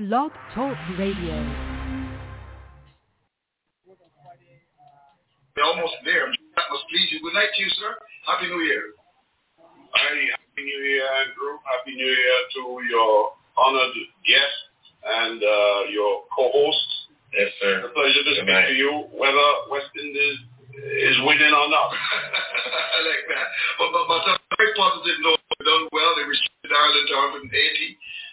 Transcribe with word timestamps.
Blog 0.00 0.32
Talk 0.56 0.72
Radio. 0.96 1.36
We're 5.52 5.68
almost 5.68 5.92
there. 6.08 6.24
That 6.56 6.66
must 6.72 6.88
please 6.88 7.12
you. 7.12 7.20
Good 7.20 7.36
night 7.36 7.52
to 7.52 7.60
you, 7.60 7.68
sir. 7.76 7.92
Happy 8.24 8.48
New 8.48 8.64
Year. 8.64 8.96
Hi, 9.60 10.16
Happy 10.40 10.64
New 10.64 10.80
Year, 10.88 11.04
Andrew. 11.20 11.60
Happy 11.68 11.92
New 12.00 12.08
Year 12.16 12.38
to 12.56 12.60
your 12.88 13.36
honored 13.60 13.92
guest 14.24 14.58
and 15.04 15.36
uh, 15.36 15.92
your 15.92 16.24
co-host. 16.32 16.88
Yes, 17.36 17.52
sir. 17.60 17.84
It's 17.84 17.92
a 17.92 17.92
pleasure 17.92 18.24
to 18.24 18.32
Good 18.32 18.40
speak 18.40 18.56
night. 18.56 18.72
to 18.72 18.74
you, 18.80 19.04
whether 19.12 19.46
West 19.68 19.92
Indies 20.00 20.40
is 20.80 21.16
winning 21.28 21.52
or 21.52 21.68
not. 21.68 21.92
I 22.96 22.98
like 23.04 23.28
that. 23.36 23.46
But, 23.76 23.92
but, 23.92 24.08
but 24.08 24.24
on 24.32 24.40
a 24.40 24.56
very 24.56 24.72
positive 24.80 25.20
note, 25.28 25.44
they 25.60 25.68
done 25.68 25.92
well. 25.92 26.16
They 26.16 26.24
restricted 26.24 26.72
Ireland 26.72 27.04
to 27.04 27.16
180. 27.52 27.52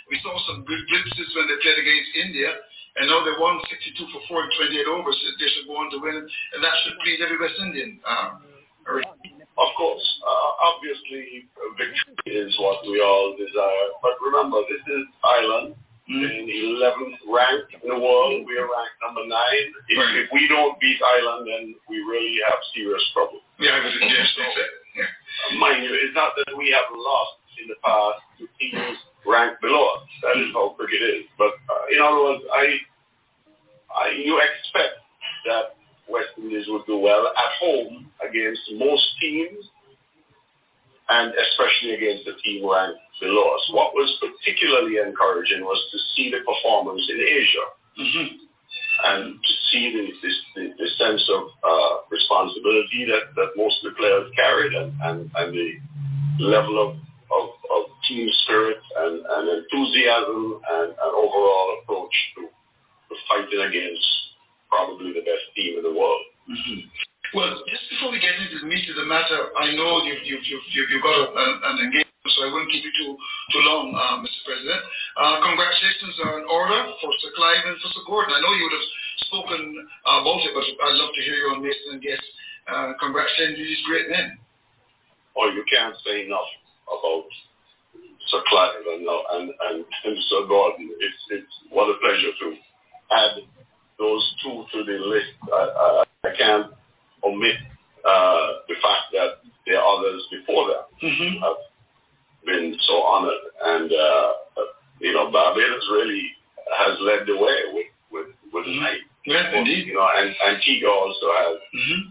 We 0.09 0.19
saw 0.23 0.31
some 0.47 0.63
good 0.63 0.81
glimpses 0.87 1.29
when 1.35 1.47
they 1.51 1.57
played 1.61 1.79
against 1.79 2.11
India. 2.15 2.51
And 2.97 3.05
now 3.11 3.21
they 3.21 3.35
won 3.37 3.61
62 3.69 3.93
for 4.09 4.21
4 4.27 4.43
and 4.43 4.51
28 4.57 4.87
overs. 4.89 5.17
so 5.21 5.27
they 5.37 5.49
should 5.53 5.67
go 5.69 5.77
on 5.77 5.91
to 5.93 5.99
win. 6.01 6.17
And 6.17 6.59
that 6.63 6.73
should 6.83 6.97
please 7.05 7.21
every 7.21 7.37
West 7.37 7.59
Indian. 7.61 7.99
Or- 8.87 9.03
Of 9.57 9.73
course, 9.73 10.05
uh, 10.21 10.49
obviously, 10.69 11.49
uh, 11.57 11.73
victory 11.81 12.29
is 12.29 12.53
what 12.61 12.77
we 12.85 13.01
all 13.01 13.33
desire. 13.35 13.87
But 14.05 14.13
remember, 14.21 14.61
this 14.69 14.81
is 14.85 15.03
Ireland. 15.25 15.73
Mm. 16.07 16.23
In 16.29 16.45
11th 16.77 17.17
ranked 17.27 17.73
in 17.83 17.89
the 17.89 17.97
world, 17.99 18.45
we 18.45 18.53
are 18.55 18.69
ranked 18.69 18.95
number 19.01 19.25
nine. 19.25 19.67
If, 19.89 19.97
Right. 19.97 20.15
if 20.23 20.27
we 20.31 20.47
don't 20.47 20.79
beat 20.79 21.01
Ireland, 21.03 21.49
then 21.49 21.75
we 21.89 21.97
really 22.05 22.37
have 22.47 22.59
serious 22.73 23.01
trouble. 23.11 23.41
yeah, 23.59 23.81
yes, 23.81 24.29
said. 24.37 24.69
Yeah. 24.95 25.57
Mind 25.57 25.83
you, 25.83 25.91
it's 26.05 26.13
not 26.15 26.31
that 26.37 26.55
we 26.55 26.69
have 26.71 26.85
lost 26.95 27.41
in 27.59 27.67
the 27.67 27.75
past 27.83 28.21
to 28.37 28.47
teams 28.61 28.97
ranked 29.27 29.61
below 29.61 29.83
us. 29.99 30.07
That 30.23 30.37
is 30.41 30.49
how 30.53 30.75
cricket 30.77 31.01
is. 31.01 31.25
But 31.37 31.53
uh, 31.69 31.85
in 31.91 31.99
other 32.01 32.23
words, 32.23 32.43
I, 32.53 32.65
I, 33.93 34.09
you 34.15 34.39
expect 34.39 35.03
that 35.45 35.75
West 36.09 36.31
Indies 36.37 36.65
would 36.69 36.85
do 36.87 36.97
well 36.97 37.27
at 37.27 37.51
home 37.59 38.09
against 38.27 38.61
most 38.75 39.05
teams, 39.19 39.65
and 41.09 41.33
especially 41.35 41.95
against 41.95 42.25
the 42.25 42.35
team 42.43 42.67
ranked 42.67 42.99
below 43.19 43.55
us. 43.55 43.63
What 43.71 43.93
was 43.93 44.09
particularly 44.19 44.97
encouraging 44.97 45.61
was 45.61 45.79
to 45.91 45.97
see 46.15 46.31
the 46.31 46.43
performance 46.43 47.03
in 47.09 47.19
Asia 47.19 47.67
Mm-hmm. 47.97 48.29
and 49.09 49.33
to 49.41 49.53
see 49.71 49.89
the, 49.89 50.05
this, 50.21 50.37
the, 50.53 50.69
the 50.77 50.89
sense 51.01 51.27
of 51.33 51.49
uh, 51.65 51.95
responsibility 52.11 53.09
that, 53.09 53.33
that 53.33 53.57
most 53.57 53.83
of 53.83 53.89
the 53.91 53.97
players 53.97 54.29
carried 54.35 54.73
and, 54.73 54.93
and, 55.01 55.31
and 55.33 55.53
the 55.53 56.45
level 56.45 56.77
of, 56.77 56.95
team 58.07 58.27
spirit 58.43 58.77
and, 58.79 59.21
and 59.21 59.43
enthusiasm 59.61 60.59
and, 60.63 60.89
and 60.95 61.11
overall 61.13 61.77
approach 61.83 62.15
to, 62.35 62.41
to 62.47 63.13
fighting 63.27 63.61
against 63.61 64.07
probably 64.69 65.13
the 65.13 65.23
best 65.23 65.45
team 65.55 65.77
in 65.79 65.83
the 65.83 65.93
world. 65.93 66.23
Mm-hmm. 66.47 66.79
Well, 67.35 67.51
just 67.67 67.83
before 67.91 68.11
we 68.15 68.23
get 68.23 68.39
into 68.39 68.63
the 68.63 68.67
meat 68.71 68.87
of 68.87 68.95
the 68.95 69.07
matter, 69.07 69.51
I 69.59 69.75
know 69.75 69.99
you've, 70.07 70.23
you've, 70.23 70.43
you've, 70.47 70.87
you've, 70.87 71.03
got 71.03 71.11
a, 71.11 71.25
an, 71.27 71.51
an 71.59 71.75
engagement, 71.91 72.31
so 72.31 72.47
I 72.47 72.51
won't 72.55 72.71
keep 72.71 72.87
you 72.87 72.93
too, 72.95 73.19
too 73.51 73.63
long, 73.67 73.91
uh, 73.91 74.23
Mr. 74.23 74.39
President. 74.47 74.79
Uh, 75.19 75.43
congratulations 75.43 76.15
are 76.23 76.39
in 76.39 76.47
order 76.47 76.79
for 77.03 77.11
Sir 77.19 77.35
Clive 77.35 77.67
and 77.67 77.75
for 77.83 77.91
Sir 77.91 78.03
Gordon. 78.07 78.31
I 78.31 78.39
know 78.39 78.53
you 78.55 78.63
would 78.63 78.77
have 78.79 78.89
spoken 79.27 79.59
uh, 80.07 80.23
about 80.23 80.39
it, 80.47 80.55
but 80.55 80.63
I'd 80.63 80.99
love 81.03 81.11
to 81.11 81.23
hear 81.27 81.35
you 81.35 81.47
on 81.51 81.59
Mason 81.59 81.99
and 81.99 82.01
Guest. 82.01 82.27
Uh, 82.67 82.95
congratulating 82.99 83.59
these 83.59 83.83
great 83.83 84.07
men. 84.07 84.39
Or 85.35 85.51
you 85.51 85.67
can't 85.67 85.95
say 86.07 86.25
enough 86.25 86.47
about 86.87 87.27
Sir 88.27 88.41
Clive 88.49 88.85
and, 88.93 89.07
uh, 89.07 89.23
and, 89.39 89.49
and, 89.49 89.85
and 90.05 90.15
Sir 90.29 90.47
Gordon. 90.47 90.89
It's, 90.99 91.21
it's 91.31 91.53
what 91.69 91.89
a 91.89 91.97
pleasure 91.99 92.33
to 92.41 92.47
add 93.11 93.31
those 93.99 94.23
two 94.43 94.65
to 94.73 94.83
the 94.83 94.97
list. 95.05 95.33
I, 95.51 95.63
I, 95.63 96.03
I 96.27 96.31
can't 96.37 96.67
omit 97.23 97.55
uh, 98.05 98.47
the 98.67 98.75
fact 98.81 99.11
that 99.13 99.41
there 99.65 99.79
are 99.79 99.97
others 99.99 100.21
before 100.31 100.67
them 100.67 100.83
Mm-hmm. 101.03 101.43
have 101.43 101.61
been 102.45 102.75
so 102.87 102.93
honored. 103.03 103.43
And, 103.63 103.91
uh, 103.91 104.31
you 104.99 105.13
know, 105.13 105.31
Barbados 105.31 105.87
really 105.91 106.23
has 106.77 106.97
led 107.01 107.27
the 107.27 107.35
way 107.37 107.57
with, 107.73 107.87
with, 108.11 108.27
with 108.53 108.65
Mhm. 108.65 108.81
night. 108.81 109.01
Yes, 109.25 109.53
indeed. 109.53 109.87
You 109.87 109.95
know, 109.95 110.07
and 110.15 110.33
Antigua 110.47 110.89
also 110.89 111.27
has 111.35 111.57
Mm-hmm. 111.75 112.01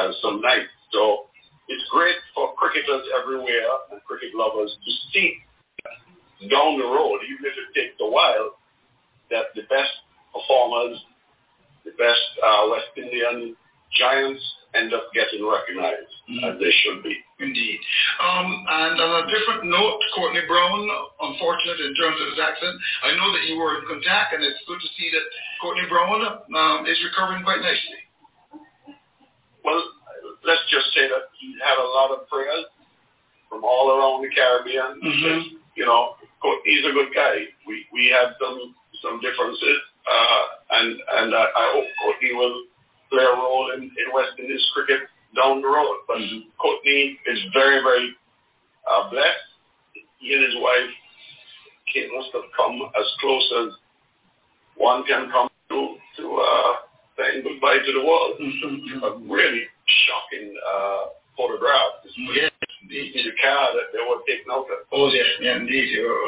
has 0.00 0.16
some 0.22 0.40
nights. 0.40 0.72
So 0.92 1.26
it's 1.68 1.84
great 1.90 2.16
for 2.34 2.54
cricketers 2.54 3.04
everywhere 3.20 3.68
and 3.92 4.02
cricket 4.04 4.34
lovers 4.34 4.72
to 4.72 4.90
see 5.12 5.36
down 6.50 6.78
the 6.78 6.86
road, 6.86 7.20
even 7.28 7.44
if 7.46 7.54
it 7.58 7.74
takes 7.74 7.96
a 8.00 8.08
while, 8.08 8.56
that 9.30 9.54
the 9.54 9.62
best 9.68 9.92
performers, 10.32 10.98
the 11.84 11.92
best 11.98 12.24
uh, 12.44 12.68
West 12.70 12.90
Indian 12.96 13.56
giants 13.92 14.42
end 14.74 14.94
up 14.94 15.04
getting 15.12 15.44
recognized 15.44 16.08
Mhm. 16.30 16.44
as 16.48 16.58
they 16.58 16.70
should 16.80 17.02
be. 17.02 17.12
Indeed. 17.40 17.80
Um, 18.20 18.64
and 18.68 19.00
on 19.00 19.24
a 19.24 19.30
different 19.30 19.64
note, 19.64 20.00
Courtney 20.14 20.40
Browne, 20.46 20.88
unfortunate 21.20 21.80
in 21.80 21.94
terms 21.96 22.20
of 22.20 22.28
his 22.28 22.38
accident. 22.38 22.80
I 23.02 23.12
know 23.16 23.32
that 23.32 23.42
you 23.44 23.58
were 23.58 23.78
in 23.80 23.86
contact, 23.86 24.32
and 24.32 24.44
it's 24.44 24.64
good 24.66 24.80
to 24.80 24.88
see 24.96 25.10
that 25.10 25.26
Courtney 25.60 25.84
Browne 25.88 26.22
um, 26.54 26.86
is 26.86 26.96
recovering 27.04 27.42
quite 27.42 27.60
nicely. 27.60 28.00
Well, 29.64 29.82
let's 30.44 30.62
just 30.70 30.86
say 30.94 31.08
that 31.08 31.28
he 31.38 31.54
had 31.62 31.78
a 31.78 31.88
lot 31.98 32.10
of 32.12 32.28
prayers 32.28 32.66
from 33.48 33.64
all 33.64 33.90
around 33.92 34.22
the 34.22 34.30
Caribbean. 34.34 35.00
Mhm. 35.02 35.58
You 35.76 35.84
know, 35.86 36.16
he's 36.64 36.84
a 36.84 36.92
good 36.92 37.14
guy. 37.14 37.46
We 37.66 37.86
we 37.92 38.08
had 38.08 38.34
some 38.40 38.74
some 39.02 39.20
differences, 39.20 39.78
uh, 40.06 40.42
and 40.70 41.00
and 41.18 41.34
I, 41.34 41.44
I 41.44 41.64
hope 41.74 41.88
Courtney 42.02 42.32
will 42.34 42.64
play 43.10 43.24
a 43.24 43.34
role 43.36 43.72
in, 43.76 43.82
in 43.82 44.06
West 44.14 44.32
Indies 44.38 44.64
cricket 44.74 45.00
down 45.36 45.62
the 45.62 45.68
road. 45.68 45.96
But 46.06 46.18
Mhm. 46.18 46.46
Courtney 46.58 47.18
is 47.26 47.38
very 47.52 47.82
very 47.82 48.16
uh, 48.88 49.10
blessed. 49.10 49.48
He 50.18 50.34
and 50.34 50.44
his 50.44 50.56
wife 50.62 50.90
Kate 51.92 52.10
must 52.14 52.30
have 52.32 52.48
come 52.56 52.80
as 52.98 53.06
close 53.20 53.52
as 53.66 53.68
one 54.76 55.04
can 55.04 55.30
come 55.30 55.48
to 55.70 55.96
to 56.16 56.24
uh, 56.36 56.72
saying 57.18 57.42
goodbye 57.42 57.78
to 57.84 57.92
the 57.92 58.04
world 58.04 58.38
Mhm. 58.40 59.02
a 59.02 59.10
really 59.32 59.64
shocking 59.86 60.56
uh, 60.66 61.04
photograph. 61.36 62.04
Indeed. 62.16 62.52
In 62.92 63.24
the 63.24 63.36
car 63.40 63.72
that 63.72 63.88
they. 63.92 64.00
Oh, 64.04 65.08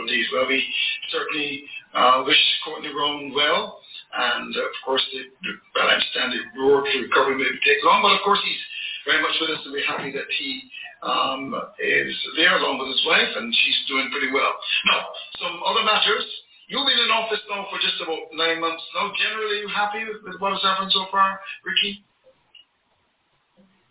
indeed. 0.00 0.26
Well, 0.32 0.48
we 0.48 0.64
certainly 1.12 1.64
uh, 1.92 2.24
wish 2.26 2.40
Courtney 2.64 2.92
Browne 2.92 3.32
well, 3.34 3.80
and 4.16 4.56
uh, 4.56 4.64
of 4.64 4.76
course, 4.84 5.04
the, 5.12 5.28
the, 5.28 5.50
well, 5.76 5.88
I 5.88 6.00
understand 6.00 6.32
the 6.32 6.40
road 6.56 6.88
to 6.88 6.98
recovery 7.04 7.36
may 7.36 7.52
take 7.68 7.84
long, 7.84 8.00
but 8.00 8.16
of 8.16 8.24
course, 8.24 8.40
he's 8.44 8.64
very 9.04 9.20
much 9.20 9.36
with 9.40 9.50
us, 9.52 9.62
and 9.64 9.72
we're 9.76 9.84
happy 9.84 10.10
that 10.16 10.24
he 10.40 10.64
um, 11.04 11.52
is 11.76 12.16
there 12.40 12.56
along 12.56 12.80
with 12.80 12.88
his 12.96 13.04
wife, 13.04 13.28
and 13.36 13.52
she's 13.52 13.80
doing 13.88 14.08
pretty 14.08 14.32
well. 14.32 14.56
Now, 14.88 15.04
some 15.36 15.60
other 15.68 15.84
matters. 15.84 16.24
You've 16.72 16.88
been 16.88 16.96
in 16.96 17.12
office 17.12 17.44
now 17.52 17.68
for 17.68 17.76
just 17.76 18.00
about 18.00 18.32
nine 18.32 18.56
months 18.64 18.82
now. 18.96 19.12
Generally, 19.12 19.52
are 19.52 19.62
you 19.68 19.68
happy 19.68 20.00
with, 20.08 20.24
with 20.24 20.40
what 20.40 20.56
has 20.56 20.64
happened 20.64 20.88
so 20.96 21.04
far, 21.12 21.36
Ricky? 21.60 22.00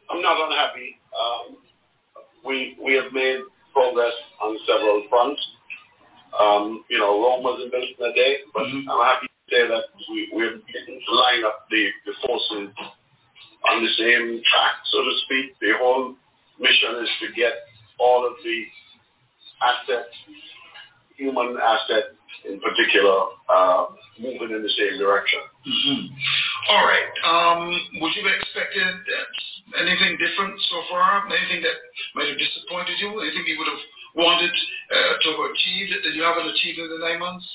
I'm 0.10 0.26
not 0.26 0.42
unhappy. 0.42 0.98
Um, 1.14 1.62
we 2.46 2.78
we 2.84 2.94
have 2.96 3.12
made 3.14 3.40
progress 3.74 4.14
on 4.42 4.58
several 4.68 5.04
fronts. 5.10 5.42
Um, 6.40 6.84
you 6.90 6.98
know, 6.98 7.22
Rome 7.22 7.44
wasn't 7.44 7.72
built 7.72 7.86
in 7.98 8.06
a 8.06 8.14
day, 8.14 8.38
but 8.54 8.64
Mhm. 8.64 8.86
I'm 8.90 9.06
happy 9.06 9.28
to 9.28 9.56
say 9.56 9.68
that 9.68 9.84
we, 10.10 10.30
we're 10.34 10.58
beginning 10.58 11.02
to 11.06 11.12
line 11.16 11.44
up 11.46 11.68
the, 11.70 11.90
the 12.06 12.14
forces 12.26 12.70
on 13.70 13.84
the 13.84 13.90
same 13.94 14.42
track, 14.44 14.76
so 14.86 15.04
to 15.04 15.14
speak. 15.26 15.58
The 15.60 15.74
whole 15.78 16.16
mission 16.60 16.96
is 17.04 17.10
to 17.22 17.32
get 17.34 17.54
all 18.00 18.26
of 18.26 18.34
the 18.44 18.66
assets, 19.62 20.16
human 21.16 21.58
assets 21.58 22.16
in 22.46 22.60
particular, 22.60 23.26
uh, 23.50 23.86
moving 24.20 24.52
in 24.56 24.64
the 24.64 24.70
same 24.70 24.98
direction. 25.00 25.40
Mm-hmm. 25.68 26.14
All 26.70 26.86
right. 26.86 27.12
Um, 27.28 27.60
would 28.00 28.16
you 28.16 28.24
have 28.24 28.40
expected 28.40 28.96
anything 29.80 30.18
different 30.18 30.60
so 30.70 30.82
far? 30.90 31.28
Anything 31.28 31.62
that 31.62 31.78
might 32.16 32.28
have 32.30 32.38
disappointed 32.38 32.96
you? 33.00 33.20
Anything 33.20 33.44
you 33.48 33.58
would 33.60 33.68
have 33.68 33.84
wanted 34.16 34.52
uh, 34.52 35.14
to 35.22 35.28
have 35.32 35.52
achieved 35.52 35.92
that 36.06 36.14
you 36.14 36.24
haven't 36.24 36.48
achieved 36.48 36.80
in 36.80 36.90
the 36.90 37.00
nine 37.04 37.20
months? 37.20 37.46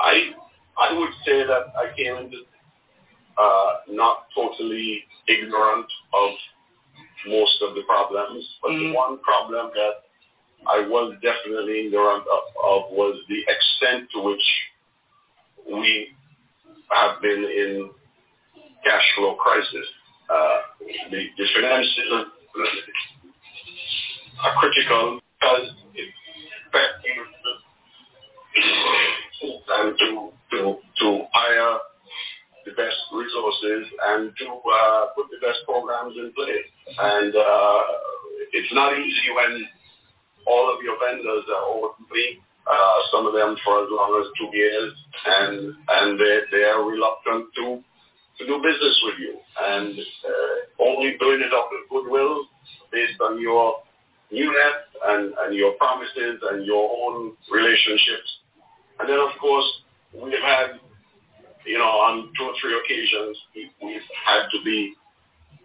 I 0.00 0.30
I 0.78 0.98
would 0.98 1.10
say 1.24 1.46
that 1.46 1.72
I 1.76 1.94
came 1.96 2.16
into 2.16 2.42
uh, 3.38 3.70
not 3.88 4.26
totally 4.34 5.04
ignorant 5.28 5.86
of 6.12 6.30
most 7.26 7.62
of 7.62 7.74
the 7.74 7.82
problems, 7.82 8.44
but 8.62 8.70
Mhm. 8.72 8.90
the 8.90 8.92
one 8.92 9.18
problem 9.18 9.70
that 9.74 10.04
I 10.66 10.80
was 10.80 11.14
definitely 11.20 11.86
ignorant 11.86 12.26
of, 12.26 12.42
of 12.62 12.90
was 12.90 13.20
the 13.28 13.44
extent 13.48 14.10
to 14.12 14.20
which 14.20 14.46
we 15.66 16.14
have 16.94 17.20
been 17.20 17.44
in 17.44 17.90
cash 18.84 19.04
flow 19.16 19.34
crisis. 19.36 19.86
Uh, 20.30 20.58
the, 21.10 21.26
the 21.36 21.46
finances 21.54 22.08
are, 22.12 22.26
are 24.44 24.60
critical 24.60 25.20
because 25.40 25.70
it 25.94 26.08
affects 26.68 27.04
to 29.98 30.30
to 30.50 30.76
to 31.00 31.24
hire 31.32 31.78
the 32.64 32.72
best 32.72 32.96
resources 33.12 33.86
and 34.08 34.32
to 34.38 34.46
uh, 34.46 35.06
put 35.14 35.26
the 35.30 35.38
best 35.44 35.58
programs 35.66 36.16
in 36.16 36.32
place. 36.32 36.68
And 36.98 37.34
uh, 37.34 37.80
it's 38.52 38.72
not 38.72 38.96
easy 38.96 39.28
when 39.36 39.66
all 40.46 40.72
of 40.72 40.82
your 40.82 40.96
vendors 41.00 41.44
are 41.48 41.64
over 41.68 41.88
complete, 41.96 42.40
uh, 42.66 42.98
some 43.12 43.26
of 43.26 43.32
them 43.32 43.56
for 43.64 43.84
as 43.84 43.88
long 43.90 44.20
as 44.20 44.30
two 44.38 44.56
years, 44.56 44.92
and 45.26 45.74
and 45.88 46.20
they 46.20 46.38
they 46.50 46.64
are 46.64 46.84
reluctant 46.84 47.46
to 47.56 47.82
to 48.38 48.46
do 48.46 48.56
business 48.62 49.00
with 49.04 49.18
you, 49.20 49.38
and 49.60 49.98
uh, 49.98 50.82
only 50.82 51.16
doing 51.20 51.40
it 51.40 51.52
off 51.52 51.70
of 51.70 51.88
goodwill 51.90 52.46
based 52.90 53.20
on 53.20 53.40
your 53.40 53.82
newness 54.30 54.80
and, 55.06 55.32
and 55.38 55.54
your 55.54 55.72
promises 55.74 56.40
and 56.50 56.66
your 56.66 56.90
own 56.90 57.32
relationships. 57.52 58.40
And 58.98 59.08
then, 59.08 59.18
of 59.18 59.30
course, 59.40 59.66
we've 60.14 60.32
had 60.42 60.80
you 61.66 61.78
know, 61.78 61.92
on 62.04 62.30
two 62.36 62.44
or 62.44 62.54
three 62.60 62.76
occasions, 62.76 63.38
we've 63.82 64.08
had 64.24 64.48
to 64.52 64.58
be, 64.64 64.94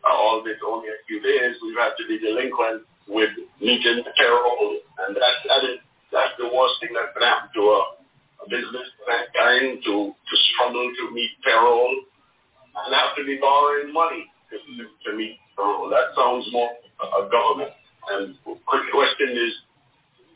uh, 0.04 0.16
albeit 0.16 0.58
only 0.66 0.88
a 0.88 1.00
few 1.08 1.22
days, 1.22 1.56
we've 1.62 1.78
had 1.78 1.92
to 2.00 2.08
be 2.08 2.20
delinquent 2.20 2.84
with 3.08 3.30
meeting 3.60 4.04
payroll, 4.18 4.80
and 5.06 5.16
that, 5.16 5.36
that 5.48 5.64
is, 5.68 5.80
that's 6.12 6.36
the 6.38 6.50
worst 6.50 6.82
thing 6.82 6.94
that 6.94 7.14
can 7.14 7.24
happen 7.24 7.50
to 7.54 7.62
a, 7.62 7.82
a 8.42 8.50
business 8.50 8.88
of 9.00 9.06
that 9.08 9.30
kind, 9.34 9.80
to, 9.84 9.94
to 10.14 10.36
struggle 10.54 10.86
to 10.86 11.04
meet 11.14 11.32
payroll 11.44 11.94
and 12.86 12.96
have 12.96 13.16
to 13.18 13.24
be 13.26 13.38
borrowing 13.38 13.94
money 13.94 14.26
to, 14.50 14.58
to 14.58 15.18
meet 15.18 15.38
payroll. 15.56 15.90
That 15.90 16.16
sounds 16.16 16.48
more 16.52 16.70
a 17.00 17.30
government. 17.30 17.72
And 18.10 18.36
West 18.46 19.18
Indies 19.22 19.54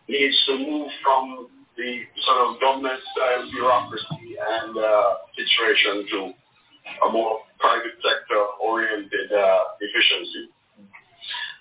needs 0.07 0.37
to 0.47 0.57
move 0.57 0.89
from 1.03 1.47
the 1.77 2.03
sort 2.25 2.37
of 2.47 2.61
government-style 2.61 3.49
bureaucracy 3.51 4.37
and 4.37 4.77
uh, 4.77 5.15
situation 5.35 6.05
to 6.11 6.19
a 7.07 7.11
more 7.11 7.39
private 7.59 7.97
sector-oriented 8.03 9.31
uh, 9.31 9.59
efficiency. 9.79 10.49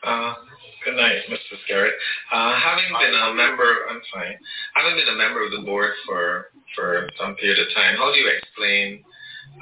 Uh, 0.05 0.35
good 0.85 0.97
night, 0.97 1.23
Mr. 1.31 1.59
Skerritt. 1.65 1.97
Uh, 2.33 2.59
having 2.59 2.91
been 2.91 3.15
a 3.15 3.35
member, 3.35 3.87
I'm 3.91 4.01
fine. 4.13 4.37
Having 4.75 4.97
been 4.99 5.15
a 5.15 5.19
member 5.19 5.45
of 5.45 5.53
the 5.53 5.63
board 5.65 5.93
for 6.07 6.47
for 6.77 7.09
some 7.21 7.35
period 7.37 7.59
of 7.61 7.73
time, 7.75 7.97
how 7.97 8.13
do 8.13 8.19
you 8.19 8.31
explain 8.31 9.05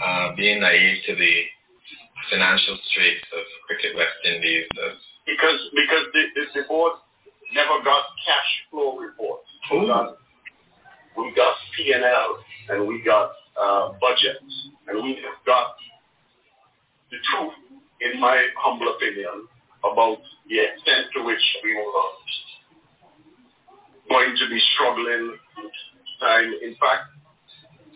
uh, 0.02 0.34
being 0.37 0.61
naive 0.61 1.02
to 1.06 1.14
the 1.17 1.34
financial 2.31 2.78
straits 2.90 3.26
of 3.37 3.44
Cricket 3.67 3.96
West 3.96 4.19
Indies? 4.25 4.67
As 4.87 4.96
because 5.26 5.61
because 5.75 6.05
the, 6.12 6.22
the, 6.34 6.61
the 6.61 6.69
board 6.69 6.93
never 7.55 7.82
got 7.84 8.05
cash 8.26 8.50
flow 8.70 8.96
reports. 8.99 9.46
Ooh 9.72 10.17
we 11.17 11.32
got 11.34 11.55
P&L, 11.76 12.38
and 12.70 12.87
we 12.87 13.02
got 13.02 13.32
uh, 13.61 13.93
budgets, 14.00 14.70
and 14.88 15.02
we 15.02 15.14
have 15.17 15.38
got 15.44 15.75
the 17.11 17.17
truth, 17.31 17.52
in 18.00 18.20
my 18.20 18.46
humble 18.56 18.94
opinion, 18.94 19.49
about 19.81 20.19
the 20.49 20.59
extent 20.59 21.06
to 21.15 21.25
which 21.25 21.43
we 21.65 21.75
were 21.75 21.85
going 24.09 24.37
to 24.37 24.49
be 24.49 24.61
struggling 24.75 25.37
time. 26.21 26.53
In 26.62 26.75
fact, 26.75 27.11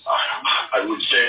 I 0.06 0.84
would 0.86 1.00
say 1.00 1.26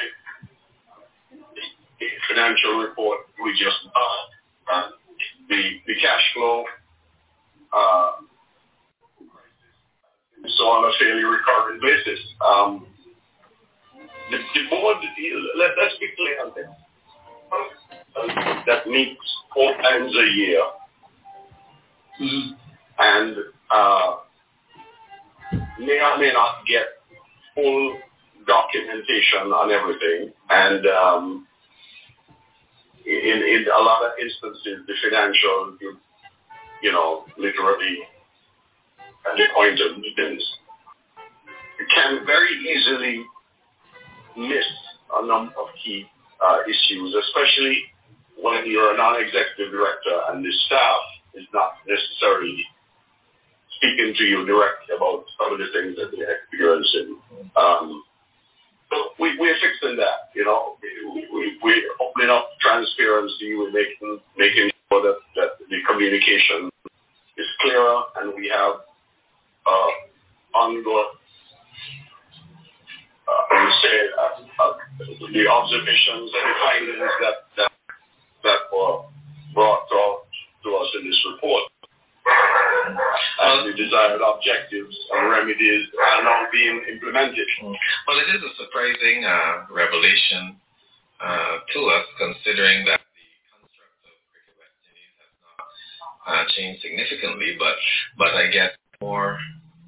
the 2.00 2.08
financial 2.30 2.80
report 2.80 3.20
we 3.44 3.52
just 3.52 3.88
uh, 3.96 4.90
the 5.50 5.62
the 5.88 5.96
cash 6.02 6.34
flow 6.34 6.66
uh, 7.74 8.12
so 10.48 10.64
on 10.64 10.86
a 10.86 10.94
fairly 11.00 11.24
recurrent 11.24 11.82
basis. 11.82 12.20
Um, 12.46 12.88
the, 14.32 14.38
the 14.38 14.70
board, 14.70 14.98
let, 15.58 15.72
let's 15.78 15.98
be 16.00 16.10
clear 16.16 16.46
on 16.46 16.52
this. 16.56 16.85
That 18.66 18.88
meets 18.88 19.20
four 19.54 19.74
times 19.78 20.16
a 20.16 20.28
year. 20.36 20.62
Mm-hmm. 22.22 22.54
And 22.98 23.36
uh, 23.72 24.16
may 25.80 26.00
or 26.00 26.18
may 26.18 26.32
not 26.34 26.66
get 26.68 26.86
full 27.54 27.98
documentation 28.48 29.52
on 29.52 29.72
everything. 29.72 30.34
And 30.50 30.86
um, 30.88 31.48
in, 33.06 33.44
in 33.44 33.66
a 33.68 33.82
lot 33.82 34.04
of 34.06 34.12
instances, 34.22 34.86
the 34.88 34.94
financial, 35.04 35.78
you, 35.82 35.98
you 36.82 36.92
know, 36.92 37.26
literally 37.38 38.00
and 39.26 39.40
the 39.40 39.46
point 39.56 39.80
of 39.82 39.98
meetings, 39.98 40.44
can 41.94 42.26
very 42.26 42.54
easily 42.54 43.26
miss 44.38 44.66
a 45.18 45.26
number 45.26 45.52
of 45.60 45.68
key 45.84 46.06
uh, 46.44 46.60
issues, 46.68 47.16
especially 47.16 47.84
when 48.46 48.70
you're 48.70 48.94
a 48.94 48.98
non-executive 48.98 49.74
director 49.74 50.14
and 50.30 50.46
the 50.46 50.54
staff 50.70 51.02
is 51.34 51.50
not 51.52 51.82
necessarily 51.90 52.62
speaking 53.82 54.14
to 54.14 54.24
you 54.24 54.46
directly 54.46 54.94
about 54.96 55.26
some 55.34 55.50
of 55.50 55.58
the 55.58 55.66
things 55.74 55.98
that 55.98 56.14
they're 56.14 56.46
experiencing. 56.46 57.18
Um, 57.58 58.06
so 58.94 59.18
we, 59.20 59.34
we're 59.42 59.58
fixing 59.58 59.98
that, 59.98 60.30
you 60.36 60.46
know. 60.46 60.78
We, 60.78 61.26
we, 61.34 61.58
we're 61.64 61.90
opening 61.98 62.30
up 62.30 62.54
transparency. 62.62 63.58
We're 63.58 63.74
making, 63.74 64.22
making 64.38 64.70
sure 64.94 65.02
that, 65.02 65.18
that 65.42 65.50
the 65.66 65.82
communication 65.90 66.70
is 67.42 67.48
clearer 67.62 67.98
and 68.22 68.38
we 68.38 68.46
have 68.54 68.86
uh, 69.66 69.92
ongoing, 70.54 71.18
uh, 73.26 73.56
I 73.58 73.66
would 73.66 73.74
say, 73.82 73.98
uh, 74.22 74.64
uh, 74.64 74.74
the 75.34 75.48
observations 75.50 76.30
and 76.30 76.46
the 76.46 76.56
findings 76.62 77.12
that, 77.26 77.36
that 77.58 78.70
were 78.72 79.02
brought 79.54 79.90
out 79.92 80.30
to 80.64 80.70
us 80.78 80.90
in 80.95 80.95
this 81.06 81.22
report. 81.34 81.70
And 82.26 83.70
the 83.70 83.74
desired 83.78 84.22
objectives 84.22 84.96
and 85.14 85.30
remedies 85.30 85.86
are 85.94 86.24
now 86.24 86.50
being 86.52 86.82
implemented. 86.92 87.48
Well, 87.62 88.18
it 88.18 88.30
is 88.34 88.42
a 88.42 88.54
surprising 88.58 89.26
uh, 89.26 89.70
revelation 89.70 90.58
uh, 91.22 91.56
to 91.74 91.80
us, 91.94 92.06
considering 92.18 92.86
that 92.90 93.00
the 93.00 93.28
construct 93.54 94.02
of 94.10 94.16
Cricket 94.34 94.56
West 94.58 94.82
Indies 94.90 95.16
has 95.22 95.34
not 95.46 95.70
uh, 96.26 96.44
changed 96.58 96.82
significantly. 96.82 97.56
But, 97.62 97.78
but 98.18 98.34
I 98.34 98.50
guess 98.50 98.74
more 99.02 99.38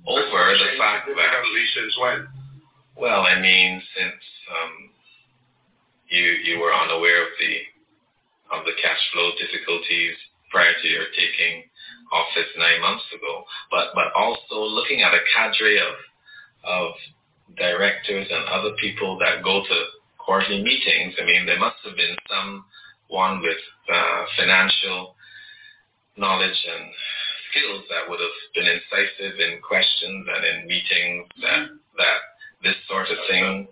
over 0.08 0.56
the 0.56 0.78
fact 0.78 1.08
that 1.08 1.18
since 1.76 1.94
when? 2.00 2.28
Well, 2.96 3.22
I 3.22 3.40
mean, 3.40 3.82
since 3.94 4.22
um, 4.50 4.90
you 6.10 6.24
you 6.48 6.60
were 6.60 6.74
unaware 6.74 7.24
of 7.24 7.34
the 7.40 7.54
of 8.58 8.66
the 8.66 8.72
cash 8.82 9.04
flow 9.12 9.32
difficulties 9.36 10.16
prior 10.50 10.74
to 10.82 10.88
your 10.88 11.06
taking 11.16 11.64
office 12.12 12.52
nine 12.58 12.82
months 12.82 13.06
ago, 13.14 13.44
but 13.72 13.92
but 13.96 14.12
also 14.16 14.64
looking 14.64 15.02
at 15.02 15.14
a 15.14 15.24
cadre 15.34 15.80
of 15.80 15.96
of 16.64 16.92
directors 17.58 18.28
and 18.30 18.44
other 18.50 18.76
people 18.80 19.18
that 19.20 19.44
go 19.44 19.64
to 19.64 19.78
quarterly 20.18 20.62
meetings. 20.64 21.16
I 21.20 21.26
mean, 21.26 21.46
there 21.46 21.60
must 21.60 21.78
have 21.86 21.96
been 21.96 22.16
someone 22.28 23.42
with 23.42 23.64
uh, 23.88 24.26
financial 24.38 25.16
knowledge 26.18 26.60
and 26.68 26.92
skills 27.52 27.84
that 27.90 28.10
would 28.10 28.20
have 28.20 28.38
been 28.54 28.68
incisive 28.68 29.40
in 29.40 29.62
questions 29.62 30.28
and 30.28 30.44
in 30.44 30.68
meetings 30.68 31.28
that 31.42 31.72
that 31.98 32.20
this 32.64 32.76
sort 32.90 33.08
of 33.08 33.18
thing 33.30 33.68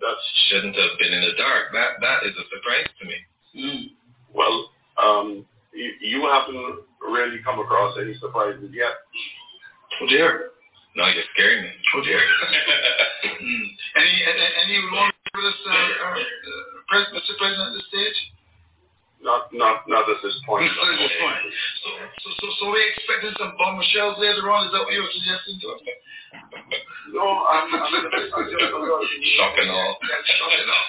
shouldn't 0.48 0.76
have 0.76 0.98
been 0.98 1.12
in 1.12 1.20
the 1.20 1.36
dark. 1.36 1.72
That 1.72 2.00
that 2.00 2.24
is 2.24 2.34
a 2.38 2.46
surprise 2.48 2.88
to 3.00 3.04
me. 3.04 3.18
Mm. 3.56 3.84
Well, 4.32 4.70
um, 4.96 5.46
you, 5.76 5.92
you 6.00 6.18
haven't 6.26 6.80
really 7.00 7.38
come 7.44 7.60
across 7.60 7.96
any 8.00 8.14
surprises 8.18 8.70
yet. 8.72 8.96
Oh 10.02 10.06
dear. 10.08 10.50
No, 10.96 11.06
you're 11.06 11.28
scaring 11.34 11.62
me. 11.62 11.70
Oh 11.94 12.02
dear. 12.02 12.20
mm. 13.24 13.66
Any 13.96 14.14
any, 14.24 14.46
any 14.64 14.78
more 14.90 15.12
for 15.36 15.42
this, 15.44 15.60
uh, 15.68 15.76
uh, 15.76 17.12
Mr. 17.12 17.36
President, 17.36 17.68
at 17.68 17.74
this 17.76 17.84
stage? 17.92 18.18
Not, 19.20 19.52
not, 19.52 19.84
not 19.84 20.08
at 20.08 20.16
this 20.24 20.32
point. 20.48 20.64
Not 20.64 20.88
at 20.92 21.00
this 21.02 21.12
point. 21.20 21.44
So, 21.84 21.88
so, 22.24 22.28
so, 22.40 22.46
so 22.56 22.64
we 22.72 22.80
expecting 22.96 23.36
some 23.36 23.52
bombshells 23.60 24.16
later 24.16 24.48
on. 24.48 24.64
Is 24.64 24.72
that 24.72 24.80
what 24.80 24.96
you're 24.96 25.12
suggesting 25.12 25.60
to 25.60 25.66
us? 25.76 25.80
no, 27.12 27.26
I'm, 27.44 27.68
I'm, 27.68 27.84
I'm 27.84 28.46
just 28.48 28.72
shocking 29.36 29.68
all. 29.68 29.92
Shocking 30.00 30.68
all. 30.72 30.88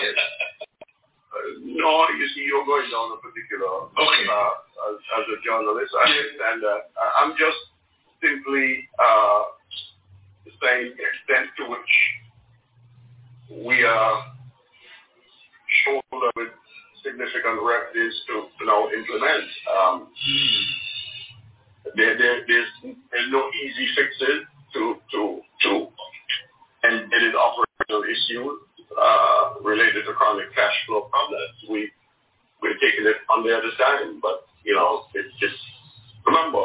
yes. 0.00 0.16
Uh, 0.16 0.51
no, 1.62 2.06
you 2.18 2.26
see, 2.34 2.44
you're 2.46 2.66
going 2.66 2.88
down 2.90 3.12
a 3.14 3.18
particular 3.20 3.90
okay. 3.94 4.24
uh, 4.28 4.90
as, 4.90 4.96
as 4.98 5.24
a 5.30 5.38
journalist. 5.44 5.92
I 5.94 6.10
understand 6.10 6.62
that. 6.62 6.80
I'm 7.18 7.32
just 7.38 7.58
simply 8.22 8.88
uh, 8.98 9.42
saying 10.62 10.94
the 10.94 11.04
extent 11.04 11.50
to 11.58 11.70
which 11.70 11.92
we 13.66 13.82
are 13.84 14.32
shoulder 15.84 16.30
with 16.36 16.52
significant 17.04 17.58
remedies 17.62 18.14
to, 18.28 18.46
to 18.58 18.62
now 18.66 18.88
implement. 18.90 19.46
Um, 19.66 20.08
there, 21.96 22.16
there, 22.16 22.46
there's, 22.46 22.70
there's 22.84 23.30
no 23.30 23.50
easy 23.50 23.86
fixes 23.96 24.46
to 24.74 24.96
to 25.12 25.40
to 25.62 25.88
embedded 26.84 27.34
operational 27.36 28.02
issues 28.08 28.58
uh, 28.98 29.60
related 29.62 30.04
to 30.06 30.12
chronic 30.14 30.54
cash 30.54 30.74
flow 30.86 31.08
problems. 31.10 31.56
We 31.68 31.90
we're 32.62 32.78
taking 32.78 33.06
it 33.06 33.16
on 33.30 33.42
the 33.42 33.56
other 33.56 33.70
side, 33.78 34.20
but 34.22 34.46
you 34.64 34.74
know, 34.74 35.04
it's 35.14 35.34
just 35.40 35.58
remember, 36.26 36.62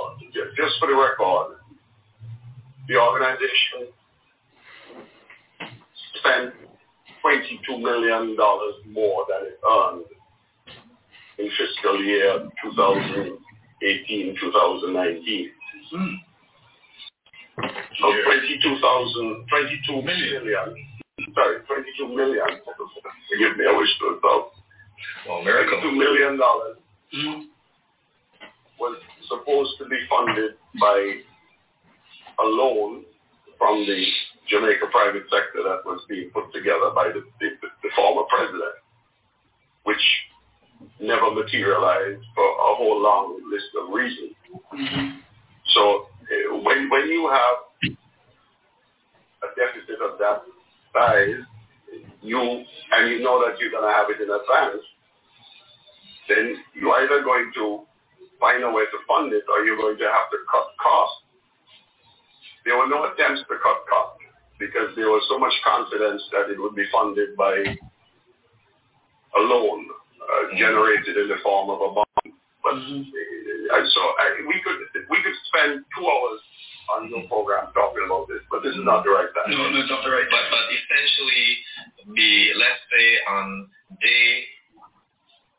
just 0.56 0.80
for 0.80 0.88
the 0.88 0.96
record, 0.96 1.58
the 2.88 2.96
organization 2.96 3.92
spent 6.16 6.54
$22 7.26 7.82
million 7.82 8.36
more 8.94 9.26
than 9.28 9.48
it 9.48 9.60
earned 9.70 10.06
in 11.40 11.50
fiscal 11.58 12.04
year 12.04 12.48
2018, 12.64 14.36
2019. 14.40 15.52
Mm. 15.94 16.16
So 18.00 18.14
22,000, 18.24 19.46
22 19.50 20.02
million, 20.04 20.76
sorry, 21.38 21.62
22 21.70 22.16
million, 22.16 22.42
forgive 22.66 23.58
me, 23.58 23.66
I 23.70 23.78
wish 23.78 23.94
to 24.00 24.18
have 24.18 24.58
well, 25.30 25.44
miracle. 25.44 25.78
$22 25.86 25.98
million 25.98 26.40
mm. 26.40 27.46
was 28.80 28.98
supposed 29.30 29.72
to 29.78 29.86
be 29.86 30.00
funded 30.10 30.56
by 30.82 31.22
a 32.40 32.46
loan 32.46 33.06
from 33.58 33.86
the 33.86 34.06
Jamaica 34.50 34.88
private 34.92 35.24
sector 35.30 35.62
that 35.62 35.86
was 35.86 36.02
being 36.10 36.30
put 36.34 36.52
together 36.54 36.90
by 36.96 37.10
the, 37.14 37.22
the, 37.40 37.50
the 37.62 37.90
former 37.96 38.24
president, 38.30 38.82
which 39.84 40.02
never 41.00 41.32
materialized 41.32 42.24
for 42.34 42.46
a 42.46 42.76
whole 42.78 43.02
long 43.02 43.42
list 43.52 43.70
of 43.82 43.94
reasons. 43.94 44.34
Mm-hmm. 44.74 45.20
So 45.74 46.08
uh, 46.10 46.58
when, 46.64 46.90
when 46.90 47.10
you 47.10 47.30
have 47.30 47.94
a 49.44 49.48
deficit 49.54 50.02
of 50.02 50.18
that 50.20 50.42
size, 50.94 51.42
you 52.22 52.40
and 52.40 53.12
you 53.12 53.24
know 53.24 53.44
that 53.46 53.60
you're 53.60 53.72
going 53.72 53.88
to 53.88 53.94
have 53.94 54.10
it 54.10 54.22
in 54.22 54.30
advance, 54.30 54.84
then 56.30 56.58
you're 56.76 56.96
either 57.04 57.24
going 57.24 57.52
to 57.56 57.84
find 58.40 58.64
a 58.64 58.72
way 58.72 58.84
to 58.84 59.00
fund 59.08 59.34
it 59.34 59.44
or 59.50 59.66
you're 59.66 59.78
going 59.78 59.98
to 59.98 60.06
have 60.06 60.30
to 60.32 60.38
cut 60.52 60.68
costs. 60.82 61.24
There 62.66 62.78
were 62.78 62.88
no 62.88 63.06
attempts 63.12 63.42
to 63.48 63.56
cut 63.64 63.88
costs 63.88 64.24
because 64.60 64.92
there 64.96 65.10
was 65.10 65.24
so 65.30 65.40
much 65.40 65.54
confidence 65.64 66.22
that 66.32 66.50
it 66.52 66.60
would 66.60 66.76
be 66.76 66.86
funded 66.92 67.36
by 67.38 67.54
a 69.36 69.40
loan 69.40 69.88
uh, 70.20 70.58
generated 70.58 71.16
in 71.18 71.28
the 71.30 71.40
form 71.44 71.70
of 71.70 71.80
a 71.82 71.94
bond. 71.94 72.34
But 72.64 72.74
mm-hmm. 72.74 73.02
So 73.68 74.02
I, 74.20 74.26
we 74.48 74.58
could 74.64 74.80
we 75.10 75.18
could 75.22 75.38
spend 75.52 75.84
two 75.96 76.06
hours 76.06 76.42
on 76.96 77.12
your 77.12 77.28
program 77.28 77.68
talking 77.76 78.04
about 78.08 78.28
this, 78.32 78.40
but 78.48 78.64
this 78.64 78.76
is 78.76 78.86
not 78.88 79.04
the 79.04 79.12
right 79.12 79.28
time. 79.36 79.52
No, 79.52 79.68
no, 79.68 79.84
it's 79.84 79.92
not 79.92 80.04
the 80.04 80.12
right 80.12 80.28
time. 80.28 80.48
But, 80.48 80.56
but 80.56 80.66
essentially, 80.72 81.48
the 82.16 82.32
let's 82.56 82.84
say 82.88 83.06
on 83.28 83.68
day 84.00 84.28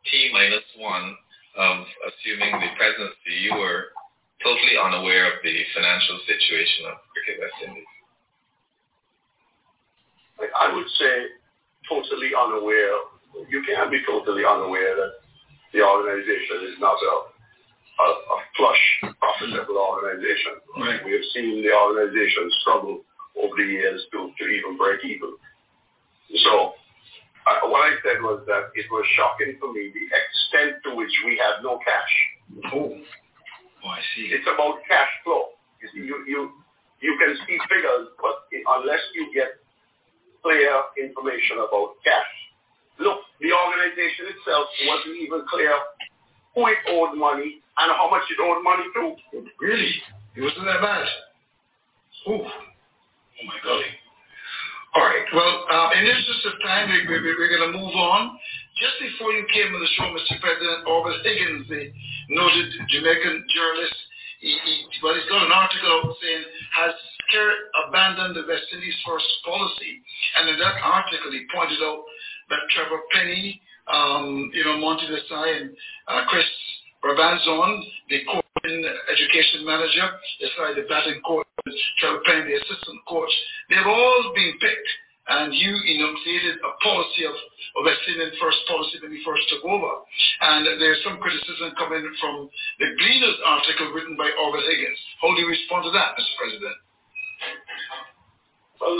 T 0.08 0.30
minus 0.32 0.64
one 0.80 1.16
of 1.58 1.84
assuming 2.08 2.52
the 2.60 2.70
presidency, 2.78 3.34
you 3.44 3.52
were 3.52 3.92
totally 4.40 4.78
unaware 4.78 5.26
of 5.34 5.42
the 5.42 5.54
financial 5.74 6.18
situation 6.24 6.86
of 6.88 7.02
Cricket 7.12 7.42
West 7.42 7.58
Indies. 7.66 7.92
I 10.38 10.70
would 10.70 10.86
say 11.02 11.14
totally 11.90 12.30
unaware. 12.30 12.94
You 13.50 13.62
can't 13.66 13.90
be 13.90 14.00
totally 14.06 14.46
unaware 14.46 14.94
that 14.96 15.12
the 15.74 15.82
organization 15.82 16.72
is 16.72 16.78
not 16.80 16.94
a, 16.94 17.12
a, 17.98 18.08
a 18.08 18.36
flush, 18.56 18.84
profitable 19.18 19.78
organization. 19.78 20.62
Right. 20.78 21.02
We 21.04 21.12
have 21.12 21.26
seen 21.34 21.62
the 21.62 21.72
organization 21.74 22.50
struggle 22.62 23.02
over 23.36 23.54
the 23.56 23.66
years 23.66 24.02
to, 24.12 24.30
to 24.38 24.44
even 24.46 24.78
break 24.78 25.04
even. 25.04 25.34
So 26.44 26.74
uh, 27.46 27.68
what 27.68 27.86
I 27.86 27.96
said 28.04 28.22
was 28.22 28.44
that 28.46 28.70
it 28.74 28.86
was 28.90 29.04
shocking 29.16 29.56
for 29.58 29.72
me 29.72 29.90
the 29.90 30.04
extent 30.06 30.82
to 30.84 30.94
which 30.94 31.12
we 31.24 31.38
had 31.38 31.62
no 31.62 31.78
cash. 31.82 32.14
Oh, 32.74 32.94
oh 32.94 33.88
I 33.88 34.00
see. 34.14 34.30
It's 34.30 34.46
about 34.46 34.82
cash 34.86 35.10
flow. 35.24 35.56
You 35.82 35.88
see, 35.94 36.02
you, 36.06 36.16
you, 36.26 36.40
you 37.00 37.12
can 37.18 37.34
see 37.46 37.58
figures, 37.70 38.10
but 38.18 38.46
unless 38.50 39.02
you 39.14 39.30
get 39.32 39.58
clear 40.42 40.70
information 40.98 41.62
about 41.62 41.98
cash. 42.04 42.32
Look, 42.98 43.22
the 43.40 43.54
organization 43.54 44.34
itself 44.34 44.66
wasn't 44.86 45.16
even 45.22 45.46
clear 45.46 45.72
who 46.54 46.66
it 46.66 46.82
owed 46.90 47.16
money 47.16 47.62
and 47.78 47.92
how 47.94 48.10
much 48.10 48.26
it 48.30 48.38
owed 48.42 48.62
money 48.62 48.86
to. 48.94 49.14
Really? 49.60 49.92
It 50.36 50.42
wasn't 50.42 50.66
that 50.66 50.82
bad? 50.82 51.06
Ooh. 52.28 52.42
Oh 52.42 53.44
my 53.46 53.58
golly. 53.62 53.90
All 54.94 55.04
right. 55.04 55.26
Well, 55.30 55.54
uh, 55.70 55.98
in 55.98 56.04
the 56.04 56.10
interest 56.10 56.42
of 56.46 56.58
time, 56.64 56.90
we, 56.90 57.06
we, 57.06 57.22
we're 57.22 57.52
going 57.52 57.70
to 57.70 57.78
move 57.78 57.94
on. 57.94 58.38
Just 58.82 58.98
before 58.98 59.30
you 59.30 59.46
came 59.54 59.74
on 59.74 59.80
the 59.82 59.92
show, 59.98 60.10
Mr. 60.10 60.38
President, 60.42 60.86
August 60.86 61.22
Higgins, 61.22 61.66
the 61.68 61.90
noted 62.30 62.68
Jamaican 62.90 63.46
journalist, 63.50 63.98
he, 64.40 64.54
he, 64.54 64.74
well, 65.02 65.14
he's 65.14 65.26
got 65.26 65.46
an 65.46 65.54
article 65.54 66.14
saying, 66.22 66.44
has 66.78 66.94
Kerr 67.30 67.50
abandoned 67.86 68.38
the 68.38 68.46
West 68.46 68.70
Indies 68.74 68.94
first 69.06 69.26
policy? 69.44 69.98
And 70.38 70.50
in 70.50 70.58
that 70.62 70.78
article, 70.82 71.30
he 71.34 71.42
pointed 71.50 71.82
out 71.82 72.06
that 72.50 72.62
Trevor 72.70 73.02
Penny, 73.12 73.60
um, 73.90 74.50
you 74.54 74.62
know, 74.64 74.78
Monty 74.78 75.10
Desai 75.10 75.62
and 75.62 75.70
uh, 76.06 76.22
Chris 76.30 76.46
Brabazon, 77.02 77.82
the 78.08 78.24
coach 78.26 78.44
education 78.64 79.64
manager, 79.64 80.06
sorry, 80.56 80.74
the 80.74 80.86
batting 80.88 81.20
coach, 81.24 81.46
Trevor 81.98 82.20
the 82.24 82.54
assistant 82.58 83.00
coach, 83.08 83.30
they've 83.70 83.86
all 83.86 84.32
been 84.34 84.52
picked 84.60 84.90
and 85.28 85.52
you 85.52 85.72
enunciated 85.76 86.56
a 86.64 86.72
policy 86.80 87.28
of, 87.28 87.36
of 87.36 87.84
West 87.84 88.00
Indian 88.08 88.32
first 88.40 88.56
policy 88.64 88.96
when 89.04 89.12
you 89.12 89.20
first 89.24 89.44
took 89.52 89.60
over. 89.60 89.92
And 90.40 90.64
there's 90.80 91.04
some 91.04 91.20
criticism 91.20 91.76
coming 91.76 92.00
from 92.16 92.48
the 92.80 92.88
Gleaners 92.96 93.38
article 93.44 93.92
written 93.92 94.16
by 94.16 94.32
Orville 94.40 94.64
Higgins. 94.64 94.96
How 95.20 95.28
do 95.36 95.40
you 95.44 95.48
respond 95.52 95.84
to 95.84 95.92
that, 95.92 96.16
Mr. 96.16 96.32
President? 96.40 96.78
Well, 98.80 98.96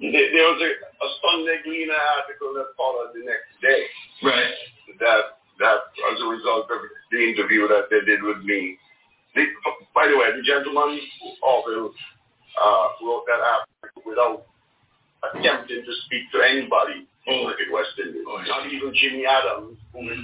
there 0.00 0.46
was 0.56 0.60
a, 0.64 0.70
a 0.72 1.08
Sunday 1.20 1.60
Gleaner 1.68 2.00
article 2.16 2.56
that 2.56 2.72
followed 2.80 3.12
the 3.12 3.20
next 3.28 3.52
day. 3.60 3.84
Right. 4.24 4.56
That 5.04 5.41
that 5.58 5.92
as 6.12 6.20
a 6.20 6.28
result 6.28 6.70
of 6.70 6.80
the 7.10 7.18
interview 7.18 7.68
that 7.68 7.88
they 7.90 8.00
did 8.04 8.22
with 8.22 8.42
me. 8.44 8.78
The, 9.34 9.44
by 9.94 10.08
the 10.08 10.16
way, 10.16 10.28
the 10.36 10.44
gentleman 10.44 11.00
Orville 11.42 11.92
uh, 12.56 12.86
wrote 13.00 13.24
that 13.26 13.40
article 13.40 14.02
without 14.04 14.44
attempting 15.24 15.84
to 15.84 15.92
speak 16.04 16.28
to 16.32 16.42
anybody 16.42 17.08
oh. 17.28 17.52
in 17.56 17.68
West 17.72 17.96
Indies. 17.96 18.24
Oh, 18.26 18.42
Not 18.46 18.68
even 18.68 18.92
Jimmy 18.92 19.24
Adams, 19.24 19.78
who 19.92 20.10
is 20.10 20.20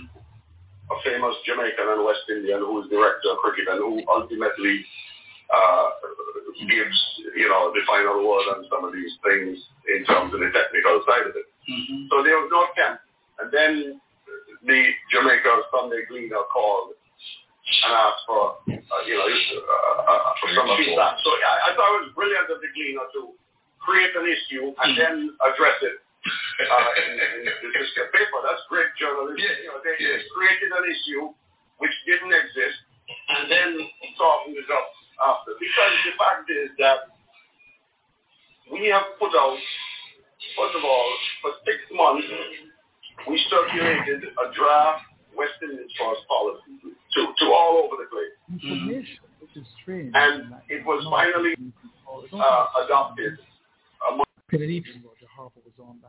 a 0.90 0.96
famous 1.04 1.36
Jamaican 1.44 1.88
and 1.88 2.04
West 2.04 2.24
Indian 2.28 2.60
who 2.60 2.82
is 2.82 2.88
director 2.88 3.32
of 3.32 3.38
cricket 3.44 3.68
and 3.68 3.80
who 3.80 4.00
ultimately 4.08 4.84
uh, 5.52 5.88
gives, 6.68 6.98
you 7.36 7.48
know, 7.48 7.72
the 7.72 7.84
final 7.86 8.20
word 8.24 8.56
on 8.56 8.64
some 8.68 8.84
of 8.84 8.92
these 8.92 9.12
things 9.24 9.56
in 9.88 10.04
terms 10.04 10.32
of 10.32 10.40
the 10.40 10.50
technical 10.52 11.04
side 11.04 11.28
of 11.28 11.36
it. 11.36 11.48
Mm-hmm. 11.68 12.08
So 12.10 12.24
there 12.24 12.40
was 12.40 12.48
no 12.52 12.64
attempt. 12.72 13.04
And 13.38 13.48
then 13.52 14.00
the 14.64 14.78
Jamaica 15.12 15.52
Sunday 15.70 16.02
Gleaner 16.08 16.42
called 16.52 16.94
and 17.68 17.92
asked 17.92 18.24
for, 18.24 18.58
uh, 18.64 19.02
you 19.04 19.14
know, 19.14 19.28
uh, 19.28 20.00
uh, 20.08 20.32
for 20.40 20.48
some 20.56 20.68
feedback. 20.80 21.20
So 21.20 21.30
I, 21.30 21.68
I 21.68 21.76
thought 21.76 22.00
it 22.00 22.08
was 22.08 22.16
brilliant 22.16 22.48
of 22.48 22.64
the 22.64 22.70
Gleaner 22.72 23.06
to 23.20 23.36
create 23.78 24.12
an 24.16 24.24
issue 24.24 24.72
and 24.72 24.96
then 24.96 25.14
address 25.44 25.76
it 25.84 25.96
uh, 26.64 26.88
in, 26.96 27.08
in 27.44 27.70
the 27.70 28.04
paper. 28.10 28.38
That's 28.40 28.64
great 28.72 28.88
journalism. 28.96 29.36
Yeah, 29.36 29.54
you 29.62 29.68
know, 29.68 29.80
they 29.84 29.94
yeah. 30.00 30.16
created 30.32 30.70
an 30.72 30.84
issue 30.88 31.28
which 31.78 31.94
didn't 32.08 32.32
exist 32.32 32.80
and 33.08 33.52
then 33.52 33.68
softened 34.16 34.56
it 34.56 34.68
up 34.72 34.88
after. 35.22 35.54
Because 35.60 35.94
the 36.08 36.14
fact 36.16 36.48
is 36.50 36.72
that 36.80 37.12
we 38.72 38.88
have 38.88 39.16
put 39.20 39.32
out, 39.36 39.60
first 40.56 40.74
of 40.76 40.82
all, 40.84 41.08
for 41.44 41.52
six 41.64 41.78
months, 41.92 42.26
we 43.26 43.42
circulated 43.50 44.22
a 44.24 44.54
draft 44.54 45.04
West 45.36 45.52
Indian 45.62 45.88
Trust 45.96 46.20
policy 46.28 46.82
to, 47.14 47.20
to 47.38 47.44
all 47.46 47.82
over 47.84 48.02
the 48.02 48.08
place. 48.10 48.34
Mm-hmm. 48.64 48.88
Which 49.40 49.56
is 49.56 49.66
strange. 49.82 50.12
And 50.14 50.54
it 50.68 50.84
was 50.84 51.06
finally 51.08 51.54
uh, 52.32 52.64
adopted 52.84 53.38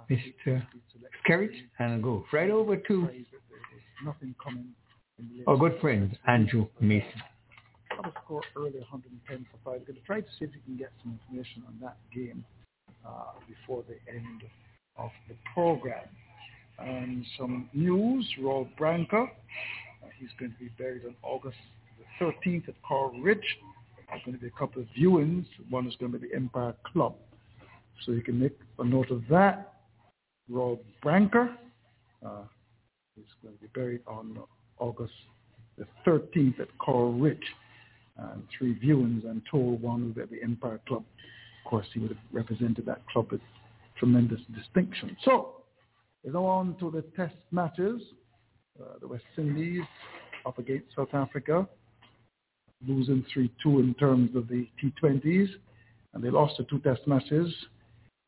Mr. 0.09 0.65
Skerritt 1.23 1.55
and 1.79 2.01
go 2.01 2.25
right 2.31 2.49
over 2.49 2.77
to 2.77 3.09
our 5.47 5.57
good 5.57 5.77
friend 5.81 6.17
Andrew 6.27 6.67
Mason. 6.79 7.21
Got 7.89 8.07
a 8.07 8.13
score 8.23 8.41
earlier, 8.55 8.79
110 8.89 9.45
for 9.51 9.57
5. 9.71 9.79
We're 9.79 9.85
going 9.85 9.99
to 9.99 10.05
try 10.05 10.21
to 10.21 10.27
see 10.37 10.45
if 10.45 10.51
we 10.53 10.61
can 10.61 10.77
get 10.77 10.91
some 11.03 11.19
information 11.19 11.63
on 11.67 11.75
that 11.81 11.97
game 12.13 12.45
uh, 13.05 13.33
before 13.47 13.83
the 13.89 13.97
end 14.11 14.43
of 14.97 15.09
the 15.27 15.35
program. 15.53 16.07
And 16.81 17.25
some 17.37 17.69
news, 17.73 18.27
Rob 18.41 18.67
Branca, 18.77 19.25
uh, 19.25 20.07
he's 20.17 20.29
going 20.39 20.51
to 20.51 20.57
be 20.57 20.69
buried 20.77 21.05
on 21.05 21.15
August 21.23 21.57
the 21.97 22.25
13th 22.25 22.69
at 22.69 22.81
Coral 22.83 23.19
Ridge. 23.19 23.57
There's 24.09 24.21
going 24.25 24.37
to 24.37 24.41
be 24.41 24.47
a 24.47 24.59
couple 24.59 24.81
of 24.81 24.87
viewings. 24.97 25.45
One 25.69 25.87
is 25.87 25.95
going 25.99 26.11
to 26.11 26.17
be 26.17 26.27
the 26.27 26.35
Empire 26.35 26.73
Club 26.91 27.15
So 28.05 28.11
you 28.11 28.21
can 28.21 28.39
make 28.39 28.57
a 28.79 28.83
note 28.83 29.11
of 29.11 29.23
that. 29.29 29.73
Rob 30.49 30.79
Branker 31.03 31.55
uh, 32.25 32.43
is 33.17 33.25
going 33.43 33.55
to 33.55 33.61
be 33.61 33.67
buried 33.73 34.01
on 34.07 34.37
August 34.79 35.13
the 35.77 35.85
13th 36.05 36.59
at 36.59 36.75
Coral 36.79 37.13
Ridge. 37.13 37.45
And 38.17 38.43
three 38.57 38.77
viewings, 38.77 39.25
I'm 39.29 39.41
told 39.49 39.81
one 39.81 40.13
at 40.21 40.29
the 40.29 40.41
Empire 40.43 40.79
Club. 40.87 41.03
Of 41.63 41.69
course, 41.69 41.85
he 41.93 41.99
would 41.99 42.09
have 42.09 42.19
represented 42.31 42.85
that 42.85 43.07
club 43.07 43.31
with 43.31 43.41
tremendous 43.97 44.41
distinction. 44.55 45.15
So, 45.23 45.58
go 46.27 46.45
on 46.45 46.75
to 46.79 46.91
the 46.91 47.01
test 47.15 47.35
matches. 47.51 48.01
Uh, 48.79 48.97
the 49.01 49.07
West 49.07 49.23
Indies 49.37 49.83
up 50.45 50.57
against 50.57 50.95
South 50.95 51.13
Africa, 51.13 51.67
losing 52.87 53.25
3-2 53.35 53.49
in 53.65 53.95
terms 53.99 54.35
of 54.35 54.47
the 54.47 54.67
T20s. 54.81 55.49
And 56.13 56.23
they 56.23 56.29
lost 56.29 56.55
the 56.57 56.63
two 56.63 56.79
test 56.79 57.01
matches. 57.07 57.53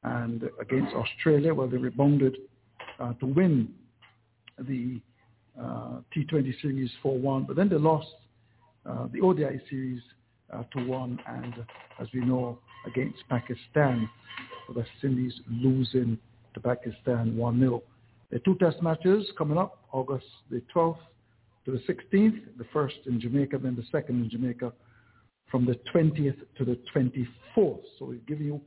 And 0.03 0.43
against 0.59 0.93
Australia, 0.93 1.53
well, 1.53 1.67
they 1.67 1.77
rebounded 1.77 2.37
uh, 2.99 3.13
to 3.13 3.25
win 3.25 3.73
the 4.59 4.99
uh, 5.59 5.99
T20 6.15 6.61
series 6.61 6.89
4-1, 7.03 7.47
but 7.47 7.55
then 7.55 7.69
they 7.69 7.75
lost 7.75 8.07
uh, 8.85 9.07
the 9.13 9.21
ODI 9.21 9.61
series 9.69 10.01
uh, 10.53 10.63
to 10.75 10.85
1, 10.85 11.19
and 11.27 11.53
as 11.99 12.07
we 12.13 12.21
know, 12.21 12.59
against 12.87 13.19
Pakistan, 13.29 14.09
the 14.67 14.79
West 14.79 14.89
Indies 15.03 15.33
losing 15.49 16.17
to 16.53 16.59
Pakistan 16.59 17.35
1-0. 17.35 17.81
The 18.31 18.39
two 18.39 18.55
test 18.55 18.81
matches 18.81 19.29
coming 19.37 19.57
up, 19.57 19.83
August 19.91 20.25
the 20.49 20.61
12th 20.73 20.97
to 21.65 21.71
the 21.71 21.93
16th, 21.93 22.57
the 22.57 22.65
first 22.73 22.95
in 23.05 23.19
Jamaica, 23.19 23.57
then 23.57 23.75
the 23.75 23.85
second 23.91 24.23
in 24.23 24.29
Jamaica 24.29 24.73
from 25.49 25.65
the 25.65 25.77
20th 25.93 26.37
to 26.57 26.65
the 26.65 26.79
24th. 26.95 27.81
So 27.99 28.05
we've 28.05 28.25
given 28.25 28.45
you 28.45 28.61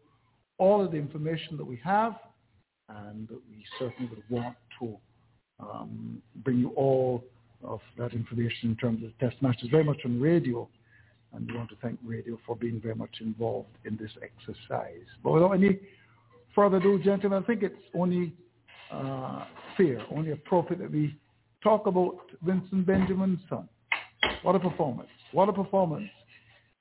all 0.58 0.84
of 0.84 0.92
the 0.92 0.98
information 0.98 1.56
that 1.56 1.64
we 1.64 1.80
have, 1.82 2.14
and 2.88 3.28
we 3.30 3.64
certainly 3.78 4.10
would 4.10 4.22
want 4.28 4.56
to 4.80 4.96
um, 5.58 6.22
bring 6.44 6.58
you 6.58 6.70
all 6.70 7.24
of 7.64 7.80
that 7.96 8.12
information 8.12 8.70
in 8.70 8.76
terms 8.76 9.02
of 9.02 9.10
the 9.18 9.26
test 9.26 9.40
matches 9.42 9.68
very 9.70 9.84
much 9.84 9.98
on 10.04 10.20
radio. 10.20 10.68
And 11.32 11.50
we 11.50 11.56
want 11.56 11.70
to 11.70 11.76
thank 11.82 11.98
radio 12.04 12.38
for 12.46 12.54
being 12.54 12.80
very 12.80 12.94
much 12.94 13.16
involved 13.20 13.76
in 13.84 13.96
this 13.96 14.10
exercise. 14.22 15.06
But 15.22 15.32
without 15.32 15.52
any 15.52 15.80
further 16.54 16.76
ado, 16.78 16.98
gentlemen, 17.02 17.42
I 17.42 17.46
think 17.46 17.62
it's 17.62 17.74
only 17.94 18.32
uh, 18.90 19.44
fair, 19.76 20.00
only 20.14 20.32
appropriate 20.32 20.80
that 20.80 20.90
we 20.90 21.16
talk 21.62 21.86
about 21.86 22.16
Winston 22.44 22.84
Benjamin's 22.84 23.40
son. 23.48 23.68
What 24.42 24.54
a 24.54 24.60
performance. 24.60 25.08
What 25.32 25.48
a 25.48 25.52
performance. 25.52 26.08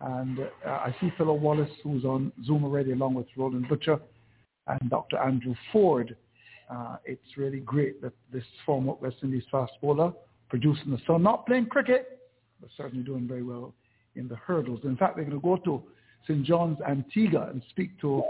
And 0.02 0.40
uh, 0.40 0.70
I 0.70 0.96
see 1.00 1.12
Philo 1.18 1.34
Wallace, 1.34 1.70
who's 1.84 2.04
on 2.04 2.32
Zoom 2.46 2.66
already, 2.66 2.92
along 2.92 3.14
with 3.14 3.28
Roland 3.38 3.68
Butcher 3.70 4.00
and 4.68 4.90
Dr. 4.90 5.18
Andrew 5.18 5.56
Ford. 5.72 6.16
Uh, 6.70 6.98
it's 7.06 7.38
really 7.38 7.60
great 7.60 8.02
that 8.02 8.14
this 8.32 8.44
former 8.66 8.94
West 8.94 9.18
Indies 9.24 9.44
fast 9.52 9.74
bowler 9.82 10.14
producing 10.50 10.92
the 10.92 11.00
son, 11.08 11.24
not 11.24 11.46
playing 11.46 11.66
cricket, 11.66 12.20
but 12.62 12.70
certainly 12.78 13.04
doing 13.04 13.28
very 13.28 13.44
well 13.44 13.74
in 14.16 14.28
the 14.28 14.36
hurdles. 14.36 14.80
In 14.84 14.96
fact, 14.96 15.16
they're 15.16 15.26
going 15.26 15.40
to 15.40 15.44
go 15.44 15.58
to 15.58 15.84
St. 16.28 16.44
John's 16.44 16.78
Antigua 16.88 17.50
and 17.50 17.62
speak 17.70 18.00
to, 18.02 18.24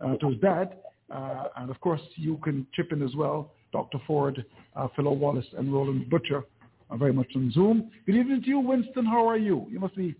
to 0.00 0.28
his 0.28 0.40
dad. 0.40 0.78
Uh, 1.10 1.44
and 1.56 1.70
of 1.70 1.80
course, 1.80 2.00
you 2.16 2.38
can 2.44 2.66
chip 2.74 2.92
in 2.92 3.02
as 3.02 3.14
well. 3.14 3.52
Dr. 3.72 3.98
Ford, 4.06 4.44
uh, 4.76 4.88
Philo 4.94 5.12
Wallace, 5.12 5.46
and 5.56 5.72
Roland 5.72 6.08
Butcher 6.10 6.44
are 6.90 6.98
very 6.98 7.12
much 7.12 7.28
on 7.34 7.50
Zoom. 7.52 7.90
Good 8.06 8.16
evening 8.16 8.42
to 8.42 8.48
you, 8.48 8.60
Winston. 8.60 9.04
How 9.04 9.28
are 9.28 9.36
you? 9.36 9.66
You 9.70 9.78
must 9.78 9.96
be 9.96 10.14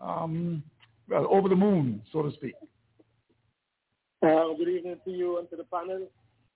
um, 0.00 0.62
well, 1.08 1.26
over 1.30 1.48
the 1.48 1.56
moon, 1.56 2.02
so 2.12 2.22
to 2.22 2.32
speak. 2.32 2.54
Uh, 4.22 4.54
good 4.56 4.68
evening 4.68 4.96
to 5.04 5.10
you 5.10 5.38
and 5.38 5.50
to 5.50 5.56
the 5.56 5.64
panel. 5.64 6.06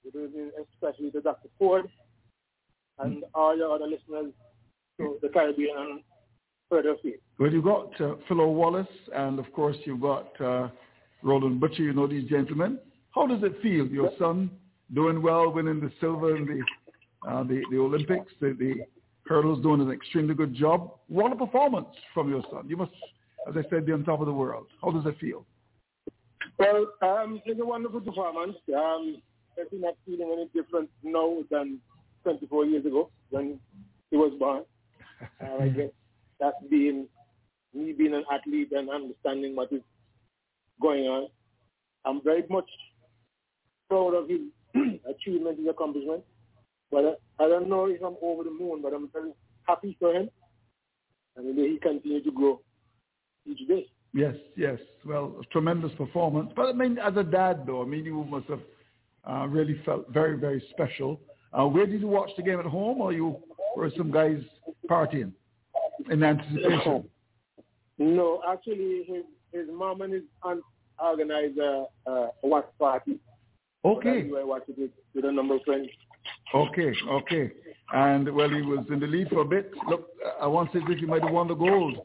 Good 0.05 0.25
evening, 0.25 0.51
especially 0.75 1.11
to 1.11 1.21
Dr. 1.21 1.49
Ford 1.59 1.87
and 2.99 3.17
mm-hmm. 3.17 3.25
all 3.35 3.57
your 3.57 3.75
other 3.75 3.87
listeners 3.87 4.33
to 4.99 5.19
the 5.23 5.29
Caribbean 5.29 5.77
and 5.77 6.01
further 6.71 6.91
afield. 6.91 7.17
Well, 7.39 7.53
you've 7.53 7.65
got 7.65 8.01
uh, 8.01 8.15
Philo 8.27 8.51
Wallace, 8.51 8.87
and 9.15 9.39
of 9.39 9.53
course 9.53 9.77
you've 9.85 10.01
got 10.01 10.41
uh, 10.41 10.69
Roland 11.23 11.61
Butcher. 11.61 11.83
You 11.83 11.93
know 11.93 12.07
these 12.07 12.29
gentlemen. 12.29 12.79
How 13.15 13.27
does 13.27 13.43
it 13.43 13.61
feel? 13.63 13.87
Your 13.87 14.11
son 14.19 14.51
doing 14.95 15.23
well, 15.23 15.51
winning 15.51 15.81
the 15.81 15.91
silver 16.01 16.37
in 16.37 16.47
the 16.47 17.29
uh, 17.29 17.43
the, 17.43 17.63
the 17.71 17.79
Olympics, 17.79 18.33
the, 18.41 18.57
the 18.59 18.75
hurdles, 19.27 19.63
doing 19.63 19.81
an 19.81 19.91
extremely 19.91 20.35
good 20.35 20.55
job. 20.55 20.93
What 21.09 21.33
a 21.33 21.37
performance 21.37 21.89
from 22.15 22.29
your 22.29 22.43
son! 22.51 22.69
You 22.69 22.77
must, 22.77 22.93
as 23.49 23.57
I 23.57 23.69
said, 23.69 23.87
be 23.87 23.93
on 23.93 24.05
top 24.05 24.21
of 24.21 24.27
the 24.27 24.33
world. 24.33 24.67
How 24.83 24.91
does 24.91 25.05
it 25.07 25.19
feel? 25.19 25.45
Well, 26.59 26.87
um, 27.03 27.41
it's 27.45 27.61
a 27.61 27.65
wonderful 27.65 28.01
performance. 28.01 28.57
Um, 28.75 29.21
I 29.61 29.69
think 29.69 29.83
not 29.83 29.95
feeling 30.07 30.31
any 30.33 30.49
different 30.55 30.89
now 31.03 31.39
than 31.51 31.81
24 32.23 32.67
years 32.67 32.87
ago 32.87 33.11
when 33.31 33.59
he 34.11 34.17
was 34.17 34.33
born. 34.39 34.65
Uh, 35.43 35.65
I 35.65 35.69
guess 35.71 35.91
that's 36.39 36.55
being 36.71 37.09
me 37.75 37.93
being 37.93 38.15
an 38.15 38.23
athlete 38.33 38.71
and 38.71 38.89
understanding 38.89 39.57
what 39.57 39.73
is 39.73 39.83
going 40.81 41.05
on. 41.05 41.29
I'm 42.05 42.23
very 42.23 42.45
much 42.49 42.69
proud 43.89 44.15
of 44.15 44.29
his 44.29 44.41
achievement, 45.09 45.59
his 45.59 45.69
accomplishment. 45.69 46.23
But 46.91 47.19
I, 47.39 47.45
I 47.45 47.49
don't 47.49 47.69
know 47.69 47.87
if 47.87 48.03
I'm 48.03 48.17
over 48.23 48.45
the 48.45 48.51
moon, 48.51 48.81
but 48.83 48.93
I'm 48.95 49.11
very 49.13 49.33
happy 49.67 49.97
for 50.01 50.13
him. 50.13 50.31
And 51.37 51.55
may 51.55 51.71
he 51.71 51.79
continue 51.79 52.23
to 52.23 52.31
grow 52.31 52.61
each 53.47 53.67
day. 53.69 53.87
Yes, 54.15 54.35
yes. 54.57 54.79
Well, 55.05 55.41
tremendous 55.53 55.93
performance. 55.97 56.51
But 56.57 56.67
I 56.67 56.73
mean, 56.73 56.99
as 56.99 57.17
a 57.17 57.23
dad, 57.23 57.65
though, 57.67 57.83
I 57.83 57.85
mean, 57.85 58.05
you 58.05 58.25
must 58.25 58.47
have 58.49 58.61
uh, 59.29 59.47
really 59.47 59.81
felt 59.85 60.09
very, 60.11 60.39
very 60.39 60.63
special. 60.71 61.21
Uh, 61.53 61.67
where 61.67 61.87
did 61.87 62.01
you 62.01 62.09
watch 62.09 62.31
the 62.37 62.43
game 62.43 62.59
at 62.59 62.67
home, 62.67 63.01
or 63.01 63.13
you 63.13 63.37
were 63.77 63.91
some 63.97 64.11
guys 64.11 64.41
partying 64.91 65.33
in 66.11 66.23
anticipation? 66.23 67.05
No, 68.01 68.41
actually, 68.49 69.25
his 69.53 69.67
mom 69.73 70.03
and 70.03 70.13
his 70.13 70.23
aunt 70.43 70.63
organized 70.99 71.59
a, 71.59 71.87
a 72.07 72.31
watch 72.43 72.67
party. 72.79 73.19
Okay. 73.85 74.29
So 74.31 74.39
I 74.39 74.45
watched 74.45 74.69
it 74.69 74.91
with 75.15 75.25
a 75.25 75.33
number 75.33 75.57
of 75.57 75.63
friends. 75.63 75.89
Okay, 76.55 76.93
okay. 77.11 77.53
And 77.93 78.35
well, 78.35 78.49
he 78.49 78.63
was 78.63 78.85
in 78.91 79.01
the 79.01 79.07
lead 79.07 79.29
for 79.29 79.41
a 79.41 79.45
bit. 79.45 79.73
Look, 79.89 80.09
I 80.41 80.47
once 80.47 80.71
said 80.73 80.83
that 80.89 80.99
he 80.99 81.07
might 81.07 81.23
have 81.23 81.33
won 81.33 81.49
the 81.49 81.55
gold. 81.55 81.99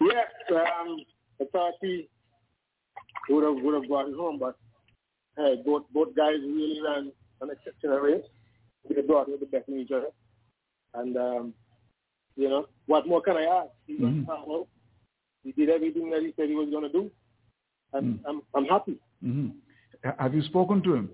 Yes, 0.00 0.26
um, 0.50 0.96
I 1.40 1.44
thought 1.52 1.74
he 1.80 2.08
would 3.28 3.44
have 3.44 3.62
would 3.62 3.74
have 3.74 3.88
brought 3.88 4.08
it 4.08 4.16
home, 4.16 4.38
but 4.38 4.56
hey, 5.36 5.62
both 5.64 5.84
both 5.92 6.14
guys 6.16 6.36
really 6.40 6.80
ran 6.84 7.12
an 7.40 7.50
exceptional 7.50 7.98
race. 7.98 8.24
They 8.88 9.00
brought 9.02 9.28
with 9.30 9.40
the 9.40 9.46
best 9.46 9.68
in 9.68 9.78
each 9.78 9.92
other, 9.92 10.08
and 10.94 11.16
um, 11.16 11.54
you 12.36 12.48
know 12.48 12.66
what 12.86 13.06
more 13.06 13.22
can 13.22 13.36
I 13.36 13.44
ask? 13.44 13.70
He 13.86 13.98
mm-hmm. 13.98 14.30
He 15.44 15.52
did 15.52 15.70
everything 15.70 16.10
that 16.10 16.22
he 16.22 16.32
said 16.36 16.48
he 16.48 16.54
was 16.54 16.70
going 16.70 16.84
to 16.84 16.92
do, 16.92 17.10
and 17.92 18.18
mm-hmm. 18.18 18.28
I'm 18.28 18.42
I'm 18.54 18.64
happy. 18.66 18.98
Mm-hmm. 19.24 20.10
Have 20.18 20.34
you 20.34 20.42
spoken 20.42 20.82
to 20.82 20.94
him? 20.94 21.10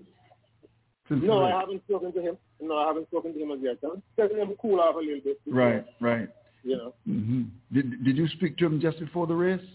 no, 1.09 1.43
I 1.43 1.59
haven't 1.59 1.83
spoken 1.85 2.13
to 2.13 2.21
him. 2.21 2.37
No, 2.61 2.77
I 2.77 2.87
haven't 2.87 3.07
spoken 3.07 3.33
to 3.33 3.39
him 3.39 3.51
as 3.51 3.59
yet. 3.61 3.77
I'm 3.83 4.03
letting 4.17 4.37
him 4.37 4.55
cool 4.61 4.79
off 4.79 4.95
a 4.95 4.99
little 4.99 5.21
bit. 5.23 5.39
Right, 5.47 5.83
right. 5.99 6.29
You 6.63 6.77
know. 6.77 6.93
Mm-hmm. 7.07 7.43
Did 7.73 8.03
Did 8.03 8.17
you 8.17 8.27
speak 8.29 8.57
to 8.57 8.65
him 8.65 8.79
just 8.79 8.99
before 8.99 9.25
the 9.25 9.33
race? 9.33 9.65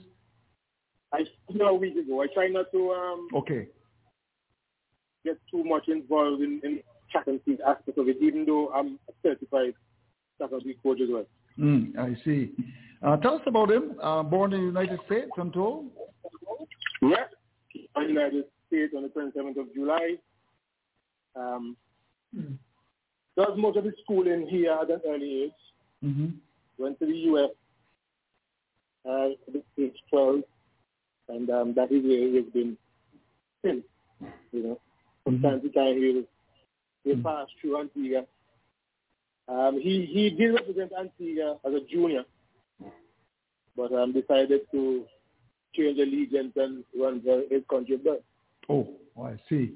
I 1.12 1.24
spoke 1.48 1.60
a 1.60 1.74
week 1.74 1.96
ago. 1.96 2.22
I 2.22 2.26
try 2.32 2.48
not 2.48 2.70
to 2.72 2.90
um 2.92 3.28
okay 3.34 3.68
get 5.24 5.38
too 5.50 5.64
much 5.64 5.88
involved 5.88 6.42
in, 6.42 6.60
in 6.62 6.80
track 7.10 7.26
and 7.26 7.40
field 7.44 7.60
aspect 7.66 7.98
of 7.98 8.08
it, 8.08 8.18
even 8.20 8.44
though 8.44 8.70
I'm 8.72 8.98
a 9.08 9.12
certified 9.22 9.74
track 10.38 10.50
and 10.52 10.62
field 10.62 10.76
coach 10.82 10.98
as 11.00 11.08
well. 11.10 11.26
Mm, 11.58 11.98
I 11.98 12.16
see. 12.24 12.52
Uh, 13.04 13.16
tell 13.18 13.34
us 13.34 13.42
about 13.46 13.70
him. 13.70 13.96
Uh, 14.02 14.22
born 14.22 14.52
in 14.54 14.60
the 14.60 14.66
United 14.66 14.98
States, 15.06 15.30
I'm 15.38 15.52
told. 15.52 15.86
Yeah, 17.02 17.26
in 17.74 18.02
the 18.02 18.08
United 18.08 18.44
States 18.68 18.94
on 18.96 19.02
the 19.02 19.08
27th 19.08 19.60
of 19.60 19.74
July. 19.74 20.14
Um, 21.36 21.76
mm. 22.34 22.56
Does 23.36 23.58
most 23.58 23.76
of 23.76 23.84
his 23.84 23.94
schooling 24.04 24.46
here 24.48 24.72
at 24.72 24.90
an 24.90 25.00
early 25.06 25.44
age. 25.44 25.52
Mm-hmm. 26.04 26.28
Went 26.78 26.98
to 27.00 27.06
the 27.06 27.16
U.S. 27.16 27.50
Uh, 29.06 29.28
at 29.48 29.62
age 29.78 29.96
12, 30.10 30.40
and 31.28 31.50
um, 31.50 31.74
that 31.74 31.92
is 31.92 32.02
where 32.04 32.28
he 32.28 32.36
has 32.36 32.46
been 32.54 32.76
since. 33.64 33.84
You 34.52 34.62
know, 34.62 34.80
from 35.24 35.38
mm-hmm. 35.38 35.46
time 35.46 35.60
to 35.60 35.68
time 35.70 35.96
he 35.98 36.12
will 36.12 36.22
he 37.04 37.12
mm-hmm. 37.12 37.22
passed 37.22 37.52
through 37.60 37.80
Antigua. 37.80 38.24
Um, 39.48 39.78
he 39.78 40.08
he 40.10 40.30
did 40.30 40.54
represent 40.54 40.92
Antigua 40.98 41.58
as 41.66 41.74
a 41.74 41.80
junior, 41.90 42.24
but 43.76 43.92
um, 43.92 44.12
decided 44.12 44.62
to 44.72 45.04
change 45.74 45.98
allegiance 45.98 46.52
and 46.56 46.84
run 46.98 47.20
for 47.22 47.42
his 47.50 47.62
country 47.68 47.96
birth. 47.96 48.20
Oh, 48.68 48.88
I 49.22 49.36
see. 49.48 49.74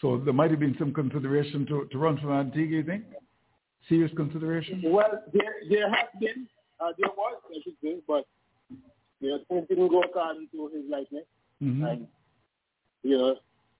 So 0.00 0.18
there 0.24 0.32
might 0.34 0.50
have 0.50 0.60
been 0.60 0.76
some 0.78 0.92
consideration 0.92 1.66
to, 1.66 1.88
to 1.90 1.98
run 1.98 2.18
from 2.18 2.32
Antigua, 2.32 2.78
you 2.78 2.82
think? 2.84 3.04
Serious 3.88 4.12
consideration? 4.16 4.82
Well, 4.84 5.22
there, 5.32 5.54
there 5.68 5.88
has 5.88 6.08
been. 6.20 6.46
Uh, 6.80 6.92
there 6.98 7.10
was, 7.16 7.40
I 7.50 7.58
should 7.64 7.74
say, 7.82 7.96
but 8.06 8.24
you 9.20 9.30
know, 9.30 9.38
things 9.48 9.66
didn't 9.68 9.88
go 9.88 10.02
according 10.02 10.48
to 10.52 10.68
his 10.68 10.84
likeness. 10.88 11.24
Mm-hmm. 11.62 11.84
And 11.84 12.06
you 13.02 13.18
know, 13.18 13.36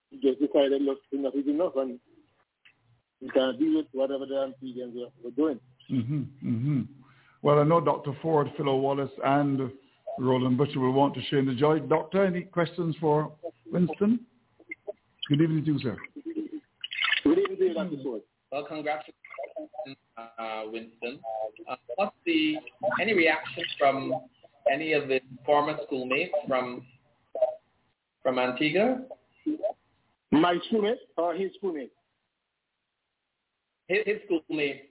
he 0.09 0.17
just 0.19 0.39
decided, 0.39 0.81
look, 0.81 0.99
enough 1.11 1.33
is 1.35 1.47
enough, 1.47 1.73
and 1.77 1.99
we 3.21 3.29
can't 3.29 3.57
deal 3.59 3.77
with 3.77 3.85
whatever 3.93 4.25
the 4.25 4.33
Antiguans 4.33 4.95
were, 4.95 5.07
were 5.23 5.31
doing. 5.31 5.59
Mm-hmm, 5.89 6.21
mm-hmm. 6.45 6.81
Well, 7.41 7.59
I 7.59 7.63
know 7.63 7.79
Dr. 7.79 8.15
Ford, 8.21 8.51
Philo 8.57 8.75
Wallace, 8.77 9.11
and 9.23 9.71
Roland 10.19 10.57
Butcher 10.57 10.79
will 10.79 10.91
want 10.91 11.13
to 11.15 11.21
share 11.23 11.39
in 11.39 11.45
the 11.45 11.55
joy. 11.55 11.79
Doctor, 11.79 12.25
any 12.25 12.41
questions 12.41 12.95
for 12.99 13.31
Winston? 13.71 14.19
Good 15.29 15.41
evening 15.41 15.63
to 15.65 15.73
you, 15.73 15.79
sir. 15.79 15.97
Good 17.23 17.39
evening, 17.39 17.73
Dr. 17.75 18.03
Ford. 18.03 18.21
Well, 18.51 18.65
congratulations, 18.65 19.15
uh, 20.17 20.63
Winston. 20.65 21.19
Uh, 21.69 21.75
what's 21.95 22.15
the 22.25 22.57
any 22.99 23.13
reaction 23.13 23.63
from 23.77 24.11
any 24.71 24.93
of 24.93 25.07
the 25.07 25.21
former 25.45 25.77
schoolmates 25.85 26.33
from 26.47 26.85
from 28.23 28.39
Antigua? 28.39 29.01
My 30.31 30.57
schoolmate 30.67 30.97
or 31.17 31.35
his 31.35 31.51
schoolmate? 31.57 31.91
His, 33.87 33.99
his 34.05 34.17
schoolmates, 34.25 34.88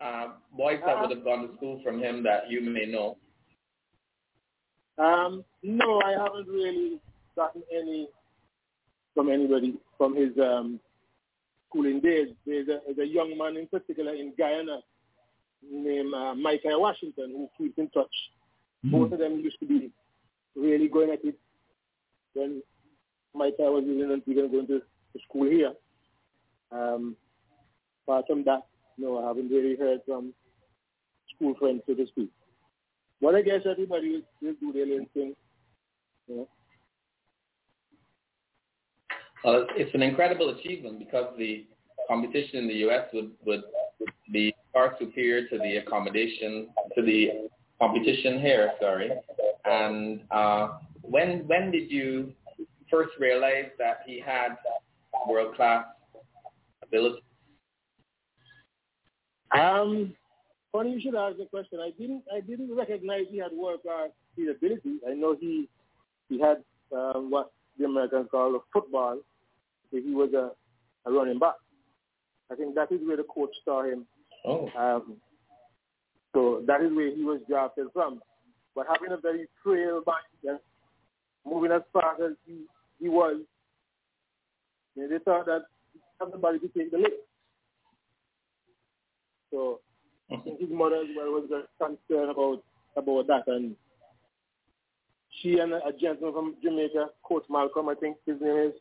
uh, 0.00 0.28
boys 0.56 0.80
that 0.84 1.00
would 1.00 1.10
have 1.10 1.24
gone 1.24 1.48
to 1.48 1.54
school 1.56 1.80
from 1.82 2.00
him 2.00 2.22
that 2.24 2.50
you 2.50 2.60
may 2.60 2.86
know. 2.86 3.16
Um, 4.98 5.44
no, 5.62 6.00
I 6.00 6.12
haven't 6.12 6.48
really 6.48 6.98
gotten 7.34 7.62
any 7.74 8.08
from 9.14 9.30
anybody 9.30 9.74
from 9.96 10.16
his 10.16 10.30
um, 10.38 10.80
schooling 11.68 12.00
days. 12.00 12.28
There's 12.46 12.68
a, 12.68 12.80
there's 12.86 13.08
a 13.08 13.12
young 13.12 13.36
man 13.36 13.56
in 13.56 13.66
particular 13.66 14.14
in 14.14 14.32
Guyana 14.38 14.80
named 15.70 16.14
uh, 16.14 16.34
Micah 16.34 16.78
Washington 16.78 17.30
who 17.32 17.48
keeps 17.58 17.78
in 17.78 17.88
touch. 17.90 18.06
Mm-hmm. 18.84 18.90
Both 18.90 19.12
of 19.12 19.18
them 19.18 19.40
used 19.40 19.58
to 19.60 19.66
be 19.66 19.90
really 20.54 20.88
going 20.88 21.10
at 21.10 21.24
it 21.24 21.38
when 22.34 22.62
Micah 23.34 23.70
was 23.70 23.84
in 23.84 24.10
Antigua 24.12 24.48
going 24.48 24.66
to, 24.68 24.80
to 24.80 25.18
school 25.28 25.48
here. 25.48 25.72
Um, 26.72 27.16
apart 28.06 28.26
from 28.26 28.44
that, 28.44 28.66
no, 28.98 29.22
I 29.22 29.28
haven't 29.28 29.48
really 29.48 29.76
heard 29.76 30.00
from 30.06 30.32
school 31.34 31.54
friends, 31.58 31.82
so 31.86 31.94
to 31.94 32.06
speak. 32.06 32.30
But 33.20 33.34
I 33.34 33.42
guess 33.42 33.60
everybody 33.70 34.22
will, 34.42 34.54
do 34.60 34.72
their 34.72 34.94
own 34.94 35.06
thing. 35.14 35.34
Yeah. 36.28 36.44
Well, 39.44 39.66
it's 39.76 39.94
an 39.94 40.02
incredible 40.02 40.50
achievement 40.50 40.98
because 40.98 41.32
the 41.38 41.66
competition 42.08 42.58
in 42.60 42.68
the 42.68 42.74
U.S. 42.86 43.08
would, 43.12 43.30
would 43.44 43.62
be 44.32 44.54
far 44.72 44.96
superior 44.98 45.48
to 45.48 45.58
the 45.58 45.76
accommodation, 45.76 46.68
to 46.94 47.02
the 47.02 47.48
competition 47.80 48.40
here, 48.40 48.72
sorry. 48.80 49.10
And 49.64 50.20
uh, 50.30 50.78
when 51.02 51.46
when 51.46 51.70
did 51.70 51.90
you 51.90 52.32
first 52.90 53.10
realize 53.18 53.70
that 53.78 54.00
he 54.06 54.20
had 54.20 54.56
world-class 55.28 55.86
ability? 56.82 57.22
Um, 59.52 60.14
funny 60.72 60.92
you 60.92 61.00
should 61.00 61.14
ask 61.14 61.36
the 61.36 61.46
question. 61.46 61.78
I 61.80 61.90
didn't 61.98 62.22
I 62.34 62.40
didn't 62.40 62.74
recognize 62.74 63.26
he 63.30 63.38
had 63.38 63.52
world-class 63.52 64.10
ability. 64.38 64.98
I 65.08 65.14
know 65.14 65.36
he 65.38 65.68
he 66.28 66.40
had 66.40 66.62
um, 66.92 67.30
what 67.30 67.52
the 67.78 67.84
Americans 67.84 68.28
call 68.30 68.56
a 68.56 68.58
football. 68.72 69.18
So 69.90 69.98
he 69.98 70.14
was 70.14 70.32
a, 70.34 70.50
a 71.08 71.12
running 71.12 71.38
back. 71.38 71.54
I 72.50 72.54
think 72.54 72.74
that 72.74 72.92
is 72.92 73.00
where 73.06 73.16
the 73.16 73.24
coach 73.24 73.50
saw 73.64 73.84
him. 73.84 74.06
Oh. 74.44 74.68
Um, 74.76 75.16
so 76.34 76.62
that 76.66 76.82
is 76.82 76.92
where 76.92 77.14
he 77.14 77.24
was 77.24 77.40
drafted 77.48 77.86
from. 77.92 78.20
But 78.74 78.86
having 78.88 79.12
a 79.12 79.16
very 79.16 79.48
frail 79.62 80.02
body 80.04 80.18
and 80.44 80.58
moving 81.44 81.72
as 81.72 81.82
fast 81.92 82.20
as 82.20 82.32
he, 82.46 82.64
he 83.00 83.08
was, 83.08 83.40
you 84.94 85.02
know, 85.02 85.08
they 85.08 85.24
thought 85.24 85.46
that 85.46 85.62
everybody 86.20 86.58
could 86.58 86.74
take 86.74 86.90
the 86.90 86.98
lead. 86.98 87.12
So 89.50 89.80
I 90.32 90.36
think 90.36 90.60
his 90.60 90.70
mother 90.70 90.96
as 90.96 91.08
well 91.16 91.32
was 91.32 91.48
concerned 91.78 92.30
about 92.30 92.62
about 92.96 93.26
that 93.26 93.46
and 93.46 93.76
she 95.42 95.58
and 95.58 95.72
a 95.72 95.92
gentleman 96.00 96.32
from 96.32 96.54
Jamaica, 96.62 97.08
Coach 97.22 97.44
Malcolm, 97.50 97.88
I 97.88 97.94
think 97.94 98.16
his 98.26 98.40
name 98.40 98.70
is, 98.70 98.72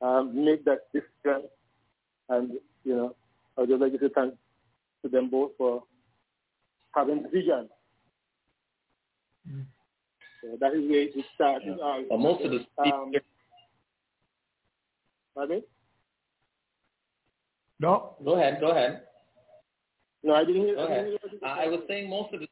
um, 0.00 0.44
make 0.44 0.64
that 0.64 0.92
decision. 0.92 1.48
And, 2.28 2.52
you 2.84 2.96
know, 2.96 3.14
I 3.56 3.62
would 3.62 3.70
just 3.70 3.82
like 3.82 3.92
to 3.92 4.08
thank 4.10 4.34
to 5.02 5.08
them 5.08 5.30
both 5.30 5.52
for 5.58 5.82
having 6.94 7.22
the 7.22 7.28
vision. 7.28 7.68
Mm. 9.48 9.64
So 10.42 10.56
that 10.60 10.72
is 10.72 10.88
where 10.88 11.02
it 11.02 11.24
started. 11.34 11.76
Yeah. 11.78 11.84
Uh, 11.84 12.00
well, 12.10 12.18
most 12.18 12.44
of 12.44 12.50
the 12.50 12.64
um, 12.82 13.12
pardon? 15.34 15.62
No. 17.78 18.16
Go 18.24 18.36
ahead. 18.36 18.58
Go 18.60 18.70
ahead. 18.70 19.02
No, 20.22 20.34
I 20.34 20.44
didn't 20.44 20.62
hear. 20.62 20.74
Go 20.76 20.86
ahead. 20.86 21.18
Uh, 21.42 21.46
I 21.46 21.66
was 21.66 21.80
saying 21.88 22.08
most 22.08 22.34
of 22.34 22.40
the 22.40 22.46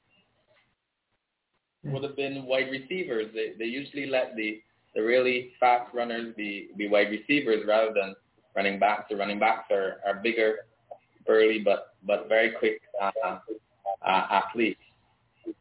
would 1.84 2.02
have 2.02 2.16
been 2.16 2.44
wide 2.44 2.70
receivers. 2.70 3.26
They 3.34 3.52
they 3.58 3.66
usually 3.66 4.06
let 4.06 4.34
the 4.36 4.60
the 4.94 5.02
really 5.02 5.52
fast 5.60 5.92
runners 5.94 6.34
be, 6.36 6.70
be 6.76 6.88
wide 6.88 7.10
receivers 7.10 7.64
rather 7.66 7.92
than 7.94 8.14
running 8.56 8.78
backs. 8.78 9.04
The 9.10 9.16
running 9.16 9.38
backs 9.38 9.70
are, 9.70 9.98
are 10.04 10.14
bigger, 10.22 10.56
burly, 11.26 11.60
but 11.60 11.94
but 12.06 12.28
very 12.28 12.52
quick 12.52 12.80
uh, 13.00 13.10
uh, 13.24 13.38
athletes. 14.02 14.80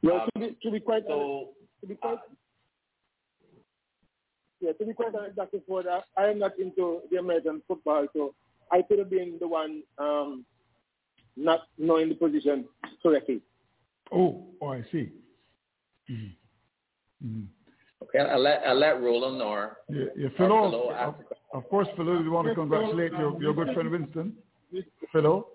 Well, 0.01 0.21
um, 0.21 0.29
to, 0.33 0.39
be, 0.39 0.57
to 0.63 0.71
be 0.71 0.79
quite 0.79 1.03
so, 1.07 1.49
to 1.81 1.87
be 1.87 1.95
quite 1.95 2.17
yeah, 4.59 4.71
to 4.71 4.85
be 4.85 4.93
quite 4.93 5.13
honest, 5.13 5.35
Dr. 5.35 5.59
Ford, 5.67 5.85
I, 5.87 6.01
I 6.19 6.29
am 6.29 6.39
not 6.39 6.57
into 6.57 7.01
the 7.11 7.17
American 7.17 7.61
football, 7.67 8.07
so 8.13 8.33
I 8.71 8.81
could 8.81 8.97
have 8.97 9.09
been 9.09 9.37
the 9.39 9.47
one 9.47 9.83
um, 9.99 10.45
not 11.37 11.61
knowing 11.77 12.09
the 12.09 12.15
position 12.15 12.65
correctly. 13.01 13.41
Oh, 14.11 14.45
oh, 14.61 14.69
I 14.69 14.81
see. 14.91 15.11
Mm-hmm. 16.09 17.27
Mm-hmm. 17.27 17.43
Okay, 18.03 18.19
I'll 18.19 18.41
let, 18.41 18.61
I'll 18.65 18.79
let 18.79 19.01
Roland 19.01 19.41
or, 19.41 19.77
yeah, 19.89 20.05
yeah, 20.15 20.29
Philo, 20.37 20.91
of, 20.91 21.15
of, 21.53 21.69
course, 21.69 21.87
Philo, 21.95 22.21
we 22.21 22.29
want 22.29 22.47
to 22.47 22.55
congratulate 22.55 23.11
your, 23.11 23.41
your 23.41 23.53
good 23.53 23.73
friend 23.73 23.89
Winston. 23.89 24.33
Philo? 25.11 25.47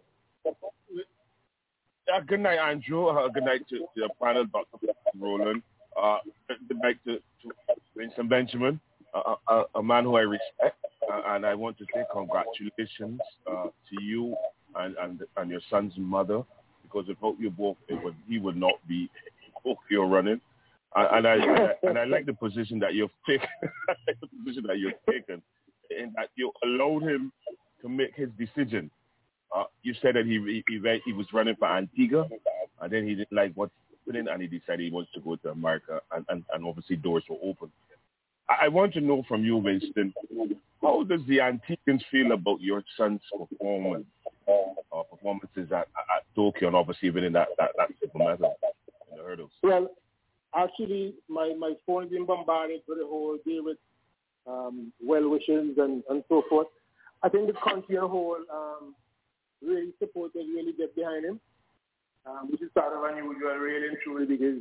Uh, 0.46 2.20
good 2.26 2.40
night, 2.40 2.58
Andrew. 2.58 3.06
Uh, 3.06 3.28
good 3.28 3.44
night 3.44 3.62
to, 3.70 3.78
to 3.78 3.86
the 3.96 4.08
panel, 4.20 4.44
Dr. 4.46 4.88
Roland. 5.18 5.62
Uh, 6.00 6.18
good 6.68 6.78
night 6.82 6.98
to, 7.06 7.16
to 7.16 7.54
Winston 7.96 8.28
Benjamin, 8.28 8.80
uh, 9.14 9.34
uh, 9.46 9.64
a 9.76 9.82
man 9.82 10.04
who 10.04 10.16
I 10.16 10.22
respect. 10.22 10.84
Uh, 11.10 11.22
and 11.28 11.46
I 11.46 11.54
want 11.54 11.78
to 11.78 11.84
say 11.94 12.02
congratulations 12.12 13.20
to 13.46 14.02
you 14.02 14.36
and, 14.76 14.96
and, 15.00 15.20
and 15.36 15.50
your 15.50 15.60
son's 15.70 15.94
mother, 15.96 16.42
because 16.82 17.08
without 17.08 17.36
you 17.38 17.50
both, 17.50 17.76
it 17.88 18.02
would, 18.02 18.14
he 18.28 18.38
would 18.38 18.56
not 18.56 18.74
be 18.88 19.10
you're 19.90 20.06
running. 20.06 20.40
And 20.94 21.26
I, 21.26 21.34
and 21.34 21.58
I, 21.58 21.68
and 21.82 21.98
I 21.98 22.04
like 22.04 22.26
the 22.26 22.34
position 22.34 22.78
that 22.80 22.94
you've 22.94 23.10
taken, 23.26 23.48
the 24.06 24.28
position 24.44 24.64
that 24.66 24.78
you've 24.78 24.92
taken, 25.08 25.42
and 25.90 26.12
that 26.16 26.28
you 26.34 26.52
allowed 26.64 27.02
him 27.02 27.32
to 27.80 27.88
make 27.88 28.14
his 28.14 28.28
decision. 28.38 28.90
Uh, 29.54 29.64
you 29.82 29.94
said 30.00 30.16
that 30.16 30.26
he, 30.26 30.62
he 30.68 31.00
he 31.04 31.12
was 31.12 31.26
running 31.32 31.56
for 31.56 31.68
Antigua, 31.68 32.28
and 32.80 32.92
then 32.92 33.06
he 33.06 33.14
didn't 33.14 33.32
like 33.32 33.52
what's 33.54 33.72
happening, 34.06 34.28
and 34.28 34.42
he 34.42 34.48
decided 34.48 34.80
he 34.80 34.90
wants 34.90 35.10
to 35.14 35.20
go 35.20 35.36
to 35.36 35.50
America, 35.50 36.00
and, 36.12 36.24
and, 36.28 36.44
and 36.52 36.66
obviously 36.66 36.96
doors 36.96 37.24
were 37.28 37.36
open. 37.42 37.70
I, 38.48 38.66
I 38.66 38.68
want 38.68 38.92
to 38.94 39.00
know 39.00 39.24
from 39.26 39.44
you, 39.44 39.56
Winston, 39.56 40.12
how 40.82 41.04
does 41.04 41.20
the 41.26 41.38
Antiguans 41.38 42.02
feel 42.10 42.32
about 42.32 42.60
your 42.60 42.82
son's 42.96 43.20
performance, 43.30 44.06
uh, 44.48 45.02
performances 45.04 45.70
at, 45.72 45.88
at 46.16 46.24
Tokyo, 46.34 46.68
and 46.68 46.76
obviously 46.76 47.10
winning 47.10 47.32
that 47.32 47.48
that, 47.58 47.70
that 47.76 47.88
medal 48.14 48.56
in 49.10 49.18
the 49.18 49.22
hurdles? 49.22 49.50
Well, 49.62 49.90
actually, 50.54 51.14
my, 51.28 51.54
my 51.58 51.74
phone 51.86 52.08
been 52.08 52.26
bombarded 52.26 52.80
for 52.86 52.94
the 52.94 53.06
whole 53.06 53.36
day 53.46 53.58
with 53.60 53.78
um, 54.46 54.92
well 55.04 55.28
wishes 55.28 55.78
and, 55.78 56.02
and 56.08 56.24
so 56.28 56.42
forth. 56.48 56.68
I 57.22 57.28
think 57.28 57.46
the 57.46 57.54
country 57.54 57.96
as 57.96 58.02
a 58.02 58.08
whole 58.08 58.38
um, 58.52 58.94
really 59.64 59.92
supported, 59.98 60.46
really 60.54 60.72
get 60.72 60.94
behind 60.96 61.24
him, 61.24 61.40
um, 62.26 62.50
which 62.50 62.62
is 62.62 62.70
sort 62.74 62.92
of 62.92 63.04
unusual, 63.04 63.54
really 63.54 63.88
and 63.88 63.96
truly, 64.02 64.26
because 64.26 64.58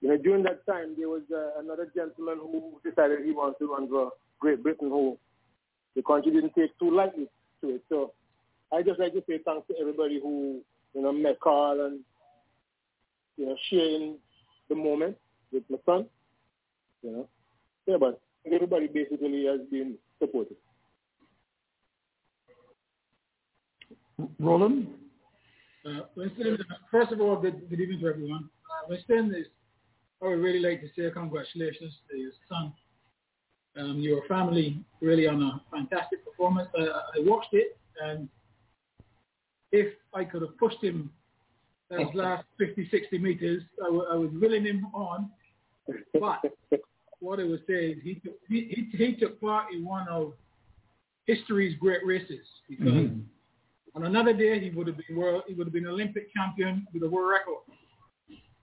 you 0.00 0.08
know 0.08 0.16
during 0.16 0.42
that 0.44 0.64
time 0.66 0.94
there 0.96 1.08
was 1.08 1.22
uh, 1.34 1.60
another 1.60 1.90
gentleman 1.94 2.38
who 2.40 2.80
decided 2.88 3.24
he 3.24 3.32
wanted 3.32 3.58
to 3.58 3.72
run 3.72 3.88
for 3.88 4.12
Great 4.38 4.62
Britain, 4.62 4.88
who 4.88 5.18
the 5.96 6.02
country 6.02 6.32
didn't 6.32 6.54
take 6.54 6.78
too 6.78 6.94
lightly 6.94 7.28
to 7.62 7.70
it. 7.70 7.82
So 7.88 8.12
I 8.72 8.82
just 8.82 8.98
like 8.98 9.12
to 9.12 9.22
say 9.28 9.38
thanks 9.44 9.66
to 9.68 9.74
everybody 9.80 10.20
who 10.20 10.60
you 10.94 11.02
know 11.02 11.12
met 11.12 11.40
Carl 11.40 11.86
and 11.86 12.00
you 13.36 13.46
know 13.46 13.56
sharing 13.70 14.16
the 14.68 14.74
moment 14.74 15.16
with 15.52 15.62
my 15.70 15.78
son. 15.86 16.06
You 17.02 17.12
know, 17.12 17.28
yeah, 17.86 17.96
but 17.98 18.20
everybody 18.52 18.88
basically 18.88 19.46
has 19.46 19.60
been 19.70 19.96
supportive. 20.18 20.56
Roland? 24.38 24.88
Uh, 25.84 26.00
Winston, 26.16 26.58
first 26.90 27.12
of 27.12 27.20
all, 27.20 27.36
good, 27.36 27.68
good 27.70 27.80
evening 27.80 28.00
to 28.00 28.08
everyone. 28.08 28.48
Uh, 28.64 28.86
Winston, 28.88 29.32
is, 29.36 29.46
I 30.22 30.28
would 30.28 30.40
really 30.40 30.58
like 30.58 30.80
to 30.80 30.88
say 30.96 31.10
congratulations 31.12 31.92
to 32.10 32.16
your 32.16 32.32
son. 32.48 32.72
Um, 33.78 33.98
your 34.00 34.26
family 34.26 34.82
really 35.02 35.28
on 35.28 35.42
a 35.42 35.62
fantastic 35.70 36.24
performance. 36.24 36.68
I, 36.76 36.82
I 36.82 37.18
watched 37.18 37.52
it, 37.52 37.76
and 38.02 38.28
if 39.76 39.94
I 40.14 40.24
could 40.24 40.42
have 40.42 40.56
pushed 40.58 40.82
him 40.82 41.10
those 41.90 42.08
last 42.14 42.44
50, 42.58 42.88
60 42.90 43.18
meters, 43.18 43.62
I, 43.82 43.86
w- 43.86 44.06
I 44.10 44.16
was 44.16 44.30
willing 44.40 44.64
him 44.64 44.86
on. 44.94 45.30
But 46.18 46.40
what 47.20 47.38
I 47.40 47.44
would 47.44 47.62
say 47.66 47.90
is 47.92 47.98
he 48.02 48.14
took, 48.16 48.34
he, 48.48 48.88
he, 48.90 48.96
he 49.04 49.14
took 49.16 49.40
part 49.40 49.72
in 49.72 49.84
one 49.84 50.08
of 50.08 50.32
history's 51.26 51.76
great 51.78 52.04
races 52.04 52.46
because 52.68 52.92
Mhm. 52.92 53.24
on 53.94 54.04
another 54.04 54.32
day 54.32 54.58
he 54.60 54.70
would 54.70 54.86
have 54.86 54.96
been 54.96 55.16
world 55.16 55.42
he 55.46 55.54
would 55.54 55.66
have 55.66 55.72
been 55.72 55.86
Olympic 55.86 56.32
champion 56.34 56.86
with 56.92 57.02
a 57.02 57.08
world 57.08 57.30
record. 57.30 57.62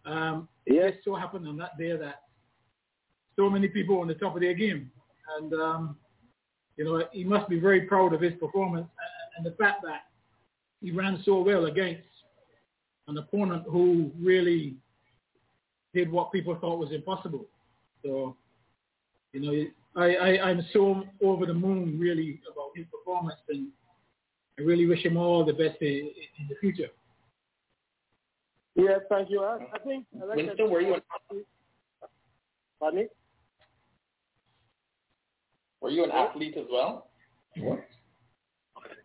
Um, 0.06 0.48
it 0.66 0.92
just 0.92 1.04
so 1.06 1.16
happened 1.16 1.48
on 1.48 1.58
that 1.58 1.78
day 1.78 1.96
that 1.96 2.24
so 3.36 3.50
many 3.50 3.68
people 3.68 4.00
on 4.00 4.08
the 4.08 4.16
top 4.16 4.36
of 4.36 4.42
their 4.42 4.54
game, 4.54 4.92
and 5.38 5.54
um, 5.54 5.98
you 6.78 6.84
know 6.86 7.04
he 7.12 7.24
must 7.24 7.50
be 7.50 7.60
very 7.60 7.82
proud 7.82 8.14
of 8.14 8.22
his 8.22 8.34
performance 8.40 8.88
and 9.38 9.46
the 9.46 9.52
fact 9.52 9.82
that 9.84 10.02
he 10.84 10.92
ran 10.92 11.22
so 11.26 11.42
well 11.42 11.66
against 11.66 12.04
an 13.08 13.18
opponent 13.18 13.64
who 13.70 14.12
really 14.22 14.76
did 15.94 16.12
what 16.12 16.32
people 16.32 16.56
thought 16.60 16.78
was 16.78 16.92
impossible. 16.92 17.46
So, 18.04 18.36
you 19.32 19.40
know, 19.40 19.66
I, 19.96 20.16
I, 20.16 20.50
I'm 20.50 20.66
so 20.74 21.04
over 21.24 21.46
the 21.46 21.54
moon 21.54 21.98
really 22.00 22.42
about 22.52 22.72
his 22.76 22.86
performance 22.92 23.40
and 23.48 23.68
I 24.60 24.64
really 24.64 24.86
wish 24.86 25.04
him 25.06 25.16
all 25.16 25.46
the 25.46 25.54
best 25.54 25.82
in, 25.82 26.12
in 26.40 26.48
the 26.50 26.56
future. 26.60 26.90
Yes, 28.76 29.00
thank 29.08 29.30
you. 29.30 29.42
I, 29.42 29.60
I 29.74 29.80
think. 29.80 30.06
I 30.22 30.26
like 30.26 30.38
Winston, 30.38 30.58
that- 30.58 30.70
were 30.70 30.82
you 30.82 30.96
an, 30.96 31.02
Pardon 32.80 33.00
me? 33.00 33.08
were 35.80 35.90
you 35.90 36.04
an 36.04 36.12
athlete 36.12 36.56
as 36.58 36.66
well 36.72 37.08
What? 37.58 37.86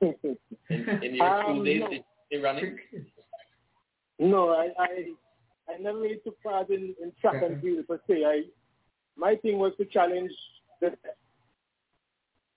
In, 0.01 0.37
in 0.71 1.14
your 1.14 1.43
school 1.43 1.59
Um, 1.59 1.64
days? 1.64 1.81
no. 1.81 1.91
Did 1.91 2.05
you 2.31 2.45
running? 2.45 2.79
No, 4.19 4.51
I, 4.51 4.69
I, 4.79 5.73
I 5.73 5.79
never 5.79 5.99
really 5.99 6.19
took 6.25 6.43
part 6.43 6.71
in, 6.71 6.95
in 7.03 7.12
track 7.21 7.43
and 7.43 7.61
field 7.62 7.87
per 7.87 8.01
se. 8.09 8.25
I, 8.25 8.43
my 9.17 9.37
thing 9.37 9.59
was 9.59 9.73
to 9.79 9.85
challenge 9.85 10.33
the. 10.81 10.88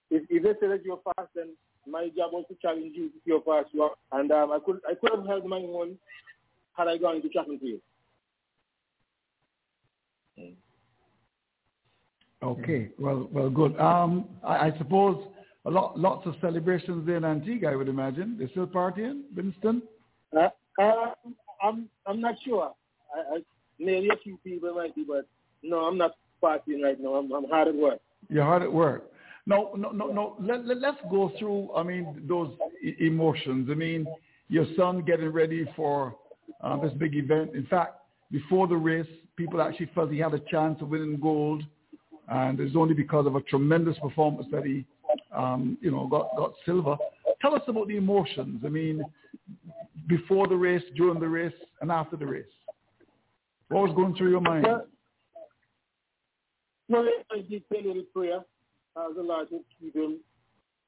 If, 0.10 0.24
if 0.30 0.44
they 0.44 0.54
say 0.60 0.68
that 0.68 0.84
you're 0.84 1.00
fast, 1.16 1.30
then 1.36 1.56
my 1.88 2.10
job 2.16 2.34
was 2.34 2.46
to 2.50 2.56
challenge 2.62 2.94
you 2.96 3.06
if 3.06 3.22
you're 3.26 3.42
fast. 3.42 3.70
You 3.74 3.84
are, 3.84 3.92
and 4.12 4.32
um, 4.32 4.52
I 4.52 4.60
could 4.64 4.80
I 4.90 4.96
could 4.96 5.12
have 5.16 5.26
held 5.26 5.46
my 5.46 5.58
own 5.58 5.98
had 6.74 6.88
I 6.88 6.98
gone 6.98 7.18
into 7.18 7.30
track 7.30 7.48
and 7.48 7.60
field. 7.60 7.82
Okay, 12.44 12.90
well, 12.98 13.30
well, 13.32 13.50
good. 13.52 13.80
Um, 13.80 14.26
I, 14.44 14.70
I 14.70 14.78
suppose 14.80 15.24
a 15.66 15.70
lot, 15.70 16.00
lots 16.00 16.26
of 16.26 16.36
celebrations 16.42 17.06
there 17.06 17.18
in 17.18 17.26
Antigua. 17.26 17.72
I 17.72 17.76
would 17.76 17.88
imagine 17.88 18.36
they're 18.38 18.50
still 18.50 18.68
partying, 18.68 19.22
Winston. 19.36 19.84
Uh, 20.36 20.50
uh, 20.82 21.12
I'm 21.62 21.90
I'm 22.06 22.20
not 22.20 22.36
sure. 22.44 22.74
I, 23.16 23.36
I 23.36 23.40
maybe 23.80 24.10
a 24.10 24.18
few 24.24 24.38
people 24.44 24.74
might 24.74 24.96
be, 24.96 25.04
but 25.08 25.28
no, 25.64 25.80
I'm 25.82 25.98
not 25.98 26.16
partying 26.42 26.84
right 26.84 27.00
now. 27.00 27.16
I'm 27.16 27.32
I'm 27.32 27.46
hard 27.46 27.68
at 27.68 27.76
work. 27.76 28.00
You're 28.30 28.46
hard 28.46 28.64
at 28.64 28.72
work. 28.72 29.12
No, 29.46 29.74
no, 29.76 29.90
no, 29.90 30.08
no. 30.08 30.36
Let, 30.40 30.66
let, 30.66 30.78
let's 30.78 31.00
go 31.10 31.32
through. 31.40 31.74
I 31.76 31.84
mean, 31.84 32.24
those 32.28 32.52
e- 32.84 32.96
emotions. 33.00 33.70
I 33.72 33.74
mean, 33.74 34.06
your 34.50 34.66
son 34.78 35.02
getting 35.02 35.30
ready 35.30 35.68
for 35.76 36.16
uh, 36.62 36.78
this 36.78 36.94
big 36.94 37.16
event. 37.16 37.56
In 37.56 37.66
fact, 37.66 37.96
before 38.32 38.68
the 38.68 38.76
race, 38.76 39.08
people 39.36 39.62
actually 39.62 39.90
felt 39.96 40.12
he 40.12 40.20
had 40.20 40.34
a 40.34 40.40
chance 40.40 40.82
of 40.82 40.90
winning 40.90 41.20
gold, 41.20 41.64
and 42.30 42.60
it's 42.60 42.76
only 42.76 42.94
because 42.94 43.26
of 43.26 43.36
a 43.36 43.42
tremendous 43.42 43.98
performance 44.00 44.48
that 44.52 44.64
he, 44.64 44.86
um, 45.32 45.78
you 45.82 45.92
know, 45.92 46.08
got 46.08 46.36
got 46.36 46.54
silver. 46.66 46.98
Tell 47.42 47.56
us 47.56 47.62
about 47.68 47.88
the 47.88 47.98
emotions. 47.98 48.62
I 48.66 48.70
mean, 48.70 49.04
before 50.08 50.48
the 50.48 50.56
race, 50.56 50.84
during 50.96 51.20
the 51.20 51.28
race, 51.28 51.54
and 51.82 51.92
after 51.92 52.18
the 52.18 52.26
race. 52.26 52.46
What 53.70 53.88
was 53.88 53.96
going 53.96 54.16
through 54.16 54.32
your 54.32 54.42
mind? 54.42 54.66
Well, 54.66 54.86
well, 56.90 57.08
I 57.32 57.38
did 57.50 57.64
say 57.72 57.80
a 57.80 57.88
little 57.88 58.04
prayer. 58.14 58.42
I 58.98 59.08
was 59.08 59.16
allowed 59.18 59.50
to 59.50 59.62
keep 59.80 59.96
him 59.96 60.18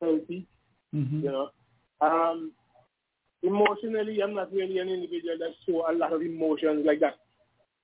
healthy. 0.01 0.45
Mhm. 0.93 1.23
You 1.23 1.31
know, 1.31 1.49
um, 2.01 2.51
emotionally, 3.41 4.21
I'm 4.21 4.33
not 4.33 4.51
really 4.51 4.79
an 4.79 4.89
individual 4.89 5.37
that 5.39 5.53
show 5.65 5.89
a 5.89 5.93
lot 5.93 6.11
of 6.11 6.21
emotions 6.21 6.85
like 6.85 6.99
that. 6.99 7.19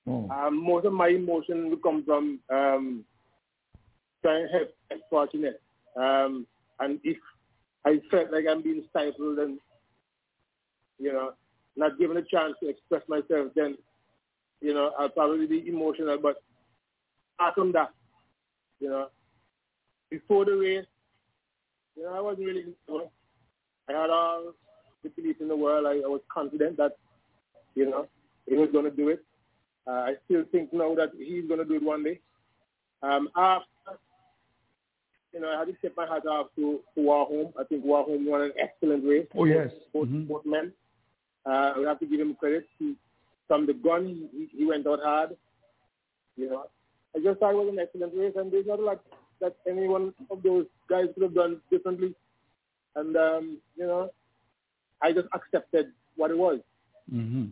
Oh. 0.05 0.27
Um, 0.29 0.63
most 0.63 0.85
of 0.85 0.93
my 0.93 1.07
emotions 1.07 1.77
come 1.81 2.03
from 2.03 2.39
um, 2.49 3.05
trying 4.21 4.47
to 4.47 4.53
help 4.53 4.75
the 4.89 4.97
fortunate. 5.09 5.61
Um, 5.95 6.47
and 6.79 6.99
if 7.03 7.17
I 7.85 7.99
felt 8.11 8.31
like 8.31 8.45
I'm 8.49 8.61
being 8.61 8.83
stifled 8.89 9.39
and, 9.39 9.59
you 10.97 11.13
know, 11.13 11.33
not 11.75 11.97
given 11.97 12.17
a 12.17 12.21
chance 12.21 12.53
to 12.61 12.69
express 12.69 13.01
myself, 13.07 13.51
then, 13.55 13.77
you 14.61 14.73
know, 14.73 14.91
I'll 14.99 15.09
probably 15.09 15.47
be 15.47 15.67
emotional. 15.67 16.17
But 16.21 16.41
from 17.55 17.71
that, 17.73 17.91
you 18.79 18.89
know, 18.89 19.07
before 20.09 20.45
the 20.45 20.55
race, 20.55 20.85
you 21.95 22.03
know, 22.03 22.13
I 22.13 22.21
wasn't 22.21 22.47
really, 22.47 22.61
you 22.61 22.75
know, 22.87 23.11
I 23.89 23.93
had 23.93 24.09
all 24.09 24.53
the 25.03 25.09
belief 25.09 25.37
in 25.39 25.47
the 25.47 25.55
world. 25.55 25.85
I, 25.87 25.91
I 26.05 26.07
was 26.07 26.21
confident 26.31 26.77
that, 26.77 26.97
you 27.75 27.89
know, 27.89 28.07
he 28.47 28.55
was 28.55 28.69
going 28.71 28.85
to 28.85 28.91
do 28.91 29.09
it. 29.09 29.23
Uh, 29.87 29.91
I 29.91 30.13
still 30.25 30.43
think 30.51 30.71
now 30.73 30.93
that 30.95 31.11
he's 31.17 31.47
going 31.47 31.59
to 31.59 31.65
do 31.65 31.75
it 31.75 31.83
one 31.83 32.03
day. 32.03 32.19
Um, 33.01 33.29
after, 33.35 33.65
you 35.33 35.39
know, 35.39 35.49
I 35.49 35.59
had 35.59 35.67
to 35.67 35.73
tip 35.81 35.95
my 35.95 36.07
hat 36.07 36.25
off 36.25 36.47
to, 36.55 36.79
to 36.95 37.01
Warholm. 37.01 37.53
I 37.59 37.63
think 37.63 37.85
Warholm 37.85 38.25
won 38.25 38.41
an 38.41 38.53
excellent 38.57 39.03
race. 39.05 39.27
Oh, 39.35 39.45
yes. 39.45 39.71
Both, 39.93 40.07
Mhm. 40.09 40.27
both 40.27 40.45
men. 40.45 40.73
Uh, 41.45 41.73
we 41.77 41.85
have 41.85 41.99
to 41.99 42.05
give 42.05 42.19
him 42.19 42.35
credit. 42.35 42.67
He, 42.79 42.95
from 43.47 43.65
the 43.65 43.73
gun, 43.73 44.29
he, 44.31 44.47
he 44.57 44.65
went 44.65 44.85
out 44.87 44.99
hard. 45.03 45.37
You 46.35 46.49
know, 46.49 46.65
I 47.15 47.19
just 47.19 47.39
thought 47.39 47.51
it 47.51 47.57
was 47.57 47.69
an 47.71 47.79
excellent 47.79 48.13
race, 48.15 48.33
and 48.35 48.51
there's 48.51 48.67
not 48.67 48.79
a 48.79 48.83
lot 48.83 49.01
that 49.41 49.55
any 49.67 49.87
one 49.87 50.13
of 50.29 50.43
those 50.43 50.65
guys 50.89 51.05
could 51.13 51.23
have 51.23 51.33
done 51.33 51.61
differently. 51.71 52.13
And, 52.95 53.15
um, 53.15 53.57
you 53.75 53.85
know, 53.85 54.09
I 55.01 55.13
just 55.13 55.27
accepted 55.33 55.91
what 56.15 56.31
it 56.31 56.37
was. 56.37 56.59
hmm 57.09 57.45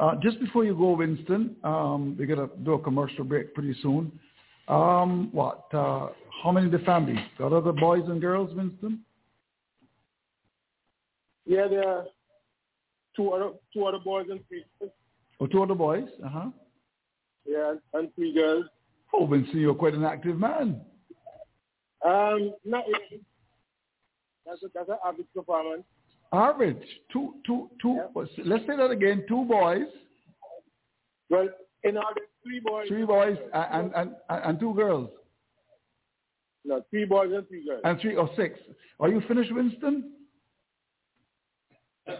Uh, 0.00 0.16
just 0.22 0.40
before 0.40 0.64
you 0.64 0.74
go, 0.74 0.96
Winston, 0.96 1.54
um, 1.62 2.16
we're 2.16 2.26
gonna 2.26 2.48
do 2.62 2.72
a 2.72 2.78
commercial 2.78 3.22
break 3.22 3.52
pretty 3.54 3.74
soon. 3.82 4.10
Um, 4.68 5.30
what? 5.32 5.66
Uh, 5.72 6.08
how 6.42 6.52
many 6.52 6.66
in 6.66 6.72
the 6.72 6.78
family? 6.80 7.16
Got 7.38 7.52
other 7.52 7.72
boys 7.72 8.02
and 8.06 8.20
girls, 8.20 8.54
Winston? 8.54 9.00
Yeah, 11.46 11.66
there 11.68 11.88
are 11.88 12.04
two 13.16 13.30
other 13.30 13.50
two 13.74 13.84
other 13.84 13.98
boys 13.98 14.26
and 14.30 14.40
three 14.48 14.64
girls. 14.78 14.92
Oh, 15.40 15.46
two 15.46 15.62
other 15.62 15.74
boys. 15.74 16.08
Uh 16.24 16.28
huh. 16.28 16.50
Yeah, 17.46 17.74
and 17.94 18.14
three 18.14 18.32
girls. 18.34 18.66
Oh, 19.12 19.24
Winston, 19.24 19.58
you're 19.58 19.74
quite 19.74 19.94
an 19.94 20.04
active 20.04 20.38
man. 20.38 20.80
Um, 22.06 22.54
not 22.64 22.84
really. 22.86 23.22
That's 24.46 24.62
a, 24.62 24.66
that's 24.74 24.88
an 24.88 24.96
average 25.04 25.26
performance. 25.34 25.82
Average. 26.32 26.82
Two, 27.12 27.34
two, 27.44 27.68
two. 27.82 28.00
Let's 28.44 28.66
say 28.66 28.76
that 28.76 28.90
again. 28.90 29.24
Two 29.28 29.44
boys, 29.44 29.86
Well, 31.28 31.48
in 31.84 31.96
three 32.42 32.60
boys. 32.60 32.88
three 32.88 33.04
boys, 33.04 33.36
and 33.54 33.92
and 33.94 34.14
and, 34.28 34.44
and 34.44 34.60
two 34.60 34.74
girls, 34.74 35.10
No, 36.64 36.82
three 36.90 37.04
boys 37.04 37.30
and 37.34 37.46
three 37.48 37.64
girls. 37.66 37.80
and 37.84 38.00
three 38.00 38.16
or 38.16 38.28
six. 38.36 38.58
Are 38.98 39.08
you 39.08 39.20
finished, 39.28 39.52
Winston? 39.52 40.12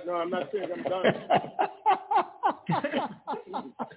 No, 0.06 0.14
I'm 0.14 0.30
not 0.30 0.50
finished. 0.52 0.72
I'm 0.76 0.82
done. 0.84 1.04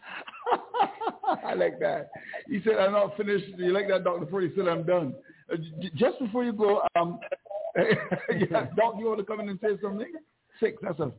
I 1.46 1.54
like 1.56 1.80
that. 1.80 2.10
He 2.48 2.62
said, 2.64 2.76
I'm 2.78 2.92
not 2.94 3.16
finished. 3.18 3.46
You 3.58 3.72
like 3.74 3.88
that, 3.90 4.04
Dr. 4.04 4.26
Ford? 4.28 4.44
He 4.44 4.56
said, 4.56 4.68
I'm 4.68 4.84
done. 4.84 5.14
Uh, 5.52 5.58
j- 5.82 5.92
just 5.96 6.20
before 6.20 6.44
you 6.44 6.54
go, 6.54 6.82
um, 6.96 7.20
yeah, 7.78 8.68
Doc, 8.76 8.96
you 9.00 9.06
want 9.06 9.20
to 9.20 9.26
come 9.26 9.40
in 9.40 9.50
and 9.50 9.60
say 9.62 9.78
something? 9.82 10.12
Six, 10.60 10.78
that's 10.82 11.00
a 11.00 11.12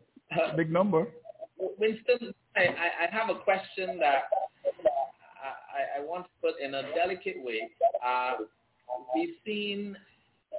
big 0.57 0.71
number. 0.71 1.07
Winston, 1.79 2.35
I, 2.57 2.63
I 2.63 3.15
have 3.15 3.31
a 3.31 3.41
question 3.41 3.99
that 4.01 4.25
I, 5.75 6.01
I 6.01 6.05
want 6.05 6.25
to 6.27 6.31
put 6.41 6.61
in 6.61 6.75
a 6.75 6.83
delicate 6.95 7.37
way. 7.39 7.69
Uh, 8.05 8.45
we've 9.15 9.35
seen 9.45 9.97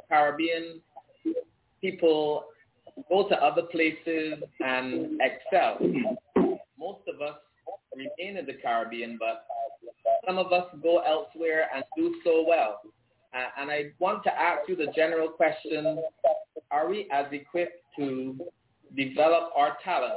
Caribbean 0.10 0.82
people 1.82 2.46
go 3.10 3.28
to 3.28 3.36
other 3.36 3.64
places 3.64 4.44
and 4.60 5.20
excel. 5.22 5.78
Most 6.78 7.02
of 7.08 7.22
us 7.22 7.38
remain 7.96 8.38
in 8.38 8.46
the 8.46 8.54
Caribbean, 8.62 9.18
but 9.20 9.46
some 10.26 10.38
of 10.38 10.52
us 10.52 10.66
go 10.82 11.00
elsewhere 11.00 11.68
and 11.74 11.84
do 11.96 12.16
so 12.24 12.44
well. 12.48 12.82
Uh, 13.34 13.62
and 13.62 13.70
I 13.70 13.92
want 14.00 14.24
to 14.24 14.34
ask 14.34 14.68
you 14.68 14.76
the 14.76 14.88
general 14.96 15.30
question, 15.30 16.02
are 16.72 16.90
we 16.90 17.08
as 17.12 17.26
equipped 17.32 17.84
to 17.98 18.38
develop 18.96 19.52
our 19.56 19.78
talent 19.84 20.14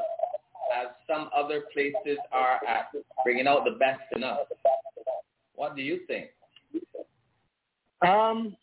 as 0.76 0.88
some 1.08 1.30
other 1.36 1.62
places 1.72 2.18
are 2.32 2.60
at 2.66 2.88
bringing 3.24 3.46
out 3.46 3.64
the 3.64 3.78
best 3.78 4.00
in 4.14 4.24
us? 4.24 4.40
What 5.54 5.76
do 5.76 5.82
you 5.82 6.00
think? 6.06 6.28
Um, 8.06 8.56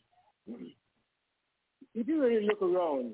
if 1.93 2.07
you 2.07 2.21
really 2.21 2.45
look 2.45 2.61
around, 2.61 3.13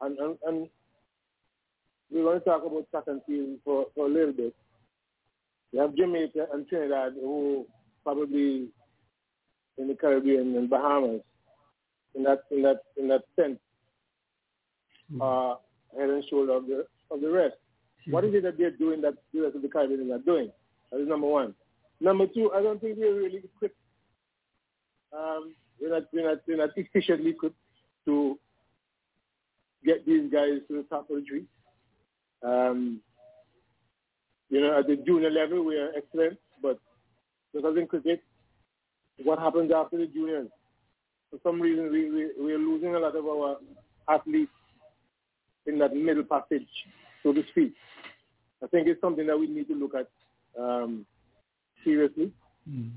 and, 0.00 0.18
and, 0.18 0.38
and 0.46 0.68
we're 2.10 2.24
going 2.24 2.38
to 2.38 2.44
talk 2.44 2.64
about 2.64 2.90
track 2.90 3.04
and 3.06 3.20
field 3.26 3.58
for, 3.64 3.86
for 3.94 4.06
a 4.06 4.08
little 4.08 4.32
bit. 4.32 4.54
You 5.72 5.80
have 5.80 5.94
Jamaica 5.94 6.46
and 6.52 6.66
Trinidad 6.68 7.12
who 7.14 7.66
probably 8.02 8.68
in 9.78 9.88
the 9.88 9.94
Caribbean 9.94 10.56
and 10.56 10.68
Bahamas 10.68 11.20
in 12.14 12.24
that 12.24 12.42
in 12.50 12.62
that 12.62 12.80
in 12.96 13.08
that 13.08 13.22
sense 13.36 13.58
mm-hmm. 15.12 15.22
uh, 15.22 15.54
head 15.98 16.10
and 16.10 16.24
shoulder 16.28 16.54
of 16.54 16.66
the 16.66 16.86
of 17.10 17.20
the 17.20 17.30
rest. 17.30 17.54
Mm-hmm. 17.54 18.12
What 18.12 18.24
is 18.24 18.34
it 18.34 18.42
that 18.42 18.58
they're 18.58 18.70
doing 18.70 19.00
that 19.02 19.14
the 19.32 19.40
rest 19.42 19.56
of 19.56 19.62
the 19.62 19.68
Caribbean 19.68 20.00
is 20.00 20.08
not 20.08 20.24
doing? 20.24 20.50
That 20.90 21.00
is 21.00 21.08
number 21.08 21.26
one. 21.26 21.54
Number 22.00 22.26
two, 22.26 22.50
I 22.54 22.62
don't 22.62 22.80
think 22.80 22.98
we're 22.98 23.14
really 23.14 23.38
equipped. 23.44 23.76
Um, 25.12 25.54
we're 25.80 25.90
not 25.90 26.04
we're 26.12 26.28
not 26.28 26.38
we're 26.46 26.56
not 26.56 26.70
efficiently 26.76 27.30
equipped 27.30 27.56
to 28.06 28.38
get 29.84 30.06
these 30.06 30.30
guys 30.32 30.60
to 30.68 30.76
the 30.76 30.82
top 30.88 31.10
of 31.10 31.16
the 31.16 31.22
tree. 31.22 31.44
Um, 32.42 33.00
you 34.48 34.60
know, 34.60 34.78
at 34.78 34.86
the 34.86 34.96
junior 34.96 35.30
level, 35.30 35.64
we 35.64 35.76
are 35.76 35.90
excellent, 35.96 36.38
but 36.62 36.78
because 37.54 37.76
in 37.76 37.86
cricket, 37.86 38.22
what 39.22 39.38
happens 39.38 39.70
after 39.74 39.98
the 39.98 40.06
juniors? 40.06 40.48
For 41.30 41.38
some 41.42 41.60
reason, 41.60 41.92
we, 41.92 42.10
we, 42.10 42.30
we 42.40 42.52
are 42.52 42.58
losing 42.58 42.94
a 42.94 42.98
lot 42.98 43.14
of 43.14 43.24
our 43.26 43.58
athletes 44.08 44.50
in 45.72 45.78
that 45.78 45.94
middle 45.94 46.24
passage, 46.24 46.68
so 47.22 47.32
to 47.32 47.42
speak. 47.50 47.74
I 48.62 48.66
think 48.66 48.88
it's 48.88 49.00
something 49.00 49.26
that 49.26 49.38
we 49.38 49.46
need 49.46 49.68
to 49.68 49.74
look 49.74 49.94
at 49.94 50.08
um, 50.60 51.06
seriously. 51.84 52.32
Mm. 52.68 52.90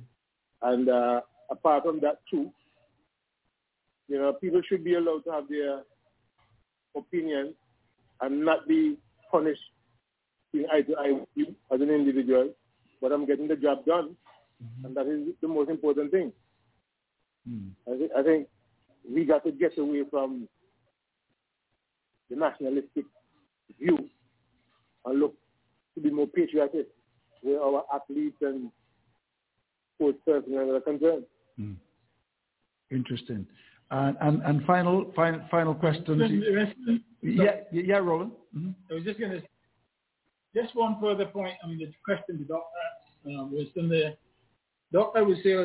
And 0.62 0.90
uh, 0.90 1.22
apart 1.50 1.84
from 1.84 2.00
that, 2.02 2.20
too, 2.30 2.52
you 4.08 4.20
know, 4.20 4.34
people 4.34 4.62
should 4.68 4.84
be 4.84 4.96
allowed 4.96 5.24
to 5.26 5.32
have 5.32 5.48
their 5.48 5.84
opinion 6.96 7.54
and 8.22 8.46
not 8.46 8.68
be 8.68 8.98
punished 9.32 9.62
being 10.52 10.66
eye 10.72 10.82
to 10.82 10.96
eye 10.96 11.12
with 11.12 11.30
you 11.36 11.56
as 11.74 11.82
an 11.82 11.90
individual, 11.90 12.54
but 13.02 13.12
I'm 13.12 13.26
getting 13.26 13.48
the 13.48 13.56
job 13.56 13.86
done, 13.86 14.16
mm-hmm. 14.64 14.86
and 14.86 14.96
that 14.96 15.08
is 15.08 15.34
the 15.42 15.48
most 15.48 15.70
important 15.70 16.12
thing. 16.12 16.32
Mm. 17.50 17.72
I, 17.88 17.98
th- 17.98 18.12
I 18.18 18.24
think 18.24 18.48
we 19.10 19.26
got 19.26 19.44
to 19.46 19.52
get 19.52 19.78
away 19.78 20.04
from 20.10 20.48
the 22.30 22.36
nationalistic 22.36 23.06
view 23.80 24.10
and 25.06 25.20
look 25.20 25.36
to 25.96 26.02
be 26.02 26.10
more 26.10 26.28
patriotic 26.28 26.88
where 27.42 27.62
our 27.62 27.84
athletes 27.94 28.38
and 28.42 28.72
sports 29.96 30.18
personnel 30.26 30.76
are 30.76 30.82
concerned. 30.82 31.26
Mm. 31.60 31.76
Interesting. 32.92 33.46
And, 33.92 34.18
and, 34.22 34.42
and 34.44 34.66
final, 34.66 35.12
final, 35.16 35.42
final 35.52 35.76
question. 35.76 36.20
Yeah, 37.22 37.58
yeah, 37.72 37.98
Roland. 37.98 38.32
Mm-hmm. 38.56 38.72
I 38.92 38.94
was 38.96 39.04
just 39.04 39.20
going 39.20 39.32
to, 39.32 39.42
just 40.56 40.76
one 40.76 40.98
further 41.02 41.26
point. 41.26 41.56
I 41.64 41.68
mean, 41.68 41.80
the 41.80 41.92
question 42.04 42.38
the 42.40 42.46
doctor 42.46 43.40
um, 43.40 43.52
was 43.52 43.68
in 43.76 43.90
the 43.90 44.16
doctor 44.92 45.24
would 45.24 45.38
say 45.44 45.56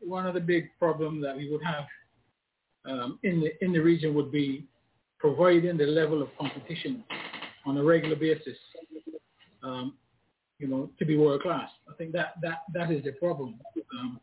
one 0.00 0.26
of 0.26 0.34
the 0.34 0.40
big 0.40 0.68
problems 0.78 1.22
that 1.24 1.36
we 1.36 1.50
would 1.50 1.62
have 1.62 1.84
um, 2.84 3.18
in 3.22 3.40
the 3.40 3.64
in 3.64 3.72
the 3.72 3.80
region 3.80 4.14
would 4.14 4.30
be 4.30 4.66
providing 5.20 5.76
the 5.76 5.84
level 5.84 6.22
of 6.22 6.28
competition 6.38 7.04
on 7.66 7.76
a 7.76 7.84
regular 7.84 8.16
basis, 8.16 8.56
um, 9.62 9.94
you 10.58 10.66
know, 10.66 10.90
to 10.98 11.04
be 11.04 11.16
world 11.16 11.42
class. 11.42 11.68
I 11.88 11.94
think 11.94 12.12
that 12.12 12.34
that 12.42 12.62
that 12.74 12.90
is 12.90 13.04
the 13.04 13.12
problem. 13.12 13.60
Um, 13.98 14.20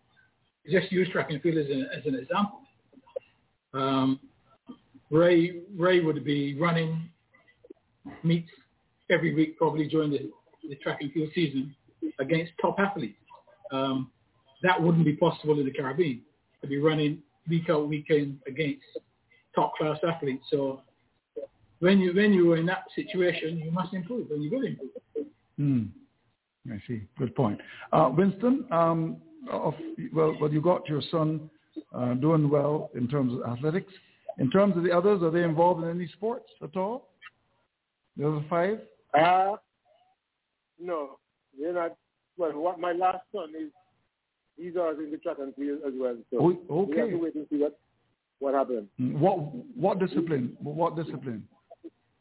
just 0.69 0.91
use 0.91 1.07
track 1.09 1.29
and 1.29 1.41
field 1.41 1.57
as 1.57 1.67
an, 1.67 1.87
as 1.95 2.05
an 2.05 2.15
example. 2.15 2.61
Um, 3.73 4.19
Ray 5.09 5.61
Ray 5.77 6.01
would 6.01 6.23
be 6.25 6.59
running 6.59 7.09
meets 8.23 8.49
every 9.09 9.33
week 9.33 9.57
probably 9.57 9.87
during 9.87 10.11
the, 10.11 10.31
the 10.67 10.75
track 10.75 10.99
and 11.01 11.11
field 11.11 11.29
season 11.33 11.75
against 12.19 12.51
top 12.61 12.79
athletes. 12.79 13.17
Um, 13.71 14.11
that 14.63 14.81
wouldn't 14.81 15.05
be 15.05 15.13
possible 15.13 15.59
in 15.59 15.65
the 15.65 15.71
Caribbean 15.71 16.21
to 16.61 16.67
be 16.67 16.77
running 16.77 17.19
week 17.47 17.69
out 17.69 17.87
week 17.87 18.07
in 18.09 18.39
against 18.47 18.83
top 19.57 19.75
class 19.75 19.97
athletes. 20.07 20.43
So 20.51 20.81
when 21.79 21.99
you 21.99 22.13
when 22.13 22.31
you 22.33 22.53
are 22.53 22.57
in 22.57 22.65
that 22.67 22.85
situation, 22.95 23.57
you 23.57 23.71
must 23.71 23.93
improve, 23.93 24.31
and 24.31 24.43
you 24.43 24.51
will 24.51 24.65
improve. 24.65 24.91
Mm. 25.59 25.89
I 26.71 26.81
see. 26.87 27.01
Good 27.17 27.35
point. 27.35 27.59
Uh, 27.93 28.11
Winston, 28.15 28.65
um, 28.71 29.17
of, 29.51 29.73
well, 30.13 30.35
well, 30.39 30.51
you 30.51 30.61
got 30.61 30.87
your 30.87 31.01
son 31.09 31.49
uh, 31.95 32.13
doing 32.15 32.49
well 32.49 32.91
in 32.93 33.07
terms 33.07 33.33
of 33.33 33.49
athletics. 33.49 33.91
In 34.37 34.51
terms 34.51 34.75
of 34.77 34.83
the 34.83 34.91
others, 34.91 35.23
are 35.23 35.31
they 35.31 35.43
involved 35.43 35.83
in 35.83 35.89
any 35.89 36.07
sports 36.09 36.49
at 36.61 36.75
all? 36.75 37.09
The 38.17 38.27
other 38.27 38.45
five? 38.49 38.79
Uh, 39.17 39.55
no, 40.79 41.19
they're 41.59 41.73
not. 41.73 41.95
Well, 42.37 42.51
what 42.53 42.79
my 42.79 42.91
last 42.91 43.23
son 43.33 43.49
is, 43.59 43.71
he's 44.57 44.75
already 44.75 45.05
in 45.05 45.11
the 45.11 45.17
track 45.17 45.37
and 45.39 45.55
field 45.55 45.79
as 45.87 45.93
well. 45.97 46.17
So 46.31 46.37
oh, 46.69 46.81
okay. 46.81 46.91
we 46.91 46.99
have 46.99 47.09
to 47.09 47.17
wait 47.17 47.35
and 47.35 47.47
see 47.49 47.57
what 47.57 47.79
what 48.39 48.53
happens. 48.53 48.87
Hmm, 48.97 49.19
what 49.19 49.37
what 49.75 49.99
discipline? 49.99 50.55
What 50.59 50.95
discipline? 50.95 51.43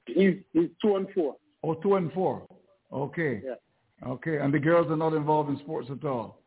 He's 0.07 0.37
he's 0.53 0.71
two 0.83 0.97
and 0.97 1.07
four. 1.15 1.37
Oh, 1.63 1.75
two 1.75 1.97
and 1.97 2.13
four. 2.13 2.47
Okay. 2.93 3.43
Yeah. 3.45 3.55
Okay, 4.07 4.37
and 4.39 4.53
the 4.53 4.59
girls 4.59 4.91
are 4.91 4.97
not 4.97 5.15
involved 5.15 5.49
in 5.49 5.59
sports 5.59 5.89
at 5.91 6.07
all. 6.07 6.41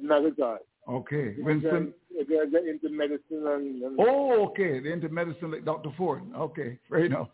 Not 0.00 0.24
at 0.24 0.40
all. 0.40 0.58
Okay, 0.88 1.34
Winston. 1.38 1.92
They're, 2.28 2.48
they're 2.48 2.68
into 2.68 2.88
medicine 2.88 3.46
and, 3.46 3.82
and. 3.82 3.96
Oh, 3.98 4.46
okay. 4.48 4.80
They're 4.80 4.92
into 4.92 5.08
medicine 5.08 5.50
like 5.50 5.64
Dr. 5.64 5.90
Ford. 5.96 6.22
Okay, 6.36 6.78
fair 6.88 7.04
enough. 7.04 7.28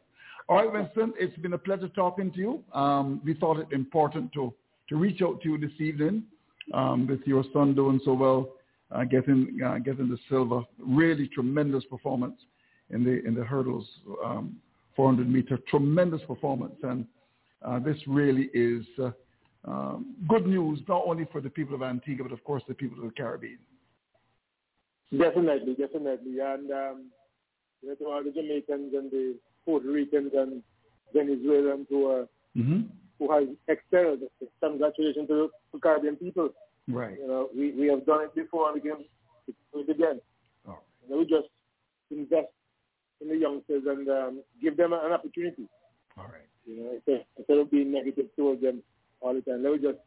All 0.48 0.56
right, 0.56 0.72
Winston, 0.72 1.12
it's 1.18 1.36
been 1.38 1.52
a 1.52 1.58
pleasure 1.58 1.88
talking 1.88 2.32
to 2.32 2.38
you. 2.38 2.64
Um, 2.72 3.20
we 3.22 3.34
thought 3.34 3.58
it 3.58 3.68
important 3.70 4.32
to, 4.32 4.54
to 4.88 4.96
reach 4.96 5.20
out 5.20 5.42
to 5.42 5.50
you 5.50 5.58
this 5.58 5.78
evening 5.78 6.22
um, 6.72 7.06
with 7.06 7.20
your 7.26 7.44
son 7.52 7.74
doing 7.74 8.00
so 8.02 8.14
well, 8.14 8.48
uh, 8.90 9.05
getting 9.05 9.59
uh, 9.64 9.79
getting 9.79 10.09
the 10.09 10.18
silver. 10.29 10.62
Really 10.79 11.29
tremendous 11.29 11.85
performance 11.85 12.40
in 12.90 13.05
the 13.05 13.24
in 13.27 13.35
the 13.35 13.44
hurdles, 13.44 13.87
um, 14.24 14.57
400 14.96 15.31
meter. 15.31 15.59
Tremendous 15.68 16.22
performance, 16.27 16.77
and 16.83 17.07
uh, 17.62 17.79
this 17.79 17.96
really 18.07 18.51
is 18.55 18.85
uh, 19.03 19.11
um, 19.64 20.14
good 20.29 20.46
news 20.46 20.81
not 20.88 21.03
only 21.07 21.27
for 21.31 21.40
the 21.40 21.51
people 21.51 21.74
of 21.74 21.83
Antigua 21.83 22.24
but 22.24 22.33
of 22.33 22.42
course 22.44 22.62
the 22.68 22.74
people 22.74 22.98
of 22.98 23.05
the 23.05 23.14
Caribbean. 23.14 23.59
Definitely, 25.16 25.74
definitely, 25.74 26.38
and 26.40 26.70
um, 26.70 27.05
you 27.83 27.88
know, 27.88 27.94
to 27.94 28.05
all 28.07 28.22
the 28.22 28.31
Jamaicans 28.31 28.92
and 28.94 29.11
the 29.11 29.37
Puerto 29.64 29.88
Ricans 29.88 30.33
and 30.35 30.62
Venezuelans 31.14 31.87
who 31.88 32.07
are 32.07 32.29
mm-hmm. 32.57 32.81
who 33.18 33.33
have 33.33 33.48
excelled. 33.68 34.20
Congratulations 34.62 35.29
to 35.29 35.51
the 35.72 35.79
Caribbean 35.79 36.16
people. 36.16 36.51
Right. 36.88 37.18
You 37.20 37.29
know, 37.29 37.48
we, 37.55 37.72
we 37.72 37.87
have 37.88 38.07
done 38.07 38.24
it 38.24 38.35
before 38.35 38.70
and 38.70 38.83
we 38.83 38.88
can 38.88 39.05
do 39.46 39.81
it 39.81 39.90
again. 39.90 40.20
Oh. 40.66 40.79
You 41.05 41.11
know, 41.11 41.18
we 41.18 41.24
just 41.24 41.48
invest 42.11 42.48
in 43.20 43.29
the 43.29 43.37
youngsters 43.37 43.83
and 43.87 44.09
um, 44.09 44.42
give 44.62 44.77
them 44.77 44.92
an 44.92 45.12
opportunity. 45.12 45.68
All 46.16 46.24
right. 46.24 46.46
You 46.66 46.77
know, 47.07 47.22
instead 47.38 47.59
of 47.59 47.70
being 47.70 47.92
negative 47.92 48.27
towards 48.37 48.62
them 48.62 48.83
all 49.20 49.35
the 49.35 49.40
time, 49.42 49.62
let 49.62 49.72
me 49.72 49.79
just 49.79 49.98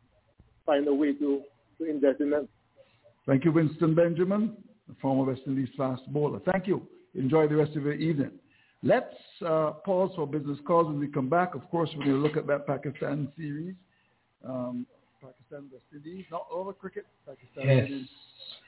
find 0.65 0.88
a 0.88 0.94
way 0.94 1.13
to, 1.13 1.41
to 1.80 1.89
invest 1.89 2.22
in 2.22 2.30
them. 2.30 2.48
Thank 3.28 3.46
you, 3.46 3.52
Winston 3.52 3.94
Benjamin, 3.94 4.58
the 4.88 4.96
former 5.02 5.24
West 5.24 5.41
Indies 5.46 5.70
fast 5.78 6.02
bowler. 6.08 6.39
Thank 6.52 6.67
you. 6.67 6.88
Enjoy 7.13 7.48
the 7.48 7.56
rest 7.56 7.76
of 7.76 7.84
your 7.84 7.94
evening. 7.94 8.32
Let's 8.84 9.13
uh, 9.46 9.72
pause 9.86 10.12
for 10.15 10.26
business 10.26 10.58
calls 10.65 10.88
when 10.88 11.00
we 11.00 11.08
come 11.08 11.30
back. 11.30 11.54
Of 11.54 11.70
course, 11.70 11.89
we're 11.96 12.06
going 12.06 12.15
to 12.15 12.22
look 12.22 12.38
at 12.38 12.48
that 12.48 12.65
Pakistan 12.65 13.32
series. 13.38 13.76
Um, 14.48 14.88
Pakistan 15.22 15.69
West 15.72 15.86
Indies, 15.94 16.26
not 16.32 16.48
over 16.52 16.74
cricket. 16.74 17.06
Pakistan 17.26 17.78
yes. 17.78 17.90
is 17.90 18.08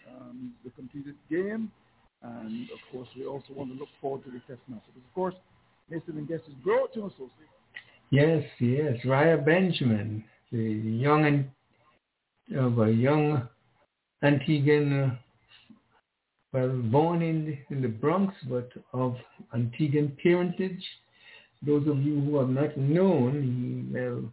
um, 0.09 0.53
the 0.63 0.71
completed 0.71 1.15
game. 1.29 1.71
And 2.21 2.69
of 2.69 2.79
course, 2.91 3.07
we 3.17 3.25
also 3.25 3.53
want 3.53 3.71
to 3.73 3.77
look 3.77 3.89
forward 3.99 4.23
to 4.25 4.31
the 4.31 4.39
test 4.47 4.61
match. 4.69 4.83
of 4.95 5.13
course, 5.13 5.35
Mason 5.89 6.17
and 6.17 6.27
Guest 6.27 6.43
is 6.47 6.53
brought 6.63 6.93
to 6.93 7.01
associate. 7.07 7.51
Yes, 8.11 8.43
yes. 8.59 8.97
Rai 9.05 9.35
Benjamin, 9.37 10.23
the 10.51 10.61
young 10.61 11.25
and 11.25 11.49
of 12.57 12.79
a 12.79 12.91
young 12.91 13.47
Antiguan 14.23 15.17
well, 16.53 16.69
born 16.69 17.23
in, 17.23 17.57
in 17.71 17.81
the 17.81 17.87
Bronx, 17.87 18.33
but 18.47 18.69
of 18.93 19.15
Antiguan 19.55 20.15
parentage. 20.21 20.83
Those 21.65 21.87
of 21.87 21.97
you 22.03 22.21
who 22.21 22.37
have 22.37 22.49
not 22.49 22.77
known, 22.77 23.41
he 23.41 23.97
well, 23.97 24.23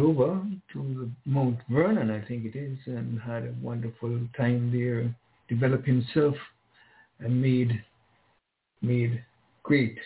over 0.00 0.42
to 0.72 1.10
Mount 1.24 1.58
Vernon, 1.70 2.10
I 2.10 2.26
think 2.26 2.44
it 2.44 2.56
is, 2.58 2.76
and 2.86 3.20
had 3.20 3.44
a 3.44 3.54
wonderful 3.62 4.18
time 4.36 4.72
there, 4.72 5.14
developed 5.48 5.86
himself 5.86 6.34
and 7.20 7.40
made 7.40 7.82
made 8.82 9.24
great 9.62 9.96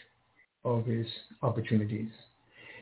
of 0.65 0.87
his 0.87 1.07
opportunities. 1.43 2.11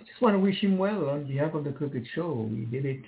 Just 0.06 0.20
want 0.20 0.34
to 0.34 0.40
wish 0.40 0.60
him 0.60 0.76
well 0.76 1.08
on 1.08 1.26
behalf 1.26 1.54
of 1.54 1.64
the 1.64 1.72
Cricket 1.72 2.04
Show. 2.14 2.48
We 2.50 2.64
did 2.66 2.84
it 2.84 3.02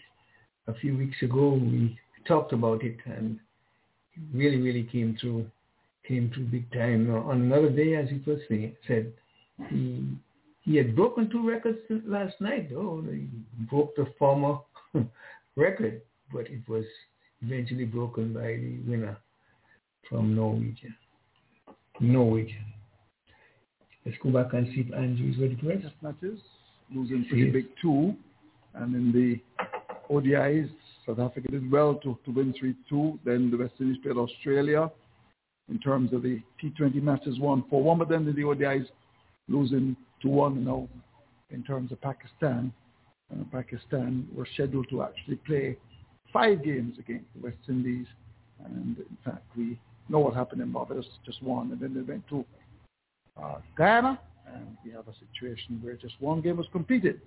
a 0.66 0.74
few 0.74 0.96
weeks 0.96 1.20
ago. 1.22 1.50
We 1.50 1.98
talked 2.26 2.52
about 2.52 2.82
it 2.84 2.96
and 3.04 3.38
really, 4.32 4.58
really 4.58 4.84
came 4.84 5.16
through, 5.20 5.46
came 6.06 6.30
through 6.32 6.44
big 6.44 6.70
time. 6.72 7.12
On 7.14 7.42
another 7.42 7.70
day, 7.70 7.96
as 7.96 8.08
he 8.08 8.22
saying, 8.48 8.76
said, 8.86 9.12
he 9.68 10.04
he 10.62 10.76
had 10.76 10.94
broken 10.94 11.30
two 11.30 11.48
records 11.48 11.78
last 12.06 12.40
night. 12.40 12.70
though. 12.70 13.02
he 13.10 13.26
broke 13.70 13.96
the 13.96 14.06
former 14.18 14.58
record, 15.56 16.02
but 16.32 16.46
it 16.48 16.68
was 16.68 16.84
eventually 17.42 17.84
broken 17.84 18.34
by 18.34 18.40
the 18.40 18.78
winner 18.86 19.16
from 20.08 20.34
Norwegian. 20.34 20.94
Norwegian. 22.00 22.64
Let's 24.04 24.18
go 24.22 24.30
back 24.30 24.52
and 24.52 24.66
see 24.68 24.80
if 24.86 24.94
Andrew 24.94 25.30
is 25.30 25.38
ready 25.38 25.56
to 25.56 25.68
rest. 25.68 25.94
Matches, 26.02 26.40
losing 26.94 27.24
pretty 27.28 27.50
big 27.50 27.66
two. 27.80 28.14
And 28.74 28.94
in 28.94 29.12
the 29.12 29.40
ODIs, 30.12 30.70
South 31.06 31.18
Africa 31.18 31.48
did 31.50 31.70
well 31.70 31.94
to, 31.96 32.18
to 32.24 32.30
win 32.30 32.54
3-2. 32.90 33.18
Then 33.24 33.50
the 33.50 33.56
West 33.56 33.74
Indies 33.80 33.98
played 34.02 34.16
Australia. 34.16 34.90
In 35.70 35.78
terms 35.78 36.12
of 36.12 36.22
the 36.22 36.40
T20 36.62 37.02
matches, 37.02 37.38
1-4-1. 37.38 37.98
But 37.98 38.08
then 38.08 38.26
in 38.26 38.34
the 38.34 38.42
ODIs, 38.42 38.86
losing 39.48 39.96
2-1 40.24 40.64
now 40.64 40.88
in 41.50 41.62
terms 41.64 41.92
of 41.92 42.00
Pakistan. 42.00 42.72
Uh, 43.32 43.44
Pakistan 43.52 44.26
were 44.34 44.46
scheduled 44.54 44.88
to 44.90 45.02
actually 45.02 45.36
play 45.36 45.76
five 46.32 46.64
games 46.64 46.98
against 46.98 47.26
the 47.34 47.42
West 47.42 47.58
Indies. 47.68 48.06
And 48.64 48.98
in 48.98 49.18
fact, 49.24 49.44
we 49.56 49.78
know 50.08 50.18
what 50.18 50.34
happened 50.34 50.60
in 50.60 50.72
Barbados, 50.72 51.06
just 51.24 51.42
one. 51.42 51.72
And 51.72 51.80
then 51.80 51.94
they 51.94 52.00
went 52.00 52.26
to 52.28 52.44
uh, 53.40 53.58
Guyana, 53.76 54.20
and 54.46 54.76
we 54.84 54.90
have 54.92 55.08
a 55.08 55.14
situation 55.14 55.80
where 55.82 55.94
just 55.94 56.14
one 56.20 56.40
game 56.40 56.56
was 56.56 56.66
completed. 56.72 57.20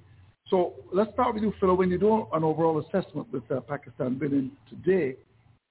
So 0.50 0.74
let's 0.92 1.12
start 1.14 1.34
with 1.34 1.44
you, 1.44 1.54
Phil. 1.60 1.76
When 1.76 1.90
you 1.90 1.98
do 1.98 2.28
an 2.34 2.44
overall 2.44 2.80
assessment 2.80 3.32
with 3.32 3.50
uh, 3.50 3.62
Pakistan 3.62 4.20
winning 4.20 4.52
today, 4.70 5.16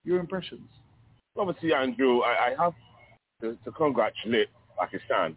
your 0.04 0.18
impressions? 0.18 0.68
Obviously, 1.36 1.72
Andrew, 1.72 2.20
I, 2.20 2.48
I 2.48 2.62
have 2.62 2.74
to, 3.40 3.56
to, 3.64 3.70
congratulate 3.72 4.48
Pakistan 4.78 5.36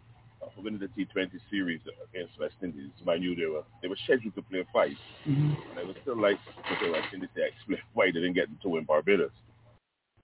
for 0.54 0.62
winning 0.62 0.80
the 0.80 0.88
T20 0.88 1.30
series 1.50 1.80
against 2.10 2.38
West 2.38 2.54
Indies. 2.62 2.90
I 3.08 3.18
knew 3.18 3.34
they 3.34 3.46
were 3.46 3.64
they 3.82 3.88
were 3.88 3.98
scheduled 4.04 4.34
to 4.34 4.42
play 4.42 4.64
five, 4.72 4.96
mm-hmm. 5.26 5.52
and 5.70 5.78
I 5.78 5.84
was 5.84 5.96
still 6.02 6.20
like 6.20 6.38
to 6.80 6.92
West 6.92 7.08
Indies 7.12 7.30
to 7.36 7.42
explain 7.44 7.80
why 7.94 8.06
they 8.06 8.20
didn't 8.20 8.34
get 8.34 8.48
to 8.62 8.68
win 8.68 8.84
Barbados. 8.84 9.32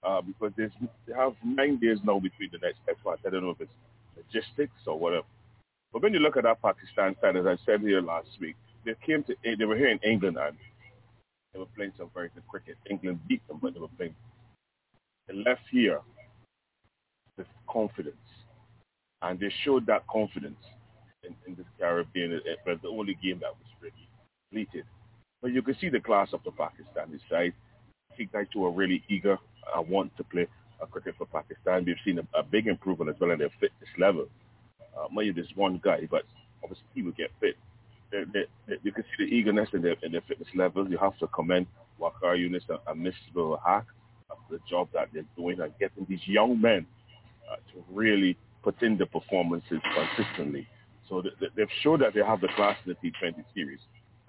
Uh, 0.03 0.21
because 0.21 0.51
they 0.57 1.13
have 1.15 1.33
nine 1.45 1.79
days 1.79 1.97
now 2.03 2.19
between 2.19 2.49
the 2.51 2.57
next 2.57 2.79
test 2.85 2.99
match. 3.05 3.19
I 3.25 3.29
don't 3.29 3.43
know 3.43 3.51
if 3.51 3.61
it's 3.61 3.71
logistics 4.17 4.75
or 4.85 4.99
whatever. 4.99 5.25
But 5.93 6.01
when 6.01 6.13
you 6.13 6.19
look 6.19 6.35
at 6.35 6.43
that 6.43 6.61
Pakistan 6.61 7.15
side, 7.21 7.37
as 7.37 7.45
I 7.45 7.55
said 7.65 7.79
here 7.81 8.01
last 8.01 8.27
week, 8.41 8.55
they 8.83 8.95
came 9.05 9.23
to 9.23 9.35
they 9.43 9.65
were 9.65 9.77
here 9.77 9.89
in 9.89 9.99
England 9.99 10.37
and 10.37 10.57
they 11.53 11.59
were 11.59 11.67
playing 11.75 11.93
some 11.97 12.09
very 12.13 12.29
good 12.33 12.47
cricket. 12.47 12.77
England 12.89 13.19
beat 13.27 13.47
them, 13.47 13.59
but 13.61 13.73
they 13.73 13.79
were 13.79 13.95
playing. 13.95 14.15
They 15.27 15.35
left 15.35 15.61
here 15.71 16.01
with 17.37 17.47
confidence, 17.69 18.15
and 19.23 19.39
they 19.39 19.51
showed 19.63 19.85
that 19.87 20.05
confidence 20.07 20.59
in, 21.23 21.35
in 21.47 21.55
the 21.55 21.63
Caribbean. 21.79 22.33
It 22.33 22.59
was 22.65 22.77
the 22.81 22.89
only 22.89 23.17
game 23.23 23.39
that 23.41 23.51
was 23.51 23.67
really 23.81 24.07
completed. 24.49 24.85
But 25.41 25.51
you 25.51 25.61
can 25.61 25.75
see 25.79 25.89
the 25.89 25.99
class 25.99 26.29
of 26.33 26.41
the 26.43 26.51
Pakistani 26.51 27.19
side. 27.29 27.53
I 28.11 28.15
think 28.15 28.31
that 28.33 28.51
two 28.51 28.65
are 28.65 28.71
really 28.71 29.03
eager 29.09 29.37
I 29.73 29.79
want 29.79 30.15
to 30.17 30.23
play 30.23 30.47
a 30.81 30.87
cricket 30.87 31.15
for 31.17 31.25
Pakistan. 31.25 31.85
We've 31.85 31.95
seen 32.05 32.19
a, 32.19 32.39
a 32.39 32.43
big 32.43 32.67
improvement 32.67 33.09
as 33.09 33.19
well 33.19 33.31
in 33.31 33.39
their 33.39 33.51
fitness 33.59 33.89
level. 33.97 34.27
Uh, 34.97 35.07
maybe 35.11 35.31
there's 35.31 35.55
one 35.55 35.79
guy, 35.83 36.07
but 36.09 36.23
obviously 36.61 36.85
he 36.93 37.01
will 37.01 37.13
get 37.13 37.31
fit. 37.39 37.55
They, 38.11 38.23
they, 38.31 38.43
they, 38.67 38.75
you 38.83 38.91
can 38.91 39.03
see 39.03 39.25
the 39.25 39.31
eagerness 39.35 39.69
in 39.73 39.81
their, 39.81 39.95
in 40.03 40.11
their 40.11 40.21
fitness 40.27 40.49
levels. 40.55 40.87
You 40.89 40.97
have 40.97 41.17
to 41.19 41.27
commend 41.27 41.67
Waqar 41.99 42.37
Younis 42.37 42.67
and, 42.69 42.79
and 42.87 43.05
Misbah 43.05 43.59
Haque 43.65 43.85
for 44.27 44.37
the 44.51 44.59
job 44.69 44.89
that 44.93 45.09
they're 45.13 45.23
doing 45.37 45.59
and 45.61 45.71
getting 45.79 46.05
these 46.09 46.25
young 46.25 46.59
men 46.59 46.85
uh, 47.49 47.55
to 47.71 47.83
really 47.91 48.37
put 48.63 48.81
in 48.81 48.97
the 48.97 49.05
performances 49.05 49.79
consistently. 49.95 50.67
So 51.09 51.21
they, 51.21 51.47
they've 51.55 51.67
showed 51.81 52.01
that 52.01 52.13
they 52.13 52.21
have 52.21 52.41
the 52.41 52.47
class 52.55 52.77
in 52.85 52.95
the 53.01 53.09
T20 53.11 53.43
series. 53.53 53.79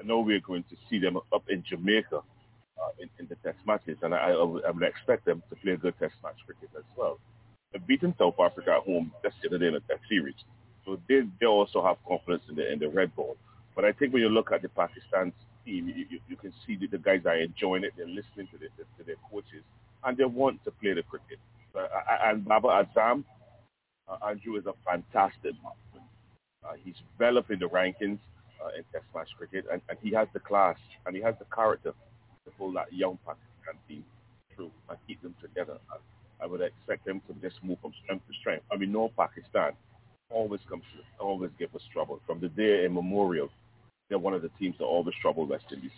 I 0.00 0.06
know 0.06 0.20
we're 0.20 0.40
going 0.40 0.64
to 0.70 0.76
see 0.90 0.98
them 0.98 1.16
up 1.16 1.44
in 1.48 1.62
Jamaica 1.68 2.16
uh, 2.16 2.90
in, 2.98 3.08
in, 3.18 3.28
the 3.28 3.36
test 3.36 3.58
matches, 3.66 3.96
and 4.02 4.14
I, 4.14 4.34
would, 4.36 4.64
expect 4.82 5.24
them 5.24 5.42
to 5.48 5.56
play 5.56 5.72
a 5.72 5.76
good 5.76 5.94
test 5.98 6.14
match 6.22 6.36
cricket 6.44 6.70
as 6.76 6.84
well. 6.96 7.18
They've 7.72 7.86
beaten 7.86 8.14
South 8.18 8.34
Africa 8.40 8.72
at 8.78 8.82
home 8.82 9.12
just 9.22 9.36
the 9.42 9.54
other 9.54 9.64
in 9.64 9.76
a 9.76 9.80
test 9.80 10.00
series, 10.08 10.34
so 10.84 10.98
they 11.08 11.22
they 11.40 11.46
also 11.46 11.82
have 11.84 11.96
confidence 12.06 12.42
in 12.48 12.56
the 12.56 12.72
in 12.72 12.78
the 12.78 12.88
red 12.88 13.14
ball. 13.16 13.36
But 13.74 13.84
I 13.84 13.92
think 13.92 14.12
when 14.12 14.22
you 14.22 14.28
look 14.28 14.52
at 14.52 14.62
the 14.62 14.68
Pakistan 14.68 15.32
team, 15.64 15.88
you, 15.88 16.06
you, 16.10 16.20
you 16.28 16.36
can 16.36 16.52
see 16.66 16.76
that 16.76 16.90
the 16.90 16.98
guys 16.98 17.22
are 17.26 17.36
enjoying 17.36 17.84
it. 17.84 17.92
They're 17.96 18.06
listening 18.06 18.48
to, 18.52 18.58
the, 18.58 18.66
to 18.66 19.04
their 19.04 19.16
coaches, 19.30 19.64
and 20.04 20.16
they 20.16 20.24
want 20.24 20.62
to 20.64 20.70
play 20.70 20.92
the 20.92 21.02
cricket. 21.02 21.38
Uh, 21.74 21.86
and 22.24 22.44
Babar 22.44 22.84
Azam, 22.84 23.24
uh, 24.08 24.28
Andrew 24.28 24.56
is 24.56 24.66
a 24.66 24.74
fantastic 24.84 25.54
marksman. 25.62 26.08
Uh, 26.64 26.74
he's 26.82 26.94
developing 27.16 27.58
the 27.58 27.68
rankings 27.68 28.18
uh, 28.62 28.68
in 28.76 28.84
Test 28.92 29.04
match 29.14 29.28
cricket, 29.36 29.64
and, 29.72 29.80
and 29.88 29.98
he 30.02 30.12
has 30.12 30.28
the 30.32 30.40
class 30.40 30.76
and 31.06 31.14
he 31.14 31.22
has 31.22 31.34
the 31.38 31.46
character 31.54 31.92
to 32.44 32.50
pull 32.58 32.72
that 32.72 32.92
young 32.92 33.18
Pakistan 33.26 33.80
team 33.88 34.04
through 34.54 34.70
and 34.88 34.98
keep 35.06 35.20
them 35.22 35.34
together. 35.40 35.78
I, 35.90 36.44
I 36.44 36.46
would 36.46 36.60
expect 36.60 37.04
them 37.04 37.20
to 37.28 37.34
just 37.46 37.62
move 37.62 37.78
from 37.80 37.92
strength 38.02 38.26
to 38.26 38.34
strength. 38.40 38.64
I 38.72 38.76
mean, 38.76 38.92
no 38.92 39.10
Pakistan 39.16 39.72
always 40.30 40.60
comes, 40.68 40.84
always 41.18 41.50
give 41.58 41.74
us 41.74 41.82
trouble. 41.92 42.20
From 42.26 42.40
the 42.40 42.48
day 42.48 42.84
immemorial, 42.84 43.48
they're 44.08 44.18
one 44.18 44.34
of 44.34 44.42
the 44.42 44.50
teams 44.58 44.76
that 44.78 44.84
always 44.84 45.14
trouble 45.22 45.46
West 45.46 45.64
Indies. 45.72 45.90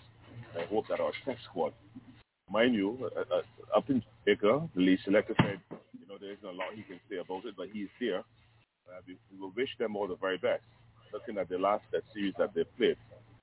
I 0.59 0.65
hope 0.67 0.87
that 0.89 1.01
our 1.01 1.13
test 1.25 1.41
squad, 1.45 1.73
mind 2.51 2.75
you, 2.75 3.11
uh, 3.17 3.21
uh, 3.35 3.77
up 3.77 3.89
in 3.91 4.03
Jamaica, 4.25 4.69
the 4.75 4.81
lead 4.81 4.99
selector 5.05 5.35
said, 5.39 5.61
you 5.71 6.07
know, 6.09 6.17
there 6.21 6.33
isn't 6.33 6.45
a 6.45 6.53
lot 6.53 6.75
he 6.75 6.83
can 6.83 7.01
say 7.11 7.17
about 7.17 7.45
it, 7.45 7.55
but 7.57 7.69
he's 7.73 7.89
there. 8.01 8.21
Uh, 8.21 9.01
we, 9.07 9.17
we 9.33 9.41
will 9.41 9.53
wish 9.57 9.71
them 9.79 9.97
all 9.97 10.07
the 10.07 10.17
very 10.17 10.39
best. 10.39 10.63
Looking 11.13 11.39
at 11.39 11.49
the 11.49 11.59
last 11.59 11.83
that 11.93 12.03
series 12.13 12.35
that 12.39 12.55
they 12.55 12.65
played, 12.77 12.97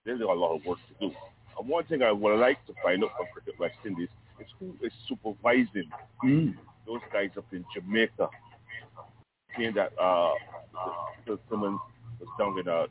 they 0.05 0.11
there's 0.11 0.21
a 0.21 0.25
lot 0.25 0.55
of 0.55 0.65
work 0.65 0.79
to 0.87 1.07
do. 1.07 1.15
And 1.59 1.67
one 1.67 1.85
thing 1.85 2.01
I 2.01 2.11
would 2.11 2.39
like 2.39 2.65
to 2.67 2.73
find 2.83 3.03
out 3.03 3.11
from 3.17 3.27
Cricket 3.33 3.59
West 3.59 3.77
Indies 3.85 4.09
is 4.39 4.47
who 4.59 4.75
is 4.81 4.91
supervising 5.07 5.89
mm. 6.23 6.55
those 6.85 7.01
guys 7.11 7.29
up 7.37 7.45
in 7.51 7.63
Jamaica. 7.73 8.29
Seeing 9.55 9.73
that 9.75 9.91
uh, 9.99 10.31
Phil 11.25 11.39
Simmons 11.49 11.79
was 12.19 12.29
down 12.39 12.57
in 12.59 12.67
uh, 12.67 12.87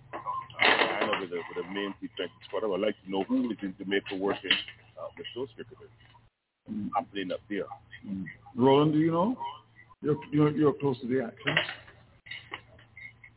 Guyana 0.61 1.21
with 1.21 1.33
a, 1.33 1.41
with 1.49 1.67
a 1.67 1.69
main 1.73 1.95
T20 2.01 2.29
squad, 2.47 2.65
I 2.65 2.67
would 2.67 2.81
like 2.81 2.95
to 3.05 3.11
know 3.11 3.25
who 3.25 3.51
is 3.51 3.59
in 3.63 3.75
Jamaica 3.79 4.17
working 4.17 4.53
uh, 5.03 5.09
with 5.17 5.27
those 5.35 5.49
cricketers 5.55 5.91
mm. 6.71 6.89
happening 6.95 7.33
up 7.33 7.41
there. 7.49 7.65
Mm. 8.07 8.25
Roland, 8.57 8.93
do 8.93 8.99
you 8.99 9.13
know? 9.13 9.37
You're, 10.01 10.17
you're, 10.33 10.51
you're 10.51 10.73
close 10.75 11.01
to 11.01 11.07
the 11.07 11.25
action. 11.25 11.57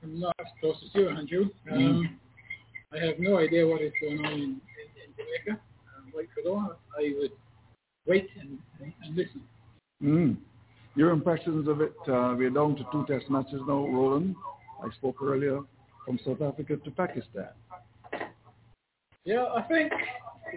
I'm 0.04 0.20
not 0.20 0.36
as 0.40 0.48
close 0.60 0.76
as 0.84 0.90
you, 0.94 1.10
Andrew. 1.10 1.50
Um, 1.72 1.80
mm. 1.80 2.98
I 2.98 3.06
have 3.06 3.20
no 3.20 3.38
idea 3.38 3.68
what 3.68 3.82
is 3.82 3.94
going 4.02 4.24
on 4.26 4.34
in 4.34 4.62
Jamaica. 5.18 5.62
Um, 5.98 6.12
like 6.16 6.30
Fedora, 6.36 6.76
I 6.98 7.14
would 7.20 7.32
wait 8.06 8.30
and, 8.40 8.60
and 8.80 9.16
listen. 9.16 9.42
Mm. 10.04 10.38
Your 10.96 11.12
impressions 11.12 11.68
of 11.68 11.82
it, 11.82 11.96
uh, 12.08 12.36
we're 12.38 12.50
down 12.50 12.76
to 12.78 12.86
two 12.92 13.06
test 13.08 13.30
matches 13.30 13.62
now, 13.68 13.86
Roland. 13.88 14.36
I 14.84 14.94
spoke 14.96 15.22
earlier 15.22 15.62
from 16.06 16.20
South 16.26 16.42
Africa 16.42 16.78
to 16.78 16.92
Pakistan. 16.92 17.50
Yeah, 19.26 19.46
I 19.56 19.64
think 19.64 19.92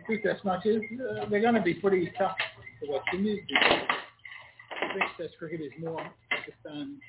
the 0.07 0.17
two 0.17 0.23
test 0.23 0.45
matches, 0.45 0.83
uh, 1.01 1.29
they're 1.29 1.41
going 1.41 1.55
to 1.55 1.63
be 1.63 1.75
pretty 1.75 2.11
tough 2.19 2.37
for 2.81 2.93
West 2.93 3.07
Indies 3.13 3.41
because 3.49 5.11
test 5.17 5.35
cricket 5.39 5.61
is 5.61 5.73
more 5.81 6.03
Pakistan's 6.31 7.01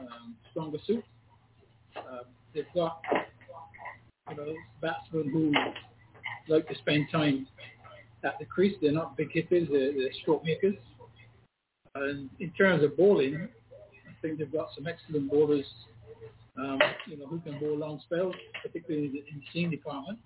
um, 0.00 0.34
stronger 0.50 0.78
suit. 0.86 1.04
Uh, 1.96 2.24
they've 2.54 2.64
got 2.74 3.00
you 4.30 4.36
know, 4.36 4.54
batsmen 4.80 5.30
who 5.30 5.52
like 6.52 6.68
to 6.68 6.74
spend 6.76 7.06
time 7.10 7.46
at 8.24 8.38
the 8.38 8.44
crease. 8.44 8.76
They're 8.80 8.92
not 8.92 9.16
big 9.16 9.32
hitters, 9.32 9.68
they're, 9.70 9.92
they're 9.92 10.12
stroke 10.22 10.44
makers. 10.44 10.76
And 11.94 12.28
in 12.40 12.50
terms 12.50 12.82
of 12.82 12.96
bowling, 12.96 13.48
I 14.08 14.12
think 14.20 14.38
they've 14.38 14.52
got 14.52 14.68
some 14.74 14.86
excellent 14.86 15.30
bowlers, 15.30 15.66
um, 16.58 16.80
you 17.06 17.16
know, 17.16 17.26
who 17.26 17.38
can 17.40 17.58
bowl 17.60 17.76
long 17.78 18.00
spells, 18.04 18.34
particularly 18.62 19.06
in 19.06 19.12
the, 19.12 19.18
in 19.18 19.38
the 19.38 19.44
seam 19.52 19.70
department. 19.70 20.18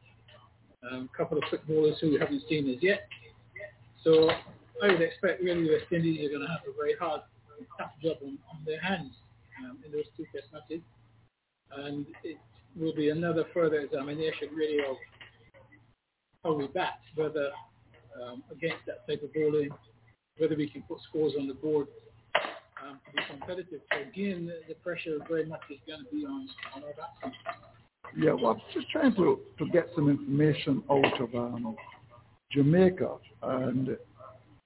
A 0.84 0.94
um, 0.94 1.10
couple 1.16 1.36
of 1.38 1.44
quick 1.48 1.66
bowlers 1.66 1.96
who 2.00 2.10
we 2.10 2.18
haven't 2.18 2.42
seen 2.48 2.68
as 2.70 2.76
yet. 2.80 3.08
So 4.04 4.30
I 4.82 4.88
would 4.88 5.00
expect 5.00 5.42
really 5.42 5.68
West 5.68 5.90
Indies 5.90 6.24
are 6.24 6.30
going 6.30 6.42
to 6.42 6.48
have 6.48 6.60
a 6.68 6.76
very 6.76 6.94
hard, 6.98 7.22
tough 7.76 7.90
job 8.02 8.18
on, 8.22 8.38
on 8.52 8.64
their 8.64 8.80
hands 8.80 9.12
um, 9.64 9.78
in 9.84 9.90
those 9.90 10.04
two 10.16 10.24
test 10.32 10.46
matches. 10.52 10.82
And 11.72 12.06
it 12.22 12.38
will 12.76 12.94
be 12.94 13.10
another 13.10 13.44
further 13.52 13.80
examination 13.80 14.48
really 14.54 14.78
of 14.88 14.96
how 16.44 16.54
we 16.54 16.68
bat, 16.68 17.00
whether 17.16 17.50
um, 18.22 18.42
against 18.50 18.86
that 18.86 19.06
type 19.08 19.22
of 19.22 19.32
bowling, 19.34 19.70
whether 20.38 20.54
we 20.54 20.68
can 20.68 20.82
put 20.82 20.98
scores 21.08 21.34
on 21.38 21.48
the 21.48 21.54
board 21.54 21.88
um, 22.84 23.00
to 23.04 23.12
be 23.12 23.22
competitive. 23.30 23.80
So 23.92 24.00
again, 24.00 24.50
the, 24.68 24.74
pressure 24.76 25.18
very 25.28 25.44
much 25.46 25.60
is 25.70 25.78
going 25.86 26.04
to 26.04 26.10
be 26.14 26.24
on, 26.24 26.48
on 26.74 26.84
our 26.84 26.94
batsmen. 26.94 27.32
Yeah, 28.20 28.32
well, 28.32 28.52
I'm 28.52 28.60
just 28.74 28.90
trying 28.90 29.14
to, 29.14 29.38
to 29.58 29.66
get 29.68 29.90
some 29.94 30.10
information 30.10 30.82
out 30.90 31.20
of 31.20 31.32
um, 31.36 31.76
Jamaica, 32.50 33.14
and 33.44 33.96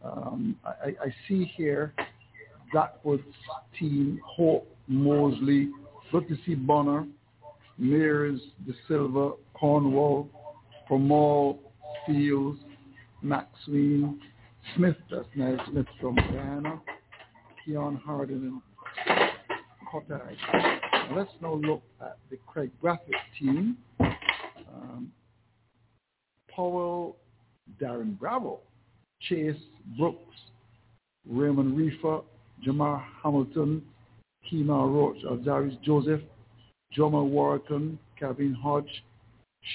um, 0.02 0.56
I, 0.64 0.88
I, 0.88 1.14
see 1.28 1.44
here 1.54 1.92
Blackwood's 2.72 3.22
team, 3.78 4.20
Hope, 4.24 4.74
Moseley. 4.88 5.68
See 6.46 6.54
Bonner, 6.54 7.06
Mayers, 7.80 8.38
Da 8.66 8.72
Silva, 8.88 9.32
Cornwall, 9.54 10.28
Permaul, 10.90 11.58
Fields, 12.06 12.58
Maxwell, 13.22 14.14
Smith, 14.76 14.96
that's 15.10 15.26
Niall 15.34 15.58
Smith 15.70 15.86
from 16.00 16.16
Guyana, 16.16 16.80
Keon 17.64 18.00
Harding 18.04 18.60
and 19.06 19.30
Cottage. 19.90 20.91
Let's 21.10 21.30
now 21.40 21.54
look 21.54 21.82
at 22.00 22.16
the 22.30 22.38
Kraigg 22.46 22.70
Brathwaite 22.82 22.98
team. 23.38 23.76
Um, 24.00 25.12
Powell, 26.54 27.16
Darren 27.80 28.18
Bravo, 28.18 28.60
Chase, 29.20 29.56
Brooks, 29.98 30.36
Raymon 31.28 31.76
Reifer, 31.76 32.24
Jahmar 32.64 33.04
Hamilton, 33.22 33.82
Kemar 34.50 34.92
Roach, 34.92 35.22
Alzarri 35.24 35.80
Joseph, 35.82 36.20
Jomel 36.96 37.30
Warrican, 37.30 37.98
Kavem 38.20 38.54
Hodge, 38.54 39.04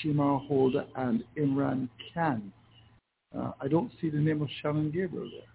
Chemar 0.04 0.46
Holder, 0.48 0.86
and 0.96 1.24
Imran 1.38 1.90
Khan. 2.14 2.52
Uh, 3.38 3.52
I 3.62 3.68
don't 3.68 3.92
see 4.02 4.10
the 4.10 4.18
name 4.18 4.42
of 4.42 4.50
Shannon 4.62 4.92
Gabriel 4.92 5.30
there. 5.30 5.48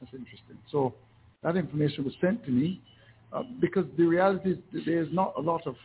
That's 0.00 0.14
interesting. 0.14 0.58
So 0.70 0.94
that 1.42 1.56
information 1.56 2.04
was 2.04 2.14
sent 2.20 2.44
to 2.44 2.50
me 2.50 2.80
uh, 3.32 3.42
because 3.60 3.84
the 3.96 4.04
reality 4.04 4.52
is 4.52 4.58
there's 4.86 5.08
not 5.12 5.34
a 5.36 5.40
lot 5.40 5.66
of 5.66 5.76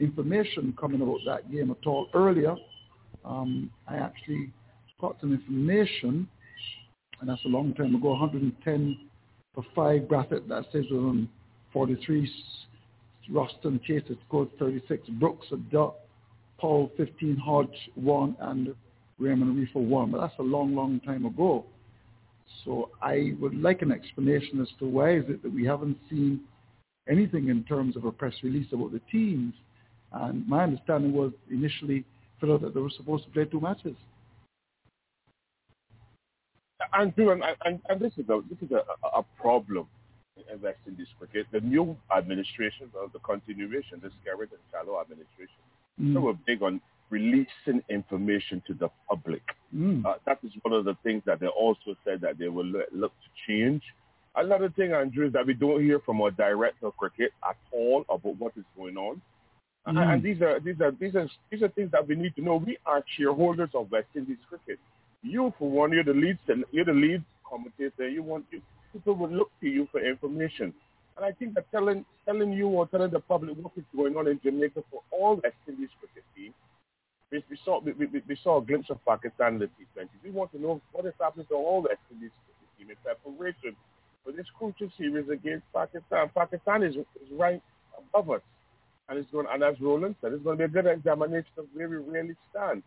information 0.00 0.74
coming 0.78 1.00
about 1.00 1.18
that 1.26 1.50
game 1.50 1.70
at 1.70 1.86
all. 1.86 2.08
Earlier, 2.14 2.54
um, 3.24 3.70
I 3.88 3.96
actually 3.96 4.50
got 5.00 5.16
some 5.20 5.32
information, 5.32 6.28
and 7.20 7.28
that's 7.28 7.44
a 7.44 7.48
long 7.48 7.74
time 7.74 7.94
ago, 7.94 8.10
110 8.10 8.98
for 9.54 9.64
5 9.74 10.02
Brathwaite, 10.02 10.48
that 10.48 10.64
says 10.72 10.84
on 10.90 11.28
43, 11.72 12.30
Roston 13.30 13.82
Chase 13.82 14.02
scored 14.26 14.48
36, 14.58 15.08
Brooks 15.20 15.46
a 15.52 15.56
dot, 15.56 15.96
Paul 16.58 16.90
15, 16.96 17.36
Hodge 17.36 17.68
1, 17.94 18.36
and 18.40 18.74
Raymon 19.18 19.54
Reifer 19.54 19.80
1. 19.80 20.10
But 20.10 20.20
that's 20.20 20.38
a 20.38 20.42
long, 20.42 20.74
long 20.74 21.00
time 21.00 21.24
ago. 21.24 21.64
So 22.64 22.90
I 23.02 23.32
would 23.40 23.54
like 23.54 23.82
an 23.82 23.90
explanation 23.90 24.60
as 24.60 24.68
to 24.78 24.86
why 24.86 25.16
is 25.16 25.24
it 25.28 25.42
that 25.42 25.52
we 25.52 25.64
haven't 25.64 25.98
seen 26.10 26.40
anything 27.08 27.48
in 27.48 27.64
terms 27.64 27.96
of 27.96 28.04
a 28.04 28.12
press 28.12 28.34
release 28.42 28.66
about 28.72 28.92
the 28.92 29.00
teams. 29.10 29.54
And 30.12 30.46
my 30.48 30.64
understanding 30.64 31.12
was 31.12 31.32
initially, 31.50 32.04
Phil, 32.40 32.58
that 32.58 32.74
they 32.74 32.80
were 32.80 32.90
supposed 32.96 33.24
to 33.24 33.30
play 33.30 33.44
two 33.44 33.60
matches. 33.60 33.96
And, 36.92 37.12
and, 37.16 37.80
and 37.88 38.00
this 38.00 38.12
is 38.16 38.28
a 38.28 38.40
this 38.48 38.58
is 38.62 38.70
a, 38.70 38.84
a 39.18 39.24
problem 39.40 39.86
in 40.36 40.60
West 40.60 40.78
Indies 40.86 41.08
cricket. 41.18 41.46
The 41.52 41.60
new 41.60 41.96
administration, 42.16 42.90
the, 42.92 43.08
the 43.12 43.18
continuation, 43.20 44.00
the 44.02 44.08
Skerritt 44.08 44.50
and 44.52 44.60
Shallow 44.70 45.00
administration, 45.00 45.62
mm. 46.00 46.14
they 46.14 46.20
were 46.20 46.34
big 46.46 46.62
on 46.62 46.80
releasing 47.10 47.82
information 47.88 48.62
to 48.66 48.74
the 48.74 48.88
public. 49.08 49.42
Mm. 49.74 50.04
Uh, 50.04 50.14
that 50.26 50.38
is 50.42 50.52
one 50.62 50.72
of 50.72 50.84
the 50.84 50.96
things 51.02 51.22
that 51.26 51.40
they 51.40 51.46
also 51.46 51.96
said 52.04 52.20
that 52.20 52.38
they 52.38 52.48
will 52.48 52.64
look, 52.64 52.86
look 52.92 53.12
to 53.12 53.52
change. 53.52 53.82
Another 54.36 54.68
thing, 54.70 54.92
Andrew, 54.92 55.26
is 55.26 55.32
that 55.32 55.46
we 55.46 55.54
don't 55.54 55.82
hear 55.82 56.00
from 56.00 56.20
our 56.20 56.30
director 56.30 56.86
of 56.86 56.96
cricket 56.96 57.32
at 57.48 57.56
all 57.72 58.04
about 58.08 58.36
what 58.38 58.52
is 58.56 58.64
going 58.76 58.96
on. 58.96 59.20
Mm. 59.86 59.90
And, 59.90 59.98
and 59.98 60.22
these 60.22 60.40
are 60.42 60.60
these 60.60 60.80
are 60.80 60.90
these 60.92 61.14
are 61.14 61.28
these 61.50 61.62
are 61.62 61.68
things 61.68 61.90
that 61.92 62.06
we 62.06 62.16
need 62.16 62.34
to 62.36 62.42
know. 62.42 62.56
We 62.56 62.78
are 62.86 63.04
shareholders 63.16 63.70
of 63.74 63.90
West 63.90 64.08
Indies 64.14 64.38
cricket. 64.48 64.78
You, 65.22 65.52
for 65.58 65.70
one, 65.70 65.92
you're 65.92 66.04
the 66.04 66.12
lead 66.12 66.38
you're 66.72 66.84
the 66.84 66.92
lead 66.92 67.22
commentator. 67.48 68.08
You 68.08 68.22
want 68.22 68.46
you, 68.50 68.60
people 68.92 69.14
will 69.14 69.30
look 69.30 69.50
to 69.60 69.68
you 69.68 69.86
for 69.92 70.04
information. 70.04 70.74
And 71.16 71.24
I 71.24 71.32
think 71.32 71.54
that 71.54 71.70
telling 71.70 72.04
telling 72.24 72.52
you 72.52 72.68
or 72.68 72.88
telling 72.88 73.10
the 73.10 73.20
public 73.20 73.56
what 73.58 73.72
is 73.76 73.84
going 73.94 74.16
on 74.16 74.26
in 74.26 74.40
Jamaica 74.42 74.82
for 74.90 75.02
all 75.10 75.36
West 75.36 75.56
Indies 75.68 75.90
cricket 76.00 76.24
team 76.34 76.54
we, 77.34 77.44
we 77.50 77.58
saw 77.64 77.80
we, 77.80 77.92
we, 77.92 78.22
we, 78.26 78.38
saw 78.42 78.58
a 78.58 78.64
glimpse 78.64 78.90
of 78.90 79.04
Pakistan 79.04 79.54
in 79.54 79.58
the 79.60 79.66
T20. 79.66 80.08
We 80.22 80.30
want 80.30 80.52
to 80.52 80.60
know 80.60 80.80
what 80.92 81.06
is 81.06 81.14
happening 81.20 81.46
to 81.48 81.54
all 81.54 81.82
the 81.82 81.88
West 81.88 82.00
Indies 82.12 82.30
cricket 82.44 82.70
team 82.78 82.90
in 82.90 82.96
preparation 83.02 83.76
for 84.24 84.32
this 84.32 84.46
crucial 84.58 84.88
series 84.96 85.28
against 85.28 85.64
Pakistan. 85.74 86.30
Pakistan 86.34 86.82
is, 86.82 86.96
is 86.96 87.30
right 87.32 87.62
above 87.98 88.30
us. 88.30 88.40
And 89.08 89.18
it's 89.18 89.30
going, 89.30 89.46
and 89.52 89.62
as 89.62 89.78
Roland 89.80 90.16
said, 90.20 90.32
it's 90.32 90.42
going 90.42 90.58
to 90.58 90.66
be 90.66 90.78
a 90.78 90.82
good 90.82 90.90
examination 90.90 91.50
of 91.58 91.66
where 91.74 91.88
we 91.88 91.96
really 91.96 92.34
stand. 92.50 92.82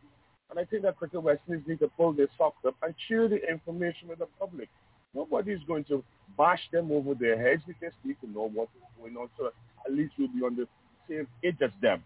And 0.49 0.59
I 0.59 0.65
think 0.65 0.83
that 0.83 0.97
Cricket 0.97 1.21
West 1.21 1.41
Indies 1.47 1.63
need 1.67 1.79
to 1.79 1.89
pull 1.89 2.13
their 2.13 2.27
socks 2.38 2.63
up 2.65 2.75
and 2.81 2.93
share 3.07 3.27
the 3.27 3.38
information 3.47 4.07
with 4.07 4.19
the 4.19 4.27
public. 4.39 4.69
Nobody 5.13 5.51
is 5.51 5.61
going 5.67 5.83
to 5.85 6.03
bash 6.38 6.61
them 6.71 6.91
over 6.91 7.13
their 7.13 7.39
heads. 7.39 7.61
We 7.67 7.75
just 7.81 7.95
need 8.03 8.17
to 8.21 8.29
know 8.29 8.49
what 8.49 8.69
is 8.75 8.83
going 8.99 9.15
on 9.17 9.29
so 9.38 9.51
at 9.85 9.93
least 9.93 10.13
we'll 10.17 10.27
be 10.29 10.41
on 10.41 10.55
the 10.55 10.67
same 11.07 11.27
page 11.41 11.57
as 11.61 11.71
them 11.81 12.03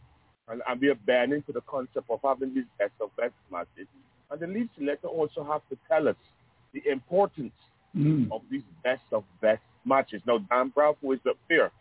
and, 0.52 0.62
and 0.68 0.82
we 0.82 0.90
are 0.90 0.96
banning 0.96 1.42
to 1.44 1.54
the 1.54 1.62
concept 1.62 2.10
of 2.10 2.20
having 2.24 2.54
these 2.54 2.66
best 2.78 2.94
of 3.02 3.16
best 3.16 3.34
matches. 3.52 3.88
And 4.30 4.40
the 4.40 4.48
lead 4.48 4.70
selector 4.78 5.08
also 5.08 5.44
have 5.44 5.62
to 5.70 5.78
tell 5.90 6.08
us 6.08 6.16
the 6.74 6.82
importance 6.90 7.54
mm. 7.96 8.32
of 8.32 8.42
these 8.50 8.64
best 8.84 9.04
of 9.12 9.24
best 9.42 9.62
matches. 9.86 10.22
Now, 10.26 10.40
Dan 10.50 10.72
Bravo 10.74 11.12
is 11.12 11.20
up 11.28 11.38
there, 11.50 11.72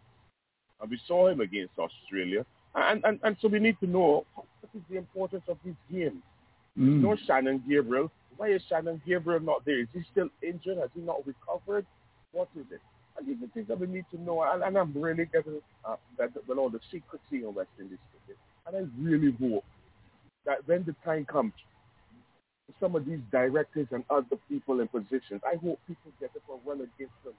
and 0.80 0.90
we 0.90 1.00
saw 1.06 1.28
him 1.28 1.40
against 1.40 1.72
Australia. 1.78 2.44
And, 2.74 3.04
and, 3.04 3.18
and 3.24 3.36
so 3.40 3.48
we 3.48 3.58
need 3.58 3.76
to 3.80 3.86
know 3.86 4.24
what 4.34 4.46
is 4.74 4.82
the 4.88 4.96
importance 4.96 5.42
of 5.48 5.58
these 5.64 5.74
games. 5.90 6.22
Mm. 6.78 7.02
No 7.02 7.16
Shannon 7.26 7.62
Gabriel. 7.68 8.10
Why 8.36 8.52
is 8.52 8.62
Shannon 8.68 9.02
Gabriel 9.06 9.40
not 9.40 9.64
there? 9.64 9.80
Is 9.80 9.88
he 9.92 10.02
still 10.12 10.28
injured? 10.42 10.78
Has 10.78 10.90
he 10.94 11.00
not 11.00 11.26
recovered? 11.26 11.84
What 12.32 12.48
is 12.56 12.64
it? 12.70 12.80
And 13.18 13.26
these 13.26 13.36
are 13.42 13.52
things 13.52 13.66
that 13.68 13.80
we 13.80 13.88
need 13.88 14.04
to 14.12 14.20
know. 14.20 14.42
And, 14.42 14.62
and 14.62 14.78
I'm 14.78 14.92
really 14.94 15.26
getting 15.26 15.60
uh, 15.84 15.96
that, 16.16 16.30
with 16.46 16.58
all 16.58 16.70
the 16.70 16.80
secrecy 16.90 17.44
in 17.44 17.54
West 17.54 17.70
Indies 17.78 17.98
and 18.66 18.86
I 18.86 19.02
really 19.02 19.34
hope 19.40 19.64
that 20.46 20.66
when 20.66 20.84
the 20.84 20.94
time 21.04 21.24
comes, 21.24 21.52
some 22.80 22.94
of 22.94 23.06
these 23.06 23.20
directors 23.32 23.86
and 23.90 24.04
other 24.10 24.36
people 24.48 24.80
in 24.80 24.88
positions, 24.88 25.40
I 25.44 25.56
hope 25.56 25.78
people 25.86 26.12
get 26.20 26.30
up 26.36 26.42
and 26.50 26.60
run 26.66 26.78
against 26.78 27.14
them 27.24 27.34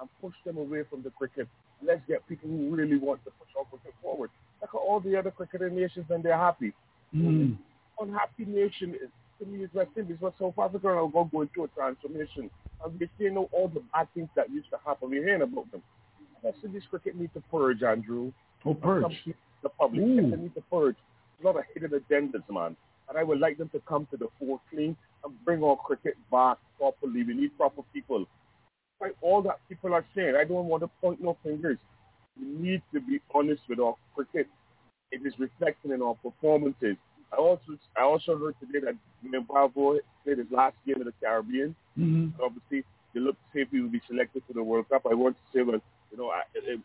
and 0.00 0.08
push 0.20 0.34
them 0.44 0.58
away 0.58 0.82
from 0.88 1.02
the 1.02 1.10
cricket. 1.10 1.48
Let's 1.82 2.00
get 2.08 2.26
people 2.28 2.50
who 2.50 2.74
really 2.74 2.98
want 2.98 3.24
to 3.24 3.30
push 3.30 3.48
our 3.58 3.64
cricket 3.64 3.94
forward. 4.02 4.30
Look 4.60 4.70
at 4.74 4.78
all 4.78 5.00
the 5.00 5.16
other 5.16 5.30
cricketing 5.30 5.76
nations 5.76 6.06
and 6.10 6.22
they're 6.22 6.36
happy. 6.36 6.72
Mm. 7.14 7.56
Unhappy 8.00 8.44
nation 8.46 8.94
is, 8.94 9.10
to 9.38 9.46
me 9.46 9.64
is 9.64 9.70
West 9.72 9.90
Indies, 9.96 10.16
but 10.20 10.34
South 10.38 10.58
Africa 10.58 10.88
are 10.88 11.08
going 11.08 11.48
through 11.54 11.64
a 11.64 11.68
transformation. 11.68 12.50
And 12.84 12.98
we're 12.98 13.10
seeing 13.18 13.36
all 13.36 13.70
the 13.72 13.82
bad 13.92 14.08
things 14.14 14.28
that 14.36 14.50
used 14.50 14.70
to 14.70 14.78
happen. 14.84 15.10
We're 15.10 15.24
hearing 15.24 15.42
about 15.42 15.70
them. 15.70 15.82
West 16.42 16.58
Indies 16.64 16.82
cricket 16.90 17.16
needs 17.16 17.32
to 17.34 17.42
purge, 17.50 17.82
Andrew. 17.82 18.32
Oh, 18.64 18.74
purge 18.74 19.04
the 19.64 19.68
public. 19.70 20.02
Ooh. 20.02 20.36
Need 20.36 20.54
to 20.54 20.62
purge. 20.70 20.96
a 21.42 21.46
lot 21.46 21.56
of 21.56 21.64
hidden 21.74 21.90
agendas, 21.90 22.42
man. 22.48 22.76
And 23.08 23.18
I 23.18 23.22
would 23.22 23.38
like 23.38 23.58
them 23.58 23.68
to 23.70 23.80
come 23.80 24.06
to 24.10 24.16
the 24.16 24.28
fore 24.38 24.60
clean 24.70 24.96
and 25.24 25.44
bring 25.44 25.62
our 25.62 25.76
cricket 25.76 26.14
back 26.30 26.58
properly. 26.78 27.22
We 27.22 27.34
need 27.34 27.56
proper 27.56 27.82
people. 27.92 28.26
Like 29.00 29.14
all 29.20 29.42
that 29.42 29.60
people 29.68 29.92
are 29.92 30.04
saying, 30.14 30.34
I 30.36 30.44
don't 30.44 30.66
want 30.66 30.82
to 30.82 30.90
point 31.00 31.22
no 31.22 31.36
fingers. 31.42 31.78
We 32.40 32.46
need 32.46 32.82
to 32.92 33.00
be 33.00 33.20
honest 33.34 33.62
with 33.68 33.78
our 33.78 33.94
cricket. 34.14 34.48
It 35.10 35.20
is 35.24 35.34
reflecting 35.38 35.92
in 35.92 36.02
our 36.02 36.14
performances. 36.14 36.96
I 37.32 37.36
also 37.36 37.78
I 37.96 38.02
also 38.02 38.38
heard 38.38 38.54
today 38.60 38.84
that 38.84 38.94
Zimbabwe 39.22 39.98
played 40.22 40.38
his 40.38 40.46
last 40.50 40.76
game 40.86 40.96
in 40.96 41.04
the 41.04 41.12
Caribbean. 41.20 41.74
Mm-hmm. 41.98 42.40
Obviously, 42.42 42.84
they 43.12 43.20
look 43.20 43.36
to 43.36 43.44
see 43.52 43.60
if 43.60 43.68
he 43.70 43.80
will 43.80 43.90
be 43.90 44.00
selected 44.08 44.42
for 44.46 44.52
the 44.52 44.62
World 44.62 44.88
Cup. 44.88 45.02
I 45.10 45.14
want 45.14 45.36
to 45.36 45.58
say, 45.58 45.62
well, 45.62 45.80
you 46.10 46.18
know, 46.18 46.30
I, 46.30 46.42
it 46.54 46.80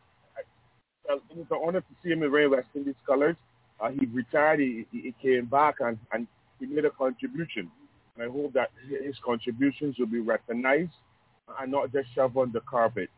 was 1.10 1.46
an 1.52 1.60
honor 1.66 1.82
to 1.82 1.96
see 2.04 2.10
him 2.10 2.24
in 2.24 2.32
West 2.32 2.68
Indies 2.76 2.96
colors. 3.06 3.36
Uh, 3.82 3.90
he 3.90 4.06
retired, 4.08 4.60
he, 4.60 4.86
he 4.92 5.14
came 5.22 5.46
back, 5.46 5.76
and, 5.80 5.98
and 6.12 6.28
he 6.60 6.66
made 6.66 6.86
a 6.86 6.90
contribution. 6.90 7.72
And 8.16 8.30
I 8.30 8.32
hope 8.32 8.54
that 8.54 8.72
his 8.90 9.16
contributions 9.24 9.98
will 9.98 10.08
be 10.08 10.20
recognized 10.20 10.92
and 11.60 11.72
not 11.72 11.92
just 11.94 12.08
shoved 12.14 12.38
on 12.38 12.52
the 12.52 12.62
carpet. 12.62 13.10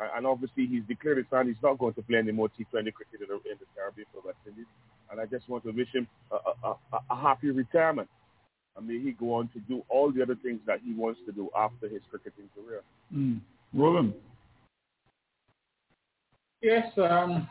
Uh, 0.00 0.08
and 0.16 0.26
obviously, 0.26 0.66
he's 0.66 0.82
declared 0.88 1.18
his 1.18 1.26
plan. 1.26 1.46
He's 1.46 1.62
not 1.62 1.78
going 1.78 1.94
to 1.94 2.02
play 2.02 2.18
any 2.18 2.32
more 2.32 2.48
T20 2.48 2.92
cricket 2.92 3.20
in 3.20 3.28
the, 3.28 3.34
in 3.34 3.58
the 3.60 3.66
Caribbean 3.76 4.06
for 4.12 4.22
West 4.24 4.38
Indies. 4.46 4.66
And 5.10 5.20
I 5.20 5.26
just 5.26 5.48
want 5.48 5.64
to 5.64 5.70
wish 5.70 5.88
him 5.92 6.08
a, 6.32 6.36
a, 6.66 6.70
a, 6.92 6.98
a 7.10 7.16
happy 7.16 7.50
retirement. 7.50 8.08
And 8.76 8.88
may 8.88 8.98
he 8.98 9.12
go 9.12 9.34
on 9.34 9.48
to 9.48 9.60
do 9.60 9.84
all 9.88 10.10
the 10.10 10.22
other 10.22 10.34
things 10.34 10.60
that 10.66 10.80
he 10.84 10.92
wants 10.94 11.20
to 11.26 11.32
do 11.32 11.48
after 11.56 11.88
his 11.88 12.00
cricketing 12.10 12.48
career. 12.54 12.82
Mm. 13.14 13.40
Roland. 13.72 14.14
Yes, 16.60 16.86
um, 16.96 17.48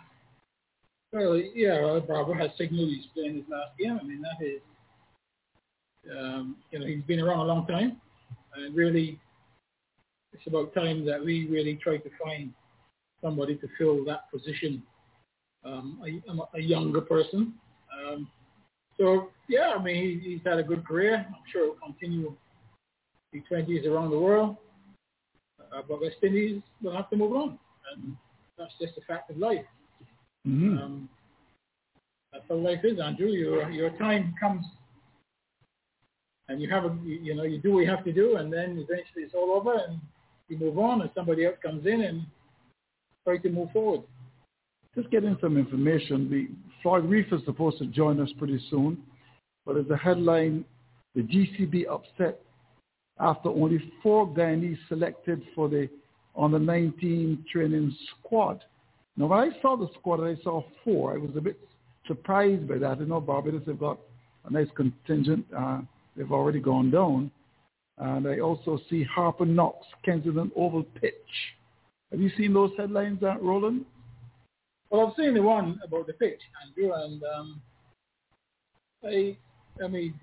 well, 1.13 1.41
yeah, 1.53 1.99
Bravo 2.05 2.33
has 2.33 2.49
signaled 2.57 2.89
he's 2.89 3.05
playing 3.13 3.35
his 3.35 3.45
last 3.47 3.77
game. 3.77 3.99
I 4.01 4.03
mean, 4.03 4.21
that 4.21 4.45
is, 4.45 4.61
um, 6.17 6.57
you 6.71 6.79
know, 6.79 6.87
he's 6.87 7.03
been 7.03 7.19
around 7.19 7.39
a 7.39 7.43
long 7.43 7.67
time, 7.67 8.01
and 8.55 8.75
really, 8.75 9.19
it's 10.33 10.47
about 10.47 10.73
time 10.73 11.05
that 11.05 11.23
we 11.23 11.47
really 11.47 11.75
try 11.75 11.97
to 11.97 12.09
find 12.21 12.51
somebody 13.21 13.55
to 13.57 13.67
fill 13.77 14.03
that 14.05 14.29
position, 14.31 14.81
um, 15.63 16.01
a, 16.03 16.57
a, 16.57 16.61
younger 16.61 16.99
person. 16.99 17.53
Um, 17.93 18.27
so, 18.99 19.29
yeah, 19.47 19.73
I 19.77 19.81
mean, 19.81 19.95
he, 19.95 20.31
he's 20.31 20.41
had 20.43 20.57
a 20.57 20.63
good 20.63 20.85
career. 20.85 21.25
I'm 21.27 21.35
sure 21.51 21.65
it 21.65 21.69
will 21.69 21.93
continue 21.93 22.35
T20s 23.33 23.85
around 23.87 24.11
the 24.11 24.19
world. 24.19 24.57
Uh, 25.59 25.81
but 25.87 26.01
West 26.01 26.17
Indies 26.21 26.61
will 26.81 26.95
have 26.95 27.09
to 27.11 27.15
move 27.15 27.33
on. 27.33 27.59
And 27.93 28.17
that's 28.57 28.73
just 28.79 28.97
a 28.97 29.01
fact 29.01 29.29
of 29.29 29.37
life. 29.37 29.65
Mm-hmm. 30.47 30.77
Um, 30.77 31.09
that's 32.31 32.43
how 32.49 32.55
life 32.55 32.79
is, 32.83 32.99
Andrew. 32.99 33.27
Your 33.27 33.69
your 33.69 33.91
time 33.91 34.33
comes, 34.39 34.65
and 36.49 36.61
you 36.61 36.69
have 36.69 36.85
a 36.85 36.97
you, 37.03 37.19
you 37.21 37.35
know 37.35 37.43
you 37.43 37.59
do 37.59 37.73
what 37.73 37.79
you 37.81 37.89
have 37.89 38.03
to 38.03 38.11
do, 38.11 38.35
and 38.37 38.51
then 38.51 38.71
eventually 38.71 39.23
it's 39.23 39.33
all 39.33 39.51
over, 39.51 39.73
and 39.87 39.99
you 40.49 40.57
move 40.57 40.77
on, 40.77 41.01
and 41.01 41.09
somebody 41.15 41.45
else 41.45 41.55
comes 41.63 41.85
in 41.85 42.01
and 42.01 42.25
try 43.23 43.37
to 43.37 43.49
move 43.49 43.71
forward. 43.71 44.01
Just 44.95 45.09
getting 45.11 45.37
some 45.41 45.57
information. 45.57 46.29
The 46.29 46.49
Floyd 46.81 47.05
Reifer 47.05 47.39
is 47.39 47.45
supposed 47.45 47.77
to 47.79 47.85
join 47.85 48.19
us 48.19 48.29
pretty 48.37 48.61
soon, 48.69 48.97
but 49.65 49.77
as 49.77 49.89
a 49.89 49.97
headline, 49.97 50.65
the 51.15 51.21
GCB 51.21 51.85
upset 51.89 52.39
after 53.19 53.49
only 53.49 53.93
four 54.01 54.27
Guyanese 54.27 54.77
selected 54.89 55.41
for 55.55 55.69
the 55.69 55.89
on 56.35 56.51
the 56.51 56.59
19 56.59 57.45
training 57.51 57.95
squad. 58.19 58.63
Now, 59.15 59.27
when 59.27 59.39
I 59.39 59.61
saw 59.61 59.75
the 59.75 59.89
squad, 59.99 60.23
I 60.23 60.35
saw 60.43 60.63
four. 60.83 61.13
I 61.13 61.17
was 61.17 61.31
a 61.37 61.41
bit 61.41 61.59
surprised 62.07 62.67
by 62.67 62.77
that. 62.79 62.99
You 62.99 63.05
know, 63.05 63.21
Barbados 63.21 63.67
have 63.67 63.79
got 63.79 63.99
a 64.45 64.51
nice 64.51 64.67
contingent. 64.75 65.45
Uh, 65.55 65.81
they've 66.15 66.31
already 66.31 66.59
gone 66.59 66.89
down. 66.89 67.31
And 67.97 68.27
I 68.27 68.39
also 68.39 68.79
see 68.89 69.03
Harper 69.03 69.45
knocks, 69.45 69.85
Kensington 70.03 70.51
Oval 70.55 70.83
Pitch. 70.99 71.13
Have 72.11 72.19
you 72.19 72.31
seen 72.37 72.53
those 72.53 72.71
headlines, 72.77 73.21
uh, 73.21 73.37
Roland? 73.39 73.85
Well, 74.89 75.07
I've 75.07 75.15
seen 75.15 75.33
the 75.33 75.41
one 75.41 75.79
about 75.85 76.07
the 76.07 76.13
pitch, 76.13 76.39
Andrew, 76.65 76.93
and 76.93 77.21
um, 77.23 77.61
I, 79.03 79.37
I 79.83 79.87
mean, 79.87 80.13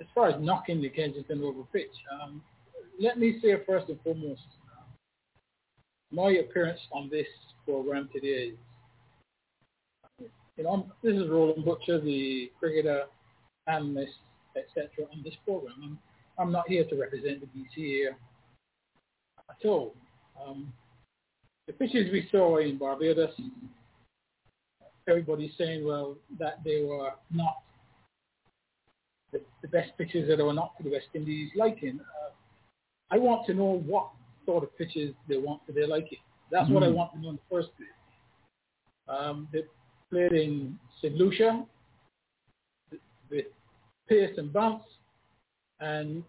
as 0.00 0.06
far 0.14 0.28
as 0.28 0.40
knocking 0.40 0.80
the 0.80 0.88
Kensington 0.88 1.42
Oval 1.42 1.66
pitch, 1.72 1.90
um, 2.22 2.42
let 3.00 3.18
me 3.18 3.38
say 3.42 3.54
first 3.66 3.88
and 3.88 4.00
foremost, 4.02 4.42
my 6.12 6.30
appearance 6.30 6.78
on 6.92 7.08
this 7.10 7.26
program 7.66 8.08
today 8.12 8.54
you 10.56 10.64
know, 10.64 10.86
this 11.02 11.14
is 11.14 11.28
Roland 11.28 11.64
Butcher, 11.64 12.00
the 12.00 12.50
cricketer, 12.58 13.04
analyst, 13.66 14.14
etc. 14.56 15.06
on 15.12 15.22
this 15.22 15.34
program. 15.44 15.74
I'm, 15.82 15.98
I'm 16.38 16.52
not 16.52 16.68
here 16.68 16.84
to 16.84 16.96
represent 16.96 17.40
the 17.40 17.46
BCA 17.46 18.12
at 19.50 19.68
all. 19.68 19.94
Um, 20.42 20.72
the 21.66 21.72
pitches 21.74 22.10
we 22.12 22.28
saw 22.30 22.58
in 22.58 22.78
Barbados, 22.78 23.34
everybody's 25.08 25.52
saying, 25.58 25.84
well, 25.84 26.16
that 26.38 26.60
they 26.64 26.82
were 26.82 27.10
not 27.30 27.56
the, 29.32 29.40
the 29.60 29.68
best 29.68 29.90
pitches 29.98 30.28
that 30.28 30.42
were 30.42 30.54
not 30.54 30.72
for 30.76 30.84
the 30.84 30.90
West 30.90 31.08
Indies 31.14 31.50
liking. 31.54 32.00
Uh, 32.00 32.30
I 33.10 33.18
want 33.18 33.46
to 33.46 33.54
know 33.54 33.82
what 33.84 34.10
sort 34.46 34.64
of 34.64 34.76
pitches 34.78 35.14
they 35.28 35.36
want 35.36 35.60
for 35.66 35.72
their 35.72 35.86
liking. 35.86 36.18
That's 36.50 36.64
mm-hmm. 36.64 36.74
what 36.74 36.82
I 36.82 36.88
want 36.88 37.12
to 37.14 37.20
know 37.20 37.30
in 37.30 37.36
the 37.36 37.42
first 37.50 37.68
place. 37.76 37.88
Um, 39.08 39.48
they 39.52 39.62
played 40.10 40.32
in 40.32 40.78
St. 41.00 41.14
Lucia 41.14 41.64
with 43.30 43.46
pace 44.08 44.30
and 44.36 44.52
bounce, 44.52 44.84
and 45.80 46.22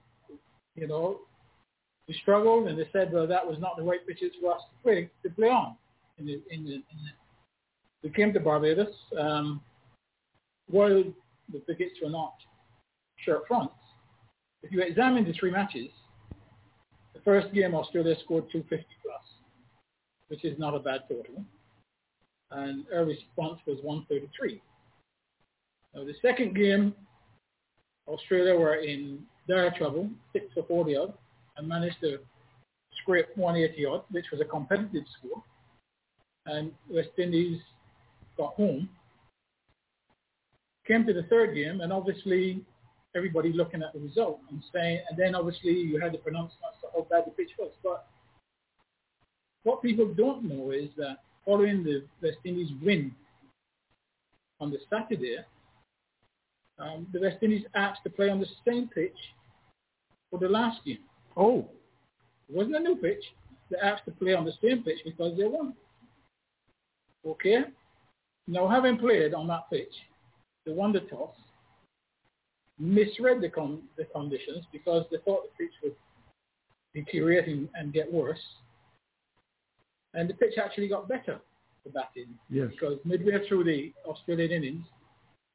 you 0.75 0.87
know 0.87 1.19
we 2.07 2.15
struggled, 2.21 2.67
and 2.67 2.79
they 2.79 2.87
said, 2.93 3.11
well, 3.11 3.27
that 3.27 3.45
was 3.45 3.57
not 3.59 3.77
the 3.77 3.83
right 3.83 4.05
pitches 4.07 4.31
for 4.41 4.53
us 4.53 4.61
to 4.61 4.83
play 4.83 5.09
to 5.23 5.29
play 5.31 5.49
on. 5.49 5.75
In 6.19 6.25
the, 6.25 6.41
in 6.49 6.63
the, 6.63 6.73
in 6.73 6.81
the, 6.81 8.03
we 8.03 8.09
came 8.09 8.33
to 8.33 8.39
Barbados. 8.39 8.93
Um, 9.19 9.61
while 10.67 11.03
the 11.51 11.61
wickets 11.67 11.95
were 12.01 12.09
not 12.09 12.33
shirt 13.23 13.43
fronts, 13.47 13.73
if 14.63 14.71
you 14.71 14.81
examine 14.81 15.25
the 15.25 15.33
three 15.33 15.51
matches, 15.51 15.89
the 17.13 17.19
first 17.23 17.53
game 17.53 17.75
Australia 17.75 18.15
scored 18.23 18.45
250 18.51 18.85
plus, 19.03 19.21
which 20.29 20.43
is 20.43 20.57
not 20.59 20.75
a 20.75 20.79
bad 20.79 21.01
total, 21.09 21.43
and 22.51 22.85
our 22.93 23.05
response 23.05 23.59
was 23.65 23.77
133. 23.81 24.61
Now 25.93 26.03
the 26.03 26.13
second 26.21 26.55
game, 26.55 26.93
Australia 28.07 28.55
were 28.55 28.75
in 28.75 29.23
dire 29.47 29.73
trouble, 29.77 30.09
six 30.33 30.45
for 30.53 30.63
40 30.63 30.95
odd, 30.95 31.13
and 31.57 31.67
managed 31.67 31.99
to 32.01 32.19
scrape 33.01 33.27
180 33.35 33.85
odd, 33.85 34.03
which 34.11 34.25
was 34.31 34.41
a 34.41 34.45
competitive 34.45 35.03
score. 35.17 35.43
And 36.45 36.71
West 36.89 37.09
Indies 37.17 37.59
got 38.37 38.53
home. 38.53 38.89
Came 40.87 41.05
to 41.05 41.13
the 41.13 41.23
third 41.23 41.53
game, 41.55 41.81
and 41.81 41.91
obviously 41.91 42.63
everybody 43.15 43.51
looking 43.51 43.81
at 43.81 43.93
the 43.93 43.99
result 43.99 44.39
and 44.49 44.63
saying, 44.73 45.01
and 45.09 45.17
then 45.17 45.35
obviously 45.35 45.71
you 45.71 45.99
had 45.99 46.13
the 46.13 46.17
pronouncements 46.19 46.77
of 46.83 46.91
how 46.93 47.07
bad 47.09 47.25
the 47.25 47.31
pitch 47.31 47.51
was. 47.57 47.71
But 47.83 48.07
what 49.67 49.81
people 49.81 50.13
don't 50.13 50.45
know 50.45 50.71
is 50.71 50.89
that 50.95 51.17
following 51.45 51.83
the 51.83 52.03
West 52.21 52.37
Indies 52.45 52.71
win 52.81 53.13
on 54.61 54.71
the 54.71 54.77
Saturday, 54.89 55.39
um, 56.79 57.05
the 57.11 57.19
West 57.19 57.37
Indies 57.41 57.65
asked 57.75 57.99
to 58.05 58.09
play 58.09 58.29
on 58.29 58.39
the 58.39 58.47
same 58.65 58.87
pitch 58.87 59.17
for 60.29 60.39
the 60.39 60.47
last 60.47 60.85
game. 60.85 60.99
Oh. 61.35 61.67
It 62.47 62.55
wasn't 62.55 62.77
a 62.77 62.79
new 62.79 62.95
pitch. 62.95 63.23
They 63.69 63.77
asked 63.77 64.05
to 64.05 64.11
play 64.11 64.33
on 64.33 64.45
the 64.45 64.53
same 64.63 64.83
pitch 64.83 64.99
because 65.03 65.37
they 65.37 65.43
won. 65.43 65.73
Okay? 67.25 67.65
Now, 68.47 68.69
having 68.69 68.97
played 68.97 69.33
on 69.33 69.47
that 69.47 69.69
pitch, 69.69 69.93
they 70.65 70.71
won 70.71 70.93
the 70.93 71.01
toss 71.01 71.35
misread 72.79 73.41
the, 73.41 73.49
con- 73.49 73.81
the 73.97 74.05
conditions 74.05 74.65
because 74.71 75.03
they 75.11 75.17
thought 75.25 75.43
the 75.43 75.65
pitch 75.65 75.73
would 75.83 75.95
deteriorate 76.93 77.47
and 77.75 77.91
get 77.91 78.11
worse. 78.11 78.39
And 80.13 80.29
the 80.29 80.33
pitch 80.33 80.53
actually 80.63 80.87
got 80.87 81.07
better 81.07 81.39
for 81.83 81.89
batting. 81.89 82.33
Yes. 82.49 82.69
Because 82.71 82.97
midway 83.05 83.47
through 83.47 83.65
the 83.65 83.93
Australian 84.05 84.51
innings, 84.51 84.85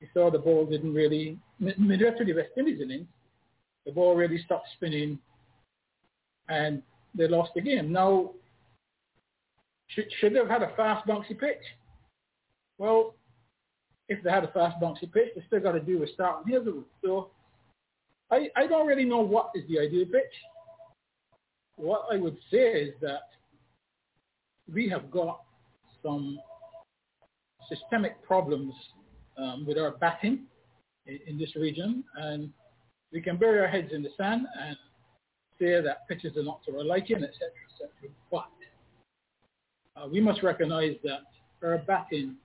you 0.01 0.09
saw 0.13 0.31
the 0.31 0.39
ball 0.39 0.67
didn't 0.67 0.95
really, 0.95 1.39
midway 1.59 2.17
through 2.17 2.27
the 2.27 2.35
West 2.35 2.51
Indies 2.57 2.81
innings, 2.81 3.07
the 3.87 3.93
ball 3.93 4.15
really 4.15 4.39
stopped 4.45 4.69
spinning 4.77 5.19
and 6.49 6.83
they 7.15 7.29
lost 7.29 7.53
the 7.55 7.61
game. 7.61 7.93
Now, 7.93 8.33
should, 9.89 10.07
should 10.19 10.35
they 10.35 10.39
have 10.39 10.49
had 10.49 10.63
a 10.63 10.75
fast, 10.77 11.07
bouncy 11.07 11.39
pitch? 11.39 11.63
Well, 12.79 13.15
if 14.09 14.23
they 14.23 14.31
had 14.31 14.45
a 14.45 14.53
fast 14.53 14.81
bouncy 14.81 15.13
pitch, 15.13 15.29
they 15.37 15.43
still 15.47 15.61
got 15.61 15.73
to 15.73 15.81
do 15.81 16.01
with 16.01 16.11
starting 16.15 16.53
Hazlewood. 16.53 16.85
So 17.05 17.31
I, 18.31 18.49
I 18.57 18.67
don't 18.67 18.87
really 18.87 19.05
know 19.05 19.21
what 19.21 19.51
is 19.55 19.65
the 19.69 19.79
ideal 19.79 20.07
pitch. 20.07 20.35
What 21.77 22.07
I 22.11 22.17
would 22.17 22.37
say 22.51 22.59
is 22.59 22.95
that 23.01 23.29
we 24.73 24.89
have 24.89 25.11
got 25.11 25.43
some 26.03 26.39
systemic 27.69 28.23
problems 28.23 28.73
um, 29.39 29.65
with 29.67 29.79
our 29.79 29.93
batting 29.93 30.45
in, 31.07 31.19
in, 31.27 31.39
this 31.39 31.55
region, 31.57 32.05
and 32.17 32.51
we 33.13 33.21
can 33.21 33.37
bury 33.37 33.61
our 33.61 33.69
heads 33.69 33.93
in 33.93 34.03
the 34.03 34.11
sand 34.17 34.47
and 34.61 34.77
say 35.61 35.81
that 35.81 36.09
pitches 36.09 36.37
are 36.37 36.43
not 36.43 36.61
to 36.65 36.77
our 36.77 36.85
liking, 36.85 37.17
etc., 37.17 37.49
etc. 37.71 38.15
But 38.31 38.49
uh, 39.97 40.09
we 40.09 40.21
must 40.21 40.43
recognize 40.43 40.97
that 41.05 41.21
our 41.63 41.79
batting 41.79 42.37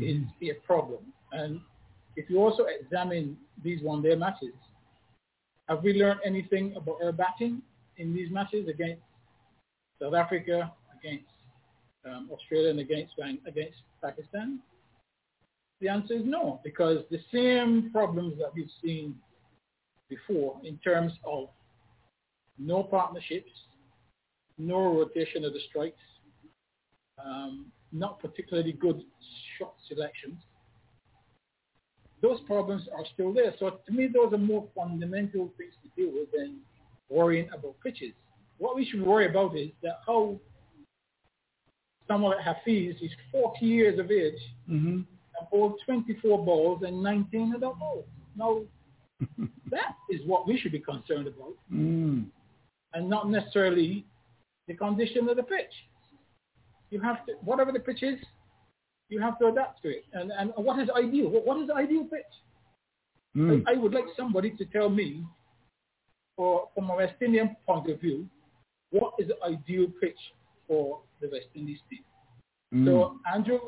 is 0.00 0.22
a 0.42 0.54
problem. 0.66 1.00
And 1.32 1.60
if 2.16 2.28
you 2.28 2.38
also 2.38 2.64
examine 2.64 3.36
these 3.62 3.82
one-day 3.82 4.14
matches, 4.14 4.54
have 5.68 5.82
we 5.82 5.92
learned 5.92 6.20
anything 6.24 6.74
about 6.76 6.96
our 7.04 7.12
batting 7.12 7.62
in 7.98 8.14
these 8.14 8.30
matches 8.30 8.68
against 8.68 9.02
South 10.00 10.14
Africa, 10.14 10.72
against 10.98 11.30
um, 12.04 12.28
Australia, 12.32 12.70
and 12.70 12.80
against 12.80 13.12
against 13.46 13.78
Pakistan? 14.02 14.60
The 15.80 15.88
answer 15.88 16.14
is 16.14 16.22
no, 16.24 16.60
because 16.64 17.04
the 17.10 17.20
same 17.32 17.90
problems 17.92 18.34
that 18.38 18.52
we've 18.54 18.70
seen 18.82 19.14
before 20.08 20.60
in 20.64 20.76
terms 20.78 21.12
of 21.24 21.48
no 22.58 22.82
partnerships, 22.82 23.50
no 24.56 24.92
rotation 24.92 25.44
of 25.44 25.52
the 25.52 25.60
strikes, 25.68 26.02
um, 27.24 27.66
not 27.92 28.18
particularly 28.20 28.72
good 28.72 29.02
shot 29.56 29.74
selections, 29.88 30.38
those 32.20 32.40
problems 32.46 32.82
are 32.96 33.04
still 33.14 33.32
there. 33.32 33.54
So 33.58 33.78
to 33.86 33.92
me, 33.92 34.08
those 34.12 34.32
are 34.32 34.38
more 34.38 34.66
fundamental 34.74 35.52
things 35.56 35.72
to 35.82 36.02
deal 36.02 36.12
with 36.12 36.30
than 36.32 36.58
worrying 37.08 37.48
about 37.56 37.76
pitches. 37.82 38.12
What 38.58 38.74
we 38.74 38.84
should 38.84 39.02
worry 39.02 39.28
about 39.28 39.56
is 39.56 39.70
that 39.82 40.00
how 40.04 40.40
someone 42.08 42.36
like 42.36 42.44
Hafeez 42.44 43.02
is 43.02 43.10
40 43.30 43.64
years 43.64 43.98
of 44.00 44.10
age 44.10 44.40
mm-hmm. 44.68 44.88
and 44.88 45.50
bowled 45.52 45.78
24 45.84 46.44
balls 46.44 46.82
and 46.84 47.02
19 47.02 47.54
of 47.54 47.60
them 47.60 47.78
balls. 47.78 48.04
Now, 48.36 48.62
that 49.70 49.94
is 50.10 50.20
what 50.26 50.46
we 50.46 50.58
should 50.58 50.72
be 50.72 50.80
concerned 50.80 51.26
about, 51.26 51.54
mm. 51.72 52.24
and 52.94 53.10
not 53.10 53.28
necessarily 53.28 54.06
the 54.68 54.74
condition 54.74 55.28
of 55.28 55.36
the 55.36 55.42
pitch. 55.42 55.72
You 56.90 57.00
have 57.00 57.26
to, 57.26 57.32
whatever 57.42 57.72
the 57.72 57.80
pitch 57.80 58.02
is, 58.02 58.18
you 59.08 59.20
have 59.20 59.38
to 59.40 59.46
adapt 59.46 59.82
to 59.82 59.88
it. 59.88 60.04
And, 60.12 60.30
and 60.30 60.52
what 60.56 60.78
is 60.78 60.88
ideal? 60.96 61.28
What, 61.28 61.46
what 61.46 61.60
is 61.60 61.66
the 61.66 61.74
ideal 61.74 62.04
pitch? 62.04 62.22
Mm. 63.36 63.64
I, 63.66 63.72
I, 63.72 63.76
would 63.76 63.92
like 63.92 64.04
somebody 64.16 64.50
to 64.52 64.64
tell 64.66 64.88
me, 64.88 65.24
or 66.36 66.68
from 66.74 66.90
a 66.90 66.96
West 66.96 67.14
Indian 67.20 67.56
point 67.66 67.90
of 67.90 68.00
view, 68.00 68.26
what 68.90 69.14
is 69.18 69.28
the 69.28 69.42
ideal 69.44 69.86
pitch 70.00 70.18
for 70.68 71.00
the 71.20 71.28
West 71.32 71.46
Indies 71.54 71.80
team. 71.90 72.04
Mm. 72.72 72.86
So, 72.86 73.18
Andrew, 73.32 73.58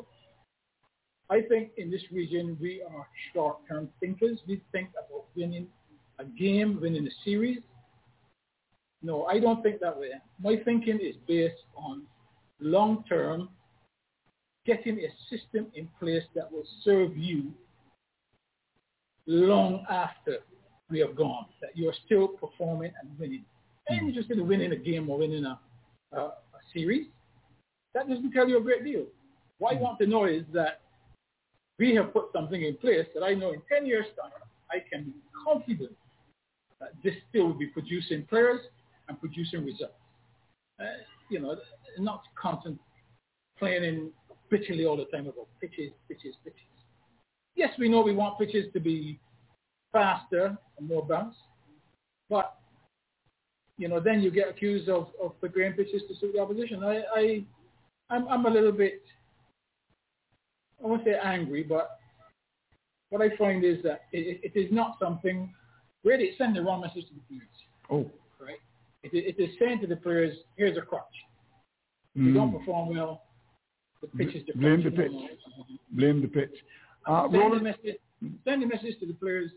I 1.29 1.41
think 1.41 1.71
in 1.77 1.89
this 1.89 2.03
region 2.11 2.57
we 2.61 2.83
are 2.83 3.07
short-term 3.33 3.89
thinkers. 3.99 4.39
We 4.47 4.61
think 4.71 4.89
about 4.91 5.25
winning 5.35 5.67
a 6.19 6.25
game, 6.25 6.79
winning 6.81 7.07
a 7.07 7.11
series. 7.25 7.59
No, 9.01 9.25
I 9.25 9.39
don't 9.39 9.63
think 9.63 9.81
that 9.81 9.97
way. 9.97 10.09
My 10.39 10.57
thinking 10.63 10.99
is 11.01 11.15
based 11.27 11.63
on 11.75 12.03
long-term 12.59 13.49
getting 14.65 14.99
a 14.99 15.35
system 15.35 15.67
in 15.73 15.89
place 15.99 16.23
that 16.35 16.51
will 16.51 16.67
serve 16.83 17.17
you 17.17 17.51
long 19.25 19.85
after 19.89 20.37
we 20.89 20.99
have 20.99 21.15
gone, 21.15 21.45
that 21.61 21.71
you're 21.75 21.93
still 22.05 22.27
performing 22.27 22.91
and 23.01 23.17
winning. 23.17 23.45
And 23.87 24.07
you're 24.07 24.21
just 24.21 24.31
in 24.31 24.47
winning 24.47 24.73
a 24.73 24.75
game 24.75 25.09
or 25.09 25.17
winning 25.17 25.45
a 25.45 25.59
series. 26.73 27.07
That 27.93 28.07
doesn't 28.07 28.31
tell 28.31 28.47
you 28.47 28.57
a 28.57 28.61
great 28.61 28.83
deal. 28.83 29.05
What 29.57 29.75
I 29.75 29.79
want 29.79 29.99
to 29.99 30.07
know 30.07 30.25
is 30.25 30.43
that 30.53 30.81
we 31.77 31.95
have 31.95 32.13
put 32.13 32.25
something 32.33 32.61
in 32.61 32.77
place 32.77 33.07
that 33.13 33.23
I 33.23 33.33
know 33.33 33.51
in 33.51 33.61
10 33.71 33.85
years' 33.85 34.05
time, 34.21 34.31
I 34.71 34.77
can 34.91 35.05
be 35.05 35.13
confident 35.45 35.95
that 36.79 36.91
this 37.03 37.13
still 37.29 37.47
will 37.47 37.53
be 37.53 37.67
producing 37.67 38.25
players 38.25 38.61
and 39.07 39.19
producing 39.19 39.65
results. 39.65 39.93
Uh, 40.79 40.85
you 41.29 41.39
know, 41.39 41.55
not 41.99 42.23
constant 42.41 42.79
playing 43.57 43.83
in 43.83 44.11
bitterly 44.49 44.85
all 44.85 44.97
the 44.97 45.05
time 45.05 45.27
about 45.27 45.47
pitches, 45.59 45.91
pitches, 46.07 46.35
pitches. 46.43 46.59
Yes, 47.55 47.71
we 47.77 47.89
know 47.89 48.01
we 48.01 48.13
want 48.13 48.39
pitches 48.39 48.71
to 48.73 48.79
be 48.79 49.19
faster 49.91 50.57
and 50.77 50.87
more 50.87 51.05
bounce, 51.05 51.35
but 52.29 52.57
you 53.81 53.87
know, 53.87 53.99
then 53.99 54.21
you 54.21 54.29
get 54.29 54.47
accused 54.47 54.87
of, 54.89 55.07
of 55.21 55.39
preparing 55.41 55.73
pitches 55.73 56.03
to 56.07 56.15
suit 56.19 56.33
the 56.33 56.39
opposition. 56.39 56.83
I, 56.83 57.01
I, 57.15 57.43
I'm, 58.11 58.27
I'm 58.27 58.45
a 58.45 58.49
little 58.49 58.71
bit, 58.71 59.01
I 60.83 60.85
won't 60.85 61.03
say 61.03 61.15
angry, 61.21 61.63
but 61.63 61.97
what 63.09 63.23
I 63.23 63.35
find 63.37 63.65
is 63.65 63.77
that 63.81 64.01
it, 64.11 64.39
it 64.43 64.59
is 64.59 64.71
not 64.71 64.97
something, 65.01 65.51
really 66.03 66.25
it's 66.25 66.37
sending 66.37 66.63
the 66.63 66.69
wrong 66.69 66.81
message 66.81 67.07
to 67.07 67.15
the 67.15 67.21
players. 67.27 67.47
Oh. 67.89 68.11
Right? 68.39 68.59
It, 69.01 69.35
it 69.35 69.41
is 69.41 69.49
saying 69.59 69.81
to 69.81 69.87
the 69.87 69.95
players, 69.95 70.37
here's 70.57 70.77
a 70.77 70.81
crutch. 70.81 71.01
If 72.13 72.21
mm. 72.21 72.27
you 72.27 72.33
don't 72.35 72.55
perform 72.55 72.95
well, 72.95 73.23
the 74.01 74.07
pitch 74.09 74.35
is 74.35 74.43
Blame 74.55 74.83
the 74.83 74.91
pitch. 74.91 75.11
Blame 75.91 76.21
the 76.21 76.27
pitch. 76.27 76.53
Uh, 77.07 77.27
send, 77.31 77.53
the 77.53 77.63
message, 77.63 77.95
send 78.47 78.61
the 78.61 78.67
message 78.67 78.99
to 78.99 79.07
the 79.07 79.13
players, 79.13 79.49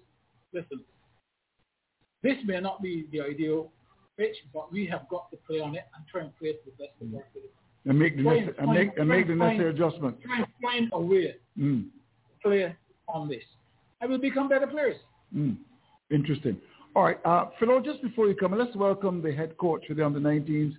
listen, 0.54 0.80
this 2.22 2.36
may 2.46 2.58
not 2.58 2.80
be 2.80 3.06
the 3.12 3.20
ideal 3.20 3.70
pitch, 4.16 4.36
but 4.52 4.72
we 4.72 4.86
have 4.86 5.08
got 5.08 5.30
to 5.30 5.36
play 5.46 5.60
on 5.60 5.74
it 5.74 5.84
and 5.96 6.04
try 6.10 6.22
and 6.22 6.36
play 6.38 6.50
it 6.50 6.64
to 6.64 6.70
the 6.70 6.84
best 6.84 6.94
of 7.00 7.14
our 7.14 7.24
ability. 7.30 7.52
And 7.86 7.98
make 7.98 8.16
the, 8.16 8.22
necessary, 8.22 8.54
and 8.58 8.72
make, 8.72 8.98
and 8.98 9.08
make 9.08 9.28
the 9.28 9.34
necessary 9.34 9.70
adjustment. 9.70 10.16
Try 10.22 10.38
and 10.38 10.46
find 10.62 10.90
a 10.92 11.00
way 11.00 11.34
mm. 11.58 11.84
to 11.84 12.48
play 12.48 12.76
on 13.08 13.28
this. 13.28 13.42
And 14.00 14.10
we'll 14.10 14.20
become 14.20 14.48
better 14.48 14.66
players. 14.66 14.96
Mm. 15.34 15.56
Interesting. 16.10 16.56
All 16.96 17.02
right, 17.02 17.18
uh, 17.24 17.46
Philo, 17.58 17.80
just 17.80 18.00
before 18.02 18.28
you 18.28 18.36
come, 18.36 18.56
let's 18.56 18.74
welcome 18.76 19.20
the 19.20 19.32
head 19.32 19.56
coach 19.58 19.84
for 19.88 19.94
the 19.94 20.06
under-19s, 20.06 20.74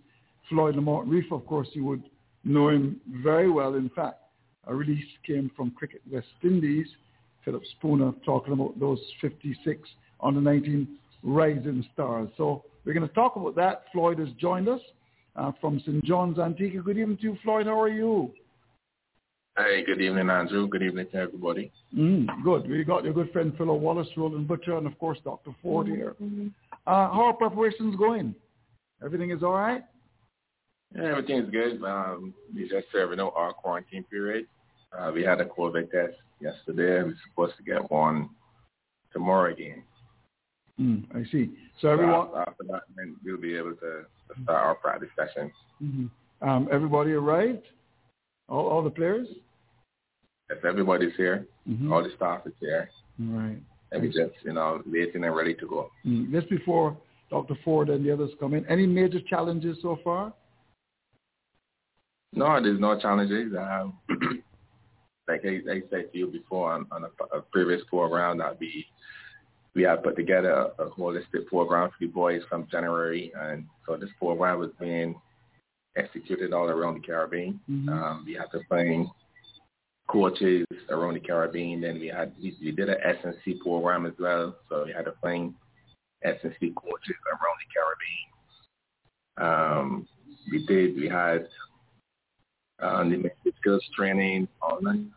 Floyd 0.49 0.75
Lamont 0.75 1.09
Reifer. 1.09 1.33
Of 1.33 1.45
course, 1.45 1.67
you 1.73 1.83
would 1.85 2.03
know 2.45 2.69
him 2.69 3.01
very 3.23 3.51
well. 3.51 3.75
In 3.75 3.89
fact, 3.89 4.19
a 4.65 4.73
release 4.73 5.05
came 5.27 5.51
from 5.55 5.71
Cricket 5.71 6.01
West 6.09 6.27
Indies, 6.41 6.87
Philip 7.43 7.63
Spooner, 7.77 8.13
talking 8.25 8.53
about 8.53 8.79
those 8.79 8.99
56 9.21 9.87
under-19 10.23 10.87
rising 11.23 11.85
stars. 11.93 12.29
So 12.37 12.63
we're 12.85 12.93
going 12.93 13.07
to 13.07 13.13
talk 13.13 13.35
about 13.35 13.55
that. 13.55 13.85
Floyd 13.91 14.19
has 14.19 14.29
joined 14.39 14.69
us 14.69 14.81
uh, 15.35 15.51
from 15.59 15.79
St. 15.79 16.03
John's, 16.03 16.39
Antigua. 16.39 16.81
Good 16.81 16.97
evening 16.97 17.17
to 17.17 17.23
you, 17.23 17.37
Floyd. 17.43 17.65
How 17.65 17.79
are 17.79 17.89
you? 17.89 18.31
Hey, 19.57 19.83
good 19.85 20.01
evening, 20.01 20.29
Andrew. 20.29 20.67
Good 20.67 20.83
evening 20.83 21.07
to 21.13 21.17
everybody. 21.17 21.71
Mm, 21.97 22.27
good. 22.43 22.69
We 22.69 22.83
got 22.83 23.05
your 23.05 23.13
good 23.13 23.31
friend 23.31 23.53
Philo 23.57 23.75
Wallace, 23.75 24.07
Roland 24.17 24.47
Butcher, 24.49 24.77
and 24.77 24.85
of 24.85 24.99
course 24.99 25.17
Dr. 25.23 25.55
Ford 25.63 25.87
mm-hmm. 25.87 25.95
here. 25.95 26.15
Uh, 26.85 27.09
how 27.09 27.25
are 27.25 27.33
preparations 27.33 27.95
going? 27.95 28.35
Everything 29.03 29.31
is 29.31 29.43
all 29.43 29.53
right? 29.53 29.81
Yeah, 30.93 31.05
everything's 31.05 31.49
good. 31.49 31.81
Um, 31.83 32.33
we 32.53 32.67
just 32.67 32.87
serving 32.91 33.19
out 33.19 33.33
our 33.35 33.53
quarantine 33.53 34.03
period. 34.03 34.45
Uh, 34.97 35.11
we 35.13 35.23
had 35.23 35.39
a 35.39 35.45
COVID 35.45 35.89
test 35.89 36.15
yesterday. 36.41 37.03
We're 37.03 37.15
supposed 37.29 37.55
to 37.57 37.63
get 37.63 37.89
one 37.89 38.29
tomorrow 39.13 39.53
again. 39.53 39.83
Mm, 40.79 41.05
I 41.15 41.29
see. 41.31 41.51
So 41.81 41.89
everyone 41.89 42.27
after 42.37 42.63
that, 42.69 42.83
then 42.95 43.15
we'll 43.23 43.37
be 43.37 43.55
able 43.55 43.75
to 43.75 44.05
start 44.43 44.65
our 44.65 44.75
practice 44.75 45.09
session. 45.15 45.51
Mm-hmm. 45.81 46.47
Um, 46.47 46.67
everybody 46.71 47.11
arrived. 47.11 47.63
All, 48.49 48.67
all 48.67 48.83
the 48.83 48.89
players. 48.89 49.27
Yes, 50.49 50.59
everybody's 50.67 51.15
here. 51.17 51.47
Mm-hmm. 51.67 51.91
All 51.91 52.03
the 52.03 52.11
staff 52.15 52.41
is 52.45 52.53
here. 52.59 52.89
Right. 53.19 53.57
And 53.91 54.01
we 54.01 54.07
just, 54.09 54.33
you 54.43 54.53
know, 54.53 54.81
waiting 54.85 55.23
and 55.23 55.35
ready 55.35 55.53
to 55.55 55.67
go. 55.67 55.89
Mm. 56.05 56.31
Just 56.31 56.49
before 56.49 56.97
Dr. 57.29 57.57
Ford 57.63 57.89
and 57.89 58.05
the 58.05 58.11
others 58.11 58.31
come 58.39 58.53
in, 58.53 58.65
any 58.67 58.85
major 58.85 59.19
challenges 59.21 59.77
so 59.81 59.97
far? 60.03 60.33
No, 62.33 62.61
there's 62.61 62.79
no 62.79 62.99
challenges. 62.99 63.53
Um, 63.57 63.97
like 65.27 65.41
I, 65.45 65.71
I, 65.71 65.81
said 65.89 66.11
to 66.11 66.17
you 66.17 66.27
before 66.27 66.73
on, 66.73 66.85
on 66.91 67.05
a, 67.05 67.37
a, 67.37 67.41
previous 67.41 67.81
program, 67.89 68.37
that 68.39 68.59
we 68.59 68.85
we 69.75 69.83
have 69.83 70.03
put 70.03 70.15
together 70.15 70.51
a, 70.51 70.83
a 70.83 70.89
holistic 70.91 71.45
program 71.47 71.89
for 71.89 71.97
the 71.99 72.07
boys 72.07 72.41
from 72.49 72.67
January, 72.71 73.31
and 73.39 73.65
so 73.85 73.97
this 73.97 74.09
program 74.17 74.59
was 74.59 74.71
being 74.79 75.15
executed 75.97 76.53
all 76.53 76.69
around 76.69 76.95
the 76.95 77.01
Caribbean. 77.01 77.59
Mm-hmm. 77.69 77.89
Um, 77.89 78.23
we 78.25 78.33
had 78.33 78.51
to 78.51 78.61
find 78.69 79.07
coaches 80.07 80.65
around 80.89 81.15
the 81.15 81.19
Caribbean. 81.19 81.81
Then 81.81 81.99
we 81.99 82.07
had 82.07 82.31
we, 82.41 82.55
we 82.61 82.71
did 82.71 82.89
an 82.89 82.97
S&C 83.03 83.59
program 83.61 84.05
as 84.05 84.13
well, 84.19 84.55
so 84.69 84.85
we 84.85 84.93
had 84.93 85.05
to 85.05 85.13
find 85.21 85.53
S&C 86.23 86.73
coaches 86.75 87.15
around 87.27 87.57
the 87.59 87.69
Caribbean. 87.75 88.25
Um, 89.37 90.07
we 90.49 90.65
did. 90.65 90.95
We 90.95 91.09
had 91.09 91.47
uh, 92.81 93.03
the 93.03 93.31
skills 93.59 93.83
training 93.95 94.47
online 94.61 95.11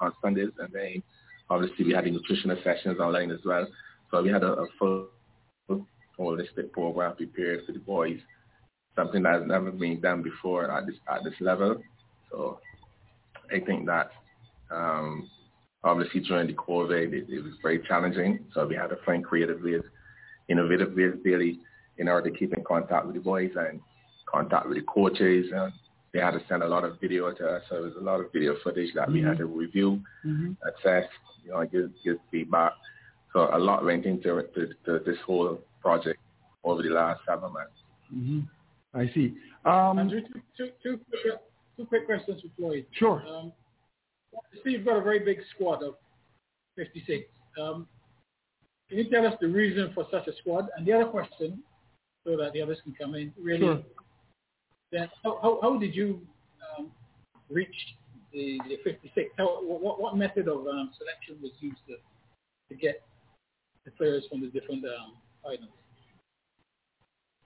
on 0.00 0.12
Sundays, 0.22 0.50
and 0.58 0.72
then 0.72 1.02
obviously 1.52 1.84
we 1.84 1.92
had 1.92 2.04
the 2.04 2.10
nutritional 2.10 2.56
sessions 2.64 2.98
online 2.98 3.30
as 3.30 3.40
well. 3.44 3.66
So 4.10 4.22
we 4.22 4.30
had 4.30 4.42
a, 4.42 4.52
a 4.52 4.66
full 4.78 5.08
holistic 6.18 6.72
program 6.72 7.16
prepared 7.16 7.64
for 7.66 7.72
the 7.72 7.78
boys, 7.78 8.18
something 8.96 9.22
that 9.22 9.40
has 9.40 9.42
never 9.46 9.70
been 9.70 10.00
done 10.00 10.22
before 10.22 10.70
at 10.70 10.86
this 10.86 10.96
at 11.10 11.24
this 11.24 11.34
level. 11.40 11.82
So 12.30 12.58
I 13.50 13.60
think 13.60 13.86
that 13.86 14.10
um, 14.70 15.28
obviously 15.84 16.20
during 16.20 16.46
the 16.46 16.54
COVID, 16.54 17.12
it, 17.12 17.26
it 17.28 17.44
was 17.44 17.54
very 17.62 17.80
challenging. 17.86 18.44
So 18.54 18.66
we 18.66 18.74
had 18.74 18.88
to 18.88 18.96
find 19.04 19.24
creative 19.24 19.62
ways, 19.62 19.82
innovative 20.48 20.94
ways 20.94 21.14
in 21.98 22.08
order 22.08 22.30
to 22.30 22.36
keep 22.36 22.54
in 22.56 22.64
contact 22.64 23.06
with 23.06 23.14
the 23.14 23.20
boys 23.20 23.50
and 23.56 23.80
contact 24.26 24.66
with 24.68 24.78
the 24.78 24.84
coaches 24.84 25.46
and 25.54 25.72
they 26.12 26.20
had 26.20 26.32
to 26.32 26.42
send 26.48 26.62
a 26.62 26.68
lot 26.68 26.84
of 26.84 27.00
video 27.00 27.32
to 27.32 27.46
us. 27.46 27.62
So 27.68 27.76
there 27.76 27.84
was 27.84 27.94
a 27.98 28.04
lot 28.04 28.20
of 28.20 28.30
video 28.32 28.56
footage 28.62 28.92
that 28.94 29.04
mm-hmm. 29.04 29.12
we 29.12 29.22
had 29.22 29.38
to 29.38 29.46
review, 29.46 30.00
mm-hmm. 30.26 30.52
assess, 30.68 31.08
you 31.44 31.52
know, 31.52 31.64
give, 31.64 31.90
give 32.04 32.16
feedback. 32.30 32.72
So 33.32 33.48
a 33.52 33.58
lot 33.58 33.84
went 33.84 34.04
into 34.04 34.42
to, 34.42 34.66
to 34.84 35.04
this 35.04 35.16
whole 35.24 35.58
project 35.80 36.20
over 36.64 36.82
the 36.82 36.90
last 36.90 37.20
seven 37.26 37.52
months. 37.52 37.72
Mm-hmm. 38.14 38.40
I 38.94 39.10
see. 39.14 39.34
Um, 39.64 39.98
Andrew, 39.98 40.20
two, 40.20 40.40
two, 40.56 40.68
two, 40.82 41.00
quick, 41.08 41.40
two 41.76 41.86
quick 41.86 42.06
questions 42.06 42.42
for 42.42 42.48
Floyd. 42.58 42.84
Sure. 42.92 43.24
Um, 43.26 43.52
see, 44.62 44.70
you've 44.70 44.84
got 44.84 44.98
a 44.98 45.02
very 45.02 45.20
big 45.20 45.38
squad 45.54 45.82
of 45.82 45.94
56. 46.76 47.24
Um, 47.58 47.86
can 48.90 48.98
you 48.98 49.08
tell 49.08 49.26
us 49.26 49.34
the 49.40 49.48
reason 49.48 49.92
for 49.94 50.06
such 50.10 50.26
a 50.26 50.32
squad? 50.40 50.68
And 50.76 50.86
the 50.86 50.92
other 50.92 51.06
question, 51.06 51.62
so 52.24 52.36
that 52.36 52.52
the 52.52 52.60
others 52.60 52.78
can 52.84 52.94
come 53.00 53.14
in, 53.14 53.32
really, 53.40 53.60
sure 53.60 53.82
then 54.92 55.08
how, 55.24 55.38
how, 55.42 55.58
how 55.62 55.78
did 55.78 55.94
you 55.94 56.20
um, 56.78 56.90
reach 57.50 57.74
the, 58.32 58.60
the 58.68 58.76
56? 58.84 59.30
How, 59.38 59.62
what, 59.62 60.00
what 60.00 60.16
method 60.16 60.46
of 60.46 60.66
um, 60.66 60.92
selection 60.98 61.42
was 61.42 61.52
used 61.60 61.80
to, 61.88 61.96
to 62.68 62.80
get 62.80 63.02
the 63.84 63.90
players 63.92 64.24
from 64.30 64.42
the 64.42 64.48
different 64.48 64.84
um, 64.84 65.14
islands? 65.44 65.72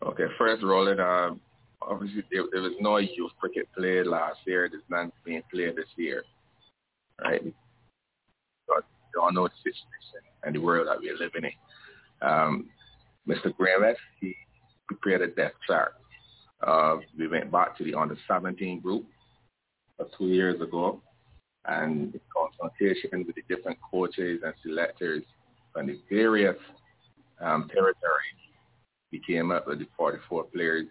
Okay, 0.05 0.25
first 0.37 0.63
Roland, 0.63 1.01
um, 1.01 1.41
obviously 1.81 2.23
there, 2.31 2.43
there 2.53 2.63
was 2.63 2.75
no 2.81 2.99
youth 2.99 3.33
cricket 3.41 3.69
played 3.77 4.07
last 4.07 4.39
year. 4.45 4.69
There's 4.71 4.83
none 4.91 5.11
being 5.25 5.43
played 5.53 5.77
this 5.77 5.87
year, 5.97 6.25
right? 7.23 7.43
But 8.69 8.85
you 9.15 9.23
all 9.23 9.33
know 9.33 9.49
the 9.49 9.55
situation 9.59 10.21
and 10.43 10.55
the 10.55 10.61
world 10.61 10.89
that 10.89 10.99
we're 11.01 11.17
living 11.17 11.45
in. 11.45 12.29
Um, 12.29 12.67
Mr. 13.27 13.57
Graham, 13.57 13.95
he 14.21 14.35
prepared 14.89 15.23
a 15.23 15.29
death 15.29 15.53
chart 15.67 15.95
uh, 16.63 16.97
we 17.19 17.29
went 17.29 17.51
back 17.51 17.77
to 17.79 17.85
the 17.85 17.95
under 17.95 18.17
17 18.29 18.81
group 18.81 19.05
uh, 20.01 20.05
two 20.17 20.27
years 20.29 20.61
ago 20.61 21.01
and 21.67 22.15
in 22.15 22.21
consultation 22.35 23.25
with 23.27 23.37
the 23.37 23.43
different 23.55 23.79
coaches 23.91 24.41
and 24.45 24.55
selectors 24.63 25.23
from 25.73 25.87
the 25.87 25.99
various 26.09 26.57
um, 27.41 27.69
territories, 27.73 28.41
we 29.13 29.21
came 29.27 29.51
up 29.51 29.67
with 29.67 29.81
the 29.81 29.87
44 29.97 30.45
players 30.45 30.87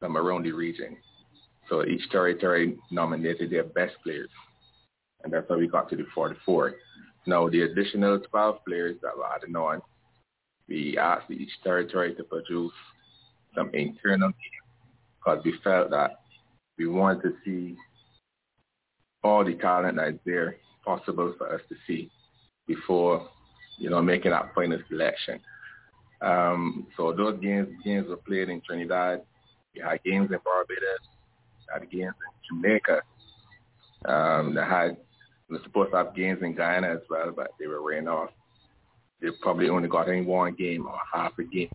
from 0.00 0.16
around 0.16 0.44
the 0.44 0.52
region. 0.52 0.96
So 1.68 1.84
each 1.84 2.08
territory 2.10 2.78
nominated 2.90 3.50
their 3.50 3.64
best 3.64 3.94
players. 4.02 4.30
And 5.22 5.32
that's 5.32 5.48
how 5.48 5.58
we 5.58 5.68
got 5.68 5.88
to 5.90 5.96
the 5.96 6.06
44. 6.14 6.74
Now, 7.26 7.48
the 7.48 7.62
additional 7.62 8.18
12 8.18 8.64
players 8.66 8.96
that 9.02 9.16
were 9.16 9.26
added 9.26 9.54
on, 9.54 9.80
we 10.68 10.98
asked 10.98 11.30
each 11.30 11.50
territory 11.62 12.14
to 12.14 12.24
produce 12.24 12.72
some 13.54 13.70
internal 13.74 14.32
because 15.24 15.44
we 15.44 15.54
felt 15.62 15.90
that 15.90 16.20
we 16.78 16.86
wanted 16.86 17.22
to 17.22 17.34
see 17.44 17.76
all 19.22 19.44
the 19.44 19.54
talent 19.54 19.96
that 19.96 20.08
is 20.08 20.20
there 20.24 20.56
possible 20.84 21.34
for 21.38 21.54
us 21.54 21.60
to 21.68 21.76
see 21.86 22.10
before, 22.66 23.28
you 23.78 23.88
know, 23.90 24.02
making 24.02 24.32
that 24.32 24.52
final 24.54 24.78
selection. 24.88 25.38
Um, 26.20 26.86
so 26.96 27.12
those 27.12 27.40
games 27.40 27.68
games 27.84 28.08
were 28.08 28.16
played 28.16 28.48
in 28.48 28.60
Trinidad. 28.60 29.22
We 29.74 29.82
had 29.82 30.02
games 30.04 30.30
in 30.30 30.38
Barbados. 30.44 31.02
We 31.58 31.72
had 31.72 31.90
games 31.90 32.14
in 32.14 32.56
Jamaica. 32.56 33.02
Um, 34.04 34.54
they 34.54 34.62
had 34.62 34.96
we 35.48 35.56
were 35.56 35.62
supposed 35.64 35.90
to 35.92 35.98
have 35.98 36.14
games 36.14 36.42
in 36.42 36.54
Guyana 36.54 36.92
as 36.92 37.00
well, 37.10 37.32
but 37.34 37.52
they 37.58 37.66
were 37.66 37.82
ran 37.82 38.08
off. 38.08 38.30
They 39.20 39.28
probably 39.40 39.68
only 39.68 39.88
got 39.88 40.08
in 40.08 40.26
one 40.26 40.54
game 40.54 40.86
or 40.86 40.98
half 41.12 41.32
a 41.38 41.44
game 41.44 41.70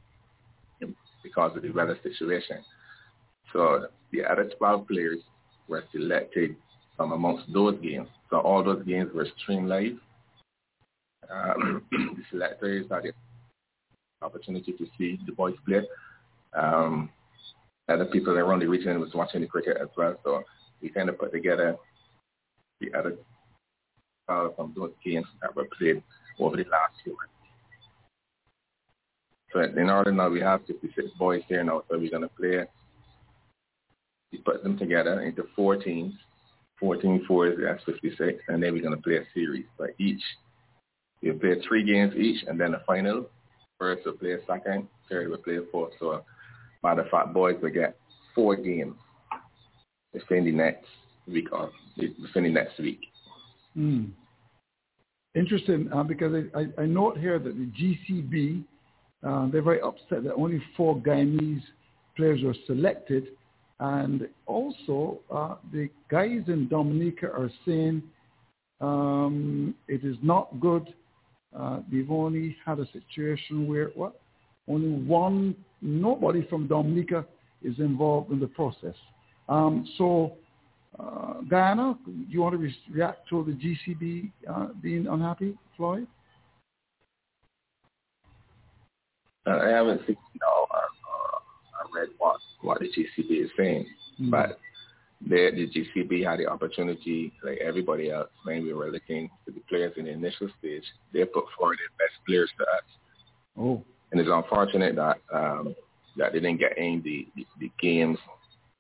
because 1.23 1.55
of 1.55 1.61
the 1.61 1.71
weather 1.71 1.97
situation. 2.03 2.57
So 3.53 3.87
the 4.11 4.25
other 4.25 4.51
12 4.57 4.87
players 4.87 5.19
were 5.67 5.83
selected 5.91 6.55
from 6.95 7.11
amongst 7.11 7.51
those 7.53 7.79
games. 7.81 8.07
So 8.29 8.39
all 8.39 8.63
those 8.63 8.83
games 8.85 9.11
were 9.13 9.27
streamed 9.37 9.69
live. 9.69 9.97
Um, 11.29 11.83
the 11.91 12.23
selectors 12.31 12.85
had 12.89 13.03
the 13.03 13.13
opportunity 14.21 14.73
to 14.73 14.85
see 14.97 15.19
the 15.25 15.31
boys 15.31 15.55
play. 15.65 15.81
Um, 16.53 17.09
other 17.89 18.05
people 18.05 18.37
around 18.37 18.59
the 18.59 18.67
region 18.67 18.99
was 18.99 19.13
watching 19.13 19.41
the 19.41 19.47
cricket 19.47 19.77
as 19.81 19.87
well. 19.95 20.17
So 20.23 20.43
we 20.81 20.89
kind 20.89 21.09
of 21.09 21.17
put 21.17 21.31
together 21.31 21.77
the 22.81 22.93
other 22.97 23.15
uh, 24.27 24.49
from 24.55 24.73
those 24.75 24.91
games 25.05 25.25
that 25.41 25.55
were 25.55 25.67
played 25.77 26.03
over 26.39 26.57
the 26.57 26.63
last 26.63 26.93
few. 27.03 27.17
So 29.53 29.61
in 29.61 29.89
order 29.89 30.11
now, 30.11 30.29
we 30.29 30.41
have 30.41 30.65
56 30.67 31.09
boys 31.17 31.41
here 31.47 31.63
now, 31.63 31.83
so 31.89 31.97
we're 31.97 32.11
going 32.11 32.23
to 32.23 32.29
play. 32.29 32.65
We 34.31 34.39
put 34.39 34.63
them 34.63 34.77
together 34.77 35.21
into 35.21 35.43
four 35.55 35.77
teams. 35.77 36.13
Four 36.79 36.95
teams, 36.95 37.25
14 37.27 37.27
fours, 37.27 37.57
that's 37.59 37.83
56, 37.85 38.43
and 38.49 38.61
then 38.61 38.73
we're 38.73 38.83
going 38.83 38.95
to 38.95 39.01
play 39.01 39.17
a 39.17 39.23
series. 39.33 39.65
But 39.79 39.91
each, 39.97 40.21
we'll 41.23 41.39
play 41.39 41.55
three 41.67 41.83
games 41.83 42.13
each, 42.15 42.43
and 42.47 42.59
then 42.59 42.71
the 42.71 42.81
final. 42.85 43.27
First, 43.79 44.03
we'll 44.05 44.15
play 44.15 44.33
a 44.33 44.45
second. 44.45 44.87
Third, 45.09 45.29
we'll 45.29 45.39
play 45.39 45.57
a 45.57 45.61
fourth. 45.71 45.93
So, 45.99 46.23
matter 46.83 47.01
of 47.01 47.09
fact, 47.09 47.33
boys 47.33 47.55
will 47.61 47.71
get 47.71 47.97
four 48.35 48.55
games 48.55 48.93
within 50.13 50.45
the 50.45 50.51
next 50.51 50.85
week 51.27 51.47
or 51.51 51.71
within 51.97 52.43
the 52.43 52.49
next 52.49 52.77
week. 52.79 53.01
Mm. 53.75 54.11
Interesting, 55.35 55.89
uh, 55.93 56.03
because 56.03 56.33
I, 56.33 56.59
I, 56.59 56.83
I, 56.83 56.85
note 56.85 57.17
here 57.17 57.37
that 57.37 57.55
the 57.55 57.71
GCB, 58.11 58.63
uh, 59.23 59.51
they're 59.51 59.61
very 59.61 59.81
upset 59.81 60.23
that 60.23 60.33
only 60.33 60.61
four 60.75 60.97
Guyanese 60.97 61.61
players 62.15 62.41
were 62.43 62.55
selected. 62.65 63.27
And 63.79 64.27
also, 64.45 65.19
uh, 65.31 65.55
the 65.71 65.89
guys 66.09 66.41
in 66.47 66.67
Dominica 66.67 67.27
are 67.27 67.51
saying 67.65 68.01
um, 68.81 69.75
it 69.87 70.03
is 70.03 70.17
not 70.21 70.59
good. 70.59 70.93
Uh, 71.57 71.81
they've 71.91 72.09
only 72.09 72.55
had 72.65 72.79
a 72.79 72.87
situation 72.91 73.67
where 73.67 73.89
what? 73.89 74.19
Only 74.67 75.01
one, 75.05 75.55
nobody 75.81 76.45
from 76.49 76.67
Dominica 76.67 77.25
is 77.63 77.77
involved 77.79 78.31
in 78.31 78.39
the 78.39 78.47
process. 78.47 78.95
Um, 79.47 79.87
so 79.97 80.33
uh, 80.99 81.41
Guyana, 81.49 81.97
do 82.05 82.25
you 82.27 82.41
want 82.41 82.53
to 82.53 82.57
re- 82.57 82.75
react 82.91 83.29
to 83.29 83.43
the 83.43 83.93
GCB 83.93 84.31
uh, 84.49 84.67
being 84.81 85.07
unhappy, 85.07 85.55
Floyd? 85.75 86.07
Uh, 89.45 89.59
I 89.59 89.69
haven't 89.69 90.01
seen 90.05 90.17
What, 92.17 92.37
what 92.61 92.79
the 92.79 92.87
GCB 92.87 93.45
is 93.45 93.49
saying, 93.57 93.85
mm-hmm. 94.19 94.29
but 94.29 94.59
the, 95.21 95.49
the 95.53 95.67
GCB 95.67 96.29
had 96.29 96.39
the 96.39 96.47
opportunity, 96.47 97.33
like 97.43 97.57
everybody 97.57 98.11
else, 98.11 98.29
when 98.43 98.63
we 98.63 98.73
were 98.73 98.91
looking 98.91 99.29
at 99.47 99.53
the 99.53 99.61
players 99.61 99.93
in 99.97 100.05
the 100.05 100.11
initial 100.11 100.47
stage, 100.59 100.83
they 101.13 101.25
put 101.25 101.45
forward 101.57 101.77
their 101.79 102.07
best 102.07 102.13
players 102.27 102.49
to 102.57 102.63
us. 102.63 102.83
Oh. 103.57 103.83
And 104.11 104.21
it's 104.21 104.29
unfortunate 104.31 104.95
that 104.95 105.17
um, 105.33 105.75
that 106.17 106.33
they 106.33 106.39
didn't 106.39 106.59
get 106.59 106.77
in 106.77 107.01
the, 107.03 107.27
the, 107.35 107.45
the 107.59 107.71
games 107.79 108.17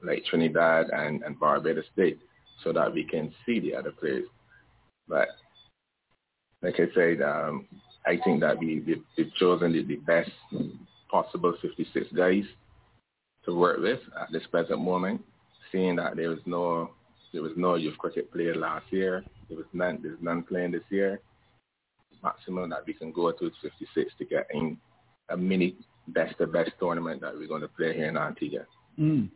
like 0.03 0.23
Trinidad 0.25 0.87
and, 0.91 1.23
and 1.23 1.39
Barbados 1.39 1.85
State 1.93 2.19
so 2.63 2.73
that 2.73 2.93
we 2.93 3.03
can 3.03 3.33
see 3.45 3.59
the 3.59 3.75
other 3.75 3.91
players. 3.91 4.25
But 5.07 5.27
like 6.61 6.75
I 6.75 6.93
said, 6.95 7.21
um, 7.21 7.67
I 8.05 8.17
think 8.23 8.41
that 8.41 8.57
we, 8.57 8.79
we, 8.79 9.01
we've 9.17 9.33
chosen 9.35 9.73
the, 9.73 9.83
the 9.83 9.97
best 9.97 10.31
possible 11.09 11.53
56 11.61 12.07
guys 12.15 12.43
to 13.47 13.55
work 13.55 13.79
with 13.79 13.99
at 14.21 14.31
this 14.31 14.43
present 14.51 14.79
moment, 14.79 15.21
seeing 15.71 15.95
that 15.95 16.15
there 16.15 16.29
was 16.29 16.39
no 16.45 16.91
there 17.33 17.41
was 17.41 17.53
no 17.55 17.75
youth 17.75 17.97
cricket 17.97 18.31
player 18.31 18.55
last 18.55 18.85
year. 18.91 19.23
There 19.47 19.57
was 19.57 19.65
none 19.73 19.99
there's 20.03 20.21
none 20.21 20.43
playing 20.43 20.71
this 20.71 20.83
year. 20.89 21.19
Maximum 22.23 22.69
that 22.69 22.85
we 22.85 22.93
can 22.93 23.11
go 23.11 23.31
to 23.31 23.45
is 23.47 23.53
56 23.61 24.11
to 24.17 24.25
get 24.25 24.47
in 24.53 24.77
a 25.29 25.37
mini 25.37 25.75
best 26.09 26.39
of 26.39 26.51
best 26.51 26.71
tournament 26.79 27.21
that 27.21 27.35
we're 27.35 27.47
going 27.47 27.61
to 27.61 27.67
play 27.67 27.93
here 27.95 28.09
in 28.09 28.17
Antigua. 28.17 28.65
Mm. 28.99 29.29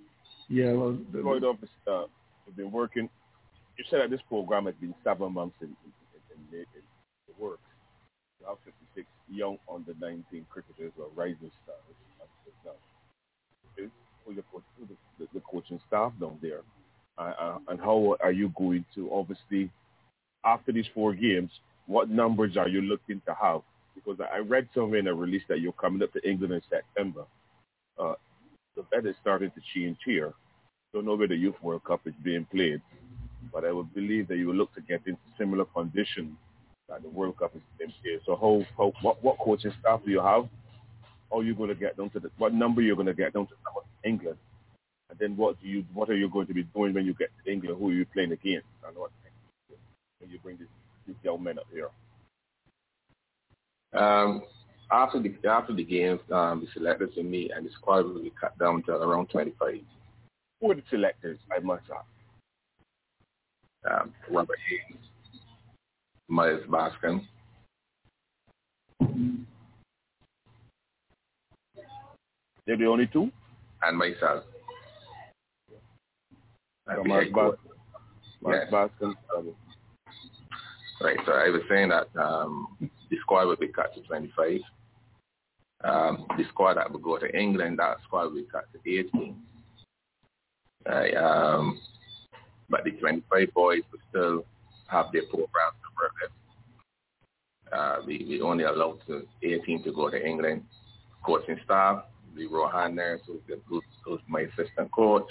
Yeah, 0.50 0.74
well, 0.74 0.98
the, 1.14 1.20
Lloyd 1.20 1.44
Office 1.44 1.70
uh, 1.88 2.06
have 2.46 2.56
been 2.56 2.72
working. 2.72 3.10
You 3.78 3.86
said 3.90 4.02
that 4.02 4.10
this 4.10 4.20
program 4.28 4.66
has 4.66 4.76
been 4.82 4.96
seven 5.04 5.34
months 5.34 5.56
in, 5.62 5.68
in, 5.68 6.52
in, 6.52 6.60
in 6.60 6.66
the 7.28 7.34
works. 7.44 7.62
You 8.40 8.48
have 8.48 8.58
56 8.66 9.08
young 9.30 9.58
under 9.72 9.94
19 10.00 10.46
cricketers 10.50 10.92
or 10.98 11.08
rising 11.16 11.52
stars. 11.64 11.96
Who 14.26 14.36
the, 14.36 14.44
the, 15.20 15.28
the 15.34 15.42
coaching 15.52 15.80
staff 15.88 16.14
down 16.20 16.38
there, 16.42 16.62
uh, 17.18 17.58
and 17.68 17.80
how 17.80 18.16
are 18.22 18.32
you 18.32 18.52
going 18.58 18.86
to 18.96 19.12
obviously 19.12 19.70
after 20.46 20.72
these 20.72 20.86
four 20.94 21.14
games? 21.14 21.52
What 21.88 22.10
numbers 22.10 22.56
are 22.58 22.70
you 22.70 22.82
looking 22.82 23.22
to 23.26 23.34
have? 23.34 23.62
Because 23.96 24.20
I 24.34 24.38
read 24.38 24.70
somewhere 24.74 25.00
in 25.00 25.08
a 25.08 25.14
release 25.14 25.44
that 25.50 25.60
you're 25.60 25.74
coming 25.74 26.02
up 26.02 26.14
to 26.14 26.30
England 26.30 26.54
in 26.54 26.62
September. 26.70 27.26
Uh, 28.00 28.14
the 28.76 28.84
bet 28.84 29.06
is 29.06 29.16
starting 29.22 29.52
to 29.52 29.62
change 29.74 29.98
here. 30.06 30.34
Don't 30.94 31.06
know 31.06 31.16
where 31.16 31.28
the 31.28 31.36
Youth 31.36 31.56
World 31.62 31.84
Cup 31.84 32.02
is 32.06 32.14
being 32.24 32.46
played, 32.46 32.82
but 33.52 33.66
I 33.66 33.72
would 33.72 33.94
believe 33.94 34.28
that 34.28 34.38
you 34.38 34.48
will 34.48 34.56
look 34.56 34.74
to 34.76 34.82
get 34.82 35.02
into 35.06 35.20
similar 35.38 35.66
conditions 35.66 36.36
that 36.88 37.02
the 37.02 37.10
World 37.10 37.38
Cup 37.38 37.56
is 37.56 37.62
being 37.78 37.94
played. 38.02 38.20
So 38.26 38.36
how, 38.36 38.66
how 38.78 38.94
what, 39.02 39.24
what 39.24 39.38
coaching 39.40 39.74
staff 39.80 40.02
do 40.06 40.12
you 40.12 40.22
have? 40.22 40.48
How 41.32 41.40
are 41.40 41.44
you 41.44 41.56
going 41.56 41.70
to 41.70 41.76
get 41.76 41.98
down 41.98 42.10
to 42.12 42.20
the, 42.20 42.30
what 42.38 42.54
number 42.54 42.82
you're 42.82 42.96
going 42.96 43.08
to 43.08 43.14
get 43.14 43.34
down 43.34 43.48
to 43.48 43.54
England? 44.04 44.38
And 45.10 45.20
then 45.20 45.38
what 45.38 45.62
do 45.62 45.68
you 45.68 45.86
what 45.94 46.10
are 46.10 46.16
you 46.16 46.30
going 46.30 46.48
to 46.48 46.54
be 46.54 46.64
doing 46.64 46.94
when 46.94 47.06
you 47.06 47.14
get 47.14 47.30
to 47.44 47.52
England? 47.52 47.78
Who 47.80 47.90
are 47.90 47.94
you 47.94 48.06
playing 48.06 48.32
against? 48.32 48.68
And 48.88 48.98
what 48.98 49.12
when 50.20 50.30
you 50.30 50.40
bring 50.40 50.58
these, 50.58 50.68
these 51.08 51.16
young 51.24 51.44
men 51.44 51.60
up 51.60 51.68
here? 51.72 51.90
Um, 53.94 54.44
after 54.92 55.22
the 55.22 55.34
after 55.50 55.74
the 55.74 55.84
games, 55.84 56.22
um, 56.32 56.62
the 56.62 56.68
selectors 56.74 57.12
and 57.18 57.30
me 57.30 57.50
and 57.56 57.66
the 57.66 57.72
squad 57.72 58.06
will 58.06 58.22
be 58.22 58.32
cut 58.40 58.58
down 58.58 58.84
to 58.84 58.92
around 58.94 59.30
25. 59.30 59.80
Who 60.60 60.72
are 60.72 60.76
the 60.76 60.84
selectors 60.90 61.40
I 61.52 61.60
must 61.60 61.84
ask? 61.90 62.06
Um, 63.92 64.14
Robert 64.30 64.60
Haynes, 64.70 65.04
Miles 66.28 66.64
Bascombe. 66.70 67.28
They're 72.66 72.78
the 72.78 72.86
only 72.86 73.08
two? 73.08 73.32
And 73.82 73.98
myself. 73.98 74.44
So 76.88 77.04
Bascombe. 77.04 77.58
Yes. 78.46 78.68
Bascombe. 78.72 79.16
Right, 81.02 81.18
so 81.26 81.32
I 81.32 81.50
was 81.50 81.62
saying 81.68 81.90
that 81.90 82.08
um, 82.22 82.78
the 82.80 83.18
squad 83.22 83.48
will 83.48 83.56
be 83.56 83.70
cut 83.70 83.94
to 83.96 84.02
25. 84.02 84.60
Um, 85.84 86.28
the 86.38 86.44
squad 86.50 86.76
that 86.76 86.92
will 86.92 87.00
go 87.00 87.18
to 87.18 87.36
England, 87.36 87.80
that 87.80 87.98
squad 88.06 88.26
will 88.26 88.36
be 88.36 88.48
cut 88.52 88.66
to 88.72 89.00
18. 89.00 89.36
Uh, 90.88 91.18
um, 91.18 91.80
but 92.70 92.84
the 92.84 92.92
25 92.92 93.54
boys 93.54 93.82
will 93.92 94.00
still 94.10 94.46
have 94.88 95.08
their 95.12 95.24
programs 95.24 95.78
to 95.82 95.90
work 96.02 96.14
with. 96.22 96.32
Uh, 97.74 97.96
we, 98.06 98.26
we 98.28 98.42
only 98.42 98.66
allowed 98.66 99.00
to 99.08 99.26
18 99.42 99.84
to 99.84 99.92
go 99.92 100.10
to 100.10 100.24
England. 100.24 100.64
Coaching 101.26 101.60
staff, 101.64 102.04
the 102.36 102.48
Rohan 102.48 102.96
Nurse, 102.96 103.22
who's, 103.28 103.42
who's, 103.66 103.84
who's 104.04 104.20
my 104.28 104.42
assistant 104.42 104.92
coach, 104.92 105.30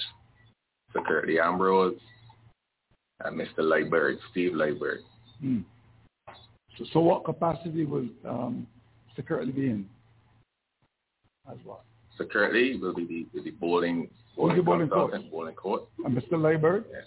Sir 0.92 1.00
Curtly 1.06 1.38
Ambrose, 1.40 1.98
and 3.24 3.38
Mr. 3.38 3.58
Lightberg, 3.58 4.16
Steve 4.30 4.52
Lightberg. 4.52 4.98
Hmm. 5.40 5.60
So, 6.78 6.84
so 6.92 7.00
what 7.00 7.24
capacity 7.24 7.84
will 7.84 8.08
um, 8.26 8.66
security 9.16 9.52
be 9.52 9.66
in 9.66 9.86
as 11.50 11.58
well? 11.64 11.84
So 12.16 12.24
currently, 12.24 12.78
will 12.78 12.94
be 12.94 13.06
the, 13.06 13.26
will 13.32 13.44
be 13.44 13.50
bowling, 13.50 14.10
bowling, 14.36 14.56
the 14.56 14.62
bowling 14.62 14.88
court. 14.88 15.12
Bowling 15.30 15.54
court. 15.54 15.82
And 16.04 16.16
Mr. 16.16 16.40
Labor? 16.40 16.84
Yes. 16.92 17.04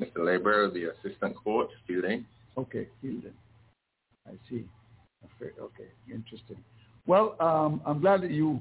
Mr. 0.00 0.24
Labor 0.24 0.70
the 0.70 0.90
assistant 0.90 1.36
coach, 1.44 1.68
fielding. 1.86 2.24
Okay, 2.56 2.86
fielding. 3.02 3.32
I 4.26 4.32
see. 4.48 4.64
Okay, 5.42 5.88
interesting. 6.12 6.56
Well, 7.06 7.36
um, 7.40 7.80
I'm 7.86 8.00
glad 8.00 8.22
that 8.22 8.30
you 8.30 8.60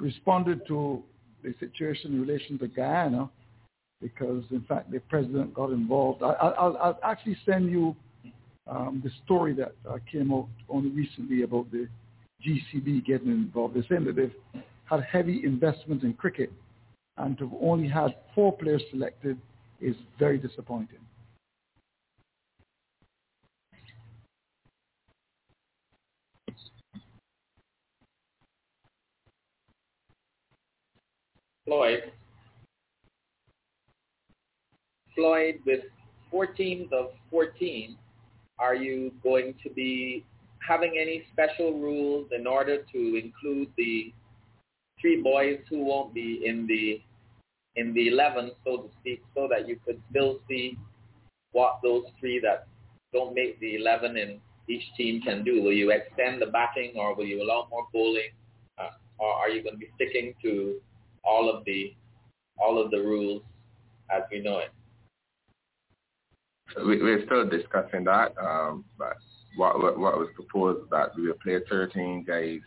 responded 0.00 0.66
to 0.68 1.02
the 1.42 1.54
situation 1.60 2.14
in 2.14 2.20
relation 2.20 2.58
to 2.58 2.68
Guyana 2.68 3.30
because, 4.00 4.44
in 4.50 4.62
fact, 4.68 4.90
the 4.90 5.00
president 5.00 5.54
got 5.54 5.70
involved. 5.70 6.22
I, 6.22 6.66
will 6.66 6.98
actually 7.02 7.36
send 7.46 7.70
you 7.70 7.96
um, 8.66 9.00
the 9.04 9.10
story 9.24 9.54
that 9.54 9.72
uh, 9.88 9.98
came 10.10 10.32
out 10.32 10.48
only 10.68 10.90
recently 10.90 11.42
about 11.42 11.70
the 11.70 11.88
GCB 12.44 13.04
getting 13.06 13.28
involved. 13.28 13.74
They're 13.74 13.84
saying 13.88 14.04
that 14.04 14.16
they've 14.16 14.62
had 14.84 15.02
heavy 15.04 15.42
investment 15.44 16.02
in 16.02 16.14
cricket 16.14 16.52
and 17.18 17.38
to 17.38 17.48
have 17.48 17.58
only 17.60 17.88
had 17.88 18.14
four 18.34 18.56
players 18.56 18.82
selected 18.90 19.38
is 19.80 19.96
very 20.18 20.38
disappointing. 20.38 20.98
Floyd. 31.66 32.12
Floyd, 35.16 35.56
with 35.66 35.80
14 36.30 36.88
of 36.92 37.10
14, 37.30 37.96
are 38.58 38.74
you 38.74 39.12
going 39.22 39.54
to 39.62 39.70
be 39.70 40.24
having 40.66 40.96
any 41.00 41.24
special 41.32 41.78
rules 41.78 42.28
in 42.36 42.46
order 42.46 42.78
to 42.92 43.20
include 43.22 43.68
the 43.76 44.12
three 45.00 45.20
boys 45.22 45.58
who 45.68 45.84
won't 45.84 46.14
be 46.14 46.42
in 46.44 46.66
the 46.66 47.00
in 47.78 47.92
the 47.92 48.08
11, 48.08 48.52
so 48.64 48.78
to 48.78 48.88
speak, 49.00 49.22
so 49.34 49.46
that 49.50 49.68
you 49.68 49.78
could 49.84 50.00
still 50.10 50.40
see 50.48 50.78
what 51.52 51.78
those 51.82 52.04
three 52.18 52.40
that 52.40 52.66
don't 53.12 53.34
make 53.34 53.60
the 53.60 53.74
11 53.74 54.16
in 54.16 54.40
each 54.66 54.82
team 54.96 55.20
can 55.20 55.44
do? 55.44 55.62
Will 55.62 55.74
you 55.74 55.90
extend 55.90 56.40
the 56.40 56.46
batting 56.46 56.92
or 56.96 57.14
will 57.14 57.26
you 57.26 57.42
allow 57.42 57.66
more 57.70 57.86
bowling? 57.92 58.30
Uh, 58.78 58.88
or 59.18 59.30
are 59.30 59.50
you 59.50 59.62
going 59.62 59.74
to 59.74 59.78
be 59.78 59.90
sticking 59.96 60.32
to 60.42 60.80
all 61.26 61.50
of 61.50 61.64
the 61.64 61.94
all 62.58 62.82
of 62.82 62.90
the 62.90 62.98
rules 62.98 63.42
as 64.10 64.22
we 64.30 64.40
know 64.40 64.58
it? 64.58 64.70
We, 66.84 67.02
we're 67.02 67.24
still 67.26 67.48
discussing 67.48 68.04
that, 68.04 68.34
um, 68.38 68.84
but 68.98 69.16
what, 69.56 69.80
what, 69.80 69.98
what 69.98 70.18
was 70.18 70.28
proposed 70.34 70.90
that 70.90 71.16
we 71.16 71.26
will 71.26 71.38
play 71.42 71.58
13 71.68 72.24
guys 72.26 72.60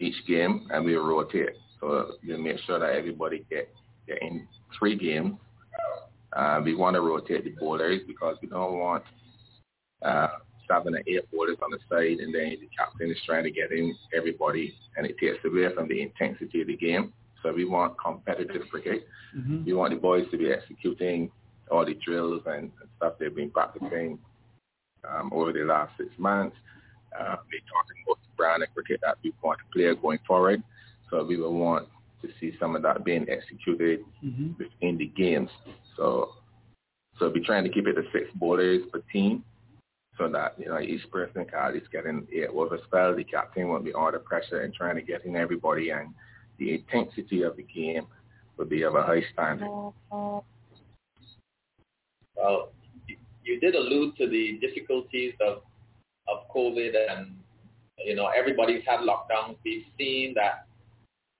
each 0.00 0.26
game 0.26 0.68
and 0.70 0.84
we 0.84 0.94
rotate. 0.96 1.56
So 1.80 2.12
we 2.26 2.36
make 2.36 2.58
sure 2.66 2.78
that 2.78 2.90
everybody 2.90 3.44
get, 3.50 3.68
get 4.06 4.22
in 4.22 4.46
three 4.78 4.96
games. 4.96 5.36
Uh, 6.32 6.60
we 6.64 6.74
want 6.74 6.94
to 6.94 7.00
rotate 7.00 7.44
the 7.44 7.50
bowlers 7.50 8.00
because 8.06 8.36
we 8.42 8.48
don't 8.48 8.78
want 8.78 9.04
uh, 10.02 10.28
seven 10.68 10.94
or 10.94 11.02
eight 11.06 11.30
bowlers 11.30 11.58
on 11.62 11.70
the 11.70 11.78
side 11.90 12.18
and 12.20 12.34
then 12.34 12.56
the 12.60 12.68
captain 12.76 13.10
is 13.10 13.18
trying 13.26 13.44
to 13.44 13.50
get 13.50 13.70
in 13.70 13.94
everybody 14.16 14.74
and 14.96 15.06
it 15.06 15.16
takes 15.18 15.44
away 15.44 15.66
from 15.74 15.88
the 15.88 16.00
intensity 16.00 16.62
of 16.62 16.66
the 16.68 16.76
game. 16.76 17.12
So 17.42 17.52
we 17.52 17.64
want 17.64 17.96
competitive 17.98 18.62
cricket. 18.70 19.06
Mm-hmm. 19.36 19.64
We 19.64 19.72
want 19.72 19.92
the 19.92 20.00
boys 20.00 20.26
to 20.30 20.38
be 20.38 20.50
executing 20.50 21.30
all 21.70 21.84
the 21.84 21.94
drills 21.94 22.42
and, 22.46 22.70
and 22.80 22.88
stuff 22.96 23.14
they've 23.18 23.34
been 23.34 23.50
practicing 23.50 24.18
um, 25.08 25.30
over 25.32 25.52
the 25.52 25.64
last 25.64 25.92
six 25.96 26.10
months. 26.18 26.56
Uh, 27.18 27.36
we're 27.50 27.60
talking 27.68 28.02
about 28.06 28.18
the 28.22 28.36
brand 28.36 28.62
of 28.62 28.68
cricket 28.74 29.00
that 29.02 29.16
we 29.22 29.32
want 29.42 29.58
to 29.58 29.64
play 29.72 29.94
going 30.00 30.18
forward. 30.26 30.62
So 31.10 31.24
we 31.24 31.36
will 31.36 31.54
want 31.54 31.88
to 32.22 32.28
see 32.40 32.52
some 32.58 32.76
of 32.76 32.82
that 32.82 33.04
being 33.04 33.26
executed 33.28 34.00
mm-hmm. 34.24 34.52
within 34.58 34.96
the 34.98 35.06
games. 35.06 35.50
So 35.96 36.30
so 37.18 37.30
we're 37.32 37.44
trying 37.44 37.64
to 37.64 37.70
keep 37.70 37.86
it 37.86 37.94
to 37.94 38.02
six 38.12 38.26
bowlers 38.34 38.82
per 38.92 39.02
team 39.12 39.44
so 40.18 40.28
that, 40.28 40.54
you 40.58 40.66
know, 40.66 40.80
each 40.80 41.08
person 41.10 41.44
can 41.44 41.58
at 41.58 41.74
least 41.74 41.92
get 41.92 42.06
in 42.06 42.26
eight 42.32 42.48
over 42.48 42.78
spell. 42.84 43.14
The 43.14 43.24
captain 43.24 43.68
won't 43.68 43.84
be 43.84 43.92
under 43.92 44.18
pressure 44.18 44.62
and 44.62 44.74
trying 44.74 44.96
to 44.96 45.02
get 45.02 45.24
in 45.24 45.36
everybody 45.36 45.90
and 45.90 46.08
the 46.58 46.74
intensity 46.74 47.42
of 47.42 47.56
the 47.56 47.62
game 47.62 48.06
will 48.56 48.66
be 48.66 48.82
of 48.82 48.94
a 48.94 49.02
high 49.02 49.22
standard. 49.32 49.68
Well, 52.36 52.72
you 53.44 53.60
did 53.60 53.74
allude 53.74 54.16
to 54.16 54.28
the 54.28 54.58
difficulties 54.60 55.34
of 55.40 55.62
of 56.28 56.48
COVID 56.54 56.92
and 57.10 57.34
you 57.98 58.14
know 58.14 58.28
everybody's 58.28 58.82
had 58.86 59.00
lockdowns. 59.00 59.56
We've 59.64 59.84
seen 59.98 60.34
that 60.34 60.66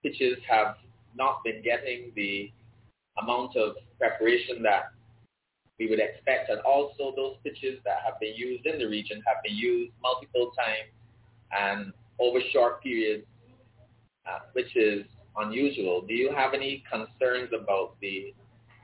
pitches 0.02 0.38
have 0.48 0.76
not 1.16 1.44
been 1.44 1.62
getting 1.62 2.12
the 2.16 2.50
amount 3.22 3.56
of 3.56 3.76
preparation 3.98 4.62
that 4.62 4.92
we 5.78 5.88
would 5.88 6.00
expect, 6.00 6.50
and 6.50 6.60
also 6.60 7.12
those 7.16 7.36
pitches 7.44 7.78
that 7.84 7.98
have 8.04 8.18
been 8.20 8.34
used 8.34 8.66
in 8.66 8.78
the 8.78 8.86
region 8.86 9.22
have 9.26 9.42
been 9.42 9.56
used 9.56 9.92
multiple 10.02 10.52
times 10.56 10.90
and 11.52 11.92
over 12.18 12.38
short 12.52 12.82
periods, 12.82 13.24
uh, 14.27 14.39
which 14.53 14.77
is 14.77 15.05
unusual. 15.37 16.03
Do 16.03 16.14
you 16.14 16.33
have 16.33 16.55
any 16.55 16.83
concerns 16.91 17.51
about 17.53 17.97
the 18.01 18.35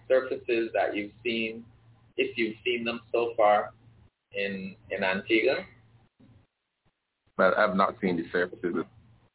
surfaces 0.09 0.70
that 0.74 0.95
you've 0.95 1.12
seen 1.22 1.64
if 2.16 2.36
you've 2.36 2.57
seen 2.64 2.84
them 2.84 3.01
so 3.12 3.32
far 3.36 3.72
in 4.32 4.74
in 4.91 5.05
Antigua? 5.05 5.64
Well, 7.36 7.55
I've 7.57 7.76
not 7.76 7.97
seen 8.01 8.16
the 8.16 8.24
surfaces 8.32 8.84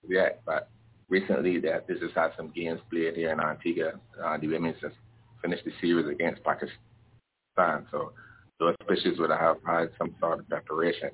yet, 0.08 0.41
but 0.45 0.70
recently 1.08 1.60
that 1.62 1.88
this 1.88 2.01
has 2.01 2.12
had 2.14 2.32
some 2.36 2.51
games 2.54 2.82
played 2.89 3.16
here 3.16 3.32
in 3.32 3.39
Antigua. 3.39 3.93
Uh, 4.22 4.38
the 4.38 4.47
women's 4.47 4.80
just 4.82 4.95
finished 5.41 5.64
the 5.64 5.72
series 5.80 6.08
against 6.08 6.43
Pakistan, 6.43 7.88
so 7.91 8.12
those 8.60 8.76
pitches 8.89 9.20
would 9.20 9.30
have 9.30 9.58
had 9.66 9.89
some 9.97 10.16
sort 10.20 10.39
of 10.39 10.49
preparation. 10.49 11.12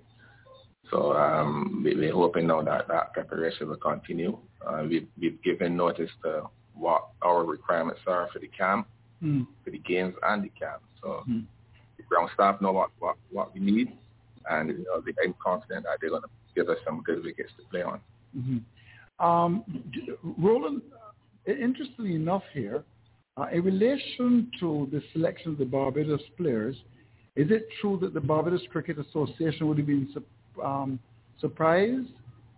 So 0.92 1.14
um, 1.14 1.82
we, 1.84 1.96
we're 1.96 2.14
hoping 2.14 2.48
now 2.48 2.62
that 2.64 2.88
that 2.88 3.14
preparation 3.14 3.70
will 3.70 3.78
continue. 3.78 4.38
Uh, 4.66 4.84
we've, 4.88 5.08
we've 5.20 5.42
given 5.44 5.78
notice 5.78 6.10
to 6.24 6.44
what 6.74 7.10
our 7.22 7.46
requirements 7.46 8.02
are 8.08 8.30
for 8.34 8.40
the 8.40 8.48
camp, 8.48 8.88
mm. 9.24 9.46
for 9.64 9.72
the 9.72 9.80
games 9.80 10.16
and 10.24 10.44
the 10.44 10.50
camp. 10.50 10.82
So 11.02 11.24
mm 11.30 11.46
ground 12.10 12.30
staff 12.34 12.60
know 12.60 12.72
what, 12.72 12.90
what, 13.00 13.16
what 13.32 13.54
we 13.54 13.62
need, 13.62 13.94
and 14.50 14.70
you 14.70 14.84
know, 14.86 15.02
I'm 15.24 15.36
confident 15.42 15.86
that 15.86 15.98
they're 16.02 16.10
going 16.10 16.24
to 16.24 16.30
give 16.56 16.68
us 16.70 16.78
some 16.84 17.02
good 17.06 17.24
wickets 17.24 17.52
to 17.58 17.64
play 17.70 17.84
on. 17.84 18.02
Mm-hmm. 18.38 19.26
Um, 19.26 19.64
Roland, 20.38 20.82
interestingly 21.46 22.16
enough 22.16 22.44
here, 22.54 22.84
uh, 23.38 23.46
in 23.54 23.64
relation 23.64 24.52
to 24.60 24.90
the 24.92 25.02
selection 25.14 25.52
of 25.52 25.58
the 25.58 25.66
Barbados 25.66 26.22
players, 26.36 26.76
is 27.36 27.52
it 27.52 27.68
true 27.80 27.98
that 28.02 28.14
the 28.14 28.20
Barbados 28.20 28.62
Cricket 28.72 28.98
Association 29.00 29.68
would 29.68 29.78
have 29.78 29.88
been 29.88 30.10
um, 30.64 30.99
surprised? 31.39 32.10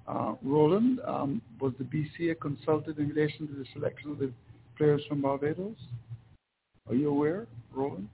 Uh, 0.07 0.33
Roland, 0.43 0.99
um, 1.05 1.41
was 1.59 1.73
the 1.77 1.85
BCA 1.85 2.39
consulted 2.39 2.97
in 2.97 3.09
relation 3.09 3.47
to 3.47 3.53
the 3.53 3.65
selection 3.73 4.11
of 4.11 4.19
the 4.19 4.31
players 4.77 5.01
from 5.07 5.21
Barbados? 5.21 5.77
Are 6.89 6.95
you 6.95 7.09
aware, 7.09 7.47
Roland? 7.73 8.09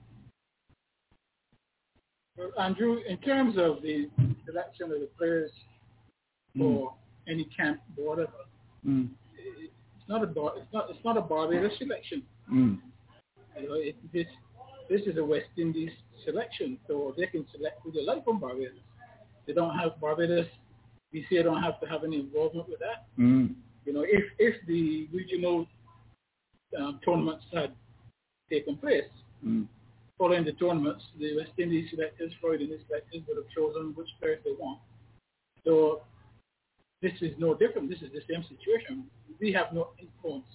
Andrew, 2.58 2.98
in 3.08 3.18
terms 3.18 3.56
of 3.56 3.82
the 3.82 4.08
selection 4.46 4.92
of 4.92 5.00
the 5.00 5.08
players 5.16 5.50
mm. 6.56 6.60
for 6.60 6.94
any 7.28 7.44
camp 7.56 7.80
whatever, 7.96 8.30
mm. 8.86 9.08
it's 9.36 10.08
not 10.08 10.22
a 10.22 10.28
it's 10.28 10.72
not 10.72 10.90
it's 10.90 11.04
not 11.04 11.16
a 11.16 11.20
Barbados 11.20 11.72
selection. 11.78 12.22
Mm. 12.52 12.78
You 13.60 13.68
know, 13.68 13.74
it, 13.74 13.96
this 14.12 14.26
this 14.88 15.00
is 15.02 15.16
a 15.18 15.24
West 15.24 15.50
Indies 15.56 15.90
selection, 16.24 16.78
so 16.86 17.14
they 17.16 17.26
can 17.26 17.44
select 17.54 17.80
who 17.82 17.92
they 17.92 18.04
like 18.04 18.24
from 18.24 18.38
Barbados. 18.38 18.78
They 19.48 19.54
don't 19.54 19.76
have 19.76 20.00
Barbados. 20.00 20.46
BCA 21.12 21.42
don't 21.42 21.62
have 21.62 21.80
to 21.80 21.86
have 21.86 22.04
any 22.04 22.20
involvement 22.20 22.68
with 22.68 22.78
that. 22.78 23.06
Mm. 23.18 23.54
You 23.84 23.94
know, 23.94 24.04
if 24.06 24.24
if 24.38 24.54
the 24.68 25.08
regional 25.12 25.66
um, 26.78 27.00
tournaments 27.04 27.44
had 27.52 27.72
taken 28.48 28.76
place, 28.76 29.10
mm 29.44 29.66
following 30.18 30.44
the 30.44 30.52
tournaments, 30.52 31.04
the 31.18 31.36
West 31.36 31.52
Indies 31.58 31.88
selectors, 31.90 32.32
Floyd 32.40 32.60
and 32.60 32.70
his 32.70 32.80
selectors 32.88 33.22
would 33.28 33.36
have 33.36 33.48
chosen 33.56 33.92
which 33.94 34.08
players 34.20 34.40
they 34.44 34.50
want. 34.58 34.80
So 35.64 36.02
this 37.00 37.12
is 37.20 37.32
no 37.38 37.54
different. 37.54 37.88
This 37.88 38.02
is 38.02 38.10
the 38.12 38.22
same 38.28 38.44
situation. 38.44 39.04
We 39.40 39.52
have 39.52 39.72
no 39.72 39.90
influence 40.00 40.50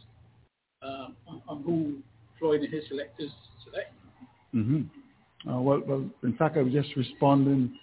um, 0.82 1.16
on, 1.28 1.42
on, 1.48 1.64
who 1.64 2.00
Floyd 2.38 2.62
and 2.62 2.74
his 2.74 2.84
selectors 2.90 3.32
select. 3.64 3.94
Mm-hmm. 4.54 5.50
Uh, 5.50 5.62
well, 5.62 5.82
well, 5.88 6.06
in 6.24 6.36
fact, 6.36 6.58
I 6.58 6.62
was 6.62 6.74
just 6.74 6.90
responding 6.98 7.74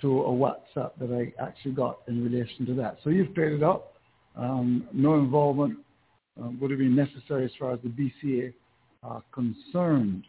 to 0.00 0.22
a 0.22 0.30
WhatsApp 0.30 0.92
that 1.00 1.10
I 1.12 1.42
actually 1.42 1.72
got 1.72 2.00
in 2.08 2.22
relation 2.22 2.66
to 2.66 2.74
that. 2.74 2.98
So 3.02 3.10
you've 3.10 3.34
cleared 3.34 3.54
it 3.54 3.62
up. 3.62 3.94
Um, 4.36 4.86
no 4.92 5.14
involvement 5.14 5.78
uh, 6.40 6.48
would 6.60 6.70
have 6.70 6.78
been 6.78 6.94
necessary 6.94 7.44
as 7.44 7.50
far 7.58 7.72
as 7.72 7.80
the 7.82 7.88
BCA 7.88 8.52
are 9.02 9.22
concerned. 9.32 10.24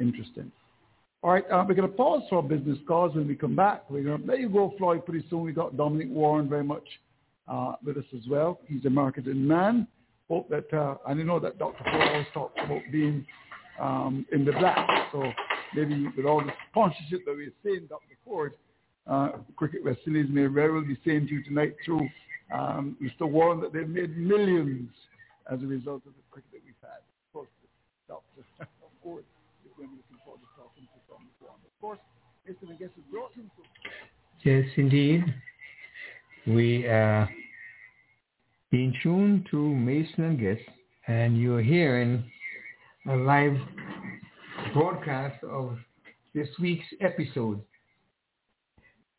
Interesting. 0.00 0.50
All 1.22 1.32
right, 1.32 1.44
uh, 1.50 1.64
we're 1.66 1.74
going 1.74 1.90
to 1.90 1.96
pause 1.96 2.22
for 2.28 2.42
business 2.42 2.78
calls 2.86 3.14
when 3.14 3.26
we 3.26 3.34
come 3.34 3.56
back. 3.56 3.88
We're 3.88 4.04
going 4.04 4.20
to 4.20 4.26
let 4.26 4.40
you 4.40 4.48
go, 4.48 4.74
Floyd, 4.76 5.06
pretty 5.06 5.24
soon. 5.30 5.42
We 5.42 5.52
got 5.52 5.76
Dominic 5.76 6.08
Warren 6.10 6.48
very 6.48 6.64
much 6.64 6.84
uh, 7.48 7.74
with 7.84 7.96
us 7.96 8.04
as 8.14 8.28
well. 8.28 8.60
He's 8.66 8.84
a 8.84 8.90
marketing 8.90 9.46
man. 9.46 9.88
Hope 10.28 10.48
that, 10.50 10.72
uh, 10.72 10.96
and 11.08 11.18
you 11.18 11.24
know 11.24 11.40
that 11.40 11.58
Dr. 11.58 11.82
Ford 11.82 12.08
always 12.08 12.26
talks 12.34 12.54
about 12.62 12.82
being 12.92 13.26
um, 13.80 14.26
in 14.32 14.44
the 14.44 14.52
black. 14.52 14.86
So 15.12 15.22
maybe 15.74 16.06
with 16.16 16.26
all 16.26 16.40
the 16.40 16.52
sponsorship 16.70 17.24
that 17.26 17.34
we're 17.34 17.52
seeing, 17.62 17.86
Dr. 17.86 18.16
Ford, 18.24 18.52
uh, 19.06 19.28
Cricket 19.56 19.84
West 19.84 20.00
Indies 20.06 20.26
may 20.30 20.46
very 20.46 20.72
well 20.72 20.82
be 20.82 20.98
saying 21.04 21.26
to 21.28 21.34
you 21.34 21.44
tonight 21.44 21.74
through 21.84 22.08
um, 22.52 22.96
Mr. 23.02 23.28
Warren 23.28 23.60
that 23.60 23.72
they've 23.72 23.88
made 23.88 24.16
millions 24.16 24.90
as 25.50 25.62
a 25.62 25.66
result 25.66 26.02
of 26.06 26.12
the 26.14 26.22
cricket 26.30 26.50
that 26.52 26.60
we've 26.64 26.74
had. 26.80 27.00
Of 27.00 27.32
course, 27.32 27.48
of 28.60 29.02
course, 29.02 29.24
looking 29.78 30.00
forward 30.24 30.40
to 30.40 30.46
talking 30.56 30.84
to 30.84 31.00
Dom 31.08 31.28
Warren. 31.40 31.60
Of 31.64 31.80
course. 31.80 31.98
Yes, 34.44 34.64
indeed. 34.76 35.24
We 36.46 36.86
are 36.86 37.28
being 38.70 38.94
tuned 39.02 39.46
to 39.50 39.56
Mason 39.56 40.24
and 40.24 40.38
Guest, 40.38 40.68
and 41.06 41.40
you're 41.40 41.62
hearing 41.62 42.22
a 43.08 43.16
live 43.16 43.56
broadcast 44.74 45.42
of 45.44 45.78
this 46.34 46.48
week's 46.60 46.86
episode. 47.00 47.62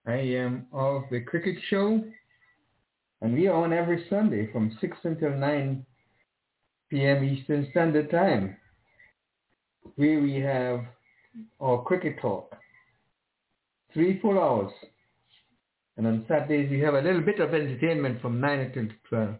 I 0.07 0.17
am 0.17 0.67
of 0.71 1.03
the 1.09 1.21
Cricket 1.21 1.57
Show, 1.69 2.03
and 3.21 3.33
we 3.33 3.47
are 3.47 3.63
on 3.63 3.73
every 3.73 4.05
Sunday 4.07 4.51
from 4.51 4.77
6 4.79 4.97
until 5.03 5.31
9 5.31 5.83
p.m. 6.91 7.23
Eastern 7.23 7.67
Standard 7.71 8.11
Time, 8.11 8.55
where 9.95 10.19
we 10.21 10.35
have 10.35 10.81
our 11.59 11.81
cricket 11.83 12.17
talk. 12.21 12.55
Three 13.93 14.19
full 14.21 14.37
hours. 14.37 14.71
And 15.97 16.05
on 16.05 16.25
Saturdays 16.27 16.69
we 16.69 16.79
have 16.81 16.93
a 16.93 17.01
little 17.01 17.21
bit 17.21 17.39
of 17.39 17.53
entertainment 17.53 18.21
from 18.21 18.39
9 18.39 18.59
until 18.59 18.87
12. 19.09 19.35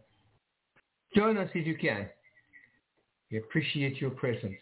Join 1.16 1.38
us 1.38 1.50
if 1.54 1.68
you 1.68 1.78
can. 1.78 2.08
We 3.30 3.38
appreciate 3.38 4.02
your 4.02 4.12
presence. 4.12 4.56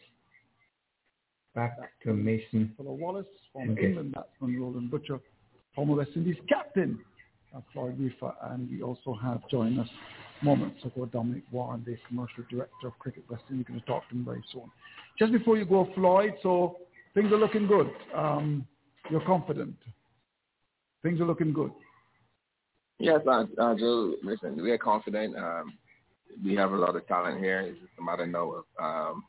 Back 1.56 1.78
to 2.04 2.14
Mason. 2.14 2.74
Wallace 2.78 3.26
from 3.54 3.70
okay. 3.72 3.86
England, 3.86 4.14
that's 4.16 4.28
from 4.40 4.60
Roland 4.60 4.90
Butcher, 4.90 5.20
former 5.76 5.96
West 5.96 6.12
Indies 6.16 6.38
captain 6.48 7.00
Floyd 7.72 8.00
Reifer, 8.00 8.34
and 8.52 8.70
we 8.70 8.82
also 8.82 9.18
have 9.22 9.48
joined 9.50 9.80
us 9.80 9.88
moments 10.42 10.84
ago 10.84 11.06
Dominic 11.06 11.44
Warren, 11.52 11.84
the 11.86 11.98
commercial 12.08 12.44
director 12.50 12.88
of 12.88 12.98
Cricket 13.00 13.24
West 13.30 13.44
Indies. 13.50 13.66
We're 13.70 13.74
going 13.74 13.82
to 13.82 13.86
talk 13.86 14.10
to 14.10 14.16
him 14.16 14.26
very 14.26 14.44
soon. 14.52 14.72
Just 15.20 15.32
before 15.32 15.58
you 15.58 15.66
go, 15.66 15.88
Floyd, 15.94 16.34
so 16.42 16.78
things 17.14 17.32
are 17.32 17.38
looking 17.38 17.68
good. 17.68 17.90
Um, 18.16 18.66
you're 19.10 19.26
confident. 19.26 19.76
Things 21.04 21.20
are 21.22 21.26
looking 21.26 21.54
good. 21.54 21.72
Yes, 23.00 23.22
Joe. 23.26 24.16
Listen, 24.24 24.62
we 24.62 24.72
are 24.72 24.78
confident. 24.78 25.36
Um, 25.38 25.74
we 26.44 26.56
have 26.56 26.72
a 26.72 26.78
lot 26.78 26.96
of 26.96 27.06
talent 27.08 27.40
here. 27.40 27.62
It's 27.62 27.80
just 27.80 27.92
a 28.00 28.04
matter 28.04 28.26
now 28.26 28.52
of 28.52 28.64
um, 28.82 29.24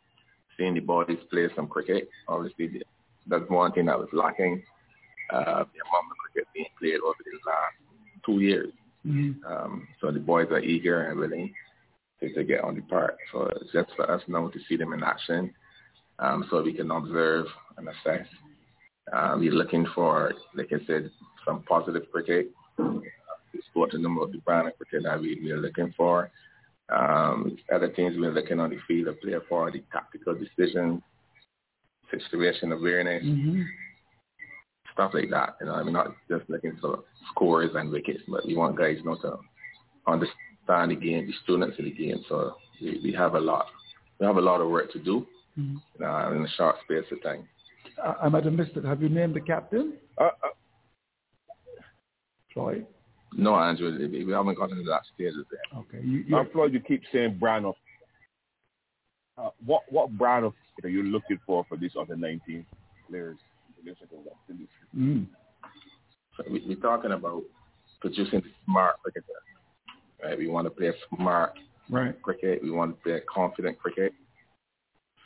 seeing 0.57 0.74
the 0.74 0.80
boys 0.80 1.16
play 1.30 1.49
some 1.55 1.66
cricket. 1.66 2.09
Obviously, 2.28 2.82
that's 3.26 3.45
one 3.49 3.72
thing 3.72 3.86
that 3.86 3.99
was 3.99 4.09
lacking. 4.12 4.62
Uh, 5.30 5.42
the 5.42 5.80
amount 5.80 6.11
of 6.11 6.23
cricket 6.35 6.49
being 6.55 6.66
played 6.78 7.01
over 7.05 7.16
the 7.24 7.39
last 7.47 8.24
two 8.26 8.41
years. 8.41 8.72
Mm-hmm. 9.07 9.45
Um, 9.51 9.89
so 10.01 10.11
the 10.11 10.20
boys 10.20 10.49
are 10.51 10.61
eager 10.61 11.09
and 11.09 11.18
willing 11.18 11.53
to, 12.20 12.32
to 12.32 12.45
get 12.45 12.64
on 12.64 12.74
the 12.74 12.82
park. 12.82 13.16
So 13.32 13.51
it's 13.61 13.72
just 13.72 13.91
for 13.97 14.11
us 14.11 14.22
now 14.28 14.49
to 14.49 14.59
see 14.68 14.76
them 14.76 14.93
in 14.93 15.03
action 15.03 15.53
um, 16.18 16.47
so 16.51 16.62
we 16.62 16.72
can 16.72 16.91
observe 16.91 17.47
and 17.76 17.89
assess. 17.89 18.26
Uh, 19.12 19.37
we're 19.39 19.53
looking 19.53 19.87
for, 19.95 20.32
like 20.55 20.72
I 20.72 20.85
said, 20.87 21.11
some 21.47 21.62
positive 21.62 22.05
cricket. 22.11 22.51
Uh, 22.78 23.01
sporting 23.70 24.03
them 24.03 24.18
of 24.18 24.32
the 24.32 24.39
brand 24.39 24.68
of 24.68 24.76
cricket 24.76 25.05
that 25.05 25.20
we, 25.20 25.39
we 25.43 25.51
are 25.51 25.61
looking 25.61 25.93
for. 25.97 26.30
Um, 26.89 27.57
other 27.72 27.93
things 27.95 28.14
we're 28.16 28.32
looking 28.32 28.61
on 28.61 28.70
the 28.70 28.78
field 28.87 29.09
of 29.09 29.20
play 29.20 29.35
for, 29.49 29.70
the 29.70 29.82
tactical 29.93 30.35
decisions, 30.35 31.01
situation 32.11 32.72
awareness, 32.72 33.24
mm-hmm. 33.24 33.62
Stuff 34.95 35.12
like 35.12 35.30
that. 35.30 35.57
You 35.61 35.66
know, 35.66 35.74
I 35.74 35.82
mean, 35.82 35.92
not 35.92 36.14
just 36.28 36.49
looking 36.49 36.76
for 36.80 37.01
scores 37.30 37.70
and 37.74 37.90
wickets, 37.90 38.22
but 38.26 38.47
we 38.47 38.57
want 38.57 38.78
guys 38.78 38.97
you 38.99 39.05
know 39.05 39.16
to 39.16 39.38
understand 40.07 40.90
the 40.90 40.97
game, 40.97 41.26
the 41.26 41.34
students 41.42 41.78
of 41.78 41.84
the 41.84 41.90
game. 41.92 42.24
So 42.28 42.57
we, 42.80 43.01
we 43.03 43.12
have 43.12 43.34
a 43.34 43.40
lot, 43.40 43.66
we 44.18 44.26
have 44.26 44.36
a 44.36 44.40
lot 44.40 44.61
of 44.61 44.70
work 44.70 44.92
to 44.92 44.99
do 44.99 45.26
mm-hmm. 45.59 46.03
uh, 46.03 46.32
in 46.32 46.45
a 46.45 46.49
short 46.57 46.76
space 46.84 47.05
of 47.12 47.22
time. 47.22 47.47
Uh, 48.03 48.14
I 48.22 48.28
might 48.28 48.45
have 48.45 48.55
missed 48.55 48.76
it. 48.76 48.84
Have 48.84 49.03
you 49.03 49.09
named 49.09 49.34
the 49.34 49.40
captain? 49.40 49.95
Uh, 50.18 50.24
uh, 50.24 50.49
Floyd? 52.53 52.86
No, 53.36 53.57
Andrew, 53.57 54.09
we 54.11 54.32
haven't 54.32 54.57
gotten 54.57 54.76
to 54.76 54.84
that 54.84 55.03
stage 55.14 55.34
yet. 55.34 55.78
Okay. 55.78 56.07
You, 56.07 56.24
you, 56.26 56.45
Floyd, 56.53 56.72
you 56.72 56.80
keep 56.80 57.03
saying 57.12 57.38
brand 57.38 57.66
of. 57.66 57.74
Uh, 59.36 59.51
what 59.66 59.82
what 59.90 60.16
brand 60.16 60.45
of 60.45 60.53
are 60.84 60.88
you 60.88 61.03
looking 61.03 61.38
for 61.45 61.64
for 61.68 61.76
these 61.76 61.90
other 61.99 62.14
19 62.14 62.64
players? 63.09 63.36
Mm. 64.97 65.26
So 66.37 66.45
we, 66.51 66.62
we're 66.66 66.76
talking 66.76 67.12
about 67.12 67.43
producing 68.01 68.43
smart 68.64 68.97
cricket. 69.03 69.24
Right? 70.22 70.39
We 70.39 70.49
want 70.49 70.66
to 70.66 70.70
play 70.70 70.93
smart 71.14 71.53
right. 71.91 72.20
cricket. 72.22 72.62
We 72.62 72.70
want 72.70 72.97
to 72.97 73.03
play 73.03 73.20
confident 73.32 73.78
cricket, 73.78 74.12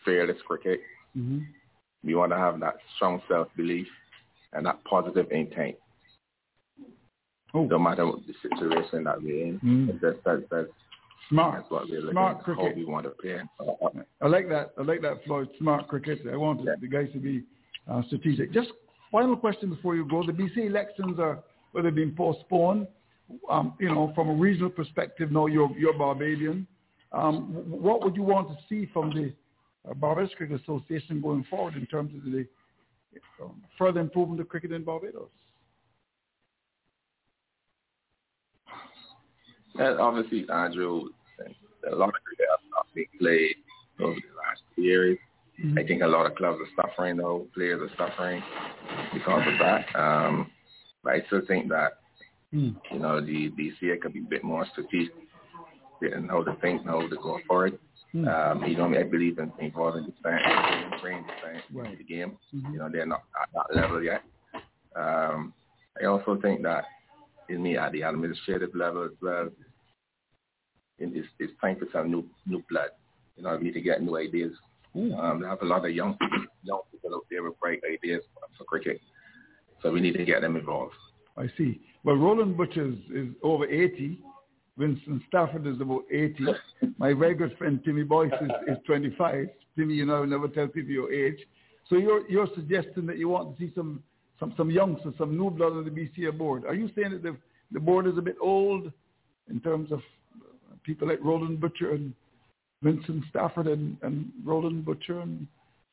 fearless 0.04 0.38
cricket. 0.46 0.80
Mm-hmm. 1.16 1.38
We 2.04 2.14
want 2.14 2.32
to 2.32 2.38
have 2.38 2.60
that 2.60 2.76
strong 2.96 3.20
self-belief 3.28 3.86
and 4.52 4.66
that 4.66 4.82
positive 4.84 5.26
intent. 5.30 5.76
Oh. 7.54 7.64
No 7.64 7.78
matter 7.78 8.06
what 8.06 8.20
the 8.26 8.34
situation 8.42 9.04
that 9.04 9.22
we're 9.22 9.46
in, 9.46 9.60
mm. 9.60 10.00
that's, 10.00 10.16
that's, 10.24 10.42
that's 10.50 10.68
smart. 11.28 11.60
That's 11.60 11.70
what 11.70 11.88
we're 11.88 12.00
looking 12.00 12.12
smart 12.12 12.42
cricket. 12.42 12.76
we 12.76 12.84
want 12.84 13.04
to 13.04 13.10
play. 13.10 13.40
I 14.20 14.26
like 14.28 14.48
that. 14.50 14.72
I 14.78 14.82
like 14.82 15.00
that, 15.02 15.24
Floyd. 15.24 15.48
Smart 15.58 15.88
cricket. 15.88 16.20
I 16.30 16.36
want 16.36 16.60
yeah. 16.64 16.74
the 16.80 16.88
guys 16.88 17.08
to 17.14 17.18
be 17.18 17.44
uh, 17.90 18.02
strategic. 18.06 18.52
Just 18.52 18.70
final 19.10 19.36
question 19.36 19.70
before 19.70 19.96
you 19.96 20.06
go. 20.08 20.24
The 20.24 20.32
BC 20.32 20.66
elections 20.66 21.18
are, 21.18 21.40
well, 21.72 21.82
they've 21.82 21.94
been 21.94 22.14
postponed. 22.14 22.86
Um, 23.50 23.74
you 23.78 23.88
know, 23.88 24.12
from 24.14 24.30
a 24.30 24.34
regional 24.34 24.70
perspective, 24.70 25.30
now 25.30 25.46
you're, 25.46 25.70
you're 25.78 25.96
Barbadian. 25.96 26.66
Um, 27.12 27.64
what 27.68 28.02
would 28.02 28.16
you 28.16 28.22
want 28.22 28.48
to 28.48 28.56
see 28.68 28.88
from 28.92 29.10
the 29.10 29.32
uh, 29.88 29.94
Barbados 29.94 30.30
Cricket 30.36 30.60
Association 30.62 31.20
going 31.20 31.44
forward 31.50 31.74
in 31.74 31.86
terms 31.86 32.12
of 32.14 32.30
the 32.30 32.46
um, 33.42 33.62
further 33.76 34.00
improvement 34.00 34.40
of 34.40 34.48
cricket 34.48 34.72
in 34.72 34.82
Barbados? 34.84 35.28
And 39.78 40.00
obviously, 40.00 40.46
Andrew, 40.50 41.08
a 41.90 41.94
lot 41.94 42.08
of 42.08 42.14
cricket 42.24 42.46
has 42.50 42.60
not 42.70 42.86
been 42.94 43.04
played 43.18 43.56
over 44.00 44.14
the 44.14 44.36
last 44.36 44.62
years. 44.76 45.18
Mm-hmm. 45.62 45.78
I 45.78 45.82
think 45.84 46.02
a 46.02 46.06
lot 46.06 46.26
of 46.26 46.36
clubs 46.36 46.58
are 46.60 46.82
suffering, 46.82 47.16
though. 47.16 47.46
Players 47.54 47.90
are 47.90 47.96
suffering 47.96 48.42
because 49.12 49.42
of 49.46 49.58
that. 49.58 49.98
Um, 49.98 50.50
but 51.02 51.14
I 51.14 51.22
still 51.26 51.42
think 51.46 51.68
that, 51.68 51.98
mm. 52.54 52.76
you 52.92 52.98
know, 52.98 53.20
the 53.20 53.50
BCA 53.50 54.00
could 54.00 54.12
be 54.12 54.20
a 54.20 54.28
bit 54.28 54.44
more 54.44 54.66
strategic 54.72 55.12
and 56.00 56.30
how 56.30 56.44
to 56.44 56.54
think, 56.60 56.84
how 56.84 57.00
to 57.00 57.16
go 57.16 57.38
forward. 57.46 57.78
Mm. 58.14 58.28
Um, 58.28 58.64
you 58.64 58.76
know, 58.76 58.86
I 58.86 59.02
believe 59.02 59.38
in 59.38 59.52
involving 59.58 60.06
the 60.06 60.12
fans, 60.22 60.94
bringing 61.02 61.26
the 61.26 61.32
fans 61.44 61.62
right. 61.72 61.86
into 61.86 61.98
the 61.98 62.04
game. 62.04 62.38
Mm-hmm. 62.54 62.72
You 62.72 62.78
know, 62.78 62.88
they're 62.90 63.06
not 63.06 63.24
at 63.42 63.48
that 63.54 63.80
level 63.80 64.02
yet. 64.02 64.22
Um, 64.96 65.52
I 66.00 66.06
also 66.06 66.38
think 66.40 66.62
that 66.62 66.84
in 67.48 67.62
me 67.62 67.76
at 67.76 67.92
the 67.92 68.02
administrative 68.02 68.74
level 68.74 69.04
as 69.04 69.10
well, 69.20 69.50
it's, 70.98 71.28
it's 71.38 71.52
time 71.60 71.76
for 71.78 71.86
some 71.92 72.10
new 72.10 72.24
new 72.46 72.62
blood. 72.70 72.90
You 73.36 73.44
know, 73.44 73.56
we 73.56 73.64
need 73.64 73.74
to 73.74 73.80
get 73.80 74.02
new 74.02 74.16
ideas. 74.16 74.52
Um, 74.94 75.44
have 75.44 75.62
a 75.62 75.66
lot 75.66 75.84
of 75.84 75.92
young 75.92 76.16
young 76.62 76.80
people 76.90 77.14
out 77.14 77.26
there 77.30 77.42
with 77.42 77.58
bright 77.60 77.80
ideas 77.90 78.22
for 78.56 78.64
cricket, 78.64 79.00
so 79.82 79.92
we 79.92 80.00
need 80.00 80.14
to 80.14 80.24
get 80.24 80.40
them 80.40 80.56
involved. 80.56 80.94
I 81.36 81.46
see. 81.56 81.80
Well, 82.04 82.16
Roland 82.16 82.56
Butcher 82.56 82.88
is, 82.88 82.98
is 83.14 83.28
over 83.42 83.64
80. 83.66 84.18
Winston 84.76 85.22
Stafford 85.28 85.66
is 85.66 85.80
about 85.80 86.02
80. 86.10 86.36
My 86.98 87.12
very 87.12 87.34
good 87.34 87.56
friend 87.58 87.80
Timmy 87.84 88.04
Boyce 88.04 88.32
is, 88.40 88.50
is 88.68 88.78
25. 88.86 89.48
Timmy, 89.76 89.94
you 89.94 90.06
know, 90.06 90.24
never 90.24 90.48
tell 90.48 90.68
people 90.68 90.90
your 90.90 91.12
age. 91.12 91.38
So 91.88 91.96
you're 91.96 92.28
you're 92.28 92.48
suggesting 92.54 93.06
that 93.06 93.18
you 93.18 93.28
want 93.28 93.56
to 93.56 93.64
see 93.64 93.72
some 93.74 94.02
some 94.38 94.52
some 94.56 94.70
youngsters, 94.70 95.14
some 95.18 95.36
new 95.36 95.50
blood 95.50 95.72
on 95.72 95.84
the 95.84 95.90
BCA 95.90 96.36
board. 96.36 96.64
Are 96.64 96.74
you 96.74 96.90
saying 96.94 97.12
that 97.12 97.22
the 97.22 97.36
the 97.72 97.80
board 97.80 98.06
is 98.06 98.18
a 98.18 98.22
bit 98.22 98.36
old 98.40 98.92
in 99.50 99.60
terms 99.60 99.92
of 99.92 100.00
people 100.82 101.08
like 101.08 101.18
Roland 101.22 101.60
Butcher 101.60 101.92
and 101.92 102.14
Vincent 102.82 103.24
Stafford 103.30 103.66
and, 103.66 103.96
and 104.02 104.30
Roland 104.44 104.84
Butcher 104.84 105.20
and 105.20 105.46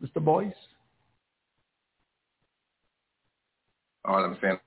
Mr. 0.04 0.24
Boyce? 0.24 0.54
All 4.06 4.24
I'm 4.24 4.38
saying, 4.42 4.60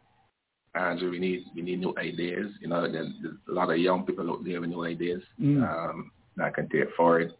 Andrew, 0.75 1.11
we 1.11 1.19
need 1.19 1.45
we 1.55 1.63
need 1.63 1.81
new 1.81 1.95
ideas. 1.97 2.51
You 2.61 2.69
know, 2.69 2.91
there's, 2.91 3.09
there's 3.23 3.37
a 3.49 3.53
lot 3.53 3.71
of 3.71 3.79
young 3.79 4.05
people 4.05 4.31
out 4.31 4.45
there 4.45 4.61
with 4.61 4.71
new 4.71 4.85
ideas 4.85 5.23
mm. 5.41 5.63
um, 5.63 6.11
that 6.37 6.55
can 6.55 6.69
take 6.69 6.93
forward 6.97 7.33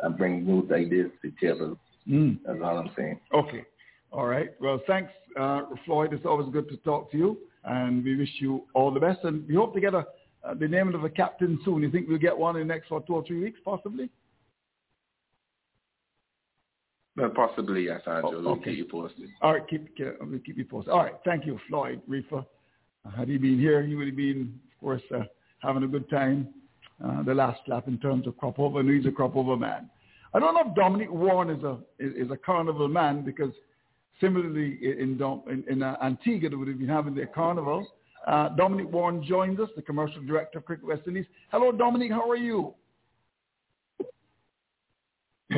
and 0.00 0.16
bring 0.18 0.44
new 0.44 0.68
ideas 0.74 1.10
to 1.22 1.30
the 1.30 1.46
table. 1.46 1.78
Mm. 2.08 2.38
That's 2.46 2.58
all 2.62 2.78
I'm 2.78 2.90
saying. 2.96 3.18
Okay. 3.32 3.64
All 4.12 4.26
right. 4.26 4.50
Well, 4.60 4.80
thanks, 4.86 5.10
uh, 5.38 5.62
Floyd. 5.84 6.12
It's 6.12 6.26
always 6.26 6.48
good 6.52 6.68
to 6.68 6.76
talk 6.78 7.10
to 7.12 7.18
you, 7.18 7.38
and 7.64 8.04
we 8.04 8.16
wish 8.16 8.30
you 8.38 8.64
all 8.74 8.92
the 8.92 9.00
best. 9.00 9.20
And 9.24 9.46
we 9.48 9.54
hope 9.54 9.74
to 9.74 9.80
get 9.80 9.94
a, 9.94 10.04
uh, 10.44 10.54
the 10.54 10.68
name 10.68 10.94
of 10.94 11.04
a 11.04 11.10
captain 11.10 11.58
soon. 11.64 11.82
You 11.82 11.90
think 11.90 12.08
we'll 12.08 12.18
get 12.18 12.36
one 12.36 12.56
in 12.56 12.66
the 12.66 12.72
next 12.72 12.90
what, 12.90 13.06
two 13.06 13.14
or 13.14 13.24
three 13.24 13.42
weeks, 13.42 13.58
possibly? 13.64 14.10
Possibly, 17.34 17.86
yes, 17.86 18.02
Andrew. 18.06 18.22
Oh, 18.24 18.36
okay. 18.36 18.42
We'll 18.44 18.56
keep 18.56 18.76
you 18.76 18.84
posted. 18.84 19.28
All 19.40 19.52
right, 19.54 19.68
keep, 19.68 19.88
we'll 20.20 20.38
keep 20.40 20.58
you 20.58 20.64
posted. 20.64 20.92
All 20.92 21.02
right, 21.02 21.14
thank 21.24 21.46
you, 21.46 21.58
Floyd 21.68 22.02
Reifer. 22.08 22.44
Uh, 23.06 23.10
had 23.10 23.28
he 23.28 23.38
been 23.38 23.58
here, 23.58 23.82
he 23.82 23.94
would 23.94 24.06
have 24.06 24.16
been, 24.16 24.58
of 24.66 24.80
course, 24.80 25.02
uh, 25.14 25.20
having 25.60 25.82
a 25.82 25.88
good 25.88 26.08
time 26.10 26.48
uh, 27.04 27.22
the 27.22 27.34
last 27.34 27.60
lap 27.68 27.88
in 27.88 27.98
terms 27.98 28.26
of 28.26 28.36
crop 28.36 28.58
over, 28.58 28.80
and 28.80 28.90
he's 28.90 29.06
a 29.06 29.10
crop 29.10 29.36
over 29.36 29.56
man. 29.56 29.88
I 30.34 30.38
don't 30.38 30.54
know 30.54 30.68
if 30.68 30.74
Dominic 30.74 31.10
Warren 31.10 31.50
is 31.50 31.62
a 31.62 31.78
is, 31.98 32.26
is 32.26 32.30
a 32.30 32.36
carnival 32.36 32.88
man 32.88 33.22
because 33.24 33.52
similarly 34.20 34.78
in 34.82 35.18
in, 35.48 35.64
in 35.68 35.82
uh, 35.82 35.96
Antigua 36.02 36.50
they 36.50 36.56
would 36.56 36.68
have 36.68 36.78
been 36.78 36.88
having 36.88 37.14
their 37.14 37.26
carnival. 37.26 37.86
Uh, 38.26 38.48
Dominic 38.50 38.90
Warren 38.92 39.24
joins 39.24 39.60
us, 39.60 39.68
the 39.76 39.82
commercial 39.82 40.20
director 40.22 40.58
of 40.58 40.64
Cricket 40.64 40.86
West 40.86 41.02
Indies. 41.06 41.26
Hello, 41.52 41.70
Dominic. 41.70 42.10
How 42.10 42.28
are 42.28 42.36
you? 42.36 42.74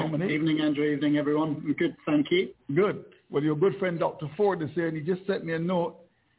Dominic. 0.02 0.30
Evening, 0.30 0.60
Andrew. 0.60 0.84
Evening, 0.84 1.16
everyone. 1.16 1.74
good, 1.78 1.96
thank 2.06 2.30
you. 2.30 2.50
Good. 2.74 3.04
Well, 3.30 3.42
your 3.42 3.56
good 3.56 3.78
friend 3.78 3.98
Dr. 3.98 4.26
Ford 4.36 4.62
is 4.62 4.70
here, 4.74 4.88
and 4.88 4.96
he 4.96 5.02
just 5.02 5.26
sent 5.26 5.44
me 5.44 5.52
a 5.52 5.58
note 5.58 5.96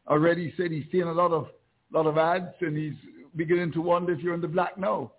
already. 0.08 0.50
He 0.50 0.54
said 0.62 0.72
he's 0.72 0.86
seeing 0.92 1.04
a 1.04 1.14
lot 1.14 1.32
of 1.32 1.48
lot 1.92 2.06
of 2.06 2.18
ads, 2.18 2.54
and 2.62 2.78
he's 2.78 2.94
beginning 3.36 3.72
to 3.74 3.82
wonder 3.82 4.14
if 4.14 4.20
you're 4.20 4.34
in 4.34 4.42
the 4.42 4.48
black 4.48 4.78
now. 4.78 5.12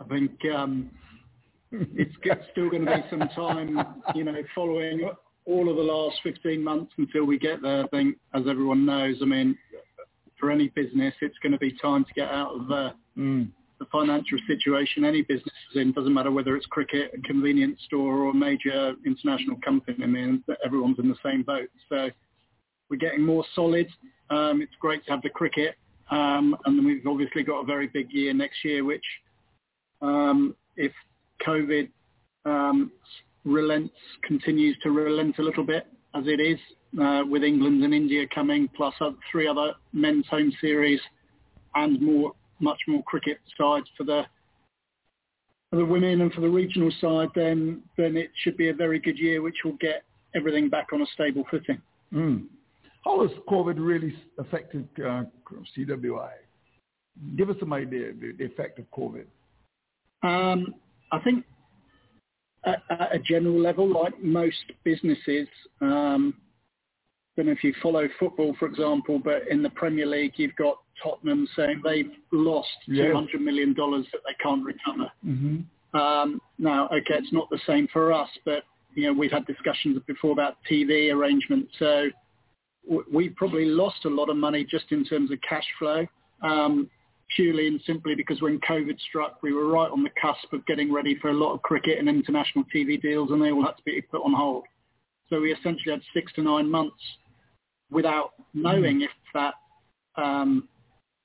I 0.00 0.04
think 0.04 0.32
um, 0.54 0.90
it's 1.72 2.14
still 2.52 2.70
going 2.70 2.84
to 2.84 2.96
be 2.96 3.04
some 3.10 3.28
time, 3.34 4.02
you 4.14 4.24
know, 4.24 4.36
following 4.54 5.08
all 5.46 5.68
of 5.68 5.76
the 5.76 5.82
last 5.82 6.16
15 6.22 6.62
months 6.62 6.92
until 6.98 7.24
we 7.24 7.38
get 7.38 7.62
there. 7.62 7.84
I 7.84 7.86
think, 7.88 8.16
as 8.34 8.42
everyone 8.48 8.86
knows, 8.86 9.16
I 9.22 9.24
mean, 9.24 9.56
for 10.38 10.50
any 10.50 10.68
business, 10.68 11.14
it's 11.20 11.38
going 11.42 11.52
to 11.52 11.58
be 11.58 11.72
time 11.80 12.04
to 12.04 12.12
get 12.14 12.28
out 12.28 12.54
of 12.54 12.68
the, 12.68 12.94
mm. 13.16 13.48
The 13.84 13.98
financial 13.98 14.38
situation 14.46 15.04
any 15.04 15.22
business 15.22 15.54
is 15.72 15.80
in. 15.80 15.92
Doesn't 15.92 16.12
matter 16.12 16.30
whether 16.30 16.56
it's 16.56 16.66
cricket, 16.66 17.12
a 17.14 17.20
convenience 17.22 17.80
store, 17.86 18.24
or 18.24 18.30
a 18.30 18.34
major 18.34 18.94
international 19.04 19.56
company. 19.64 19.96
I 20.02 20.06
mean, 20.06 20.42
everyone's 20.64 20.98
in 20.98 21.08
the 21.08 21.16
same 21.24 21.42
boat. 21.42 21.68
So 21.88 22.08
we're 22.88 22.96
getting 22.96 23.22
more 23.22 23.44
solid. 23.54 23.88
Um, 24.30 24.62
it's 24.62 24.74
great 24.80 25.04
to 25.06 25.12
have 25.12 25.22
the 25.22 25.30
cricket, 25.30 25.74
um, 26.10 26.56
and 26.64 26.78
then 26.78 26.84
we've 26.84 27.06
obviously 27.06 27.42
got 27.42 27.60
a 27.60 27.64
very 27.64 27.88
big 27.88 28.10
year 28.10 28.32
next 28.32 28.64
year, 28.64 28.84
which 28.84 29.04
um, 30.00 30.54
if 30.76 30.92
COVID 31.46 31.88
um, 32.46 32.90
relents, 33.44 33.94
continues 34.24 34.76
to 34.82 34.90
relent 34.90 35.38
a 35.38 35.42
little 35.42 35.64
bit 35.64 35.86
as 36.14 36.24
it 36.26 36.40
is, 36.40 36.58
uh, 37.00 37.22
with 37.28 37.42
England 37.42 37.82
and 37.82 37.92
India 37.92 38.24
coming, 38.32 38.68
plus 38.76 38.94
three 39.30 39.48
other 39.48 39.72
men's 39.92 40.26
home 40.28 40.52
series 40.60 41.00
and 41.74 42.00
more, 42.00 42.32
much 42.60 42.78
more 42.86 43.02
cricket 43.04 43.38
sides 43.58 43.86
for 43.96 44.04
the 44.04 44.22
for 45.70 45.76
the 45.76 45.84
women 45.84 46.20
and 46.20 46.32
for 46.32 46.40
the 46.40 46.48
regional 46.48 46.92
side, 47.00 47.28
then 47.34 47.82
then 47.96 48.16
it 48.16 48.30
should 48.42 48.56
be 48.56 48.68
a 48.68 48.74
very 48.74 48.98
good 48.98 49.18
year, 49.18 49.42
which 49.42 49.56
will 49.64 49.76
get 49.80 50.04
everything 50.34 50.68
back 50.68 50.88
on 50.92 51.02
a 51.02 51.06
stable 51.14 51.44
footing. 51.50 51.80
Mm. 52.12 52.46
How 53.04 53.20
has 53.22 53.30
COVID 53.48 53.74
really 53.78 54.14
affected 54.38 54.88
uh, 54.98 55.24
CWI? 55.76 56.30
Give 57.36 57.50
us 57.50 57.56
some 57.60 57.72
idea 57.72 58.10
of 58.10 58.20
the 58.20 58.44
effect 58.44 58.78
of 58.78 58.86
COVID. 58.90 59.26
Um, 60.22 60.74
I 61.12 61.18
think 61.20 61.44
at, 62.64 62.82
at, 62.90 63.14
a 63.14 63.18
general 63.18 63.60
level, 63.60 63.88
like 63.88 64.20
most 64.22 64.64
businesses, 64.84 65.48
um, 65.80 66.34
don't 67.36 67.46
know 67.46 67.52
if 67.52 67.64
you 67.64 67.74
follow 67.82 68.08
football, 68.18 68.54
for 68.58 68.66
example, 68.66 69.18
but 69.18 69.48
in 69.48 69.62
the 69.62 69.70
Premier 69.70 70.06
League, 70.06 70.34
you've 70.36 70.54
got 70.56 70.78
Tottenham 71.02 71.48
saying 71.56 71.80
they've 71.82 72.10
lost 72.32 72.68
yes. 72.86 73.06
$200 73.06 73.40
million 73.40 73.74
that 73.76 74.20
they 74.26 74.34
can't 74.42 74.64
recover. 74.64 75.10
Mm-hmm. 75.26 75.98
Um, 75.98 76.40
now, 76.58 76.86
okay, 76.86 77.14
it's 77.14 77.32
not 77.32 77.48
the 77.50 77.60
same 77.66 77.88
for 77.92 78.12
us, 78.12 78.28
but 78.44 78.62
you 78.94 79.06
know 79.06 79.12
we've 79.12 79.30
had 79.30 79.46
discussions 79.46 80.00
before 80.06 80.32
about 80.32 80.56
TV 80.70 81.12
arrangements. 81.12 81.72
So 81.78 82.08
we 83.12 83.28
probably 83.30 83.64
lost 83.64 84.04
a 84.04 84.08
lot 84.08 84.28
of 84.28 84.36
money 84.36 84.64
just 84.68 84.86
in 84.90 85.04
terms 85.04 85.30
of 85.30 85.38
cash 85.48 85.66
flow. 85.78 86.06
Um, 86.42 86.90
purely 87.34 87.66
and 87.66 87.80
simply 87.86 88.14
because 88.14 88.40
when 88.42 88.60
COVID 88.60 88.98
struck, 89.08 89.42
we 89.42 89.52
were 89.52 89.66
right 89.66 89.90
on 89.90 90.02
the 90.02 90.10
cusp 90.20 90.52
of 90.52 90.64
getting 90.66 90.92
ready 90.92 91.16
for 91.20 91.30
a 91.30 91.34
lot 91.34 91.54
of 91.54 91.62
cricket 91.62 91.98
and 91.98 92.08
international 92.08 92.64
TV 92.74 93.00
deals, 93.00 93.30
and 93.30 93.42
they 93.42 93.50
all 93.50 93.64
had 93.64 93.76
to 93.76 93.82
be 93.84 94.00
put 94.02 94.22
on 94.24 94.32
hold. 94.32 94.64
So 95.30 95.40
we 95.40 95.52
essentially 95.52 95.92
had 95.92 96.02
six 96.12 96.32
to 96.34 96.42
nine 96.42 96.70
months 96.70 97.02
without 97.94 98.32
knowing 98.52 99.02
if 99.02 99.10
that 99.32 99.54
um, 100.16 100.68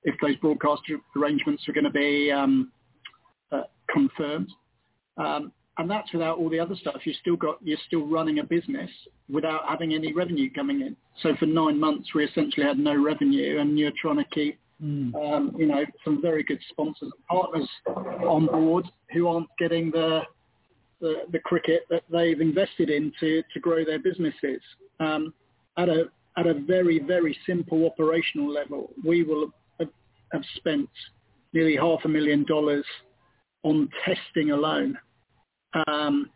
if 0.04 0.16
those 0.22 0.36
broadcast 0.38 0.82
arrangements 1.18 1.68
were 1.68 1.74
going 1.74 1.84
to 1.84 1.90
be 1.90 2.32
um, 2.32 2.72
uh, 3.52 3.64
confirmed. 3.92 4.50
Um, 5.18 5.52
and 5.78 5.90
that's 5.90 6.12
without 6.12 6.38
all 6.38 6.50
the 6.50 6.60
other 6.60 6.76
stuff. 6.76 6.98
You 7.06 7.14
still 7.22 7.38
got 7.38 7.58
you're 7.64 7.78
still 7.88 8.06
running 8.06 8.40
a 8.40 8.44
business 8.44 8.90
without 9.30 9.62
having 9.68 9.94
any 9.94 10.14
revenue 10.14 10.50
coming 10.52 10.82
in. 10.82 10.96
So 11.22 11.36
for 11.40 11.46
nine 11.46 11.80
months, 11.80 12.10
we 12.14 12.26
essentially 12.26 12.66
had 12.66 12.78
no 12.78 13.02
revenue, 13.02 13.60
and 13.60 13.78
you're 13.80 13.92
trying 14.02 14.18
to 14.18 14.26
keep 14.26 14.60
Mm. 14.84 15.14
Um, 15.16 15.54
you 15.58 15.66
know, 15.66 15.84
some 16.06 16.22
very 16.22 16.44
good 16.44 16.60
sponsors 16.70 17.12
and 17.12 17.26
partners 17.28 17.70
on 17.86 18.46
board 18.46 18.86
who 19.12 19.28
aren't 19.28 19.50
getting 19.58 19.92
the, 19.92 20.22
the, 21.02 21.24
the 21.32 21.40
cricket 21.40 21.84
that 21.90 22.04
they've 22.10 22.40
invested 22.40 22.90
in 22.90 23.12
to, 23.20 23.44
to 23.54 23.60
grow 23.60 23.84
their 23.84 24.00
businesses. 24.00 24.62
Um, 25.00 25.34
at 25.78 25.90
a 25.90 26.06
at 26.40 26.48
a 26.48 26.54
very 26.54 27.00
very 27.00 27.38
simple 27.46 27.86
operational 27.86 28.52
level, 28.52 28.92
we 29.06 29.24
will 29.24 29.52
have, 29.80 29.90
have 30.32 30.44
spent 30.56 30.90
nearly 31.54 31.76
half 31.76 32.00
a 32.06 32.08
million 32.08 32.46
dollars 32.46 32.86
on 33.64 33.90
testing 34.06 34.52
alone. 34.52 34.98
Um, 35.88 36.30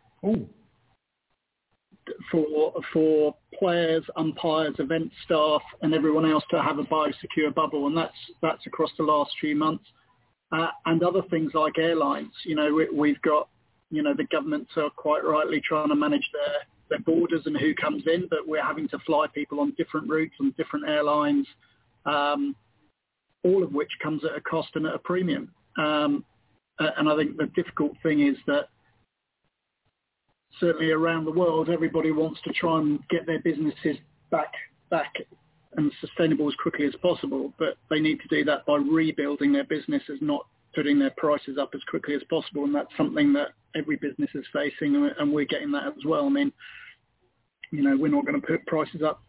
for 2.30 2.72
for 2.92 3.34
players, 3.58 4.04
umpires, 4.16 4.74
event 4.78 5.10
staff, 5.24 5.62
and 5.82 5.94
everyone 5.94 6.30
else 6.30 6.44
to 6.50 6.62
have 6.62 6.78
a 6.78 6.84
biosecure 6.84 7.54
bubble, 7.54 7.86
and 7.86 7.96
that's 7.96 8.12
that's 8.42 8.66
across 8.66 8.90
the 8.98 9.04
last 9.04 9.30
few 9.40 9.56
months. 9.56 9.84
Uh, 10.52 10.68
and 10.86 11.02
other 11.02 11.22
things 11.30 11.52
like 11.54 11.78
airlines, 11.78 12.32
you 12.44 12.54
know, 12.54 12.72
we, 12.72 12.88
we've 12.90 13.20
got, 13.22 13.48
you 13.90 14.02
know, 14.02 14.14
the 14.14 14.26
governments 14.30 14.70
are 14.76 14.90
quite 14.90 15.24
rightly 15.24 15.60
trying 15.66 15.88
to 15.88 15.96
manage 15.96 16.28
their 16.32 16.58
their 16.88 17.00
borders 17.00 17.42
and 17.46 17.56
who 17.56 17.74
comes 17.74 18.02
in, 18.06 18.26
but 18.28 18.40
we're 18.46 18.64
having 18.64 18.88
to 18.88 18.98
fly 19.00 19.26
people 19.34 19.60
on 19.60 19.74
different 19.76 20.08
routes 20.08 20.34
and 20.40 20.56
different 20.56 20.88
airlines, 20.88 21.46
um, 22.06 22.54
all 23.42 23.62
of 23.62 23.72
which 23.72 23.90
comes 24.02 24.22
at 24.24 24.36
a 24.36 24.40
cost 24.40 24.68
and 24.74 24.86
at 24.86 24.94
a 24.94 24.98
premium. 24.98 25.50
Um, 25.78 26.24
and 26.78 27.08
I 27.08 27.16
think 27.16 27.36
the 27.36 27.46
difficult 27.54 27.92
thing 28.02 28.26
is 28.26 28.36
that 28.46 28.68
certainly 30.60 30.90
around 30.90 31.24
the 31.24 31.32
world, 31.32 31.68
everybody 31.68 32.10
wants 32.10 32.40
to 32.44 32.52
try 32.52 32.78
and 32.78 33.00
get 33.08 33.26
their 33.26 33.40
businesses 33.40 33.96
back 34.30 34.52
back 34.90 35.14
and 35.76 35.90
sustainable 36.00 36.48
as 36.48 36.54
quickly 36.62 36.86
as 36.86 36.94
possible, 37.02 37.52
but 37.58 37.76
they 37.90 37.98
need 37.98 38.20
to 38.20 38.28
do 38.28 38.44
that 38.44 38.64
by 38.64 38.76
rebuilding 38.76 39.52
their 39.52 39.64
businesses, 39.64 40.18
not 40.20 40.46
putting 40.74 40.98
their 40.98 41.12
prices 41.16 41.58
up 41.58 41.70
as 41.74 41.80
quickly 41.88 42.14
as 42.14 42.22
possible. 42.30 42.64
And 42.64 42.74
that's 42.74 42.96
something 42.96 43.32
that 43.32 43.48
every 43.76 43.96
business 43.96 44.30
is 44.34 44.44
facing, 44.52 45.10
and 45.18 45.32
we're 45.32 45.44
getting 45.44 45.72
that 45.72 45.86
as 45.86 46.04
well. 46.06 46.26
I 46.26 46.28
mean, 46.28 46.52
you 47.70 47.82
know, 47.82 47.96
we're 47.96 48.08
not 48.08 48.26
going 48.26 48.40
to 48.40 48.46
put 48.46 48.66
prices 48.66 49.02
up 49.02 49.22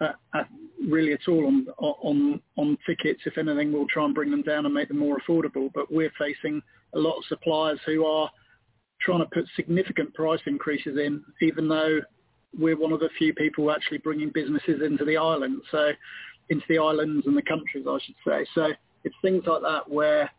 at, 0.00 0.16
at 0.34 0.48
really 0.88 1.12
at 1.12 1.28
all 1.28 1.46
on 1.46 1.66
on 1.78 2.40
on 2.56 2.78
tickets. 2.86 3.22
If 3.24 3.38
anything, 3.38 3.72
we'll 3.72 3.86
try 3.86 4.04
and 4.04 4.14
bring 4.14 4.30
them 4.30 4.42
down 4.42 4.66
and 4.66 4.74
make 4.74 4.88
them 4.88 4.98
more 4.98 5.18
affordable. 5.18 5.70
But 5.74 5.92
we're 5.92 6.12
facing 6.18 6.60
a 6.94 6.98
lot 6.98 7.16
of 7.16 7.24
suppliers 7.28 7.80
who 7.86 8.04
are 8.04 8.30
trying 9.00 9.20
to 9.20 9.26
put 9.26 9.44
significant 9.56 10.14
price 10.14 10.40
increases 10.46 10.98
in, 10.98 11.22
even 11.42 11.68
though 11.68 12.00
we're 12.58 12.78
one 12.78 12.92
of 12.92 13.00
the 13.00 13.08
few 13.18 13.34
people 13.34 13.70
actually 13.70 13.98
bringing 13.98 14.30
businesses 14.30 14.80
into 14.82 15.04
the 15.04 15.16
island, 15.16 15.60
so 15.70 15.90
into 16.50 16.64
the 16.68 16.78
islands 16.78 17.26
and 17.26 17.36
the 17.36 17.42
countries, 17.42 17.84
I 17.88 17.98
should 18.04 18.14
say. 18.26 18.46
So 18.54 18.68
it's 19.04 19.14
things 19.22 19.44
like 19.46 19.62
that 19.62 19.90
where, 19.90 20.30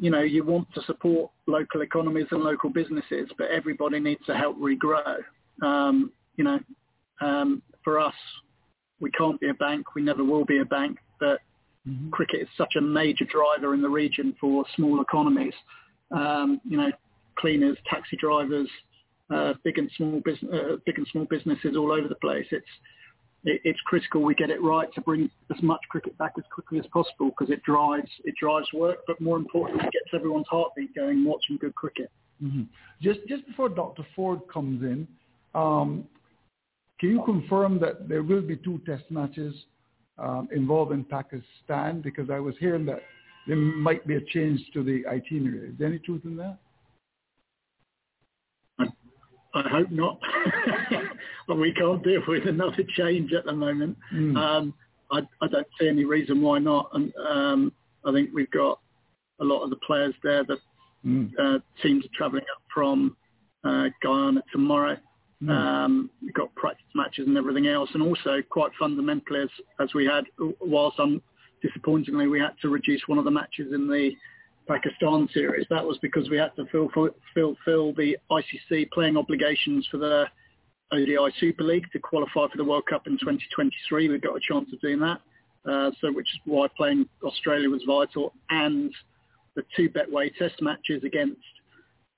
you 0.00 0.10
know, 0.10 0.22
you 0.22 0.42
want 0.42 0.66
to 0.74 0.82
support 0.84 1.30
local 1.46 1.82
economies 1.82 2.26
and 2.30 2.42
local 2.42 2.70
businesses, 2.70 3.28
but 3.36 3.50
everybody 3.50 4.00
needs 4.00 4.24
to 4.26 4.34
help 4.34 4.56
regrow. 4.58 5.18
Um, 5.62 6.10
you 6.36 6.44
know, 6.44 6.58
um, 7.20 7.62
for 7.84 8.00
us, 8.00 8.14
we 8.98 9.10
can't 9.10 9.38
be 9.40 9.50
a 9.50 9.54
bank. 9.54 9.94
We 9.94 10.00
never 10.00 10.24
will 10.24 10.46
be 10.46 10.60
a 10.60 10.64
bank, 10.64 10.96
but 11.20 11.40
mm-hmm. 11.86 12.08
cricket 12.10 12.40
is 12.40 12.48
such 12.56 12.76
a 12.78 12.80
major 12.80 13.26
driver 13.26 13.74
in 13.74 13.82
the 13.82 13.90
region 13.90 14.34
for 14.40 14.64
small 14.74 15.02
economies. 15.02 15.54
Um, 16.10 16.62
you 16.64 16.78
know, 16.78 16.90
cleaners, 17.38 17.76
taxi 17.88 18.16
drivers, 18.18 18.68
uh, 19.28 19.52
big 19.64 19.76
and 19.76 19.90
small 19.98 20.22
business, 20.24 20.50
uh, 20.50 20.76
big 20.86 20.96
and 20.96 21.06
small 21.12 21.26
businesses 21.28 21.76
all 21.76 21.92
over 21.92 22.08
the 22.08 22.14
place. 22.16 22.46
It's 22.50 22.64
it, 23.44 23.60
it's 23.64 23.80
critical 23.86 24.22
we 24.22 24.34
get 24.34 24.50
it 24.50 24.62
right 24.62 24.92
to 24.94 25.00
bring 25.00 25.30
as 25.54 25.62
much 25.62 25.80
cricket 25.88 26.16
back 26.18 26.32
as 26.38 26.44
quickly 26.52 26.78
as 26.78 26.86
possible 26.92 27.30
because 27.30 27.50
it 27.52 27.62
drives 27.62 28.10
it 28.24 28.34
drives 28.40 28.66
work, 28.72 28.98
but 29.06 29.20
more 29.20 29.36
importantly, 29.36 29.84
it 29.84 29.92
gets 29.92 30.14
everyone's 30.14 30.46
heartbeat 30.48 30.94
going 30.94 31.24
watching 31.24 31.56
good 31.56 31.74
cricket. 31.74 32.10
Mm-hmm. 32.42 32.62
Just 33.02 33.20
just 33.28 33.46
before 33.46 33.68
Dr. 33.68 34.06
Ford 34.14 34.40
comes 34.52 34.82
in, 34.82 35.06
um, 35.54 36.04
can 36.98 37.10
you 37.10 37.22
confirm 37.24 37.78
that 37.80 38.08
there 38.08 38.22
will 38.22 38.42
be 38.42 38.56
two 38.56 38.80
test 38.86 39.04
matches 39.10 39.54
um, 40.18 40.48
involving 40.54 41.04
Pakistan? 41.04 42.00
Because 42.02 42.30
I 42.30 42.38
was 42.38 42.54
hearing 42.60 42.84
that 42.86 43.00
there 43.46 43.56
might 43.56 44.06
be 44.06 44.16
a 44.16 44.20
change 44.20 44.60
to 44.74 44.82
the 44.82 45.06
itinerary. 45.06 45.70
Is 45.70 45.74
there 45.78 45.88
any 45.88 45.98
truth 45.98 46.22
in 46.24 46.36
that? 46.36 46.58
I 49.54 49.68
hope 49.68 49.90
not. 49.90 50.20
but 51.48 51.56
we 51.56 51.72
can't 51.72 52.02
deal 52.02 52.22
with 52.26 52.46
another 52.46 52.84
change 52.96 53.32
at 53.32 53.44
the 53.44 53.52
moment. 53.52 53.96
Mm. 54.14 54.36
Um, 54.36 54.74
I, 55.10 55.20
I, 55.40 55.48
don't 55.48 55.66
see 55.78 55.88
any 55.88 56.04
reason 56.04 56.40
why 56.40 56.60
not. 56.60 56.90
And 56.92 57.12
um, 57.28 57.72
I 58.04 58.12
think 58.12 58.30
we've 58.32 58.50
got 58.50 58.78
a 59.40 59.44
lot 59.44 59.62
of 59.62 59.70
the 59.70 59.76
players 59.76 60.14
there. 60.22 60.44
The 60.44 60.58
mm. 61.04 61.30
uh, 61.38 61.58
teams 61.82 62.04
are 62.04 62.16
travelling 62.16 62.44
up 62.54 62.62
from 62.72 63.16
uh, 63.64 63.86
Guyana 64.02 64.42
tomorrow. 64.52 64.96
Mm. 65.42 65.50
Um, 65.50 66.10
we've 66.22 66.34
got 66.34 66.54
practice 66.54 66.86
matches 66.94 67.26
and 67.26 67.36
everything 67.36 67.66
else, 67.66 67.90
and 67.94 68.02
also 68.02 68.42
quite 68.50 68.72
fundamentally, 68.78 69.40
as, 69.40 69.48
as 69.80 69.94
we 69.94 70.04
had, 70.04 70.24
whilst 70.60 71.00
un, 71.00 71.20
disappointingly 71.62 72.26
we 72.26 72.38
had 72.38 72.52
to 72.62 72.68
reduce 72.68 73.02
one 73.06 73.18
of 73.18 73.24
the 73.24 73.30
matches 73.30 73.72
in 73.72 73.88
the 73.88 74.12
Pakistan 74.70 75.28
series. 75.34 75.66
That 75.68 75.84
was 75.84 75.98
because 76.00 76.30
we 76.30 76.36
had 76.36 76.54
to 76.54 76.64
fulfill, 76.66 77.10
fulfill 77.34 77.92
the 77.94 78.16
ICC 78.30 78.90
playing 78.92 79.16
obligations 79.16 79.84
for 79.90 79.96
the 79.96 80.26
ODI 80.92 81.34
Super 81.40 81.64
League 81.64 81.86
to 81.92 81.98
qualify 81.98 82.46
for 82.46 82.56
the 82.56 82.64
World 82.64 82.84
Cup 82.88 83.08
in 83.08 83.14
2023. 83.14 84.08
We 84.08 84.18
got 84.18 84.36
a 84.36 84.40
chance 84.40 84.72
of 84.72 84.80
doing 84.80 85.00
that, 85.00 85.20
uh, 85.68 85.90
so 86.00 86.12
which 86.12 86.28
is 86.28 86.40
why 86.44 86.68
playing 86.76 87.08
Australia 87.24 87.68
was 87.68 87.82
vital, 87.84 88.32
and 88.50 88.92
the 89.56 89.64
two 89.74 89.88
Betway 89.90 90.32
Test 90.36 90.62
matches 90.62 91.02
against 91.04 91.40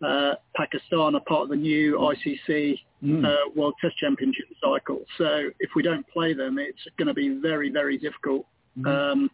uh, 0.04 0.34
Pakistan 0.54 1.14
are 1.14 1.22
part 1.26 1.44
of 1.44 1.48
the 1.48 1.56
new 1.56 1.96
ICC 1.96 2.78
mm. 3.02 3.24
uh, 3.24 3.50
World 3.56 3.74
Test 3.80 3.96
Championship 3.96 4.46
cycle. 4.62 5.00
So 5.16 5.48
if 5.58 5.70
we 5.74 5.82
don't 5.82 6.06
play 6.08 6.34
them, 6.34 6.58
it's 6.58 6.82
going 6.98 7.08
to 7.08 7.14
be 7.14 7.38
very, 7.40 7.70
very 7.70 7.96
difficult. 7.96 8.44
Mm. 8.78 8.86
Um, 8.86 9.30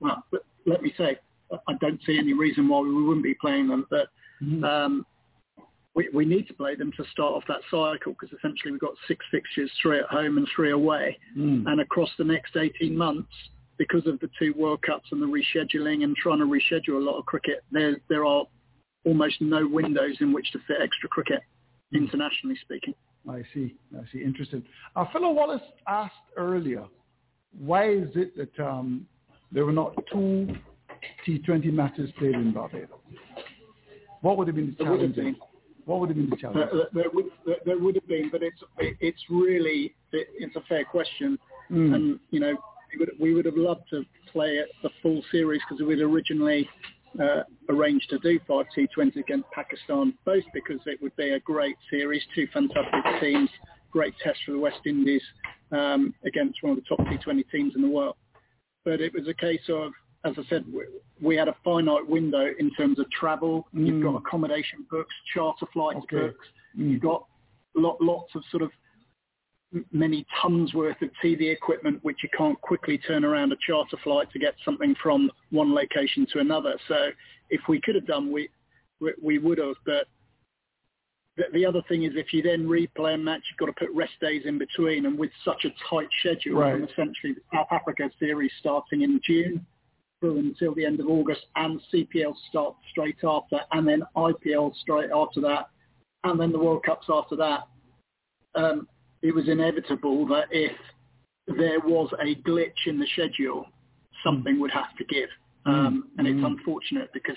well, 0.00 0.24
let 0.64 0.80
me 0.80 0.94
say, 0.96 1.18
I 1.68 1.74
don't 1.80 2.00
see 2.06 2.18
any 2.18 2.32
reason 2.32 2.68
why 2.68 2.80
we 2.80 3.02
wouldn't 3.02 3.24
be 3.24 3.36
playing 3.40 3.68
them, 3.68 3.86
but 3.90 4.08
mm. 4.42 4.64
um, 4.64 5.06
we, 5.94 6.08
we 6.12 6.24
need 6.24 6.46
to 6.48 6.54
play 6.54 6.74
them 6.74 6.92
to 6.96 7.04
start 7.12 7.34
off 7.34 7.44
that 7.48 7.60
cycle 7.70 8.14
because 8.18 8.36
essentially 8.36 8.72
we've 8.72 8.80
got 8.80 8.94
six 9.06 9.24
fixtures, 9.30 9.70
three 9.80 9.98
at 9.98 10.06
home 10.06 10.38
and 10.38 10.48
three 10.54 10.70
away. 10.70 11.18
Mm. 11.36 11.64
And 11.66 11.80
across 11.80 12.10
the 12.18 12.24
next 12.24 12.56
18 12.56 12.96
months, 12.96 13.32
because 13.78 14.06
of 14.06 14.18
the 14.20 14.30
two 14.38 14.54
World 14.56 14.80
Cups 14.82 15.08
and 15.12 15.20
the 15.20 15.26
rescheduling 15.26 16.04
and 16.04 16.16
trying 16.16 16.38
to 16.38 16.44
reschedule 16.44 16.96
a 16.96 17.04
lot 17.04 17.18
of 17.18 17.26
cricket, 17.26 17.64
there, 17.70 17.96
there 18.08 18.24
are 18.24 18.44
almost 19.04 19.40
no 19.40 19.66
windows 19.66 20.16
in 20.20 20.32
which 20.32 20.50
to 20.52 20.58
fit 20.66 20.76
extra 20.82 21.08
cricket, 21.08 21.40
internationally 21.92 22.56
speaking. 22.62 22.94
I 23.28 23.42
see. 23.54 23.76
I 23.96 24.02
see. 24.12 24.22
Interesting. 24.22 24.62
Our 24.96 25.08
fellow 25.12 25.32
Wallace 25.32 25.62
asked 25.86 26.14
earlier, 26.36 26.84
why 27.58 27.90
is 27.90 28.08
it 28.14 28.36
that 28.36 28.64
um, 28.64 29.06
there 29.50 29.64
were 29.66 29.72
not 29.72 29.94
two 30.12 30.54
T20 31.26 31.72
matches 31.72 32.10
played 32.18 32.34
in 32.34 32.52
Barbados? 32.52 32.88
What 34.20 34.38
would 34.38 34.46
have 34.48 34.56
been 34.56 34.74
the 34.78 34.84
challenge? 34.84 35.36
What 35.84 36.00
would 36.00 36.10
have 36.10 36.16
been 36.16 36.30
the 36.30 36.36
challenge? 36.36 36.70
Uh, 36.72 36.84
there, 36.92 37.10
would, 37.12 37.26
there 37.66 37.78
would 37.78 37.96
have 37.96 38.06
been, 38.06 38.28
but 38.30 38.42
it's 38.42 38.60
it's 38.78 39.22
really 39.28 39.94
it's 40.12 40.54
a 40.56 40.60
fair 40.68 40.84
question, 40.84 41.38
mm. 41.70 41.94
and 41.94 42.20
you 42.30 42.38
know 42.38 42.56
we 42.92 42.98
would, 42.98 43.10
we 43.18 43.34
would 43.34 43.44
have 43.46 43.56
loved 43.56 43.82
to 43.90 44.04
play 44.32 44.50
it 44.56 44.68
the 44.82 44.90
full 45.02 45.22
series 45.30 45.60
because 45.68 45.84
we'd 45.84 46.00
originally 46.00 46.68
uh, 47.20 47.42
arranged 47.68 48.08
to 48.10 48.18
do 48.18 48.38
five 48.46 48.66
T20s 48.76 49.16
against 49.16 49.50
Pakistan, 49.50 50.14
both 50.24 50.44
because 50.54 50.80
it 50.86 51.00
would 51.02 51.14
be 51.16 51.30
a 51.30 51.40
great 51.40 51.76
series, 51.90 52.22
two 52.34 52.46
fantastic 52.52 53.20
teams, 53.20 53.50
great 53.90 54.14
test 54.22 54.38
for 54.46 54.52
the 54.52 54.58
West 54.58 54.80
Indies 54.86 55.22
um, 55.72 56.14
against 56.24 56.62
one 56.62 56.72
of 56.72 56.78
the 56.78 56.96
top 56.96 57.06
T20 57.06 57.44
teams 57.50 57.74
in 57.76 57.82
the 57.82 57.88
world. 57.88 58.16
But 58.84 59.00
it 59.00 59.12
was 59.12 59.28
a 59.28 59.34
case 59.34 59.60
of, 59.68 59.92
as 60.24 60.34
I 60.38 60.42
said, 60.48 60.64
we, 60.72 60.84
we 61.20 61.36
had 61.36 61.48
a 61.48 61.56
finite 61.64 62.08
window 62.08 62.46
in 62.58 62.70
terms 62.72 62.98
of 62.98 63.10
travel. 63.10 63.66
Mm. 63.74 63.86
You've 63.86 64.02
got 64.02 64.16
accommodation 64.16 64.86
books, 64.90 65.14
charter 65.34 65.66
flights 65.72 65.98
okay. 66.04 66.28
books. 66.28 66.46
Mm. 66.78 66.92
You've 66.92 67.02
got 67.02 67.26
lot, 67.74 67.96
lots 68.00 68.34
of 68.34 68.42
sort 68.50 68.62
of 68.62 68.70
many 69.90 70.26
tons 70.40 70.74
worth 70.74 71.00
of 71.00 71.08
TV 71.24 71.50
equipment 71.50 71.98
which 72.02 72.18
you 72.22 72.28
can't 72.36 72.60
quickly 72.60 72.98
turn 72.98 73.24
around 73.24 73.52
a 73.52 73.56
charter 73.66 73.96
flight 74.04 74.30
to 74.30 74.38
get 74.38 74.54
something 74.66 74.94
from 75.02 75.30
one 75.50 75.74
location 75.74 76.26
to 76.30 76.40
another. 76.40 76.74
So 76.88 77.08
if 77.48 77.62
we 77.68 77.80
could 77.80 77.94
have 77.94 78.06
done, 78.06 78.30
we 78.30 78.48
we, 79.00 79.12
we 79.22 79.38
would 79.38 79.58
have. 79.58 79.76
But 79.84 80.06
the, 81.36 81.44
the, 81.54 81.66
other 81.66 81.82
thing 81.88 82.04
is 82.04 82.12
if 82.14 82.32
you 82.32 82.42
then 82.42 82.66
replay 82.66 83.14
a 83.14 83.18
match, 83.18 83.40
you've 83.50 83.58
got 83.58 83.66
to 83.66 83.86
put 83.86 83.94
rest 83.94 84.12
days 84.20 84.42
in 84.44 84.58
between. 84.58 85.06
And 85.06 85.18
with 85.18 85.30
such 85.44 85.64
a 85.64 85.70
tight 85.88 86.08
schedule, 86.20 86.60
right. 86.60 86.72
from 86.72 86.84
essentially 86.84 87.32
the 87.32 87.40
South 87.52 87.68
Africa 87.70 88.10
series 88.18 88.52
starting 88.60 89.02
in 89.02 89.20
June 89.26 89.66
through 90.22 90.38
until 90.38 90.74
the 90.74 90.86
end 90.86 91.00
of 91.00 91.08
August, 91.08 91.40
and 91.56 91.80
CPL 91.92 92.34
starts 92.48 92.78
straight 92.90 93.18
after, 93.24 93.58
and 93.72 93.86
then 93.86 94.02
IPL 94.16 94.72
straight 94.76 95.10
after 95.14 95.40
that, 95.40 95.66
and 96.24 96.40
then 96.40 96.52
the 96.52 96.58
World 96.58 96.84
Cups 96.84 97.08
after 97.10 97.36
that. 97.36 97.64
Um, 98.54 98.86
it 99.22 99.34
was 99.34 99.48
inevitable 99.48 100.26
that 100.28 100.46
if 100.50 100.72
there 101.48 101.80
was 101.80 102.10
a 102.20 102.36
glitch 102.48 102.86
in 102.86 102.98
the 102.98 103.06
schedule, 103.12 103.66
something 104.24 104.60
would 104.60 104.70
have 104.70 104.96
to 104.98 105.04
give. 105.04 105.28
Um, 105.66 106.10
and 106.18 106.26
it's 106.26 106.40
mm. 106.40 106.46
unfortunate 106.46 107.10
because, 107.12 107.36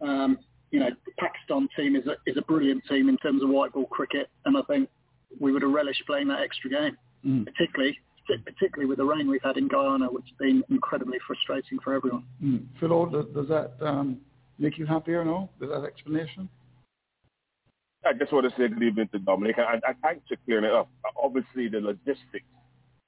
um, 0.00 0.38
you 0.70 0.80
know, 0.80 0.90
the 1.06 1.12
Pakistan 1.18 1.68
team 1.76 1.96
is 1.96 2.06
a, 2.06 2.16
is 2.26 2.36
a 2.36 2.42
brilliant 2.42 2.82
team 2.88 3.08
in 3.08 3.16
terms 3.18 3.42
of 3.42 3.48
white 3.48 3.72
ball 3.72 3.86
cricket, 3.86 4.28
and 4.44 4.56
I 4.56 4.62
think 4.68 4.88
we 5.40 5.52
would 5.52 5.62
have 5.62 5.70
relished 5.70 6.02
playing 6.06 6.28
that 6.28 6.40
extra 6.40 6.70
game, 6.70 6.96
mm. 7.24 7.46
particularly 7.46 7.98
particularly 8.26 8.88
with 8.88 8.98
the 8.98 9.04
rain 9.04 9.28
we've 9.28 9.42
had 9.42 9.56
in 9.56 9.68
Guyana, 9.68 10.06
which 10.06 10.24
has 10.24 10.36
been 10.38 10.62
incredibly 10.70 11.18
frustrating 11.26 11.78
for 11.82 11.94
everyone. 11.94 12.24
Mm. 12.42 12.66
Phil, 12.78 13.06
does 13.06 13.48
that 13.48 13.72
um, 13.80 14.18
make 14.58 14.78
you 14.78 14.86
happy 14.86 15.12
or 15.12 15.24
no? 15.24 15.50
Does 15.60 15.70
that 15.70 15.84
explanation? 15.84 16.48
I 18.04 18.12
just 18.12 18.32
want 18.32 18.44
to 18.44 18.50
say 18.50 18.68
good 18.68 18.82
evening 18.82 19.08
to 19.12 19.18
Dominic. 19.18 19.56
I, 19.58 19.76
I 19.88 19.92
thank 20.02 20.22
you 20.28 20.36
clearing 20.44 20.64
it 20.64 20.72
up. 20.72 20.88
Obviously, 21.22 21.68
the 21.68 21.80
logistics 21.80 22.44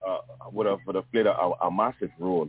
uh, 0.06 0.18
would 0.52 0.66
have 0.66 0.78
would 0.86 0.94
have 0.94 1.10
played 1.10 1.26
a, 1.26 1.34
a 1.34 1.70
massive 1.70 2.10
role, 2.18 2.48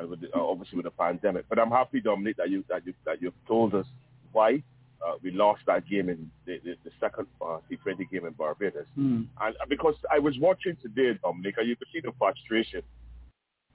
uh, 0.00 0.06
with 0.06 0.22
the, 0.22 0.28
uh, 0.34 0.40
obviously 0.40 0.76
with 0.76 0.84
the 0.84 0.90
pandemic. 0.90 1.44
But 1.48 1.58
I'm 1.58 1.70
happy, 1.70 2.00
Dominic, 2.00 2.38
that 2.38 2.48
you 2.48 2.64
that 2.70 2.86
you 2.86 2.94
that 3.04 3.20
you've 3.20 3.34
told 3.46 3.74
us 3.74 3.86
why 4.32 4.62
uh, 5.06 5.14
we 5.22 5.30
lost 5.30 5.60
that 5.66 5.88
game 5.88 6.08
in 6.08 6.30
the, 6.46 6.58
the, 6.64 6.74
the 6.84 6.90
second 7.00 7.26
uh, 7.42 7.58
T20 7.70 8.10
game 8.10 8.26
in 8.26 8.32
Barbados. 8.32 8.86
Mm. 8.98 9.26
And 9.40 9.56
because 9.68 9.94
I 10.10 10.18
was 10.18 10.38
watching 10.38 10.76
today, 10.82 11.18
Dominic, 11.22 11.56
and 11.58 11.68
you 11.68 11.76
could 11.76 11.88
see 11.92 12.00
the 12.00 12.12
frustration 12.18 12.82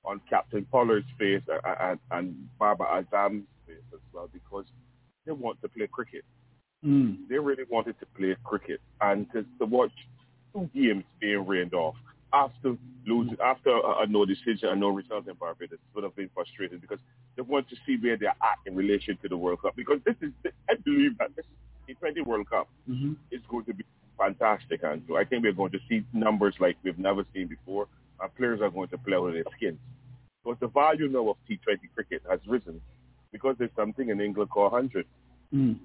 on 0.05 0.21
Captain 0.29 0.65
Pollard's 0.71 1.07
face 1.17 1.41
and, 1.47 1.75
and, 1.79 1.99
and 2.11 2.49
Babar 2.59 3.03
Azam's 3.03 3.45
face 3.67 3.77
as 3.93 3.99
well 4.13 4.29
because 4.31 4.65
they 5.25 5.31
want 5.31 5.61
to 5.61 5.69
play 5.69 5.87
cricket. 5.91 6.23
Mm. 6.85 7.27
They 7.29 7.37
really 7.37 7.65
wanted 7.69 7.99
to 7.99 8.05
play 8.17 8.35
cricket 8.43 8.81
and 9.01 9.27
to, 9.33 9.45
to 9.59 9.65
watch 9.65 9.91
two 10.53 10.69
games 10.73 11.03
being 11.19 11.45
rained 11.45 11.73
off 11.73 11.95
after 12.33 12.75
losing, 13.05 13.37
after 13.43 13.69
a, 13.69 14.03
a 14.03 14.07
no 14.07 14.25
decision 14.25 14.69
and 14.69 14.79
no 14.79 14.89
result 14.89 15.27
in 15.27 15.33
Barbados 15.35 15.79
would 15.93 16.03
have 16.03 16.15
been 16.15 16.29
frustrated 16.33 16.81
because 16.81 16.99
they 17.39 17.43
want 17.43 17.69
to 17.69 17.75
see 17.85 17.95
where 17.95 18.17
they're 18.17 18.29
at 18.29 18.59
in 18.65 18.75
relation 18.75 19.17
to 19.21 19.29
the 19.29 19.37
World 19.37 19.61
Cup. 19.61 19.73
Because 19.73 19.99
this 20.05 20.15
is, 20.21 20.31
I 20.69 20.75
believe 20.83 21.17
that 21.19 21.29
this 21.37 21.45
T20 21.87 22.25
World 22.25 22.49
Cup 22.49 22.67
mm-hmm. 22.89 23.13
is 23.31 23.39
going 23.49 23.63
to 23.65 23.73
be 23.73 23.85
fantastic, 24.17 24.81
and 24.83 25.01
so 25.07 25.15
I 25.15 25.23
think 25.23 25.43
we're 25.43 25.53
going 25.53 25.71
to 25.71 25.79
see 25.87 26.03
numbers 26.11 26.55
like 26.59 26.75
we've 26.83 26.99
never 26.99 27.23
seen 27.33 27.47
before. 27.47 27.87
Our 28.19 28.27
players 28.27 28.59
are 28.61 28.69
going 28.69 28.89
to 28.89 28.97
play 28.97 29.17
with 29.17 29.35
their 29.35 29.45
skins. 29.55 29.79
But 30.43 30.59
the 30.59 30.67
value 30.67 31.07
now 31.07 31.29
of 31.29 31.37
T20 31.49 31.77
cricket 31.95 32.21
has 32.29 32.41
risen 32.45 32.81
because 33.31 33.55
there's 33.57 33.71
something 33.77 34.09
in 34.09 34.19
England 34.19 34.49
called 34.49 34.73
100. 34.73 35.05
Mm. 35.55 35.79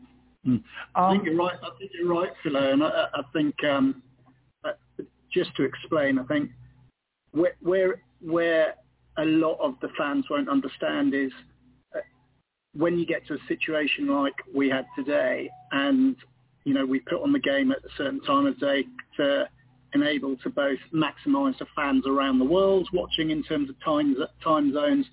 Mm. 0.44 0.62
I 0.97 1.12
think 1.12 1.24
you're 1.24 1.36
right. 1.36 1.56
I 1.62 1.70
think 1.78 1.93
you're 1.94 2.12
right, 2.12 2.32
Philo, 2.43 2.72
and 2.72 2.82
I, 2.82 3.06
I 3.14 3.22
think 3.32 3.55
um, 3.62 4.02
uh, 4.64 4.72
just 5.32 5.55
to 5.56 5.62
explain, 5.62 6.18
I 6.18 6.24
think 6.24 6.51
where, 7.31 7.55
where 7.60 8.02
where 8.20 8.74
a 9.18 9.24
lot 9.24 9.58
of 9.60 9.74
the 9.80 9.88
fans 9.96 10.24
won't 10.30 10.48
understand 10.48 11.14
is 11.14 11.32
uh, 11.94 12.00
when 12.74 12.98
you 12.98 13.06
get 13.06 13.26
to 13.28 13.34
a 13.34 13.38
situation 13.48 14.08
like 14.08 14.34
we 14.54 14.68
had 14.68 14.86
today, 14.96 15.50
and 15.72 16.16
you 16.64 16.74
know 16.74 16.84
we 16.84 17.00
put 17.00 17.22
on 17.22 17.32
the 17.32 17.38
game 17.38 17.70
at 17.70 17.78
a 17.78 17.88
certain 17.96 18.20
time 18.22 18.46
of 18.46 18.58
day 18.58 18.84
to 19.16 19.48
enable 19.94 20.36
to 20.38 20.50
both 20.50 20.78
maximise 20.92 21.56
the 21.58 21.66
fans 21.76 22.04
around 22.06 22.38
the 22.38 22.44
world 22.44 22.88
watching 22.92 23.30
in 23.30 23.42
terms 23.44 23.70
of 23.70 23.76
time 23.84 24.16
time 24.42 24.72
zones 24.72 25.06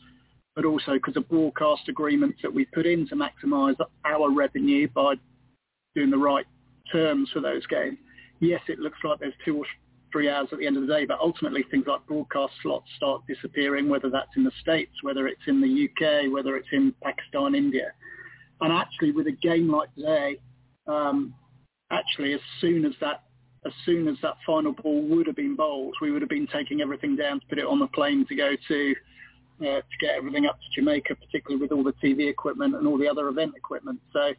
but 0.55 0.65
also 0.65 0.93
because 0.93 1.15
of 1.15 1.27
broadcast 1.29 1.83
agreements 1.87 2.39
that 2.41 2.53
we 2.53 2.65
put 2.65 2.85
in 2.85 3.07
to 3.07 3.15
maximise 3.15 3.75
our 4.05 4.31
revenue 4.31 4.87
by 4.93 5.15
doing 5.95 6.09
the 6.09 6.17
right 6.17 6.45
terms 6.91 7.29
for 7.31 7.39
those 7.39 7.65
games. 7.67 7.97
Yes, 8.39 8.61
it 8.67 8.79
looks 8.79 8.97
like 9.03 9.19
there's 9.19 9.33
two 9.45 9.57
or 9.57 9.65
three 10.11 10.29
hours 10.29 10.47
at 10.51 10.59
the 10.59 10.67
end 10.67 10.77
of 10.77 10.85
the 10.85 10.93
day, 10.93 11.05
but 11.05 11.19
ultimately 11.19 11.63
things 11.69 11.85
like 11.87 12.05
broadcast 12.07 12.53
slots 12.61 12.87
start 12.95 13.21
disappearing, 13.27 13.89
whether 13.89 14.09
that's 14.09 14.35
in 14.35 14.43
the 14.43 14.51
States, 14.61 14.91
whether 15.01 15.27
it's 15.27 15.41
in 15.47 15.61
the 15.61 15.89
UK, 15.89 16.31
whether 16.31 16.55
it's 16.55 16.67
in 16.71 16.93
Pakistan, 17.03 17.55
India. 17.55 17.91
And 18.61 18.71
actually 18.71 19.11
with 19.11 19.27
a 19.27 19.31
game 19.31 19.71
like 19.71 19.93
today, 19.95 20.39
um, 20.87 21.33
actually 21.91 22.33
as 22.33 22.41
soon 22.59 22.85
as 22.85 22.93
that 23.01 23.23
as 23.63 23.73
soon 23.85 24.07
as 24.07 24.15
that 24.23 24.37
final 24.43 24.71
ball 24.71 25.03
would 25.03 25.27
have 25.27 25.35
been 25.35 25.55
bowled, 25.55 25.93
we 26.01 26.09
would 26.11 26.23
have 26.23 26.29
been 26.29 26.47
taking 26.47 26.81
everything 26.81 27.15
down 27.15 27.39
to 27.39 27.45
put 27.45 27.59
it 27.59 27.65
on 27.65 27.77
the 27.77 27.85
plane 27.87 28.25
to 28.27 28.35
go 28.35 28.55
to 28.67 28.95
uh, 29.61 29.63
to 29.81 29.97
get 29.99 30.15
everything 30.15 30.47
up 30.47 30.57
to 30.59 30.81
Jamaica, 30.81 31.15
particularly 31.15 31.61
with 31.61 31.71
all 31.71 31.83
the 31.83 31.93
TV 31.93 32.27
equipment 32.27 32.75
and 32.75 32.87
all 32.87 32.97
the 32.97 33.07
other 33.07 33.27
event 33.27 33.53
equipment. 33.55 33.99
So 34.11 34.33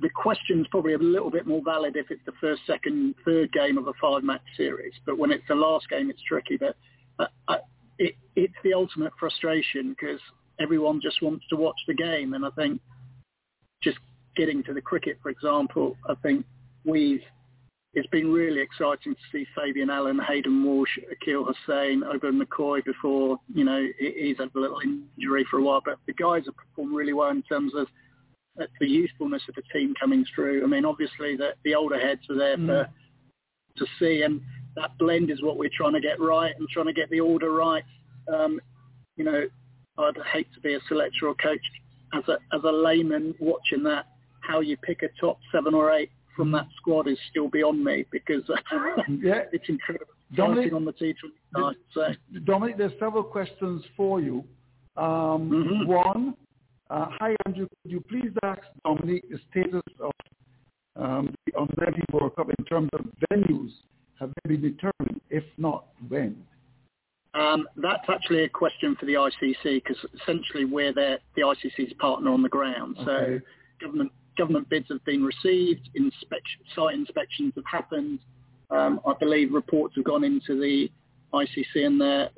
the 0.00 0.10
question's 0.10 0.66
probably 0.68 0.94
a 0.94 0.98
little 0.98 1.30
bit 1.30 1.46
more 1.46 1.62
valid 1.64 1.96
if 1.96 2.10
it's 2.10 2.24
the 2.26 2.32
first, 2.40 2.62
second, 2.66 3.14
third 3.24 3.52
game 3.52 3.78
of 3.78 3.86
a 3.86 3.92
five-match 4.00 4.42
series. 4.56 4.94
But 5.04 5.18
when 5.18 5.30
it's 5.30 5.44
the 5.48 5.54
last 5.54 5.88
game, 5.88 6.10
it's 6.10 6.22
tricky. 6.22 6.56
But 6.56 6.76
uh, 7.18 7.26
I, 7.48 7.58
it, 7.98 8.14
it's 8.36 8.54
the 8.64 8.74
ultimate 8.74 9.12
frustration 9.18 9.90
because 9.90 10.20
everyone 10.58 11.00
just 11.02 11.22
wants 11.22 11.44
to 11.48 11.56
watch 11.56 11.78
the 11.86 11.94
game. 11.94 12.34
And 12.34 12.44
I 12.46 12.50
think 12.56 12.80
just 13.82 13.98
getting 14.36 14.62
to 14.64 14.74
the 14.74 14.80
cricket, 14.80 15.18
for 15.22 15.30
example, 15.30 15.96
I 16.08 16.14
think 16.22 16.46
we've 16.84 17.22
it's 17.92 18.06
been 18.08 18.30
really 18.32 18.60
exciting 18.60 19.14
to 19.14 19.20
see 19.32 19.44
Fabian 19.56 19.90
Allen, 19.90 20.20
Hayden 20.28 20.62
Walsh, 20.64 20.96
Akeal 21.12 21.44
Hosein, 21.44 22.02
Obed 22.06 22.34
McCoy 22.34 22.84
before, 22.84 23.36
you 23.52 23.64
know, 23.64 23.84
he's 23.98 24.38
had 24.38 24.50
a 24.54 24.58
little 24.58 24.78
injury 24.80 25.44
for 25.50 25.58
a 25.58 25.62
while, 25.62 25.82
but 25.84 25.96
the 26.06 26.12
guys 26.12 26.44
have 26.46 26.54
performed 26.56 26.94
really 26.94 27.12
well 27.12 27.30
in 27.30 27.42
terms 27.42 27.72
of 27.74 27.88
the 28.56 28.86
youthfulness 28.86 29.42
of 29.48 29.54
the 29.54 29.62
team 29.72 29.94
coming 29.98 30.24
through. 30.34 30.62
I 30.64 30.66
mean, 30.66 30.84
obviously 30.84 31.36
the, 31.36 31.50
the 31.64 31.74
older 31.74 31.98
heads 31.98 32.22
are 32.28 32.36
there 32.36 32.56
mm. 32.56 32.66
for, 32.66 32.88
to 33.76 33.86
see, 33.98 34.22
and 34.22 34.40
that 34.76 34.96
blend 34.98 35.30
is 35.30 35.42
what 35.42 35.56
we're 35.56 35.70
trying 35.74 35.94
to 35.94 36.00
get 36.00 36.20
right 36.20 36.54
and 36.58 36.68
trying 36.68 36.86
to 36.86 36.92
get 36.92 37.08
the 37.10 37.20
order 37.20 37.52
right. 37.52 37.84
Um, 38.32 38.60
you 39.16 39.24
know, 39.24 39.46
I'd 39.98 40.16
hate 40.32 40.48
to 40.54 40.60
be 40.60 40.74
a 40.74 40.80
selector 40.88 41.28
or 41.28 41.34
coach 41.34 41.60
as 42.14 42.22
a 42.28 42.38
as 42.54 42.62
a 42.64 42.72
layman 42.72 43.34
watching 43.38 43.82
that. 43.84 44.06
How 44.40 44.60
you 44.60 44.76
pick 44.78 45.02
a 45.02 45.08
top 45.20 45.38
seven 45.52 45.74
or 45.74 45.92
eight 45.92 46.10
from 46.34 46.50
that 46.52 46.66
squad 46.76 47.06
is 47.08 47.18
still 47.30 47.48
beyond 47.48 47.84
me 47.84 48.04
because 48.10 48.42
yeah. 49.22 49.42
it's 49.52 49.68
incredible. 49.68 50.14
Dominic, 50.34 50.72
on 50.72 50.84
the 50.84 50.92
T20 50.92 51.14
side. 51.54 51.76
So. 51.92 52.06
Dominic, 52.44 52.78
there's 52.78 52.92
several 53.00 53.24
questions 53.24 53.82
for 53.96 54.20
you. 54.20 54.44
Um, 54.96 55.50
mm-hmm. 55.50 55.86
One, 55.86 56.34
uh, 56.90 57.06
hi 57.20 57.34
Andrew, 57.46 57.66
could 57.82 57.92
you 57.92 58.00
please 58.08 58.30
ask 58.42 58.62
Dominic 58.84 59.24
the 59.30 59.38
status 59.50 59.82
of 60.00 60.12
um, 60.96 61.34
the 61.46 61.58
Under-19 61.58 62.02
World 62.12 62.36
Cup 62.36 62.48
in 62.58 62.64
terms 62.64 62.90
of 62.92 63.06
venues? 63.30 63.70
Have 64.18 64.30
they 64.44 64.56
been 64.56 64.62
determined? 64.62 65.20
If 65.30 65.44
not, 65.56 65.86
when? 66.08 66.44
Um, 67.34 67.68
that's 67.76 68.04
actually 68.08 68.44
a 68.44 68.48
question 68.48 68.96
for 68.98 69.06
the 69.06 69.14
ICC 69.14 69.82
because 69.82 69.96
essentially 70.20 70.64
we're 70.64 70.92
the 70.92 71.18
ICC's 71.38 71.92
partner 72.00 72.30
on 72.30 72.42
the 72.42 72.48
ground. 72.48 72.96
Okay. 72.98 73.06
So 73.06 73.40
government 73.86 74.12
government 74.36 74.68
bids 74.68 74.86
have 74.90 75.04
been 75.04 75.22
received, 75.22 75.88
inspection, 75.94 76.60
site 76.74 76.94
inspections 76.94 77.52
have 77.56 77.64
happened. 77.70 78.20
Um, 78.70 79.00
I 79.06 79.14
believe 79.18 79.52
reports 79.52 79.94
have 79.96 80.04
gone 80.04 80.24
into 80.24 80.60
the 80.60 80.90
ICC 81.32 81.86
and 81.86 82.00
they're, 82.00 82.30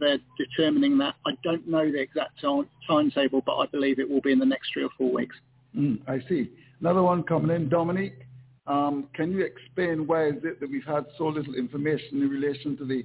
they're 0.00 0.18
determining 0.38 0.98
that. 0.98 1.14
I 1.26 1.32
don't 1.42 1.66
know 1.68 1.90
the 1.90 2.00
exact 2.00 2.40
time, 2.40 2.68
timetable, 2.86 3.42
but 3.44 3.56
I 3.56 3.66
believe 3.66 3.98
it 3.98 4.08
will 4.08 4.20
be 4.20 4.32
in 4.32 4.38
the 4.38 4.46
next 4.46 4.72
three 4.72 4.84
or 4.84 4.90
four 4.96 5.12
weeks. 5.12 5.36
Mm, 5.76 6.00
I 6.08 6.20
see. 6.28 6.50
Another 6.80 7.02
one 7.02 7.22
coming 7.22 7.54
in, 7.54 7.68
Dominic. 7.68 8.26
Um, 8.66 9.08
can 9.14 9.32
you 9.32 9.44
explain 9.44 10.06
why 10.06 10.28
is 10.28 10.44
it 10.44 10.60
that 10.60 10.70
we've 10.70 10.84
had 10.84 11.06
so 11.18 11.28
little 11.28 11.54
information 11.54 12.22
in 12.22 12.28
relation 12.28 12.76
to 12.76 12.84
the 12.84 13.04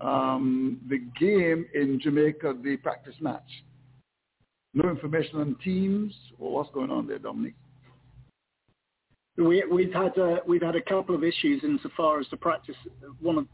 um, 0.00 0.80
the 0.88 0.98
game 1.18 1.66
in 1.74 2.00
Jamaica, 2.00 2.54
the 2.62 2.76
practice 2.76 3.16
match? 3.20 3.42
No 4.74 4.88
information 4.88 5.40
on 5.40 5.56
teams 5.64 6.14
or 6.38 6.52
what's 6.52 6.70
going 6.72 6.90
on 6.90 7.06
there, 7.06 7.18
Dominic? 7.18 7.54
We, 9.36 9.64
we've 9.70 9.92
had 9.92 10.16
a, 10.18 10.38
we've 10.46 10.62
had 10.62 10.76
a 10.76 10.82
couple 10.82 11.14
of 11.14 11.24
issues 11.24 11.62
insofar 11.64 12.20
as 12.20 12.26
the 12.30 12.36
practice. 12.36 12.76
One 13.20 13.38
of 13.38 13.46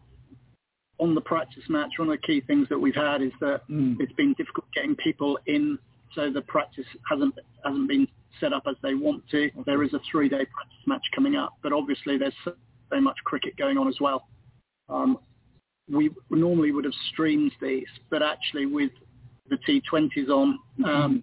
on 0.99 1.15
the 1.15 1.21
practice 1.21 1.65
match, 1.69 1.91
one 1.99 2.09
of 2.09 2.13
the 2.21 2.27
key 2.27 2.41
things 2.47 2.69
that 2.69 2.79
we've 2.79 2.95
had 2.95 3.23
is 3.23 3.33
that 3.41 3.63
mm. 3.69 3.97
it's 3.99 4.13
been 4.13 4.35
difficult 4.35 4.67
getting 4.75 4.95
people 4.97 5.39
in, 5.47 5.79
so 6.15 6.31
the 6.31 6.43
practice 6.43 6.87
hasn't 7.11 7.35
hasn't 7.65 7.89
been 7.89 8.07
set 8.41 8.53
up 8.53 8.65
as 8.69 8.77
they 8.83 8.95
want 8.95 9.27
to. 9.31 9.45
Okay. 9.47 9.63
There 9.67 9.83
is 9.83 9.93
a 9.95 10.01
three-day 10.11 10.47
practice 10.47 10.87
match 10.87 11.05
coming 11.15 11.37
up, 11.37 11.55
but 11.63 11.73
obviously 11.73 12.19
there's 12.19 12.35
so, 12.45 12.53
so 12.93 13.01
much 13.01 13.17
cricket 13.25 13.57
going 13.57 13.79
on 13.79 13.89
as 13.89 13.97
well. 14.01 14.27
Um, 14.89 15.19
we 15.89 16.11
normally 16.31 16.73
would 16.73 16.85
have 16.85 16.95
streamed 17.13 17.53
these, 17.61 17.87
but 18.11 18.23
actually 18.23 18.67
with 18.67 18.91
the 19.51 19.59
T20s 19.69 20.29
on, 20.29 20.59
um, 20.85 21.23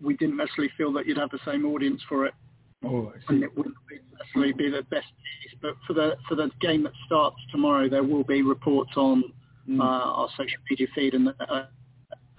we 0.00 0.14
didn't 0.16 0.36
necessarily 0.36 0.72
feel 0.76 0.92
that 0.92 1.06
you'd 1.06 1.18
have 1.18 1.30
the 1.30 1.40
same 1.44 1.64
audience 1.66 2.00
for 2.08 2.26
it. 2.26 2.34
Oh, 2.84 3.12
and 3.28 3.42
it 3.42 3.56
wouldn't 3.56 3.74
necessarily 4.18 4.52
be 4.52 4.70
the 4.70 4.82
best 4.82 5.06
piece. 5.06 5.58
But 5.60 5.74
for 5.86 5.94
the 5.94 6.16
for 6.28 6.36
the 6.36 6.50
game 6.60 6.84
that 6.84 6.92
starts 7.06 7.36
tomorrow, 7.50 7.88
there 7.88 8.04
will 8.04 8.24
be 8.24 8.42
reports 8.42 8.92
on 8.96 9.24
mm. 9.68 9.80
uh, 9.80 9.84
our 9.84 10.28
social 10.36 10.60
media 10.70 10.86
feed 10.94 11.14
and 11.14 11.26
the, 11.26 11.34
uh, 11.52 11.66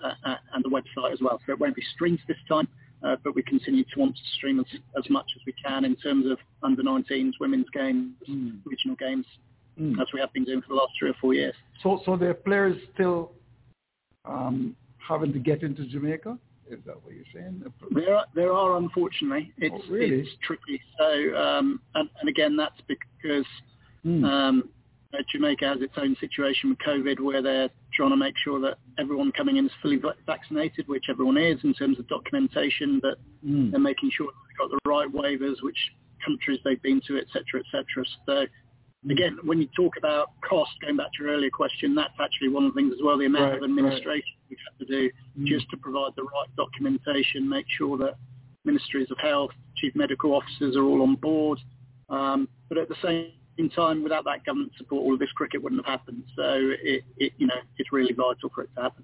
uh, 0.04 0.14
uh, 0.26 0.36
and 0.54 0.64
the 0.64 0.70
website 0.70 1.12
as 1.12 1.20
well. 1.22 1.40
So 1.46 1.52
it 1.52 1.60
won't 1.60 1.76
be 1.76 1.84
streamed 1.94 2.20
this 2.28 2.38
time, 2.48 2.68
uh, 3.04 3.18
but 3.24 3.36
we 3.36 3.44
continue 3.44 3.84
to 3.84 4.00
want 4.00 4.16
to 4.16 4.22
stream 4.38 4.60
as, 4.60 4.66
as 4.98 5.10
much 5.10 5.30
as 5.36 5.42
we 5.46 5.54
can 5.64 5.84
in 5.84 5.96
terms 5.98 6.26
of 6.26 6.38
under 6.64 6.84
19s, 6.84 7.34
women's 7.42 7.70
games, 7.72 8.14
mm. 8.30 8.60
regional 8.66 8.96
games, 8.96 9.26
mm. 9.80 10.00
as 10.02 10.08
we 10.14 10.22
have 10.22 10.32
been 10.32 10.46
doing 10.46 10.62
for 10.62 10.70
the 10.70 10.76
last 10.76 10.94
three 10.98 11.10
or 11.10 11.16
four 11.20 11.34
years. 11.34 11.54
So, 11.84 12.02
so 12.06 12.14
are 12.14 12.34
players 12.34 12.78
still 12.94 13.34
um, 14.24 14.76
having 15.06 15.34
to 15.34 15.40
get 15.40 15.64
into 15.64 15.86
Jamaica? 15.86 16.38
Is 16.70 16.80
that 16.86 17.04
what 17.04 17.14
you're 17.16 17.26
saying? 17.34 17.64
There 17.92 18.16
are, 18.16 18.26
there 18.36 18.54
are 18.54 18.78
unfortunately. 18.78 19.52
It's, 19.58 19.76
oh, 19.76 19.92
really? 19.92 20.22
it's 20.22 20.30
tricky. 20.44 20.82
So, 20.98 21.36
um, 21.36 21.82
and, 21.96 22.10
and, 22.20 22.30
again, 22.30 22.56
that's 22.56 22.80
because 22.88 23.46
mm. 24.06 24.24
um, 24.24 24.70
Jamaica 25.32 25.68
has 25.68 25.82
its 25.82 25.94
own 25.98 26.16
situation 26.20 26.70
with 26.70 26.80
COVID 26.80 27.20
where 27.20 27.42
they're 27.42 27.70
trying 27.94 28.12
to 28.12 28.18
make 28.18 28.36
sure 28.44 28.60
that 28.62 28.78
everyone 29.00 29.32
coming 29.32 29.58
in 29.58 29.66
is 29.66 29.72
fully 29.82 30.00
vaccinated, 30.28 30.88
which 30.88 31.06
everyone 31.10 31.38
is 31.38 31.60
in 31.64 31.74
terms 31.74 31.98
of 31.98 32.08
documentation, 32.08 33.00
but 33.02 33.18
mm. 33.46 33.72
they're 33.72 33.80
making 33.80 34.12
sure 34.16 34.28
they've 34.28 34.58
got 34.58 34.70
the 34.70 34.90
right 34.90 35.12
waivers, 35.12 35.56
which 35.64 35.78
countries 36.24 36.60
they've 36.64 36.82
been 36.82 37.02
to, 37.08 37.18
et 37.18 37.26
cetera, 37.34 37.60
et 37.60 37.66
cetera. 37.72 38.06
So 38.26 38.46
again, 39.08 39.38
when 39.44 39.60
you 39.60 39.68
talk 39.76 39.96
about 39.98 40.32
cost, 40.48 40.72
going 40.82 40.98
back 40.98 41.08
to 41.18 41.24
your 41.24 41.34
earlier 41.34 41.50
question, 41.50 41.96
that's 41.96 42.14
actually 42.20 42.50
one 42.50 42.66
of 42.66 42.74
the 42.74 42.82
things 42.82 42.94
as 42.94 43.00
well, 43.04 43.18
the 43.18 43.26
amount 43.26 43.54
right, 43.54 43.58
of 43.58 43.64
administration 43.64 44.08
right. 44.08 44.50
we 44.50 44.58
have 44.58 44.74
had 44.78 44.88
to 44.88 44.94
do 44.94 45.10
mm. 45.40 45.46
just 45.48 45.70
to 45.70 45.78
provide 45.78 46.12
the 46.16 46.24
right 46.24 46.50
documentation, 46.58 47.48
make 47.48 47.66
sure 47.78 47.98
that 47.98 48.16
ministries 48.66 49.10
of 49.12 49.18
health, 49.20 49.52
chief 49.78 49.96
medical 49.96 50.34
officers 50.34 50.76
are 50.76 50.84
all 50.84 51.02
on 51.02 51.16
board. 51.16 51.60
Um, 52.10 52.50
but 52.68 52.78
at 52.78 52.90
the 52.90 52.96
same 53.04 53.70
time, 53.70 54.04
without 54.04 54.26
that 54.26 54.46
government 54.46 54.74
support, 54.78 55.04
all 55.04 55.14
of 55.14 55.20
this 55.20 55.32
cricket 55.32 55.62
wouldn't 55.64 55.86
have 55.86 56.00
happened. 56.00 56.24
So 56.36 56.44
it, 56.46 57.04
it 57.18 57.34
you 57.38 57.48
know, 57.48 57.56
it's 57.78 57.92
really 57.92 58.14
vital 58.14 58.50
for 58.54 58.64
it 58.64 58.70
to 58.76 58.82
happen. 58.82 59.04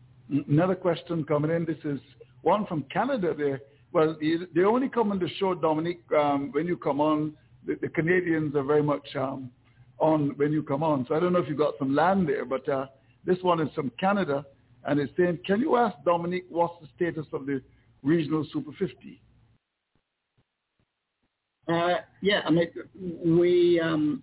Another 0.50 0.76
question 0.76 1.24
coming 1.24 1.52
in. 1.52 1.66
This 1.66 1.78
is 1.86 2.00
one 2.42 2.66
from 2.66 2.84
Canada. 2.92 3.34
There, 3.38 3.62
well, 3.94 4.18
they 4.20 4.64
only 4.64 4.90
come 4.90 5.12
on 5.12 5.20
the 5.20 5.30
show, 5.40 5.54
Dominic. 5.54 6.00
Um, 6.18 6.52
when 6.52 6.68
you 6.68 6.78
come 6.78 7.00
on, 7.00 7.34
the, 7.66 7.78
the 7.82 7.90
Canadians 7.90 8.56
are 8.56 8.64
very 8.64 8.84
much 8.84 9.08
um, 9.16 9.52
on 10.00 10.30
when 10.38 10.52
you 10.52 10.64
come 10.64 10.84
on. 10.84 11.06
So 11.08 11.16
I 11.16 11.20
don't 11.20 11.34
know 11.34 11.40
if 11.40 11.50
you 11.50 11.56
got 11.56 11.76
some 11.80 11.96
land 11.96 12.28
there, 12.28 12.46
but 12.46 12.68
uh, 12.68 12.88
this 13.26 13.38
one 13.42 13.60
is 13.60 13.74
from 13.74 13.92
Canada, 14.00 14.46
and 14.86 15.00
it's 15.00 15.12
saying, 15.18 15.40
can 15.46 15.62
you 15.62 15.78
ask 15.78 15.96
Dominic 16.06 16.46
what's 16.50 16.76
the 16.82 16.88
status 16.96 17.26
of 17.34 17.46
the 17.46 17.62
regional 18.04 18.46
Super 18.52 18.72
50? 18.78 19.22
Uh, 21.68 21.96
yeah, 22.22 22.42
I 22.46 22.52
mean, 22.52 22.68
we 23.26 23.80
um, 23.80 24.22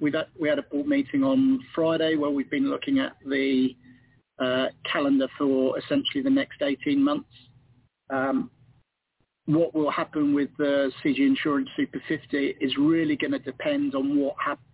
we 0.00 0.12
we 0.40 0.48
had 0.48 0.58
a 0.58 0.62
board 0.62 0.86
meeting 0.86 1.22
on 1.22 1.60
Friday 1.74 2.16
where 2.16 2.30
we've 2.30 2.50
been 2.50 2.70
looking 2.70 2.98
at 2.98 3.12
the 3.26 3.76
uh, 4.38 4.66
calendar 4.90 5.28
for 5.36 5.78
essentially 5.78 6.22
the 6.22 6.30
next 6.30 6.62
18 6.62 7.02
months. 7.02 7.28
Um, 8.10 8.50
what 9.44 9.74
will 9.74 9.90
happen 9.90 10.34
with 10.34 10.50
the 10.58 10.92
CG 11.02 11.18
Insurance 11.18 11.68
Super 11.76 12.02
50 12.06 12.56
is 12.60 12.76
really 12.78 13.16
going 13.16 13.32
to 13.32 13.38
depend 13.38 13.94
on 13.94 14.18
what 14.18 14.34
happens 14.42 14.67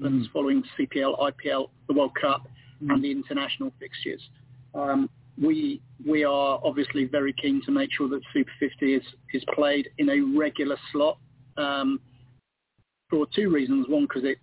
mm. 0.00 0.32
following 0.32 0.62
CPL, 0.78 1.18
IPL, 1.18 1.68
the 1.88 1.94
World 1.94 2.12
Cup, 2.20 2.46
mm. 2.82 2.92
and 2.92 3.02
the 3.02 3.10
international 3.10 3.72
fixtures. 3.78 4.20
Um, 4.74 5.08
we 5.40 5.80
we 6.06 6.24
are 6.24 6.60
obviously 6.64 7.04
very 7.04 7.32
keen 7.32 7.60
to 7.64 7.72
make 7.72 7.90
sure 7.92 8.08
that 8.08 8.20
Super 8.32 8.52
50 8.60 8.94
is 8.94 9.02
is 9.32 9.44
played 9.54 9.88
in 9.98 10.08
a 10.08 10.38
regular 10.38 10.76
slot 10.92 11.18
um, 11.56 12.00
for 13.10 13.26
two 13.34 13.50
reasons. 13.50 13.86
One, 13.88 14.04
because 14.04 14.22
it's 14.24 14.40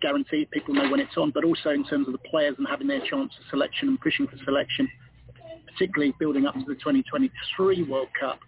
guaranteed, 0.00 0.50
people 0.50 0.74
know 0.74 0.90
when 0.90 1.00
it's 1.00 1.16
on, 1.16 1.30
but 1.30 1.44
also 1.44 1.70
in 1.70 1.84
terms 1.84 2.06
of 2.06 2.12
the 2.12 2.28
players 2.30 2.54
and 2.58 2.66
having 2.68 2.86
their 2.86 3.00
chance 3.00 3.32
of 3.38 3.44
selection 3.50 3.88
and 3.88 4.00
pushing 4.00 4.26
for 4.26 4.36
selection, 4.44 4.88
particularly 5.72 6.14
building 6.18 6.46
up 6.46 6.54
to 6.54 6.64
the 6.66 6.74
2023 6.74 7.84
World 7.84 8.08
Cup 8.18 8.40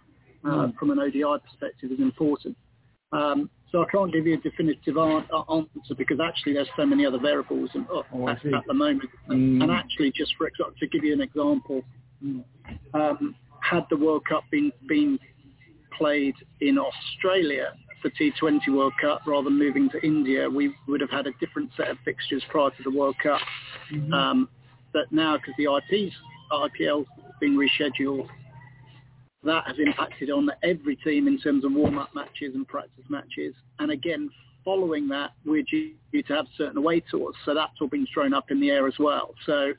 uh, 0.45 0.47
mm. 0.47 0.75
from 0.77 0.91
an 0.91 0.99
ODI 0.99 1.23
perspective 1.45 1.91
is 1.91 1.99
important. 1.99 2.57
Um, 3.11 3.49
so 3.73 3.81
I 3.81 3.85
can't 3.91 4.13
give 4.13 4.27
you 4.27 4.35
a 4.35 4.37
definitive 4.37 4.97
answer 4.97 5.95
because 5.97 6.19
actually 6.23 6.53
there's 6.53 6.69
so 6.77 6.85
many 6.85 7.07
other 7.07 7.17
variables 7.17 7.71
in, 7.73 7.87
oh, 7.89 8.03
oh, 8.13 8.29
at, 8.29 8.37
at, 8.45 8.63
the 8.67 8.73
moment. 8.73 9.09
Mm. 9.27 9.63
And 9.63 9.71
actually, 9.71 10.11
just 10.15 10.35
for 10.37 10.45
example, 10.45 10.75
to 10.79 10.87
give 10.87 11.03
you 11.03 11.11
an 11.11 11.21
example, 11.21 11.81
um, 12.93 13.35
had 13.61 13.85
the 13.89 13.97
World 13.97 14.25
Cup 14.29 14.43
been 14.51 14.71
been 14.87 15.17
played 15.97 16.35
in 16.61 16.77
Australia 16.77 17.73
for 18.03 18.11
T20 18.11 18.59
World 18.69 18.93
Cup 19.01 19.21
rather 19.25 19.45
than 19.45 19.57
moving 19.57 19.89
to 19.89 20.05
India, 20.05 20.47
we 20.47 20.75
would 20.87 21.01
have 21.01 21.09
had 21.09 21.25
a 21.25 21.31
different 21.39 21.71
set 21.75 21.87
of 21.89 21.97
fixtures 22.05 22.43
prior 22.49 22.69
to 22.69 22.83
the 22.83 22.91
World 22.91 23.15
Cup. 23.23 23.41
Mm-hmm. 23.91 24.13
Um, 24.13 24.49
that 24.93 25.11
now 25.11 25.37
because 25.37 25.55
the 25.57 25.63
IP's 25.63 26.13
IPL's 26.51 27.07
been 27.39 27.57
rescheduled, 27.57 28.27
that 29.43 29.67
has 29.67 29.77
impacted 29.79 30.29
on 30.29 30.49
every 30.63 30.95
team 30.97 31.27
in 31.27 31.39
terms 31.39 31.65
of 31.65 31.73
warm-up 31.73 32.13
matches 32.15 32.55
and 32.55 32.67
practice 32.67 33.03
matches. 33.09 33.53
And 33.79 33.91
again, 33.91 34.29
following 34.63 35.07
that, 35.09 35.31
we're 35.45 35.63
due 35.63 35.93
to 36.13 36.33
have 36.33 36.45
certain 36.57 36.77
away 36.77 37.01
tours, 37.01 37.35
so 37.45 37.53
that's 37.53 37.73
all 37.81 37.87
been 37.87 38.07
thrown 38.13 38.33
up 38.33 38.51
in 38.51 38.59
the 38.59 38.69
air 38.69 38.87
as 38.87 38.95
well. 38.99 39.33
So 39.45 39.73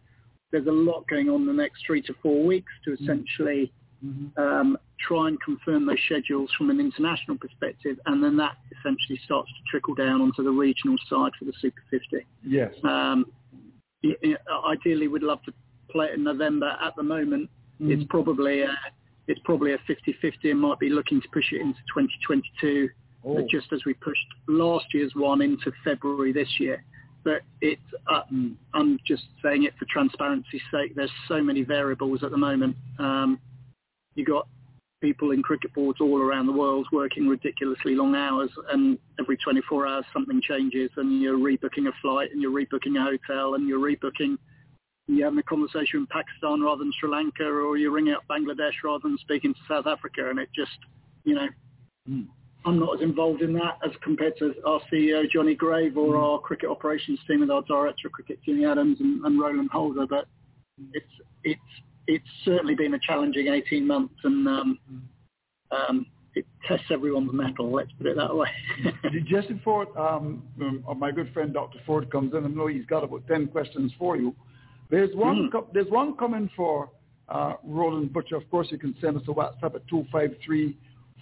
there's 0.53 0.67
a 0.67 0.73
lot 0.73 1.07
going 1.09 1.29
on 1.29 1.43
in 1.43 1.47
the 1.47 1.53
next 1.53 1.85
three 1.87 2.03
to 2.03 2.15
four 2.23 2.45
weeks 2.45 2.73
to 2.85 2.91
mm-hmm. 2.91 3.05
essentially 3.05 3.73
mm-hmm. 4.05 4.41
um, 4.41 4.79
try 5.01 5.29
and 5.29 5.41
confirm 5.41 5.87
those 5.87 5.99
schedules 6.07 6.51
from 6.57 6.71
an 6.71 6.81
international 6.81 7.39
perspective, 7.39 7.99
and 8.07 8.23
then 8.23 8.37
that 8.37 8.57
essentially 8.79 9.19
starts 9.25 9.51
to 9.51 9.71
trickle 9.71 9.95
down 9.95 10.21
onto 10.21 10.43
the 10.43 10.51
regional 10.51 10.97
side 11.09 11.33
for 11.39 11.45
the 11.45 11.53
Super 11.61 11.83
50. 11.91 12.27
Yes. 12.47 12.73
Um, 12.85 13.27
ideally, 14.67 15.09
we'd 15.09 15.23
love 15.23 15.43
to 15.45 15.53
play 15.91 16.07
it 16.07 16.15
in 16.15 16.25
November. 16.25 16.77
At 16.85 16.95
the 16.97 17.03
moment, 17.03 17.49
mm-hmm. 17.81 17.93
it's 17.93 18.05
probably 18.11 18.63
a, 18.63 18.75
it's 19.27 19.41
probably 19.45 19.73
a 19.73 19.79
50-50 19.79 20.51
and 20.51 20.61
might 20.61 20.79
be 20.79 20.91
looking 20.91 21.21
to 21.21 21.29
push 21.29 21.53
it 21.53 21.61
into 21.61 21.79
2022, 21.95 22.89
oh. 23.25 23.47
just 23.51 23.73
as 23.73 23.85
we 23.85 23.95
pushed 23.95 24.27
last 24.49 24.87
year's 24.93 25.13
one 25.15 25.41
into 25.41 25.73
February 25.85 26.33
this 26.33 26.49
year 26.59 26.85
but 27.25 27.41
it, 27.61 27.79
uh, 28.07 28.21
I'm 28.75 28.99
just 29.07 29.25
saying 29.43 29.65
it 29.65 29.73
for 29.79 29.87
transparency's 29.87 30.61
sake. 30.71 30.95
There's 30.95 31.11
so 31.27 31.43
many 31.43 31.63
variables 31.63 32.23
at 32.23 32.31
the 32.31 32.37
moment. 32.37 32.77
Um, 32.99 33.41
you 34.15 34.25
got 34.25 34.47
people 35.01 35.33
in 35.33 35.43
cricket 35.43 35.75
boards 35.75 36.01
all 36.01 36.21
around 36.21 36.47
the 36.47 36.53
world 36.53 36.87
working 36.93 37.27
ridiculously 37.27 37.95
long 37.95 38.15
hours, 38.15 38.51
and 38.71 38.99
every 39.19 39.37
24 39.39 39.87
hours 39.87 40.05
something 40.13 40.41
changes, 40.43 40.91
and 40.97 41.21
you're 41.21 41.39
rebooking 41.39 41.89
a 41.89 41.93
flight, 42.01 42.31
and 42.31 42.41
you're 42.41 42.53
rebooking 42.53 42.97
a 42.99 43.03
hotel, 43.03 43.55
and 43.55 43.67
you're 43.67 43.81
rebooking. 43.81 44.37
You're 45.07 45.27
having 45.27 45.39
a 45.39 45.43
conversation 45.43 46.01
in 46.01 46.07
Pakistan 46.07 46.63
rather 46.63 46.79
than 46.79 46.93
Sri 46.99 47.11
Lanka, 47.11 47.45
or 47.45 47.77
you're 47.77 47.91
ringing 47.91 48.15
up 48.15 48.25
Bangladesh 48.29 48.73
rather 48.83 49.03
than 49.03 49.19
speaking 49.19 49.53
to 49.53 49.61
South 49.69 49.87
Africa, 49.87 50.31
and 50.31 50.39
it 50.39 50.49
just, 50.55 50.79
you 51.25 51.35
know, 51.35 51.49
mm. 52.09 52.27
I'm 52.65 52.79
not 52.79 52.97
as 52.97 53.03
involved 53.03 53.43
in 53.43 53.53
that 53.55 53.79
as 53.85 53.93
compared 54.03 54.39
to 54.39 54.55
our 54.65 54.81
CEO 54.91 55.31
Johnny 55.31 55.55
Grave 55.55 55.99
or 55.99 56.15
mm. 56.15 56.23
our 56.23 56.39
cricket 56.39 56.71
operations 56.71 57.21
team 57.29 57.41
with 57.41 57.51
our 57.51 57.63
director 57.63 58.09
of 58.09 58.13
cricket 58.13 58.39
Jimmy 58.45 58.65
Adams 58.65 58.99
and, 59.01 59.25
and 59.25 59.39
Roland 59.39 59.69
Holder. 59.71 60.07
But 60.07 60.27
it's 60.93 61.07
it's 61.45 61.61
it's 62.07 62.29
certainly 62.45 62.75
been 62.75 62.95
a 62.95 62.99
challenging 62.99 63.49
18 63.49 63.87
months, 63.87 64.15
and 64.25 64.49
um, 64.49 64.79
um, 65.71 66.07
it 66.35 66.47
tests 66.67 66.87
everyone's 66.91 67.33
mettle. 67.33 67.73
Let's 67.73 67.93
put 67.99 68.07
it 68.07 68.17
that 68.17 68.35
way. 68.35 68.49
Just 69.27 69.49
before 69.49 69.87
um, 69.99 70.43
um, 70.61 70.85
my 70.99 71.11
good 71.11 71.33
friend 71.33 71.53
Dr. 71.53 71.79
Ford 71.87 72.11
comes 72.11 72.35
in, 72.35 72.45
I 72.45 72.49
know 72.49 72.67
he's 72.67 72.87
got 72.87 73.05
about 73.05 73.27
10 73.29 73.49
questions 73.49 73.93
for 73.99 74.17
you. 74.17 74.35
There's 74.91 75.15
one. 75.15 75.49
Mm. 75.49 75.53
Co- 75.53 75.69
there's 75.73 75.91
one 75.91 76.17
coming 76.17 76.51
for 76.57 76.91
uh, 77.29 77.55
Roland 77.65 78.13
Butcher. 78.13 78.37
Of 78.37 78.51
course, 78.51 78.69
you 78.71 78.79
can 78.79 78.95
send 79.01 79.17
us 79.17 79.23
a 79.29 79.33
WhatsApp 79.33 79.75
at 79.75 79.89
two 79.89 80.05
five 80.13 80.31
three 80.45 80.77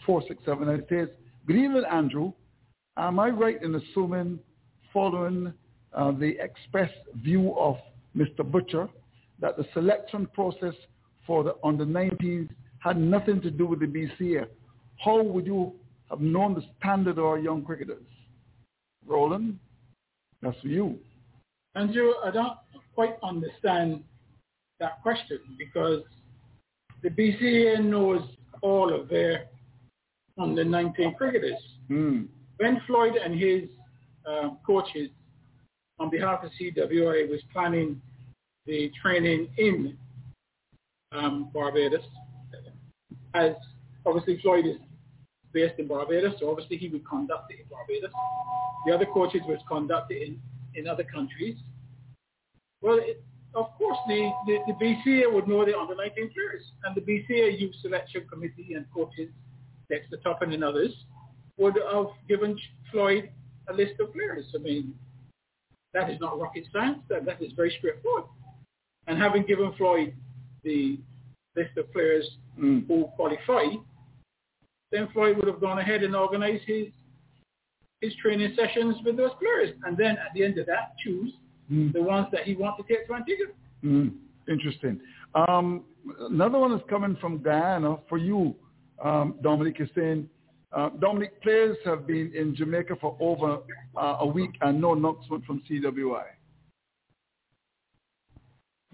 four 0.04 0.22
six 0.28 0.42
seven. 0.44 0.68
And 0.68 0.80
it 0.80 0.86
says 0.88 1.08
Good 1.44 1.56
evening, 1.56 1.82
Andrew. 1.90 2.32
Am 2.96 3.18
I 3.18 3.30
right 3.30 3.60
in 3.60 3.74
assuming, 3.74 4.38
following 4.92 5.52
uh, 5.92 6.12
the 6.12 6.36
express 6.38 6.90
view 7.16 7.52
of 7.58 7.78
Mr. 8.16 8.48
Butcher, 8.48 8.88
that 9.40 9.56
the 9.56 9.66
selection 9.74 10.28
process 10.34 10.74
for 11.26 11.42
the 11.42 11.56
under 11.64 11.84
19s 11.84 12.48
had 12.78 12.96
nothing 12.96 13.40
to 13.40 13.50
do 13.50 13.66
with 13.66 13.80
the 13.80 13.86
BCA? 13.86 14.46
How 15.04 15.20
would 15.20 15.46
you 15.46 15.72
have 16.10 16.20
known 16.20 16.54
the 16.54 16.62
standard 16.78 17.18
of 17.18 17.24
our 17.24 17.38
young 17.38 17.64
cricketers? 17.64 18.04
Roland, 19.04 19.58
that's 20.42 20.60
for 20.60 20.68
you. 20.68 20.96
Andrew, 21.74 22.12
I 22.24 22.30
don't 22.30 22.56
quite 22.94 23.16
understand 23.22 24.02
that 24.80 25.02
question 25.02 25.38
because 25.58 26.02
the 27.02 27.10
BCA 27.10 27.84
knows 27.84 28.22
all 28.62 28.92
of 28.92 29.08
their 29.08 29.46
on 30.38 30.54
the 30.54 30.64
19 30.64 31.14
cricketers. 31.14 31.60
Mm. 31.90 32.28
Ben 32.58 32.80
Floyd 32.86 33.14
and 33.16 33.38
his 33.38 33.68
uh, 34.26 34.50
coaches, 34.66 35.10
on 35.98 36.10
behalf 36.10 36.42
of 36.42 36.50
CWA, 36.60 37.28
was 37.28 37.40
planning 37.52 38.00
the 38.66 38.90
training 39.00 39.48
in 39.58 39.96
um, 41.12 41.50
Barbados. 41.52 42.04
As 43.34 43.52
obviously 44.06 44.40
Floyd 44.40 44.66
is 44.66 44.76
based 45.52 45.78
in 45.78 45.86
Barbados, 45.86 46.34
so 46.40 46.50
obviously 46.50 46.76
he 46.76 46.88
would 46.88 47.06
conduct 47.06 47.52
it 47.52 47.60
in 47.60 47.66
Barbados. 47.68 48.10
The 48.86 48.94
other 48.94 49.06
coaches 49.06 49.42
would 49.46 49.60
conduct 49.68 50.12
it 50.12 50.28
in, 50.28 50.40
in 50.74 50.88
other 50.88 51.04
countries. 51.04 51.56
Well, 52.82 52.98
it, 53.00 53.22
of 53.54 53.66
course, 53.78 53.98
the, 54.08 54.30
the, 54.46 54.58
the 54.66 54.72
BCA 54.84 55.32
would 55.32 55.46
know 55.46 55.64
the 55.64 55.78
under 55.78 55.94
19 55.94 56.14
players, 56.14 56.62
and 56.84 56.94
the 56.94 57.00
BCA 57.00 57.60
youth 57.60 57.74
selection 57.80 58.26
committee 58.28 58.74
and 58.74 58.86
coaches 58.92 59.28
Dexter 59.92 60.16
Toppin 60.18 60.52
and 60.52 60.64
others, 60.64 60.92
would 61.58 61.74
have 61.92 62.06
given 62.28 62.58
Floyd 62.90 63.30
a 63.68 63.72
list 63.74 64.00
of 64.00 64.12
players. 64.12 64.46
I 64.54 64.58
mean, 64.58 64.94
that 65.92 66.10
is 66.10 66.18
not 66.18 66.40
rocket 66.40 66.64
science. 66.72 67.00
That, 67.08 67.26
that 67.26 67.42
is 67.42 67.52
very 67.52 67.74
straightforward. 67.78 68.24
And 69.06 69.18
having 69.18 69.44
given 69.44 69.72
Floyd 69.76 70.14
the 70.64 70.98
list 71.54 71.76
of 71.76 71.92
players 71.92 72.28
mm. 72.58 72.86
who 72.86 73.04
qualify, 73.16 73.64
then 74.90 75.08
Floyd 75.12 75.36
would 75.36 75.48
have 75.48 75.60
gone 75.60 75.78
ahead 75.78 76.02
and 76.02 76.16
organized 76.16 76.64
his 76.66 76.86
his 78.00 78.12
training 78.20 78.52
sessions 78.56 78.96
with 79.04 79.16
those 79.16 79.30
players, 79.38 79.76
and 79.84 79.96
then 79.96 80.16
at 80.18 80.34
the 80.34 80.42
end 80.42 80.58
of 80.58 80.66
that, 80.66 80.92
choose 81.04 81.32
mm. 81.72 81.92
the 81.92 82.02
ones 82.02 82.26
that 82.32 82.42
he 82.42 82.54
wants 82.54 82.82
to 82.82 82.94
take 82.94 83.06
to 83.06 83.14
Antigua. 83.14 83.46
Mm. 83.84 84.12
Interesting. 84.48 85.00
Um, 85.34 85.84
another 86.30 86.58
one 86.58 86.72
is 86.72 86.80
coming 86.90 87.16
from 87.20 87.38
Guyana 87.38 87.96
for 88.08 88.18
you 88.18 88.54
um, 89.02 89.34
Dominic 89.42 89.76
is 89.80 89.88
saying, 89.94 90.28
uh, 90.72 90.90
Dominic, 91.00 91.42
players 91.42 91.76
have 91.84 92.06
been 92.06 92.32
in 92.34 92.54
Jamaica 92.56 92.96
for 93.00 93.16
over 93.20 93.58
uh, 93.96 94.16
a 94.20 94.26
week 94.26 94.50
and 94.60 94.80
no 94.80 94.92
announcement 94.92 95.44
from 95.44 95.62
CWI. 95.68 96.24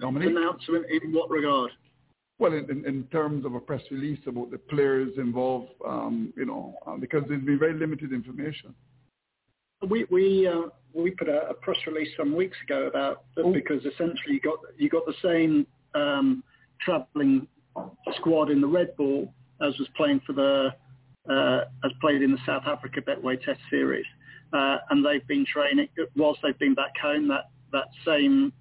Dominic? 0.01 0.31
Announcement 0.31 0.87
in 0.91 1.13
what 1.13 1.31
regard? 1.31 1.71
Well, 2.39 2.53
in, 2.53 2.71
in, 2.71 2.87
in, 2.87 3.05
terms 3.11 3.45
of 3.45 3.55
a 3.55 3.61
press 3.61 3.83
release 3.91 4.21
about 4.27 4.53
the 4.53 4.59
players 4.59 5.11
involved, 5.19 5.73
um, 5.87 6.33
you 6.37 6.47
know, 6.47 6.77
uh, 6.87 6.97
because 6.97 7.25
there's 7.29 7.43
been 7.43 7.59
very 7.59 7.75
limited 7.75 8.13
information. 8.13 8.75
We 9.87 10.07
we 10.11 10.47
uh, 10.47 10.69
we 10.93 11.11
put 11.13 11.29
a, 11.29 11.49
a, 11.51 11.55
press 11.55 11.77
release 11.87 12.09
some 12.17 12.35
weeks 12.35 12.57
ago 12.65 12.87
about 12.87 13.25
oh. 13.37 13.53
because 13.53 13.85
essentially 13.85 14.35
you 14.35 14.41
got 14.41 14.59
you 14.77 14.89
got 14.89 15.07
the 15.07 15.15
same 15.23 15.67
um, 15.95 16.43
travelling 16.81 17.47
squad 18.17 18.51
in 18.51 18.61
the 18.61 18.67
red 18.67 18.97
ball 18.97 19.33
as 19.61 19.77
was 19.79 19.89
playing 19.97 20.21
for 20.27 20.33
the 20.33 20.71
uh, 21.31 21.65
as 21.85 21.93
played 22.01 22.23
in 22.23 22.33
the 22.33 22.39
South 22.47 22.65
Africa 22.67 23.01
Betway 23.01 23.43
Test 23.43 23.61
Series, 23.71 24.07
uh, 24.53 24.79
and 24.91 25.05
they've 25.05 25.27
been 25.27 25.45
training 25.47 25.89
whilst 26.17 26.41
they've 26.43 26.59
been 26.59 26.75
back 26.75 26.97
home. 27.01 27.29
That 27.29 27.51
that 27.73 27.89
same 28.05 28.53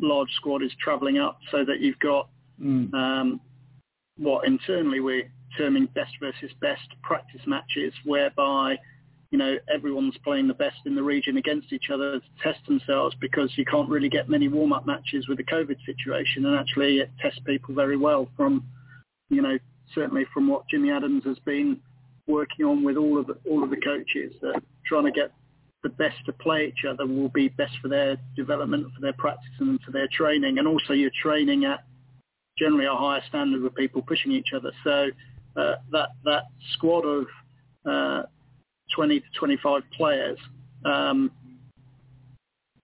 large 0.00 0.30
squad 0.36 0.62
is 0.62 0.72
travelling 0.82 1.18
up, 1.18 1.38
so 1.50 1.64
that 1.64 1.80
you've 1.80 1.98
got 2.00 2.28
mm. 2.60 2.92
um, 2.92 3.40
what 4.16 4.46
internally 4.46 5.00
we're 5.00 5.30
terming 5.56 5.86
best 5.94 6.12
versus 6.20 6.50
best 6.60 6.88
practice 7.02 7.40
matches, 7.46 7.92
whereby 8.04 8.76
you 9.30 9.38
know 9.38 9.56
everyone's 9.72 10.16
playing 10.24 10.48
the 10.48 10.54
best 10.54 10.78
in 10.86 10.94
the 10.94 11.02
region 11.02 11.36
against 11.36 11.72
each 11.72 11.90
other 11.92 12.18
to 12.18 12.26
test 12.42 12.64
themselves 12.66 13.14
because 13.20 13.50
you 13.56 13.64
can't 13.64 13.88
really 13.88 14.08
get 14.08 14.28
many 14.28 14.48
warm-up 14.48 14.86
matches 14.86 15.28
with 15.28 15.38
the 15.38 15.44
COVID 15.44 15.76
situation, 15.84 16.46
and 16.46 16.56
actually 16.56 16.98
it 16.98 17.10
tests 17.20 17.40
people 17.44 17.74
very 17.74 17.96
well 17.96 18.28
from 18.36 18.64
you 19.28 19.42
know 19.42 19.58
certainly 19.94 20.26
from 20.32 20.48
what 20.48 20.68
Jimmy 20.68 20.90
Adams 20.90 21.24
has 21.24 21.38
been 21.40 21.80
working 22.26 22.64
on 22.64 22.84
with 22.84 22.96
all 22.96 23.18
of 23.18 23.26
the, 23.26 23.36
all 23.48 23.64
of 23.64 23.70
the 23.70 23.76
coaches, 23.76 24.34
that 24.42 24.62
trying 24.86 25.04
to 25.04 25.10
get 25.10 25.32
the 25.82 25.88
best 25.88 26.16
to 26.26 26.32
play 26.32 26.66
each 26.66 26.84
other 26.88 27.06
will 27.06 27.28
be 27.28 27.48
best 27.48 27.72
for 27.80 27.88
their 27.88 28.16
development, 28.36 28.86
for 28.94 29.00
their 29.00 29.12
practice 29.14 29.50
and 29.60 29.80
for 29.80 29.90
their 29.90 30.08
training. 30.12 30.58
And 30.58 30.68
also 30.68 30.92
you're 30.92 31.10
training 31.22 31.64
at 31.64 31.84
generally 32.58 32.86
a 32.86 32.94
higher 32.94 33.22
standard 33.28 33.62
with 33.62 33.74
people 33.74 34.02
pushing 34.02 34.32
each 34.32 34.52
other. 34.54 34.72
So 34.84 35.08
uh, 35.56 35.76
that, 35.92 36.08
that 36.24 36.44
squad 36.72 37.04
of 37.04 37.26
uh, 37.86 38.22
20 38.94 39.20
to 39.20 39.26
25 39.38 39.82
players, 39.96 40.38
um, 40.84 41.30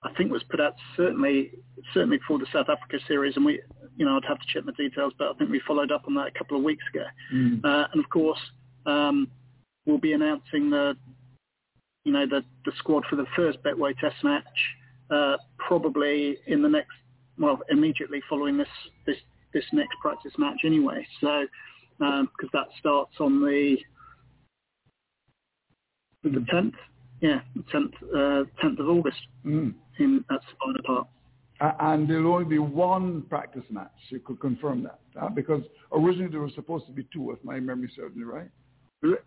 I 0.02 0.12
think 0.14 0.30
was 0.30 0.42
put 0.50 0.60
out 0.60 0.74
certainly 0.96 1.52
certainly 1.92 2.20
for 2.26 2.38
the 2.38 2.46
South 2.52 2.68
Africa 2.68 2.98
series, 3.06 3.36
and 3.36 3.44
we 3.44 3.60
you 3.96 4.04
know, 4.04 4.16
I'd 4.16 4.24
have 4.24 4.40
to 4.40 4.46
check 4.52 4.64
the 4.64 4.72
details, 4.72 5.12
but 5.18 5.28
I 5.28 5.34
think 5.34 5.50
we 5.50 5.60
followed 5.66 5.92
up 5.92 6.02
on 6.06 6.14
that 6.14 6.26
a 6.28 6.30
couple 6.32 6.56
of 6.56 6.62
weeks 6.62 6.84
ago. 6.92 7.04
Mm. 7.32 7.64
Uh, 7.64 7.86
and 7.92 8.02
of 8.02 8.10
course, 8.10 8.38
um, 8.86 9.28
we'll 9.86 9.98
be 9.98 10.12
announcing 10.12 10.70
the, 10.70 10.96
you 12.04 12.12
know, 12.12 12.26
the, 12.26 12.42
the 12.64 12.72
squad 12.78 13.04
for 13.08 13.16
the 13.16 13.26
first 13.36 13.62
Betway 13.62 13.96
Test 13.98 14.16
match 14.24 14.44
uh, 15.10 15.36
probably 15.58 16.38
in 16.46 16.62
the 16.62 16.68
next, 16.68 16.92
well, 17.38 17.60
immediately 17.70 18.20
following 18.28 18.56
this 18.56 18.68
this 19.06 19.16
this 19.52 19.64
next 19.72 19.96
practice 20.00 20.32
match 20.38 20.60
anyway. 20.64 21.06
So 21.20 21.46
because 21.98 22.20
um, 22.20 22.50
that 22.52 22.66
starts 22.78 23.14
on 23.20 23.40
the 23.40 23.76
the 26.30 26.44
tenth, 26.50 26.74
yeah, 27.20 27.40
tenth 27.70 27.92
uh, 28.14 28.44
tenth 28.60 28.78
of 28.78 28.88
August 28.88 29.18
mm. 29.44 29.74
in 29.98 30.24
at 30.30 30.40
Sabina 30.50 30.82
Park. 30.84 31.06
Uh, 31.60 31.72
and 31.80 32.08
there'll 32.08 32.32
only 32.32 32.44
be 32.44 32.58
one 32.58 33.22
practice 33.22 33.62
match. 33.70 33.92
You 34.08 34.18
could 34.20 34.40
confirm 34.40 34.82
that 34.82 34.98
uh, 35.20 35.28
because 35.28 35.62
originally 35.92 36.30
there 36.30 36.40
was 36.40 36.54
supposed 36.54 36.86
to 36.86 36.92
be 36.92 37.06
two, 37.12 37.30
if 37.30 37.42
my 37.44 37.60
memory 37.60 37.90
serves 37.94 38.16
me 38.16 38.24
right. 38.24 38.50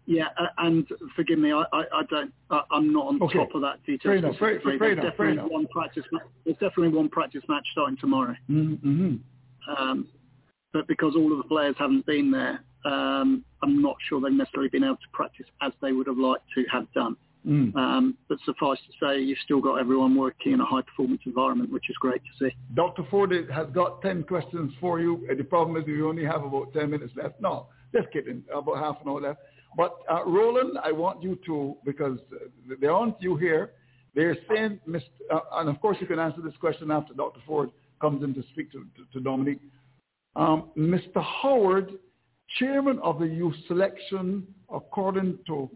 Yeah, 0.05 0.25
and 0.57 0.87
forgive 1.15 1.37
me, 1.37 1.51
I, 1.51 1.63
I, 1.71 1.83
I 1.93 2.03
don't, 2.09 2.33
I, 2.49 2.61
am 2.73 2.91
not 2.91 3.07
on 3.07 3.21
okay. 3.21 3.37
top 3.37 3.53
of 3.53 3.61
that 3.61 3.83
detail. 3.85 4.11
Fair 4.11 4.15
enough. 4.15 4.35
Fair, 4.37 4.59
fair 4.61 4.77
there's 4.79 4.93
enough, 4.93 5.11
definitely 5.11 5.35
fair 5.37 5.47
one 5.47 5.67
practice. 5.67 6.03
There's 6.45 6.57
definitely 6.57 6.89
one 6.89 7.09
practice 7.09 7.43
match 7.47 7.65
starting 7.73 7.97
tomorrow. 7.97 8.35
Mm-hmm. 8.49 9.17
Um, 9.77 10.07
but 10.73 10.87
because 10.87 11.13
all 11.15 11.31
of 11.31 11.37
the 11.37 11.43
players 11.43 11.75
haven't 11.77 12.05
been 12.05 12.31
there, 12.31 12.63
um, 12.85 13.43
I'm 13.63 13.81
not 13.81 13.95
sure 14.07 14.21
they've 14.21 14.31
necessarily 14.31 14.69
been 14.69 14.83
able 14.83 14.95
to 14.95 15.09
practice 15.13 15.45
as 15.61 15.71
they 15.81 15.91
would 15.91 16.07
have 16.07 16.17
liked 16.17 16.45
to 16.55 16.63
have 16.71 16.91
done. 16.93 17.15
Mm. 17.47 17.73
Um, 17.75 18.17
but 18.27 18.37
suffice 18.45 18.77
to 18.77 19.05
say, 19.05 19.21
you've 19.21 19.37
still 19.45 19.61
got 19.61 19.75
everyone 19.75 20.15
working 20.15 20.51
in 20.51 20.59
a 20.59 20.65
high-performance 20.65 21.21
environment, 21.25 21.71
which 21.71 21.89
is 21.89 21.95
great 22.01 22.21
to 22.21 22.45
see. 22.45 22.55
Dr. 22.73 23.03
Ford 23.09 23.31
has 23.31 23.67
got 23.73 24.01
10 24.01 24.23
questions 24.23 24.73
for 24.81 24.99
you. 24.99 25.25
The 25.35 25.43
problem 25.43 25.77
is 25.77 25.87
we 25.87 26.01
only 26.01 26.25
have 26.25 26.43
about 26.43 26.73
10 26.73 26.89
minutes 26.89 27.13
left. 27.15 27.39
No, 27.39 27.67
just 27.95 28.11
kidding, 28.11 28.43
about 28.53 28.77
half 28.77 28.97
an 29.01 29.09
hour 29.09 29.21
left. 29.21 29.39
But 29.77 29.95
uh, 30.11 30.25
Roland, 30.25 30.77
I 30.83 30.91
want 30.91 31.23
you 31.23 31.39
to, 31.45 31.75
because 31.85 32.17
there 32.81 32.91
aren't 32.91 33.21
you 33.21 33.37
here, 33.37 33.71
they're 34.13 34.35
saying, 34.49 34.79
Mr., 34.89 35.03
uh, 35.31 35.39
and 35.53 35.69
of 35.69 35.79
course 35.79 35.97
you 36.01 36.07
can 36.07 36.19
answer 36.19 36.41
this 36.41 36.55
question 36.59 36.91
after 36.91 37.13
Dr. 37.13 37.39
Ford 37.45 37.69
comes 38.01 38.23
in 38.23 38.33
to 38.33 38.43
speak 38.51 38.71
to, 38.71 38.79
to, 38.79 39.05
to 39.13 39.19
Dominique. 39.19 39.61
Um, 40.35 40.71
Mr. 40.77 41.23
Howard, 41.41 41.91
chairman 42.59 42.99
of 43.03 43.19
the 43.19 43.25
youth 43.25 43.55
selection, 43.67 44.45
according 44.73 45.39
to 45.47 45.69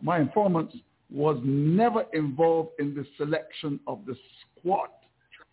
my 0.00 0.18
informants, 0.18 0.74
was 1.10 1.38
never 1.44 2.04
involved 2.12 2.70
in 2.78 2.94
the 2.94 3.04
selection 3.16 3.78
of 3.86 4.04
the 4.06 4.16
squad. 4.58 4.88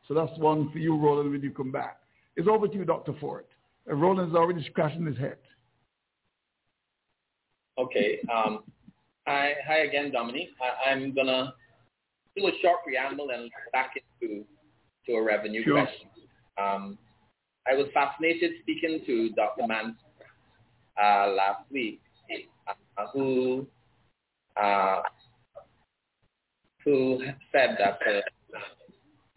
So 0.07 0.13
that's 0.13 0.37
one 0.37 0.71
for 0.71 0.79
you, 0.79 0.97
Roland, 0.97 1.31
when 1.31 1.41
you 1.41 1.51
come 1.51 1.71
back. 1.71 1.97
It's 2.35 2.47
over 2.47 2.67
to 2.67 2.73
you, 2.73 2.85
Dr. 2.85 3.13
Ford. 3.19 3.45
Uh, 3.89 3.95
Roland's 3.95 4.35
already 4.35 4.65
scratching 4.69 5.05
his 5.05 5.17
head. 5.17 5.37
Okay. 7.77 8.19
Um, 8.33 8.63
hi, 9.27 9.53
hi 9.67 9.79
again, 9.79 10.11
Dominique. 10.11 10.49
I, 10.85 10.91
am 10.91 11.13
going 11.13 11.27
to 11.27 11.53
do 12.35 12.47
a 12.47 12.51
short 12.61 12.83
preamble 12.83 13.29
and 13.31 13.51
back 13.73 13.93
into 14.21 14.45
to 15.07 15.13
a 15.13 15.23
revenue 15.23 15.63
sure. 15.63 15.83
question. 15.83 16.07
Um, 16.61 16.97
I 17.67 17.75
was 17.75 17.87
fascinated 17.93 18.51
speaking 18.61 19.01
to 19.05 19.29
Dr. 19.31 19.67
Mans 19.67 19.95
uh, 21.01 21.33
last 21.35 21.63
week, 21.71 22.01
uh, 22.67 23.05
who 23.13 23.67
uh, 24.61 25.01
who 26.83 27.21
said 27.51 27.77
that 27.79 27.99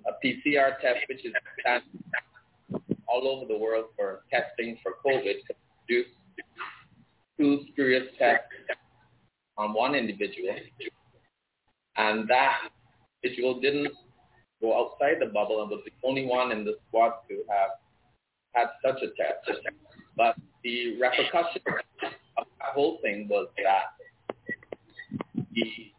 a 0.07 0.13
PCR 0.25 0.79
test, 0.81 1.01
which 1.09 1.25
is 1.25 1.33
done 1.65 1.83
all 3.07 3.29
over 3.29 3.47
the 3.47 3.59
world 3.59 3.87
for 3.97 4.25
testing 4.31 4.79
for 4.83 4.95
COVID, 5.05 5.35
produced 5.87 6.11
two 7.39 7.61
spurious 7.71 8.05
tests 8.19 8.47
on 9.57 9.73
one 9.73 9.95
individual, 9.95 10.55
and 11.97 12.29
that 12.29 12.69
individual 13.23 13.61
didn't 13.61 13.93
go 14.61 14.79
outside 14.79 15.17
the 15.21 15.27
bubble 15.27 15.63
and 15.63 15.71
was 15.71 15.81
the 15.85 15.93
only 16.07 16.27
one 16.27 16.51
in 16.51 16.65
the 16.65 16.75
squad 16.89 17.13
to 17.29 17.43
have 17.49 17.71
had 18.53 18.69
such 18.85 19.03
a 19.03 19.09
test. 19.09 19.61
But 20.17 20.37
the 20.65 20.99
repercussion 20.99 21.61
of 22.39 22.47
that 22.59 22.73
whole 22.75 22.99
thing 23.03 23.29
was 23.29 23.49
that 23.63 24.35
he 25.53 25.93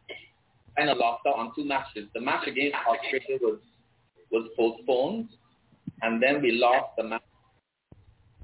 kind 0.76 0.90
of 0.90 0.98
lost 0.98 1.22
out 1.28 1.36
on 1.38 1.52
two 1.56 1.64
matches. 1.64 2.10
The 2.14 2.22
match 2.22 2.48
against 2.48 2.76
Australia 2.88 3.40
was 3.42 3.60
was 4.32 4.50
postponed, 4.58 5.30
and 6.02 6.22
then 6.22 6.42
we 6.42 6.52
lost 6.52 6.90
the 6.98 7.04
match 7.04 7.22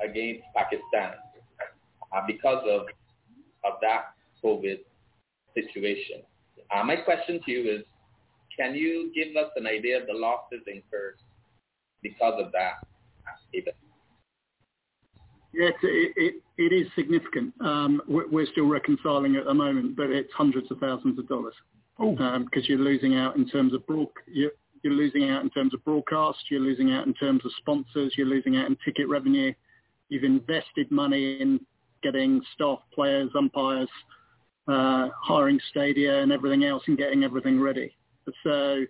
against 0.02 0.44
Pakistan 0.56 1.14
uh, 2.16 2.22
because 2.28 2.64
of 2.70 2.82
of 3.66 3.80
that 3.82 4.14
COVID 4.44 4.80
situation. 5.56 6.22
Uh, 6.74 6.84
my 6.84 6.96
question 6.96 7.42
to 7.46 7.52
you 7.52 7.70
is, 7.80 7.84
can 8.58 8.76
you 8.76 9.12
give 9.14 9.36
us 9.36 9.52
an 9.56 9.68
idea 9.68 10.00
of 10.00 10.08
the 10.08 10.14
losses 10.14 10.62
incurred 10.68 11.18
because 12.02 12.34
of 12.40 12.52
that 12.54 12.88
event? 13.54 13.76
Yes, 15.54 15.74
it, 15.84 16.14
it, 16.16 16.36
it 16.58 16.74
is 16.74 16.88
significant. 16.96 17.54
Um, 17.60 18.02
we're 18.08 18.48
still 18.52 18.68
reconciling 18.68 19.36
at 19.36 19.46
the 19.46 19.54
moment, 19.54 19.98
but 19.98 20.10
it's 20.10 20.32
hundreds 20.34 20.72
of 20.72 20.80
thousands 20.80 21.20
of 21.20 21.28
dollars 21.28 21.54
because 21.98 22.34
um, 22.36 22.50
you're 22.64 22.80
losing 22.80 23.16
out 23.16 23.36
in 23.36 23.48
terms 23.48 23.74
of 23.74 23.86
broad, 23.86 24.08
you're, 24.28 24.52
you're 24.84 24.94
losing 24.94 25.30
out 25.30 25.44
in 25.44 25.50
terms 25.50 25.74
of 25.74 25.84
broadcast, 25.84 26.40
you're 26.50 26.62
losing 26.62 26.92
out 26.92 27.06
in 27.06 27.14
terms 27.14 27.46
of 27.46 27.52
sponsors, 27.58 28.14
you're 28.18 28.28
losing 28.28 28.58
out 28.58 28.68
in 28.68 28.78
ticket 28.84 29.08
revenue. 29.08 29.54
You've 30.10 30.24
invested 30.24 30.90
money 30.90 31.40
in 31.40 31.60
getting 32.02 32.42
staff, 32.56 32.80
players, 32.94 33.30
umpires, 33.38 33.90
uh, 34.68 35.10
hiring 35.22 35.60
stadia 35.70 36.22
and 36.22 36.32
everything 36.32 36.64
else, 36.64 36.84
and 36.88 36.98
getting 36.98 37.24
everything 37.24 37.60
ready. 37.60 37.96
So, 38.44 38.86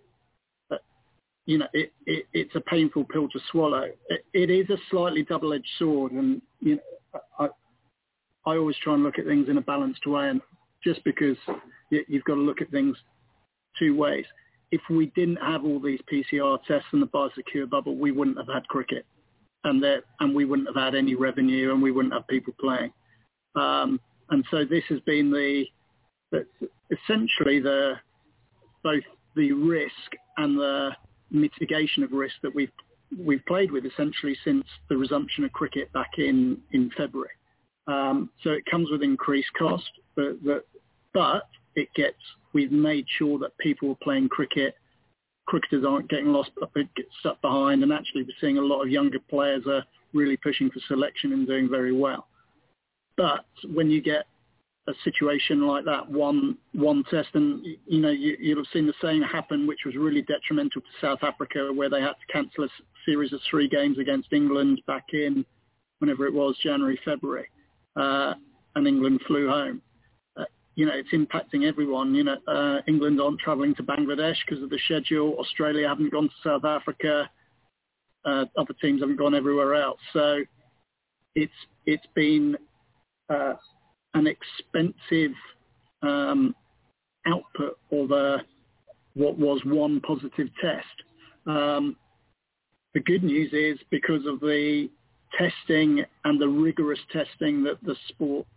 you 1.46 1.58
know, 1.58 1.68
it, 1.74 1.92
it, 2.06 2.26
it's 2.34 2.56
a 2.56 2.62
painful 2.62 3.06
pill 3.06 3.28
to 3.30 3.40
swallow. 3.52 3.88
It, 4.10 4.26
it 4.34 4.50
is 4.50 4.70
a 4.70 4.78
slightly 4.90 5.24
double-edged 5.24 5.68
sword, 5.80 6.12
and 6.12 6.42
you 6.60 6.76
know, 6.76 7.20
I, 7.40 7.48
I 8.46 8.58
always 8.58 8.76
try 8.84 8.94
and 8.94 9.04
look 9.04 9.20
at 9.20 9.26
things 9.26 9.50
in 9.50 9.58
a 9.58 9.62
balanced 9.62 10.06
way, 10.06 10.30
and 10.30 10.42
just 10.84 11.04
because 11.04 11.38
you've 11.90 12.24
got 12.24 12.36
to 12.36 12.42
look 12.42 12.62
at 12.62 12.72
things 12.72 12.98
two 13.78 13.96
ways. 13.96 14.26
If 14.72 14.82
we 14.90 15.08
didn't 15.16 15.38
have 15.38 15.66
all 15.66 15.80
these 15.80 16.00
PCR 16.12 16.58
tests 16.64 16.88
and 16.94 17.02
the 17.02 17.08
biosecure 17.08 17.70
bubble, 17.70 17.98
we 17.98 18.12
wouldn't 18.12 18.38
have 18.38 18.48
had 18.48 18.68
cricket, 18.68 19.06
and 19.64 19.84
that 19.84 20.04
and 20.20 20.34
we 20.34 20.46
wouldn't 20.46 20.70
have 20.70 20.82
had 20.82 20.96
any 20.96 21.16
revenue, 21.16 21.72
and 21.74 21.82
we 21.82 21.92
wouldn't 21.92 22.14
have 22.14 22.28
people 22.28 22.54
playing. 22.60 22.92
Um, 23.56 24.00
and 24.30 24.46
so 24.50 24.64
this 24.64 24.84
has 24.90 25.00
been 25.02 25.30
the, 25.30 25.66
the 26.32 26.46
essentially 26.90 27.60
the 27.60 27.96
both 28.84 29.04
the 29.36 29.52
risk 29.52 29.92
and 30.38 30.58
the 30.58 30.92
mitigation 31.32 32.04
of 32.04 32.12
risk 32.12 32.36
that 32.44 32.54
we've 32.54 32.72
we've 33.18 33.46
played 33.46 33.72
with 33.72 33.86
essentially 33.86 34.38
since 34.44 34.64
the 34.90 34.96
resumption 34.96 35.44
of 35.44 35.52
cricket 35.52 35.92
back 35.94 36.12
in 36.18 36.58
in 36.72 36.90
February. 36.96 37.32
Um, 37.88 38.30
so 38.44 38.52
it 38.52 38.64
comes 38.70 38.90
with 38.92 39.02
increased 39.02 39.50
cost, 39.58 39.90
but, 40.16 40.36
but 41.14 41.50
it 41.76 41.90
gets 41.96 42.18
we've 42.54 42.72
made 42.72 43.06
sure 43.18 43.40
that 43.40 43.58
people 43.58 43.92
are 43.92 43.98
playing 44.04 44.30
cricket. 44.30 44.76
Cricketers 45.48 45.84
aren't 45.86 46.10
getting 46.10 46.28
lost, 46.28 46.52
but 46.60 46.74
get 46.74 47.08
stuck 47.20 47.42
behind, 47.42 47.84
and 47.84 47.92
actually 47.92 48.24
we're 48.24 48.36
seeing 48.40 48.58
a 48.58 48.62
lot 48.62 48.84
of 48.84 48.90
younger 48.90 49.20
players 49.30 49.64
are 49.68 49.84
really 50.14 50.38
pushing 50.38 50.70
for 50.70 50.80
selection 50.88 51.34
and 51.34 51.48
doing 51.48 51.70
very 51.70 51.92
well. 51.92 52.28
But 53.18 53.46
when 53.74 53.90
you 53.90 54.02
get 54.02 54.26
a 54.92 55.04
situation 55.04 55.66
like 55.66 55.86
that, 55.86 56.10
one 56.10 56.58
one 56.74 57.04
test, 57.10 57.30
and 57.34 57.66
you 57.88 58.02
know 58.02 58.10
you, 58.10 58.38
you'll 58.40 58.60
have 58.60 58.72
seen 58.74 58.88
the 58.88 58.94
same 59.02 59.22
happen, 59.22 59.68
which 59.68 59.80
was 59.86 59.96
really 59.96 60.22
detrimental 60.22 60.82
to 60.82 60.88
South 61.00 61.20
Africa, 61.24 61.72
where 61.74 61.90
they 61.90 62.02
had 62.02 62.14
to 62.14 62.34
cancel 62.34 62.66
a 62.66 62.70
series 63.06 63.34
of 63.34 63.40
three 63.50 63.68
games 63.68 63.98
against 63.98 64.34
England 64.34 64.82
back 64.88 65.06
in 65.14 65.46
whenever 66.00 66.26
it 66.26 66.34
was 66.34 66.58
January, 66.64 67.00
February, 67.06 67.48
uh, 67.96 68.34
and 68.76 68.88
England 68.88 69.22
flew 69.28 69.50
home 69.50 69.82
you 70.76 70.86
know, 70.86 70.94
it's 70.96 71.12
impacting 71.12 71.68
everyone. 71.68 72.16
You 72.16 72.24
know, 72.24 72.38
uh, 72.48 72.82
England 72.88 73.20
aren't 73.20 73.40
travelling 73.40 73.76
to 73.76 73.84
Bangladesh 73.84 74.38
because 74.46 74.64
of 74.64 74.70
the 74.70 74.80
schedule. 74.86 75.36
Australia 75.40 75.88
haven't 75.88 76.12
gone 76.12 76.30
to 76.30 76.36
South 76.44 76.66
Africa. 76.66 77.30
Uh, 78.24 78.46
other 78.58 78.74
teams 78.82 79.02
haven't 79.02 79.18
gone 79.18 79.36
everywhere 79.36 79.76
else. 79.76 80.00
So 80.14 80.42
it's 81.36 81.54
it's 81.86 82.06
been 82.16 82.56
uh, 83.30 83.54
an 84.14 84.28
expensive 84.28 85.36
um, 86.02 86.56
output 87.26 87.78
of 87.92 88.12
a, 88.12 88.44
what 89.14 89.38
was 89.38 89.62
one 89.66 90.02
positive 90.02 90.48
test. 90.62 90.86
Um, 91.46 91.96
the 92.94 93.00
good 93.00 93.24
news 93.24 93.52
is 93.54 93.80
because 93.90 94.26
of 94.26 94.40
the 94.40 94.90
testing 95.38 96.04
and 96.26 96.42
the 96.42 96.48
rigorous 96.48 97.00
testing 97.12 97.64
that 97.64 97.82
the 97.84 97.96
sports 98.10 98.48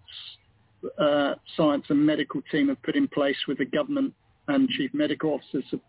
uh, 0.99 1.35
science 1.57 1.85
and 1.89 2.05
medical 2.05 2.43
team 2.51 2.69
have 2.69 2.83
put 2.83 2.97
in 2.97 3.09
place 3.09 3.37
with 3.47 3.59
the 3.59 3.65
government 3.65 4.13
and 4.49 4.69
chief 4.71 4.93
medical 4.93 5.35
officer 5.35 5.63
su- 5.71 5.81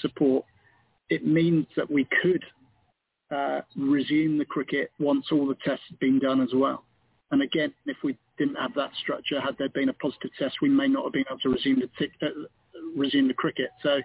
support, 0.00 0.44
it 1.10 1.26
means 1.26 1.66
that 1.76 1.90
we 1.90 2.06
could 2.22 2.44
uh, 3.34 3.60
resume 3.76 4.38
the 4.38 4.44
cricket 4.44 4.90
once 4.98 5.26
all 5.32 5.46
the 5.46 5.56
tests 5.64 5.84
have 5.90 5.98
been 5.98 6.18
done 6.18 6.40
as 6.40 6.50
well. 6.54 6.84
And 7.30 7.42
again, 7.42 7.74
if 7.86 7.96
we 8.02 8.16
didn't 8.38 8.56
have 8.56 8.74
that 8.74 8.90
structure, 9.02 9.40
had 9.40 9.56
there 9.58 9.68
been 9.68 9.88
a 9.88 9.94
positive 9.94 10.30
test, 10.38 10.56
we 10.62 10.68
may 10.68 10.88
not 10.88 11.04
have 11.04 11.12
been 11.12 11.24
able 11.28 11.40
to 11.40 11.50
resume 11.50 11.80
the, 11.80 12.26
uh, 12.26 12.30
resume 12.96 13.28
the 13.28 13.34
cricket. 13.34 13.70
So 13.82 14.00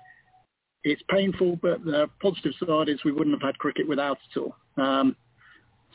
it's 0.83 1.01
painful, 1.09 1.59
but 1.61 1.83
the 1.85 2.09
positive 2.21 2.53
side 2.65 2.89
is 2.89 3.03
we 3.03 3.11
wouldn't 3.11 3.39
have 3.39 3.47
had 3.47 3.57
cricket 3.57 3.87
without 3.87 4.17
it 4.35 4.39
all. 4.39 4.55
Um, 4.83 5.15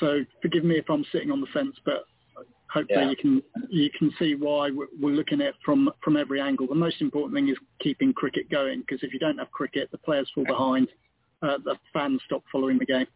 so 0.00 0.20
forgive 0.40 0.64
me 0.64 0.78
if 0.78 0.88
I'm 0.88 1.04
sitting 1.12 1.30
on 1.30 1.40
the 1.40 1.48
fence, 1.52 1.76
but 1.84 2.06
hopefully 2.70 3.00
yeah. 3.02 3.10
you 3.10 3.16
can 3.16 3.42
you 3.68 3.90
can 3.98 4.12
see 4.18 4.34
why 4.34 4.70
we're 5.00 5.14
looking 5.14 5.40
at 5.40 5.54
from 5.64 5.90
from 6.02 6.16
every 6.16 6.40
angle. 6.40 6.66
The 6.66 6.74
most 6.74 7.00
important 7.00 7.34
thing 7.34 7.48
is 7.48 7.56
keeping 7.80 8.12
cricket 8.12 8.48
going 8.50 8.80
because 8.80 9.02
if 9.02 9.12
you 9.12 9.18
don't 9.18 9.38
have 9.38 9.50
cricket, 9.50 9.90
the 9.90 9.98
players 9.98 10.30
fall 10.34 10.44
behind, 10.44 10.88
uh, 11.42 11.58
the 11.64 11.76
fans 11.92 12.20
stop 12.26 12.44
following 12.50 12.78
the 12.78 12.86
game. 12.86 13.06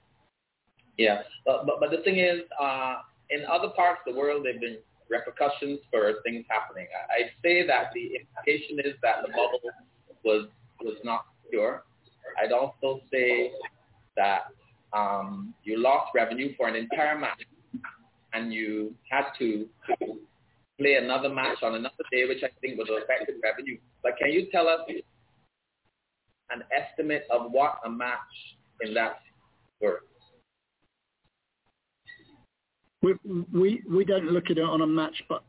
Yeah, 0.99 1.23
but 1.47 1.67
but, 1.67 1.81
but 1.81 1.91
the 1.91 2.03
thing 2.03 2.19
is, 2.19 2.41
uh, 2.61 2.97
in 3.31 3.45
other 3.51 3.69
parts 3.69 4.01
of 4.07 4.13
the 4.13 4.19
world, 4.19 4.45
they've 4.45 4.61
been 4.61 4.79
repercussions 5.09 5.81
for 5.91 6.13
things 6.25 6.45
happening. 6.49 6.87
I, 6.93 7.23
I'd 7.23 7.31
say 7.43 7.67
that 7.67 7.91
the 7.95 8.21
implication 8.21 8.79
is 8.81 8.95
that 9.03 9.23
the 9.23 9.29
bubble 9.29 9.61
was 10.25 10.49
was 10.81 10.97
not 11.05 11.27
secure. 11.45 11.85
I'd 12.43 12.53
also 12.53 13.01
say 13.11 13.53
that 14.17 14.47
um, 14.93 15.55
you 15.65 15.79
lost 15.79 16.11
revenue 16.15 16.55
for 16.57 16.69
an 16.69 16.77
entire 16.77 17.19
match, 17.19 17.43
and 18.33 18.53
you 18.53 18.95
had 19.11 19.25
to, 19.39 19.69
play 20.79 20.95
another 20.95 21.29
match 21.29 21.59
on 21.63 21.75
another 21.75 22.05
day, 22.11 22.27
which 22.27 22.43
I 22.43 22.49
think 22.61 22.79
have 22.79 22.89
affected 22.89 23.37
revenue. 23.43 23.79
But 24.03 24.17
can 24.19 24.33
you 24.33 24.51
tell 24.51 24.67
us 24.69 24.81
an 26.51 26.63
estimate 26.73 27.25
of 27.31 27.53
what 27.53 27.79
a 27.85 27.91
match 27.91 28.19
in 28.81 28.95
that 28.95 29.21
worth? 29.81 30.03
We, 33.03 33.15
we 33.53 33.83
we 33.91 34.05
don't 34.05 34.27
look 34.27 34.51
at 34.51 34.59
it 34.59 34.65
on 34.65 34.81
a 34.81 34.87
match 34.87 35.23
but 35.29 35.43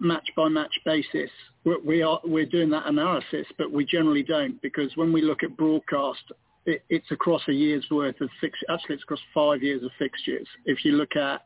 match 0.00 0.28
by 0.36 0.48
match 0.48 0.72
basis. 0.84 1.30
We're, 1.64 1.80
we 1.80 2.02
are 2.02 2.20
we're 2.24 2.46
doing 2.46 2.70
that 2.70 2.86
analysis, 2.86 3.46
but 3.58 3.70
we 3.70 3.84
generally 3.84 4.22
don't 4.22 4.60
because 4.60 4.90
when 4.96 5.12
we 5.12 5.22
look 5.22 5.42
at 5.42 5.56
broadcast, 5.56 6.22
it, 6.64 6.82
it's 6.88 7.10
across 7.10 7.42
a 7.48 7.52
year's 7.52 7.86
worth 7.90 8.20
of 8.20 8.28
fix. 8.40 8.58
Actually, 8.68 8.96
it's 8.96 9.04
across 9.04 9.20
five 9.32 9.62
years 9.62 9.82
of 9.84 9.90
fixtures. 9.98 10.46
If 10.64 10.84
you 10.84 10.92
look 10.92 11.16
at 11.16 11.42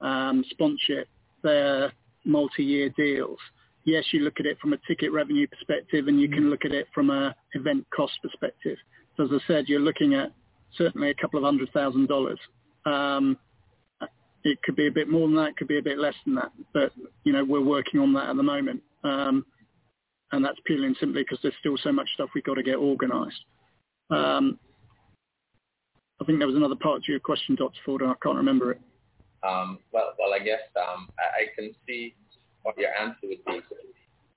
um, 0.00 0.44
sponsorship, 0.50 1.08
they're 1.42 1.92
multi-year 2.24 2.88
deals. 2.90 3.38
Yes, 3.84 4.04
you 4.12 4.20
look 4.20 4.40
at 4.40 4.46
it 4.46 4.58
from 4.58 4.72
a 4.72 4.78
ticket 4.88 5.12
revenue 5.12 5.46
perspective, 5.46 6.08
and 6.08 6.18
you 6.18 6.28
can 6.28 6.48
look 6.48 6.64
at 6.64 6.72
it 6.72 6.86
from 6.94 7.10
a 7.10 7.34
event 7.52 7.86
cost 7.94 8.14
perspective. 8.22 8.78
So 9.16 9.24
as 9.24 9.30
I 9.32 9.38
said, 9.46 9.68
you're 9.68 9.80
looking 9.80 10.14
at 10.14 10.32
certainly 10.76 11.10
a 11.10 11.14
couple 11.14 11.38
of 11.38 11.44
hundred 11.44 11.70
thousand 11.72 12.08
dollars. 12.08 12.38
Um, 12.86 13.38
it 14.44 14.62
could 14.62 14.76
be 14.76 14.86
a 14.86 14.92
bit 14.92 15.08
more 15.08 15.26
than 15.26 15.36
that, 15.36 15.48
it 15.50 15.56
could 15.56 15.68
be 15.68 15.78
a 15.78 15.82
bit 15.82 15.98
less 15.98 16.14
than 16.24 16.34
that, 16.36 16.52
but 16.72 16.92
you 17.24 17.32
know 17.32 17.44
we're 17.44 17.60
working 17.60 18.00
on 18.00 18.12
that 18.12 18.28
at 18.28 18.36
the 18.36 18.42
moment, 18.42 18.82
um, 19.02 19.44
and 20.32 20.44
that's 20.44 20.58
purely 20.66 20.86
and 20.86 20.96
simply 21.00 21.22
because 21.22 21.38
there's 21.42 21.54
still 21.60 21.76
so 21.82 21.92
much 21.92 22.08
stuff 22.14 22.30
we've 22.34 22.44
got 22.44 22.54
to 22.54 22.62
get 22.62 22.76
organised. 22.76 23.44
Um, 24.10 24.58
I 26.20 26.24
think 26.24 26.38
there 26.38 26.46
was 26.46 26.56
another 26.56 26.76
part 26.76 27.02
to 27.04 27.12
your 27.12 27.20
question, 27.20 27.54
Dr. 27.54 27.78
Ford, 27.84 28.02
and 28.02 28.10
I 28.10 28.14
can't 28.22 28.36
remember 28.36 28.72
it. 28.72 28.80
Um, 29.42 29.78
well, 29.92 30.14
well, 30.18 30.32
I 30.32 30.38
guess 30.38 30.60
um, 30.76 31.08
I, 31.18 31.42
I, 31.42 31.46
can 31.54 31.74
see 31.86 32.14
what 32.62 32.78
your 32.78 32.94
answer 32.94 33.18
would 33.24 33.44
be. 33.44 33.60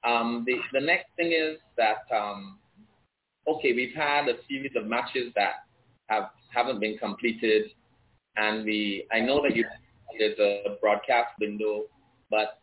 Um, 0.04 0.44
the, 0.46 0.56
the 0.74 0.86
next 0.86 1.08
thing 1.16 1.32
is 1.32 1.60
that, 1.78 2.04
um, 2.14 2.60
okay, 3.48 3.72
we've 3.74 3.96
had 3.96 4.28
a 4.28 4.36
series 4.50 4.74
of 4.76 4.86
matches 4.86 5.32
that 5.36 5.64
have, 6.08 6.30
haven't 6.50 6.82
been 6.82 6.98
completed, 6.98 7.72
and 8.36 8.66
we, 8.66 9.08
I 9.12 9.22
know 9.22 9.42
that 9.44 9.56
you 9.56 9.64
there's 10.18 10.40
a 10.40 10.78
broadcast 10.82 11.32
window, 11.40 11.84
but 12.30 12.60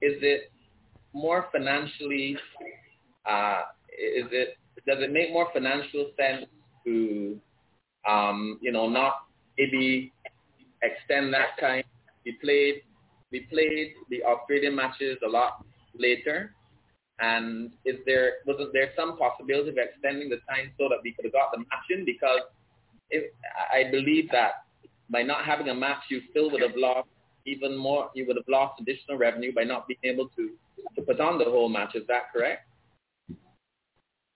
is 0.00 0.14
it 0.22 0.50
more 1.12 1.46
financially, 1.52 2.36
uh, 3.26 3.62
is 3.88 4.26
it, 4.32 4.56
does 4.86 4.98
it 5.00 5.12
make 5.12 5.32
more 5.32 5.48
financial 5.52 6.10
sense 6.18 6.46
to, 6.84 7.38
um, 8.08 8.58
you 8.60 8.72
know, 8.72 8.88
not 8.88 9.24
maybe 9.58 10.12
extend 10.82 11.32
that 11.32 11.58
time? 11.60 11.84
We 12.24 12.32
played, 12.42 12.82
we 13.30 13.40
played 13.40 13.94
the 14.10 14.22
Australian 14.24 14.76
matches 14.76 15.18
a 15.24 15.28
lot 15.28 15.64
later, 15.96 16.54
and 17.20 17.70
is 17.84 17.96
there 18.06 18.34
wasn't 18.46 18.72
there 18.72 18.90
some 18.96 19.16
possibility 19.16 19.70
of 19.70 19.76
extending 19.78 20.28
the 20.28 20.40
time 20.48 20.72
so 20.78 20.88
that 20.88 20.98
we 21.04 21.12
could 21.12 21.24
have 21.24 21.32
got 21.32 21.52
the 21.52 21.58
match 21.58 21.86
in? 21.90 22.04
Because 22.04 22.40
if, 23.10 23.32
I 23.72 23.90
believe 23.90 24.28
that 24.32 24.63
by 25.10 25.22
not 25.22 25.44
having 25.44 25.68
a 25.68 25.74
match, 25.74 26.02
you 26.10 26.22
still 26.30 26.50
would 26.50 26.62
have 26.62 26.76
lost 26.76 27.08
even 27.46 27.76
more. 27.76 28.10
You 28.14 28.26
would 28.26 28.36
have 28.36 28.48
lost 28.48 28.80
additional 28.80 29.18
revenue 29.18 29.54
by 29.54 29.64
not 29.64 29.86
being 29.86 30.00
able 30.04 30.28
to 30.30 30.50
to 30.96 31.02
put 31.02 31.20
on 31.20 31.38
the 31.38 31.44
whole 31.44 31.68
match. 31.68 31.94
Is 31.94 32.06
that 32.08 32.32
correct? 32.32 32.68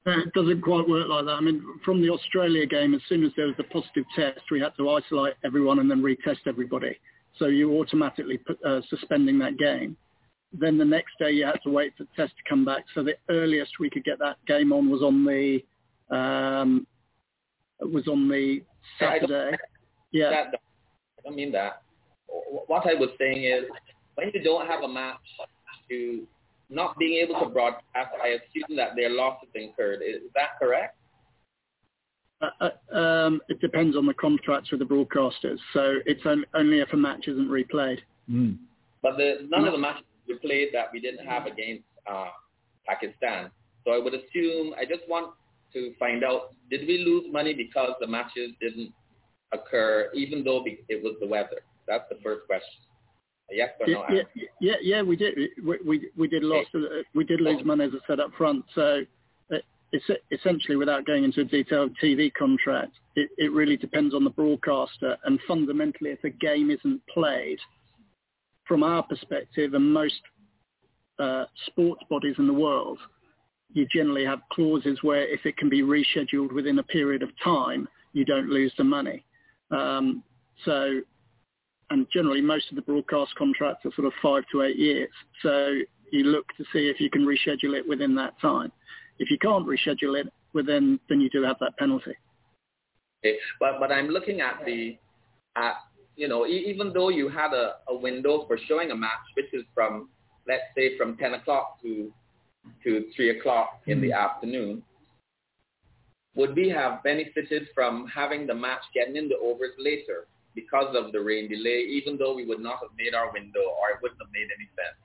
It 0.07 0.33
doesn't 0.33 0.63
quite 0.63 0.89
work 0.89 1.09
like 1.09 1.27
that. 1.27 1.33
I 1.33 1.41
mean, 1.41 1.63
from 1.85 2.01
the 2.01 2.09
Australia 2.09 2.65
game, 2.65 2.95
as 2.95 3.03
soon 3.09 3.25
as 3.25 3.33
there 3.37 3.47
was 3.47 3.57
a 3.59 3.65
positive 3.65 4.05
test, 4.17 4.41
we 4.51 4.61
had 4.61 4.75
to 4.79 4.89
isolate 4.91 5.35
everyone 5.45 5.81
and 5.81 5.91
then 5.91 6.01
retest 6.01 6.47
everybody. 6.47 6.97
So 7.39 7.47
you 7.47 7.79
automatically 7.79 8.39
put, 8.39 8.63
uh, 8.65 8.81
suspending 8.89 9.39
that 9.41 9.59
game. 9.59 9.97
Then 10.53 10.79
the 10.79 10.85
next 10.85 11.13
day 11.19 11.33
you 11.33 11.45
had 11.45 11.61
to 11.65 11.71
wait 11.71 11.93
for 11.97 12.05
the 12.05 12.11
test 12.17 12.33
to 12.39 12.49
come 12.49 12.65
back. 12.65 12.85
So 12.95 13.03
the 13.03 13.17
earliest 13.29 13.73
we 13.79 13.91
could 13.91 14.05
get 14.05 14.19
that 14.21 14.37
game 14.47 14.73
on 14.73 14.89
was 14.89 15.03
on 15.03 15.25
the 15.25 15.63
um, 16.11 16.87
was 17.81 18.09
on 18.09 18.29
the 18.29 18.63
Saturday. 18.99 19.57
Yeah. 20.13 20.31
That, 20.31 20.61
I 21.19 21.23
don't 21.25 21.37
mean 21.37 21.53
that. 21.53 21.83
What 22.27 22.87
I 22.87 22.95
was 22.95 23.11
saying 23.19 23.45
is, 23.45 23.65
when 24.15 24.31
you 24.35 24.43
don't 24.43 24.67
have 24.67 24.83
a 24.83 24.89
match, 24.89 25.17
to 25.89 26.27
not 26.71 26.99
being 26.99 27.23
able 27.23 27.41
to 27.41 27.49
broadcast, 27.49 28.15
I 28.23 28.29
assume 28.29 28.77
that 28.77 28.91
their 28.97 29.11
losses 29.11 29.49
incurred. 29.55 30.01
Is 30.03 30.23
that 30.35 30.59
correct? 30.59 30.97
Uh, 32.41 32.51
uh, 32.61 32.97
um, 32.97 33.41
it 33.49 33.61
depends 33.61 33.97
on 33.97 34.07
the 34.07 34.15
contracts 34.15 34.71
with 34.71 34.81
the 34.81 34.87
broadcasters. 34.87 35.59
So 35.73 35.97
it's 36.07 36.25
on, 36.25 36.45
only 36.55 36.81
if 36.81 36.93
a 36.93 36.97
match 36.97 37.27
isn't 37.27 37.49
replayed. 37.49 37.99
Mm. 38.31 38.59
But 39.03 39.17
the, 39.17 39.47
none 39.49 39.65
of 39.65 39.73
the 39.73 39.79
matches 39.79 40.05
were 40.29 40.37
played 40.37 40.69
that 40.73 40.87
we 40.93 41.01
didn't 41.01 41.27
have 41.27 41.47
against 41.47 41.85
uh, 42.11 42.29
Pakistan. 42.87 43.51
So 43.85 43.93
I 43.93 43.99
would 43.99 44.15
assume, 44.15 44.75
I 44.79 44.85
just 44.85 45.09
want 45.09 45.35
to 45.73 45.95
find 45.99 46.23
out, 46.23 46.55
did 46.71 46.87
we 46.87 46.99
lose 46.99 47.33
money 47.33 47.55
because 47.55 47.93
the 48.01 48.07
matches 48.07 48.53
didn't 48.61 48.93
occur 49.53 50.11
even 50.15 50.45
though 50.45 50.65
it 50.67 51.03
was 51.03 51.17
the 51.21 51.27
weather? 51.27 51.61
That's 51.87 52.05
the 52.11 52.19
first 52.23 52.47
question. 52.47 52.83
Yes 53.51 53.71
or 53.81 53.87
no? 53.87 54.05
Yeah, 54.11 54.23
yeah, 54.61 54.75
yeah, 54.83 55.03
we 55.03 55.17
did. 55.17 55.35
We 55.65 55.79
we, 55.87 56.11
we 56.17 56.29
did 56.29 56.43
lose 56.43 56.67
we 57.15 57.25
did 57.25 57.41
lose 57.41 57.65
money 57.65 57.85
as 57.85 57.93
I 57.95 58.07
said 58.07 58.21
up 58.21 58.31
front. 58.37 58.65
So 58.75 59.05
it's 59.93 60.05
essentially 60.31 60.77
without 60.77 61.07
going 61.07 61.25
into 61.25 61.41
a 61.41 61.45
detailed 61.45 61.97
TV 62.03 62.33
contract, 62.35 62.93
it, 63.17 63.31
it 63.39 63.53
really 63.53 63.77
depends 63.77 64.15
on 64.15 64.25
the 64.25 64.31
broadcaster. 64.31 65.17
And 65.25 65.39
fundamentally, 65.49 66.11
if 66.11 66.23
a 66.25 66.31
game 66.31 66.71
isn't 66.71 67.01
played, 67.13 67.59
from 68.67 68.83
our 68.83 69.03
perspective, 69.03 69.73
and 69.73 69.93
most 69.93 70.21
uh, 71.19 71.45
sports 71.67 72.03
bodies 72.11 72.35
in 72.39 72.47
the 72.47 72.53
world, 72.53 72.99
you 73.73 73.87
generally 73.93 74.25
have 74.25 74.41
clauses 74.53 74.99
where 75.03 75.27
if 75.27 75.47
it 75.47 75.57
can 75.57 75.71
be 75.71 75.83
rescheduled 75.83 76.53
within 76.53 76.79
a 76.79 76.83
period 76.83 77.23
of 77.23 77.31
time, 77.43 77.89
you 78.13 78.25
don't 78.25 78.49
lose 78.49 78.73
the 78.77 78.85
money. 78.85 79.25
Um, 79.71 80.23
so, 80.65 81.01
and 81.91 82.07
generally 82.13 82.41
most 82.41 82.71
of 82.71 82.77
the 82.77 82.83
broadcast 82.83 83.35
contracts 83.37 83.85
are 83.85 83.93
sort 83.95 84.07
of 84.07 84.13
five 84.23 84.45
to 84.53 84.63
eight 84.63 84.77
years. 84.77 85.11
So 85.43 85.79
you 86.11 86.25
look 86.25 86.47
to 86.57 86.65
see 86.73 86.89
if 86.89 87.01
you 87.01 87.11
can 87.11 87.25
reschedule 87.25 87.77
it 87.77 87.87
within 87.89 88.15
that 88.17 88.39
time. 88.41 88.73
If 89.19 89.31
you 89.31 89.39
can't 89.39 89.67
reschedule 89.67 90.19
it 90.21 90.33
within, 90.53 90.99
then 91.09 91.21
you 91.21 91.31
do 91.31 91.43
have 91.43 91.57
that 91.61 91.77
penalty. 91.77 92.15
Okay. 93.25 93.37
But, 93.59 93.81
but 93.81 93.91
I'm 93.91 94.09
looking 94.09 94.41
at 94.41 94.65
the, 94.65 94.97
at, 95.57 95.75
you 96.17 96.29
know, 96.29 96.47
even 96.47 96.93
though 96.93 97.09
you 97.09 97.29
had 97.29 97.53
a, 97.53 97.77
a 97.89 97.97
window 97.97 98.45
for 98.47 98.59
showing 98.69 98.91
a 98.91 98.97
match, 98.97 99.11
which 99.37 99.53
is 99.53 99.65
from, 99.75 100.09
let's 100.47 100.63
say 100.77 100.97
from 100.97 101.17
10 101.17 101.35
o'clock 101.35 101.81
to, 101.83 102.13
to 102.85 103.05
3 103.15 103.39
o'clock 103.39 103.83
in 103.87 104.01
the 104.01 104.13
afternoon, 104.13 104.83
would 106.35 106.55
we 106.55 106.69
have 106.69 107.03
benefited 107.03 107.69
from 107.75 108.07
having 108.07 108.47
the 108.47 108.55
match 108.55 108.83
getting 108.95 109.17
in 109.17 109.29
the 109.29 109.37
overs 109.37 109.75
later 109.79 110.27
because 110.55 110.95
of 110.97 111.13
the 111.13 111.21
rain 111.21 111.49
delay, 111.49 111.85
even 111.89 112.17
though 112.17 112.35
we 112.35 112.45
would 112.45 112.61
not 112.61 112.79
have 112.81 112.91
made 112.97 113.15
our 113.15 113.33
window 113.33 113.61
or 113.61 113.91
it 113.91 114.03
wouldn't 114.03 114.21
have 114.21 114.33
made 114.33 114.49
any 114.57 114.69
sense? 114.77 114.99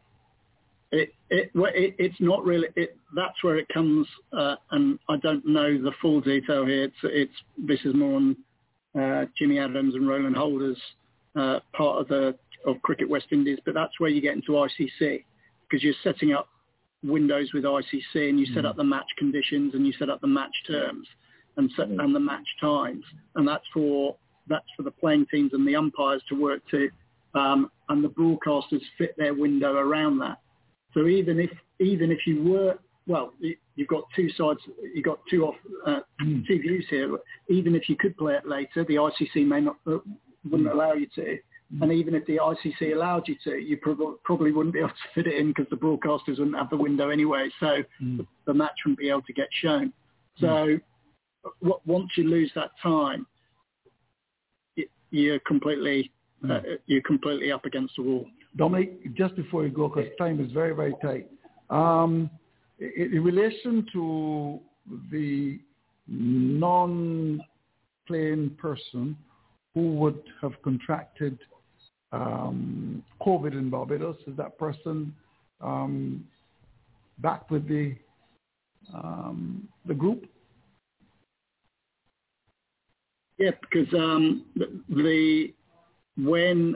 It, 0.91 1.13
it, 1.29 1.51
it, 1.55 1.95
it's 1.97 2.15
not 2.19 2.43
really. 2.43 2.67
It, 2.75 2.97
that's 3.15 3.43
where 3.43 3.57
it 3.57 3.67
comes, 3.73 4.05
uh, 4.31 4.55
and 4.71 4.99
I 5.09 5.17
don't 5.17 5.43
know 5.45 5.81
the 5.81 5.91
full 6.01 6.21
detail 6.21 6.65
here. 6.65 6.83
It's, 6.83 6.95
it's 7.03 7.33
this 7.57 7.79
is 7.83 7.95
more 7.95 8.17
on 8.17 8.37
uh, 8.99 9.25
Jimmy 9.37 9.57
Adams 9.57 9.95
and 9.95 10.07
Roland 10.07 10.35
Holder's 10.35 10.77
uh, 11.35 11.59
part 11.75 12.01
of 12.01 12.07
the 12.09 12.35
of 12.65 12.81
Cricket 12.83 13.09
West 13.09 13.25
Indies, 13.31 13.57
but 13.65 13.73
that's 13.73 13.99
where 13.99 14.09
you 14.09 14.21
get 14.21 14.35
into 14.35 14.51
ICC 14.51 15.23
because 15.67 15.83
you're 15.83 15.95
setting 16.03 16.33
up 16.33 16.47
windows 17.03 17.51
with 17.53 17.63
ICC 17.63 18.29
and 18.29 18.39
you 18.39 18.45
set 18.53 18.65
up 18.65 18.75
the 18.75 18.83
match 18.83 19.07
conditions 19.17 19.73
and 19.75 19.85
you 19.85 19.93
set 19.99 20.09
up 20.09 20.21
the 20.21 20.27
match 20.27 20.55
terms 20.67 21.07
and 21.57 21.71
set, 21.75 21.87
and 21.87 22.15
the 22.15 22.19
match 22.19 22.47
times, 22.59 23.03
and 23.35 23.47
that's 23.47 23.65
for 23.73 24.15
that's 24.47 24.65
for 24.75 24.83
the 24.83 24.91
playing 24.91 25.25
teams 25.31 25.53
and 25.53 25.65
the 25.67 25.75
umpires 25.75 26.21
to 26.27 26.35
work 26.35 26.61
to, 26.69 26.89
um, 27.35 27.71
and 27.89 28.03
the 28.03 28.09
broadcasters 28.09 28.81
fit 28.97 29.15
their 29.17 29.33
window 29.33 29.73
around 29.73 30.19
that. 30.19 30.39
So 30.93 31.07
even 31.07 31.39
if 31.39 31.51
even 31.79 32.11
if 32.11 32.25
you 32.25 32.43
were 32.43 32.77
well, 33.05 33.33
you've 33.75 33.87
got 33.87 34.03
two 34.15 34.29
sides, 34.31 34.59
you've 34.93 35.05
got 35.05 35.19
two 35.29 35.45
off 35.45 35.55
uh, 35.85 35.99
two 36.19 36.59
views 36.59 36.85
here. 36.89 37.17
Even 37.49 37.75
if 37.75 37.89
you 37.89 37.95
could 37.95 38.17
play 38.17 38.33
it 38.33 38.47
later, 38.47 38.85
the 38.85 38.95
ICC 38.95 39.45
may 39.45 39.61
not 39.61 39.75
uh, 39.87 39.97
wouldn't 40.49 40.69
allow 40.69 40.93
you 40.93 41.07
to. 41.15 41.37
And 41.81 41.91
even 41.91 42.13
if 42.13 42.25
the 42.27 42.37
ICC 42.37 42.93
allowed 42.93 43.27
you 43.27 43.35
to, 43.45 43.57
you 43.57 43.77
prob- 43.77 44.21
probably 44.23 44.51
wouldn't 44.51 44.73
be 44.73 44.79
able 44.79 44.89
to 44.89 44.95
fit 45.15 45.27
it 45.27 45.39
in 45.39 45.47
because 45.47 45.65
the 45.71 45.75
broadcasters 45.75 46.37
wouldn't 46.37 46.55
have 46.55 46.69
the 46.69 46.77
window 46.77 47.09
anyway. 47.09 47.49
So 47.59 47.83
mm. 48.01 48.17
the, 48.17 48.27
the 48.45 48.53
match 48.53 48.75
wouldn't 48.85 48.99
be 48.99 49.09
able 49.09 49.23
to 49.23 49.33
get 49.33 49.47
shown. 49.61 49.91
So 50.39 50.77
once 51.61 52.09
you 52.15 52.25
lose 52.25 52.51
that 52.55 52.71
time, 52.81 53.25
you're 55.11 55.39
completely 55.39 56.11
uh, 56.49 56.59
you're 56.87 57.01
completely 57.03 57.51
up 57.51 57.65
against 57.65 57.95
the 57.95 58.01
wall. 58.03 58.25
Dominic, 58.57 59.15
just 59.15 59.35
before 59.35 59.63
you 59.63 59.69
go, 59.69 59.87
because 59.87 60.09
time 60.17 60.43
is 60.43 60.51
very 60.51 60.75
very 60.75 60.95
tight. 61.01 61.29
Um, 61.69 62.29
in, 62.79 63.13
in 63.13 63.23
relation 63.23 63.85
to 63.93 64.59
the 65.11 65.59
non-playing 66.07 67.27
person 68.59 69.15
who 69.73 69.93
would 69.95 70.21
have 70.41 70.61
contracted 70.63 71.39
um, 72.13 73.03
COVID 73.21 73.53
in 73.53 73.69
Barbados, 73.69 74.17
is 74.27 74.37
that 74.37 74.57
person 74.57 75.13
um, 75.61 76.25
back 77.19 77.49
with 77.49 77.67
the 77.67 77.95
um, 78.93 79.67
the 79.85 79.93
group? 79.93 80.25
Yeah, 83.37 83.51
because 83.61 83.91
um, 83.93 84.45
the, 84.55 85.53
when 86.17 86.75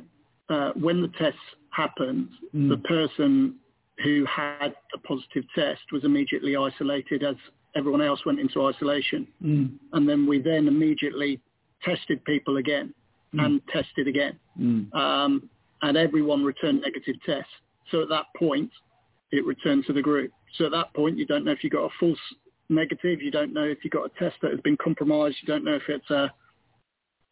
uh, 0.49 0.71
when 0.75 1.01
the 1.01 1.09
tests 1.19 1.39
happened, 1.69 2.29
mm. 2.55 2.69
the 2.69 2.77
person 2.87 3.55
who 4.03 4.25
had 4.25 4.73
a 4.93 4.97
positive 4.99 5.43
test 5.53 5.81
was 5.91 6.03
immediately 6.03 6.55
isolated 6.55 7.23
as 7.23 7.35
everyone 7.75 8.01
else 8.01 8.25
went 8.25 8.39
into 8.39 8.65
isolation. 8.65 9.27
Mm. 9.43 9.73
And 9.93 10.09
then 10.09 10.25
we 10.25 10.39
then 10.39 10.67
immediately 10.67 11.39
tested 11.83 12.23
people 12.25 12.57
again 12.57 12.93
mm. 13.33 13.43
and 13.43 13.61
tested 13.67 14.07
again. 14.07 14.37
Mm. 14.59 14.93
Um, 14.93 15.49
and 15.81 15.97
everyone 15.97 16.43
returned 16.43 16.81
negative 16.81 17.15
tests. 17.25 17.51
So 17.91 18.01
at 18.01 18.09
that 18.09 18.25
point, 18.37 18.71
it 19.31 19.45
returned 19.45 19.85
to 19.87 19.93
the 19.93 20.01
group. 20.01 20.31
So 20.55 20.65
at 20.65 20.71
that 20.71 20.93
point, 20.93 21.17
you 21.17 21.25
don't 21.25 21.45
know 21.45 21.51
if 21.51 21.63
you 21.63 21.69
got 21.69 21.85
a 21.85 21.89
false 21.99 22.19
negative. 22.69 23.21
You 23.21 23.31
don't 23.31 23.53
know 23.53 23.63
if 23.63 23.79
you 23.83 23.89
got 23.89 24.05
a 24.05 24.19
test 24.19 24.35
that 24.41 24.51
has 24.51 24.59
been 24.61 24.77
compromised. 24.77 25.37
You 25.41 25.47
don't 25.47 25.63
know 25.63 25.75
if 25.75 25.83
it's 25.87 26.09
a, 26.09 26.31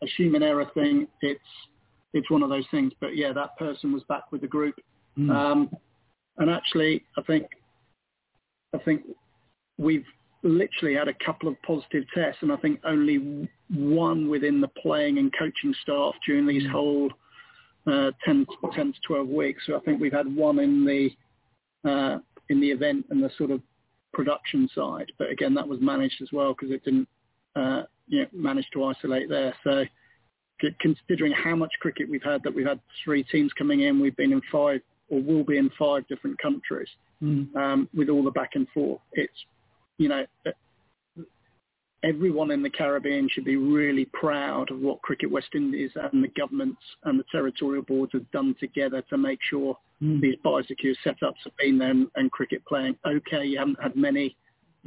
a 0.01 0.07
human 0.17 0.43
error 0.43 0.69
thing. 0.73 1.07
It's 1.21 1.39
it's 2.13 2.29
one 2.31 2.43
of 2.43 2.49
those 2.49 2.65
things. 2.71 2.93
But 3.01 3.15
yeah, 3.15 3.33
that 3.33 3.57
person 3.57 3.91
was 3.91 4.03
back 4.03 4.31
with 4.31 4.41
the 4.41 4.47
group. 4.47 4.75
Mm. 5.17 5.29
Um, 5.29 5.69
and 6.37 6.49
actually, 6.49 7.03
I 7.17 7.21
think 7.23 7.47
I 8.73 8.77
think 8.79 9.03
we've 9.77 10.05
literally 10.45 10.95
had 10.95 11.07
a 11.07 11.25
couple 11.25 11.49
of 11.49 11.61
positive 11.63 12.03
tests, 12.13 12.41
and 12.41 12.51
I 12.51 12.57
think 12.57 12.79
only 12.83 13.49
one 13.69 14.29
within 14.29 14.61
the 14.61 14.67
playing 14.67 15.17
and 15.17 15.33
coaching 15.37 15.73
staff 15.81 16.13
during 16.25 16.45
these 16.47 16.63
mm. 16.63 16.71
whole 16.71 17.09
uh, 17.87 18.11
10, 18.23 18.45
10 18.73 18.93
to 18.93 18.99
12 19.07 19.27
weeks. 19.27 19.63
So 19.65 19.75
I 19.75 19.79
think 19.79 19.99
we've 19.99 20.13
had 20.13 20.33
one 20.33 20.59
in 20.59 20.85
the 20.85 21.09
uh, 21.89 22.19
in 22.49 22.61
the 22.61 22.69
event 22.69 23.05
and 23.09 23.23
the 23.23 23.29
sort 23.37 23.51
of 23.51 23.61
production 24.13 24.69
side, 24.73 25.11
but 25.17 25.29
again 25.29 25.53
that 25.55 25.67
was 25.67 25.79
managed 25.81 26.21
as 26.21 26.29
well 26.31 26.53
because 26.53 26.73
it 26.73 26.83
didn't 26.83 27.07
uh, 27.55 27.83
you 28.07 28.21
know, 28.21 28.27
manage 28.33 28.67
to 28.73 28.85
isolate 28.85 29.29
there. 29.29 29.53
So 29.63 29.83
considering 30.79 31.33
how 31.33 31.55
much 31.55 31.71
cricket 31.81 32.09
we've 32.09 32.23
had, 32.23 32.41
that 32.43 32.53
we've 32.53 32.65
had 32.65 32.79
three 33.03 33.23
teams 33.23 33.51
coming 33.53 33.81
in, 33.81 33.99
we've 33.99 34.15
been 34.15 34.31
in 34.31 34.41
five 34.51 34.81
or 35.09 35.21
will 35.21 35.43
be 35.43 35.57
in 35.57 35.69
five 35.77 36.07
different 36.07 36.37
countries 36.39 36.87
mm. 37.21 37.53
um, 37.55 37.87
with 37.95 38.09
all 38.09 38.23
the 38.23 38.31
back 38.31 38.51
and 38.55 38.67
forth. 38.73 39.01
It's 39.13 39.33
you 39.97 40.09
know 40.09 40.25
everyone 42.05 42.51
in 42.51 42.61
the 42.61 42.69
Caribbean 42.69 43.27
should 43.31 43.45
be 43.45 43.55
really 43.55 44.05
proud 44.13 44.69
of 44.71 44.79
what 44.79 45.01
Cricket 45.01 45.31
West 45.31 45.49
Indies 45.55 45.91
and 45.95 46.23
the 46.23 46.27
governments 46.29 46.81
and 47.03 47.19
the 47.19 47.23
territorial 47.31 47.83
boards 47.83 48.11
have 48.13 48.29
done 48.31 48.55
together 48.59 49.01
to 49.09 49.17
make 49.17 49.39
sure 49.49 49.77
mm. 50.01 50.21
these 50.21 50.35
biosecure 50.45 50.95
setups 51.05 51.41
have 51.43 51.57
been 51.57 51.79
there 51.79 51.89
and, 51.89 52.07
and, 52.15 52.31
cricket 52.31 52.63
playing. 52.65 52.95
Okay, 53.05 53.45
you 53.45 53.57
haven't 53.57 53.81
had 53.81 53.95
many 53.95 54.37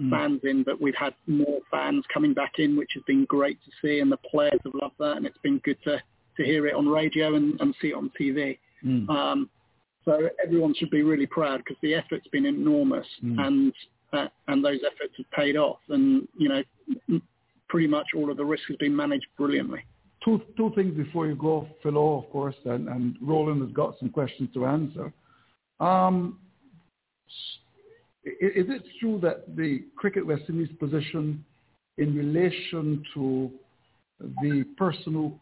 mm. 0.01 0.10
fans 0.10 0.40
in, 0.44 0.62
but 0.62 0.80
we've 0.80 0.94
had 0.94 1.14
more 1.26 1.59
fans 1.70 2.05
coming 2.12 2.35
back 2.35 2.52
in, 2.59 2.76
which 2.76 2.93
has 2.94 3.02
been 3.06 3.24
great 3.24 3.59
to 3.64 3.70
see, 3.82 3.98
and 4.01 4.12
the 4.12 4.18
players 4.30 4.60
have 4.64 4.74
loved 4.80 4.94
that, 5.01 5.16
and 5.16 5.26
it's 5.26 5.39
been 5.39 5.59
good 5.64 5.78
to, 5.85 6.01
to 6.36 6.44
hear 6.44 6.66
it 6.68 6.74
on 6.74 6.86
radio 6.86 7.35
and, 7.35 7.60
and 7.60 7.74
see 7.80 7.89
it 7.89 7.94
on 7.94 8.12
TV. 8.20 8.59
Mm. 8.85 9.09
Um, 9.09 9.51
so 10.05 10.28
everyone 10.44 10.74
should 10.74 10.90
be 10.90 11.02
really 11.02 11.26
proud 11.26 11.59
because 11.59 11.76
the 11.82 11.94
effort's 11.94 12.28
been 12.28 12.47
enormous, 12.47 13.06
mm. 13.24 13.40
and 13.44 13.72
uh, 14.12 14.26
and 14.48 14.64
those 14.64 14.80
efforts 14.86 15.14
have 15.16 15.30
paid 15.30 15.56
off. 15.56 15.78
And 15.89 16.26
you 16.36 16.48
know, 16.48 17.20
pretty 17.68 17.86
much 17.86 18.06
all 18.16 18.30
of 18.30 18.36
the 18.36 18.44
risk 18.44 18.64
has 18.68 18.76
been 18.76 18.94
managed 18.94 19.26
brilliantly. 19.36 19.85
Two 20.24 20.43
two 20.56 20.72
things 20.74 20.97
before 20.97 21.26
you 21.26 21.36
go, 21.36 21.68
Philo, 21.82 22.18
of 22.18 22.30
course, 22.30 22.56
and, 22.64 22.89
and 22.89 23.16
Roland 23.20 23.62
has 23.62 23.72
got 23.72 23.98
some 23.98 24.10
questions 24.10 24.51
to 24.55 24.66
answer. 24.66 25.12
Um, 25.80 26.39
is 28.24 28.66
it 28.68 28.82
true 29.01 29.18
that 29.22 29.56
the 29.56 29.85
Cricket 29.97 30.26
West 30.26 30.43
Indies 30.48 30.68
position 30.78 31.44
in 31.98 32.14
relation 32.14 33.02
to 33.14 33.51
the 34.43 34.64
person 34.76 35.12
who 35.12 35.32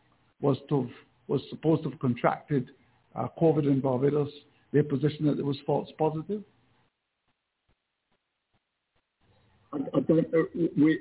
was 0.40 0.58
to 0.68 0.88
was 1.28 1.40
supposed 1.50 1.82
to 1.82 1.90
have 1.90 1.98
contracted 1.98 2.70
uh, 3.16 3.26
COVID 3.40 3.66
in 3.66 3.80
Barbados, 3.80 4.30
their 4.72 4.84
position 4.84 5.26
that 5.26 5.38
it 5.38 5.44
was 5.44 5.56
false 5.66 5.88
positive? 5.98 6.42
I, 9.72 9.78
I 9.78 9.78
don't 9.78 9.94
we 10.08 11.00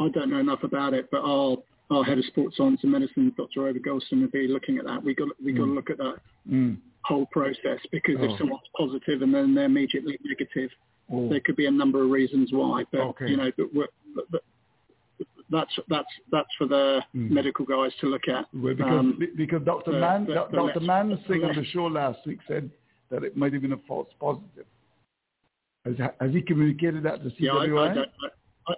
I 0.00 0.08
don't 0.08 0.30
know 0.30 0.38
enough 0.38 0.62
about 0.62 0.94
it, 0.94 1.08
but 1.10 1.22
our 1.22 1.56
our 1.90 2.04
head 2.04 2.18
of 2.18 2.24
sports 2.26 2.56
science 2.56 2.80
and 2.82 2.92
medicine, 2.92 3.32
Dr. 3.36 3.68
Oba 3.68 3.78
Gulston, 3.78 4.20
will 4.20 4.28
be 4.28 4.48
looking 4.48 4.78
at 4.78 4.84
that. 4.86 5.02
We 5.02 5.14
got 5.14 5.28
we 5.44 5.52
got 5.52 5.64
to 5.64 5.66
mm. 5.68 5.74
look 5.74 5.90
at 5.90 5.98
that 5.98 6.16
mm. 6.50 6.76
whole 7.02 7.26
process 7.26 7.78
because 7.90 8.16
oh. 8.20 8.24
if 8.24 8.38
someone's 8.38 8.62
positive 8.76 9.22
and 9.22 9.34
then 9.34 9.54
they're 9.54 9.64
immediately 9.64 10.18
negative, 10.24 10.70
oh. 11.12 11.28
there 11.28 11.40
could 11.40 11.56
be 11.56 11.66
a 11.66 11.70
number 11.70 12.02
of 12.02 12.10
reasons 12.10 12.50
why. 12.52 12.84
But 12.90 13.00
okay. 13.00 13.28
you 13.28 13.36
know, 13.36 13.50
but, 13.56 13.90
but, 14.14 14.30
but 14.30 14.42
that's 15.50 15.72
that's 15.88 16.08
that's 16.30 16.48
for 16.56 16.66
the 16.66 17.02
mm. 17.14 17.30
medical 17.30 17.64
guys 17.64 17.92
to 18.00 18.06
look 18.06 18.28
at. 18.28 18.46
Well, 18.54 18.74
because 18.74 18.98
um, 18.98 19.18
because 19.36 19.62
Dr. 19.64 19.92
The, 19.92 19.98
Mann 19.98 20.26
the, 20.26 20.34
Dr. 20.34 20.80
Mann 20.80 21.18
Singh 21.28 21.44
on 21.44 21.54
the 21.54 21.64
show 21.66 21.84
last 21.84 22.20
week 22.26 22.38
said 22.48 22.70
that 23.10 23.22
it 23.22 23.36
might 23.36 23.52
have 23.52 23.62
been 23.62 23.72
a 23.72 23.80
false 23.86 24.08
positive. 24.18 24.66
Has, 25.84 25.96
has 26.20 26.32
he 26.32 26.42
communicated 26.42 27.02
that 27.04 27.22
to 27.24 27.30
CWI? 27.30 27.40
Yeah, 27.40 27.52
I, 27.52 28.68
I 28.68 28.72
I, 28.72 28.74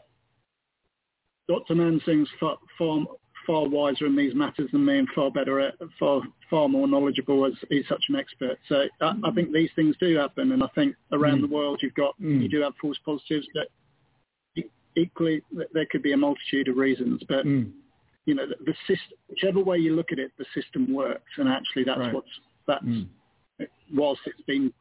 Dr. 1.48 1.74
Mansingh's 1.74 2.28
far, 2.40 2.56
far, 2.78 3.00
far 3.46 3.68
wiser 3.68 4.06
in 4.06 4.16
these 4.16 4.34
matters 4.34 4.70
than 4.72 4.84
me 4.86 4.98
and 4.98 5.08
far 5.14 5.30
better, 5.30 5.60
at, 5.60 5.74
far 5.98 6.22
far 6.48 6.68
more 6.68 6.88
knowledgeable 6.88 7.44
as 7.44 7.52
he's 7.68 7.86
such 7.88 8.04
an 8.08 8.16
expert. 8.16 8.58
So 8.68 8.84
I, 9.02 9.14
I 9.24 9.30
think 9.32 9.52
these 9.52 9.70
things 9.76 9.94
do 10.00 10.16
happen, 10.16 10.52
and 10.52 10.62
I 10.62 10.68
think 10.74 10.96
around 11.12 11.38
Mm. 11.38 11.48
the 11.48 11.54
world 11.54 11.80
you've 11.82 11.94
got 11.94 12.18
Mm. 12.20 12.42
you 12.42 12.48
do 12.48 12.62
have 12.62 12.72
false 12.80 12.98
positives, 13.04 13.46
but 13.54 13.68
equally 14.96 15.42
there 15.72 15.86
could 15.90 16.02
be 16.02 16.12
a 16.12 16.16
multitude 16.16 16.68
of 16.68 16.76
reasons. 16.76 17.22
But 17.28 17.44
Mm. 17.44 17.72
you 18.24 18.34
know 18.34 18.46
the, 18.46 18.56
the 18.64 18.74
system, 18.86 19.18
whichever 19.28 19.60
way 19.60 19.76
you 19.76 19.94
look 19.94 20.12
at 20.12 20.18
it, 20.18 20.32
the 20.38 20.46
system 20.54 20.94
works, 20.94 21.32
and 21.36 21.48
actually 21.48 21.84
that's 21.84 21.98
Right. 21.98 22.14
what's 22.14 22.40
that's 22.66 22.84
Mm. 22.84 23.08
whilst 23.92 24.22
it's 24.26 24.40
been 24.42 24.72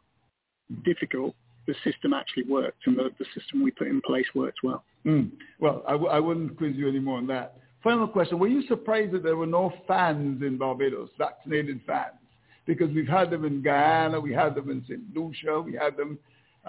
difficult, 0.84 1.36
the 1.68 1.76
system 1.84 2.14
actually 2.14 2.44
worked, 2.44 2.86
and 2.86 2.98
the, 2.98 3.10
the 3.20 3.26
system 3.38 3.64
we 3.64 3.72
put 3.72 3.88
in 3.88 4.02
place 4.02 4.26
worked 4.36 4.60
well. 4.64 4.84
Mm. 5.06 5.32
Well, 5.60 5.84
I, 5.88 5.92
w- 5.94 6.12
I 6.12 6.20
wouldn't 6.20 6.58
quiz 6.58 6.76
you 6.76 6.88
anymore 6.88 7.18
on 7.18 7.28
that. 7.28 7.58
Final 7.84 8.08
question. 8.08 8.40
Were 8.40 8.48
you 8.48 8.66
surprised 8.68 9.12
that 9.14 9.24
there 9.24 9.36
were 9.36 9.46
no 9.46 9.74
fans 9.88 10.42
in 10.42 10.58
Barbados, 10.58 11.10
vaccinated 11.18 11.82
fans? 11.86 12.16
Because 12.66 12.90
we've 12.94 13.08
had 13.08 13.30
them 13.30 13.44
in 13.44 13.62
Guyana, 13.62 14.20
we 14.20 14.34
had 14.34 14.56
them 14.56 14.70
in 14.70 14.84
St. 14.88 15.02
Lucia, 15.14 15.60
we 15.62 15.74
had 15.74 15.98
them, 15.98 16.18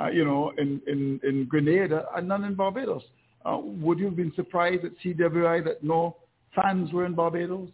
uh, 0.01 0.09
you 0.09 0.25
know, 0.25 0.53
in, 0.59 0.81
in, 0.89 1.21
in 1.23 1.47
Grenada, 1.49 2.07
and 2.17 2.27
none 2.27 2.43
in 2.45 2.55
Barbados. 2.55 3.03
Uh, 3.45 3.59
would 3.63 3.99
you 3.99 4.07
have 4.07 4.17
been 4.17 4.33
surprised 4.35 4.85
at 4.85 4.93
CWI 5.05 5.65
that 5.65 5.85
no 5.85 6.17
fans 6.55 6.93
were 6.93 7.07
in 7.07 7.15
Barbados? 7.15 7.69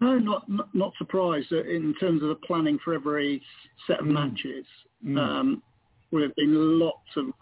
No, 0.00 0.18
not 0.18 0.48
not, 0.48 0.74
not 0.74 0.92
surprised 0.98 1.52
in 1.52 1.94
terms 1.98 2.22
of 2.22 2.28
the 2.28 2.34
planning 2.46 2.78
for 2.84 2.94
every 2.94 3.42
set 3.86 4.00
of 4.00 4.06
Mm. 4.06 4.12
matches. 4.12 4.66
Mm. 5.04 5.18
Um, 5.18 5.62
there 6.12 6.22
have 6.22 6.34
been 6.36 6.78
lots 6.78 7.16
of 7.16 7.32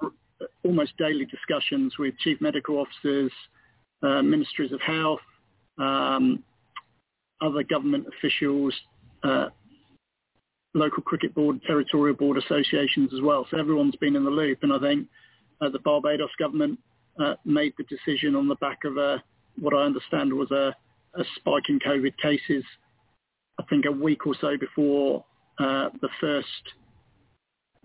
almost 0.65 0.97
daily 0.97 1.25
discussions 1.27 1.97
with 1.99 2.17
chief 2.19 2.41
medical 2.41 2.79
officers, 2.79 3.33
uh, 4.03 4.23
ministries 4.23 4.73
of 4.73 4.81
health, 4.81 5.21
um, 5.79 6.43
other 7.41 7.63
government 7.63 8.07
officials, 8.07 8.75
uh, 9.23 9.49
local 10.75 11.03
cricket 11.03 11.35
board, 11.35 11.61
territorial 11.67 12.17
board 12.17 12.37
associations 12.37 13.13
as 13.13 13.21
well. 13.21 13.47
So 13.51 13.59
everyone's 13.59 13.97
been 13.97 14.17
in 14.17 14.25
the 14.25 14.31
loop, 14.31 14.63
and 14.63 14.73
I 14.73 14.79
think 14.79 15.09
uh, 15.61 15.69
the 15.69 15.79
Barbados 15.79 16.35
government 16.39 16.79
uh, 17.19 17.35
made 17.45 17.75
the 17.79 17.85
decision 17.85 18.35
on 18.35 18.49
the 18.49 18.57
back 18.57 18.85
of 18.85 18.97
a, 18.97 19.23
what 19.61 19.75
I 19.75 19.83
understand 19.83 20.33
was 20.33 20.51
a, 20.51 20.75
a 21.17 21.25
spike 21.37 21.69
in 21.69 21.79
COVID 21.79 22.17
cases. 22.19 22.65
I 23.59 23.65
think 23.65 23.85
a 23.87 23.93
week 23.93 24.27
or 24.27 24.35
so 24.41 24.57
before 24.59 25.25
uh, 25.59 25.91
the 26.01 26.09
first 26.21 26.47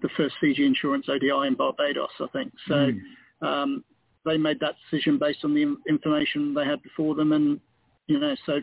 the 0.01 0.09
first 0.15 0.35
CG 0.41 0.59
Insurance 0.59 1.07
ODI 1.09 1.47
in 1.47 1.55
Barbados, 1.55 2.09
I 2.21 2.27
think. 2.27 2.53
So 2.67 2.73
Mm. 2.73 3.01
um, 3.41 3.83
they 4.25 4.37
made 4.37 4.59
that 4.61 4.75
decision 4.89 5.17
based 5.17 5.43
on 5.43 5.53
the 5.53 5.75
information 5.87 6.53
they 6.53 6.65
had 6.65 6.81
before 6.81 7.15
them, 7.15 7.33
and 7.33 7.59
you 8.07 8.19
know, 8.19 8.35
so 8.45 8.61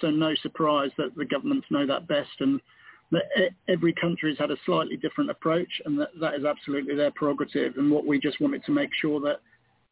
so 0.00 0.10
no 0.10 0.34
surprise 0.36 0.90
that 0.98 1.14
the 1.16 1.24
governments 1.24 1.66
know 1.70 1.86
that 1.86 2.08
best, 2.08 2.40
and 2.40 2.60
every 3.68 3.92
country 3.92 4.30
has 4.30 4.38
had 4.38 4.50
a 4.50 4.56
slightly 4.66 4.96
different 4.96 5.30
approach, 5.30 5.80
and 5.84 5.98
that, 5.98 6.08
that 6.20 6.34
is 6.34 6.44
absolutely 6.44 6.94
their 6.96 7.12
prerogative. 7.12 7.76
And 7.76 7.90
what 7.90 8.06
we 8.06 8.18
just 8.18 8.40
wanted 8.40 8.64
to 8.64 8.72
make 8.72 8.90
sure 9.00 9.20
that 9.20 9.40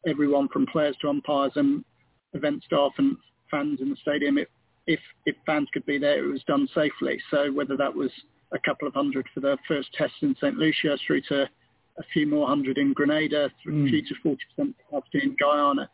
everyone 0.05 0.49
from 0.49 0.65
players 0.65 0.97
to 1.01 1.09
umpires 1.09 1.53
and 1.55 1.85
event 2.33 2.63
staff 2.63 2.91
and 2.97 3.15
fans 3.53 3.79
in 3.81 3.89
the 3.89 3.95
stadium, 4.01 4.37
if, 4.37 4.47
if, 4.87 4.99
if 5.25 5.35
fans 5.45 5.67
could 5.71 5.85
be 5.85 5.97
there, 5.97 6.25
it 6.25 6.27
was 6.27 6.43
done 6.47 6.67
safely. 6.73 7.21
So 7.29 7.51
whether 7.51 7.77
that 7.77 7.93
was 7.93 8.09
a 8.51 8.59
couple 8.59 8.87
of 8.87 8.93
hundred 8.93 9.27
for 9.33 9.39
the 9.39 9.57
first 9.67 9.93
test 9.93 10.13
in 10.21 10.35
St. 10.41 10.57
Lucia 10.57 10.97
through 11.05 11.21
to 11.29 11.43
a 11.43 12.03
few 12.11 12.25
more 12.25 12.47
hundred 12.47 12.77
in 12.77 12.93
Grenada, 12.93 13.51
through 13.61 13.85
mm. 13.85 14.07
to 14.07 14.29
40% 14.59 14.73
capacity 14.89 15.21
in 15.23 15.35
Guyana, 15.39 15.89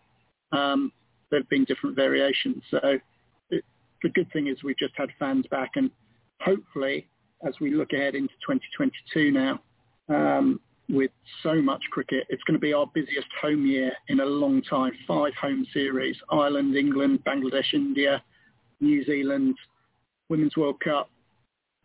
um, 0.54 0.92
there 1.30 1.42
have 1.42 1.50
been 1.50 1.66
different 1.66 1.96
variations. 1.96 2.64
So 2.72 2.80
it, 3.50 3.64
the 4.02 4.10
good 4.10 4.32
thing 4.32 4.48
is 4.48 4.64
we've 4.64 4.78
just 4.78 4.94
had 4.96 5.10
fans 5.20 5.46
back 5.52 5.72
and 5.76 5.92
hopefully 6.40 7.08
as 7.46 7.54
we 7.60 7.74
look 7.74 7.94
ahead 7.94 8.16
into 8.16 8.34
2022 8.48 9.32
now, 9.32 9.62
um, 10.10 10.60
with 10.90 11.12
so 11.44 11.62
much 11.62 11.84
cricket, 11.92 12.26
it's 12.30 12.44
going 12.44 12.56
to 12.56 12.60
be 12.60 12.74
our 12.74 12.88
busiest 12.94 13.28
home 13.42 13.66
year 13.66 13.92
in 14.08 14.20
a 14.22 14.26
long 14.26 14.62
time. 14.64 14.92
Five 15.08 15.34
home 15.40 15.66
series, 15.74 16.16
Ireland, 16.32 16.76
England, 16.76 17.20
Bangladesh, 17.26 17.74
India, 17.74 18.24
New 18.82 19.06
Zealand, 19.06 19.56
Women's 20.30 20.58
World 20.58 20.80
Cup, 20.80 21.10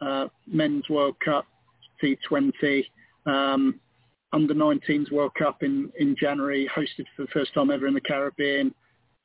uh, 0.00 0.26
Men's 0.46 0.88
World 0.88 1.16
Cup, 1.24 1.46
T20, 2.02 2.84
um, 3.26 3.78
Under 4.32 4.54
19s 4.54 5.12
World 5.12 5.32
Cup 5.38 5.62
in, 5.62 5.92
in 5.98 6.16
January, 6.18 6.70
hosted 6.74 7.04
for 7.14 7.22
the 7.22 7.28
first 7.32 7.52
time 7.54 7.70
ever 7.70 7.86
in 7.86 7.94
the 7.94 8.00
Caribbean. 8.00 8.74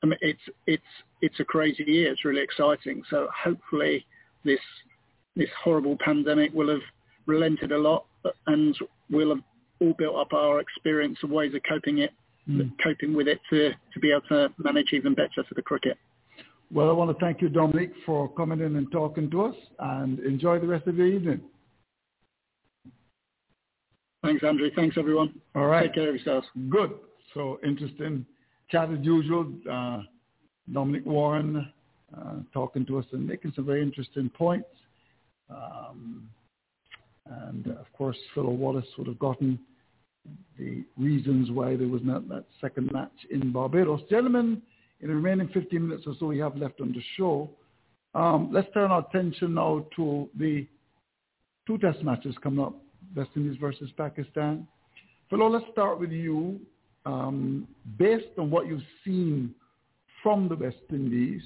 I 0.04 0.08
mean, 0.08 0.20
it's, 0.22 0.42
it's, 0.68 0.84
it's 1.22 1.40
a 1.40 1.46
crazy 1.46 1.84
year. 1.86 2.12
It's 2.12 2.26
really 2.26 2.42
exciting. 2.42 3.04
So 3.10 3.28
hopefully 3.44 4.06
this 4.44 4.60
this 5.36 5.50
horrible 5.64 5.98
pandemic 6.04 6.52
will 6.54 6.70
have 6.70 6.82
relented 7.26 7.72
a 7.72 7.78
lot 7.78 8.06
and 8.48 8.78
we'll 9.10 9.30
have 9.30 9.44
all 9.82 9.94
built 9.98 10.16
up 10.16 10.34
our 10.34 10.60
experience 10.60 11.18
of 11.24 11.30
ways 11.30 11.54
of 11.54 11.62
coping 11.68 12.00
it, 12.00 12.12
mm. 12.48 12.72
coping 12.84 13.14
with 13.14 13.28
it 13.28 13.40
to, 13.50 13.72
to 13.94 14.00
be 14.00 14.12
able 14.12 14.22
to 14.30 14.50
manage 14.58 14.94
even 14.94 15.14
better 15.14 15.44
for 15.48 15.56
the 15.56 15.62
cricket. 15.62 15.98
Well, 16.72 16.90
I 16.90 16.94
want 16.94 17.18
to 17.18 17.26
thank 17.26 17.42
you, 17.42 17.50
Dominic, 17.50 17.92
for 18.06 18.30
coming 18.30 18.60
in 18.60 18.76
and 18.76 18.92
talking 18.92 19.30
to 19.32 19.46
us 19.46 19.56
and 19.80 20.20
enjoy 20.20 20.60
the 20.60 20.68
rest 20.68 20.86
of 20.88 20.98
your 20.98 21.08
evening. 21.08 21.42
Thanks, 24.24 24.44
Andrew. 24.44 24.70
Thanks, 24.76 24.98
everyone. 24.98 25.34
All 25.56 25.66
right. 25.66 25.84
Take 25.84 25.96
care 25.96 26.10
of 26.10 26.16
yourselves. 26.16 26.46
Good. 26.70 26.92
So 27.34 27.60
interesting 27.66 28.26
chat 28.70 28.92
as 28.92 29.00
usual. 29.02 29.52
Uh, 29.70 30.02
Dominic 30.72 31.06
Warren 31.06 31.72
uh, 32.16 32.34
talking 32.54 32.86
to 32.86 33.00
us 33.00 33.06
and 33.14 33.26
making 33.26 33.54
some 33.56 33.66
very 33.66 33.82
interesting 33.82 34.30
points. 34.30 34.68
Um, 35.50 36.30
and 37.26 37.68
of 37.68 37.86
course, 37.98 38.18
Phil 38.34 38.44
Wallace 38.44 38.86
would 38.98 39.08
have 39.08 39.20
gotten 39.20 39.60
the 40.58 40.84
reasons 40.98 41.52
why 41.52 41.76
there 41.76 41.88
was 41.88 42.02
not 42.04 42.28
that 42.30 42.46
second 42.60 42.92
match 42.92 43.14
in 43.32 43.52
Barbados. 43.52 44.02
Gentlemen, 44.10 44.62
in 45.02 45.08
the 45.08 45.16
remaining 45.16 45.48
15 45.54 45.88
minutes 45.88 46.06
or 46.08 46.14
so 46.20 46.28
we 46.28 46.40
have 46.40 46.58
left 46.58 46.82
on 46.82 46.92
the 46.92 47.02
show, 47.18 47.50
um, 48.16 48.50
let's 48.52 48.68
turn 48.74 48.92
our 48.92 49.06
attention 49.08 49.54
now 49.54 49.86
to 49.96 50.30
the 50.38 50.68
two 51.68 51.78
test 51.78 52.04
matches 52.04 52.36
coming 52.42 52.66
up, 52.66 52.74
West 53.16 53.30
Indies 53.36 53.58
versus 53.60 53.90
Pakistan. 53.98 54.68
Phil, 55.30 55.52
let's 55.52 55.66
start 55.72 56.00
with 56.00 56.12
you. 56.12 56.60
Um, 57.06 57.68
based 57.98 58.28
on 58.38 58.52
what 58.52 58.68
you've 58.68 58.82
seen 59.06 59.54
from 60.22 60.50
the 60.50 60.56
West 60.56 60.78
Indies, 60.92 61.42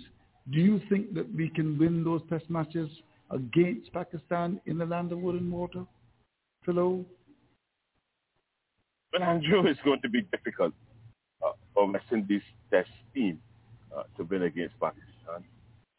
do 0.52 0.60
you 0.60 0.82
think 0.90 1.14
that 1.14 1.34
we 1.36 1.50
can 1.50 1.78
win 1.78 2.04
those 2.04 2.22
test 2.30 2.50
matches 2.50 2.90
against 3.30 3.92
Pakistan 3.94 4.60
in 4.66 4.78
the 4.78 4.86
land 4.86 5.12
of 5.12 5.20
wood 5.20 5.36
and 5.36 5.52
water? 5.52 5.86
Philo? 6.66 7.06
Well, 9.14 9.22
Andrew, 9.22 9.68
it's 9.68 9.80
going 9.82 10.02
to 10.02 10.10
be 10.10 10.24
difficult 10.24 10.74
uh, 11.46 11.52
for 11.76 11.92
West 11.92 12.06
Indies 12.12 12.42
test 12.72 12.90
team 13.14 13.40
uh, 13.96 14.04
to 14.18 14.24
win 14.24 14.42
against 14.42 14.74
Pakistan. 14.80 15.46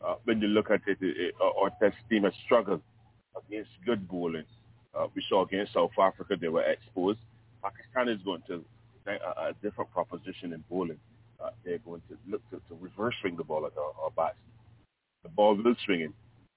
Uh, 0.05 0.17
when 0.25 0.41
you 0.41 0.49
look 0.49 0.73
at 0.73 0.81
it, 0.89 0.99
it, 1.01 1.33
uh, 1.41 1.63
our 1.63 1.71
test 1.81 1.97
team 2.11 2.25
has 2.25 2.33
struggled 2.45 2.83
against 3.47 3.71
good 3.87 4.09
bowling. 4.09 4.45
Uh, 4.93 5.07
we 5.15 5.23
saw 5.29 5.45
against 5.45 5.75
South 5.75 5.93
Africa, 5.97 6.35
they 6.41 6.49
were 6.49 6.65
exposed. 6.65 7.21
Pakistan 7.63 8.09
is 8.09 8.21
going 8.25 8.43
to 8.49 8.65
a, 9.07 9.13
a 9.13 9.53
different 9.63 9.93
proposition 9.93 10.53
in 10.53 10.65
bowling. 10.69 10.99
Uh, 11.41 11.51
they're 11.65 11.79
going 11.79 12.03
to 12.09 12.17
look 12.29 12.43
to, 12.51 12.57
to 12.69 12.77
reverse 12.81 13.15
swing 13.21 13.37
the 13.37 13.45
ball 13.45 13.65
at 13.65 13.79
our, 13.79 13.93
our 14.03 14.11
bats. 14.11 14.39
The 15.23 15.29
ball 15.29 15.55
will 15.55 15.77
swing 15.85 16.01
in 16.01 16.13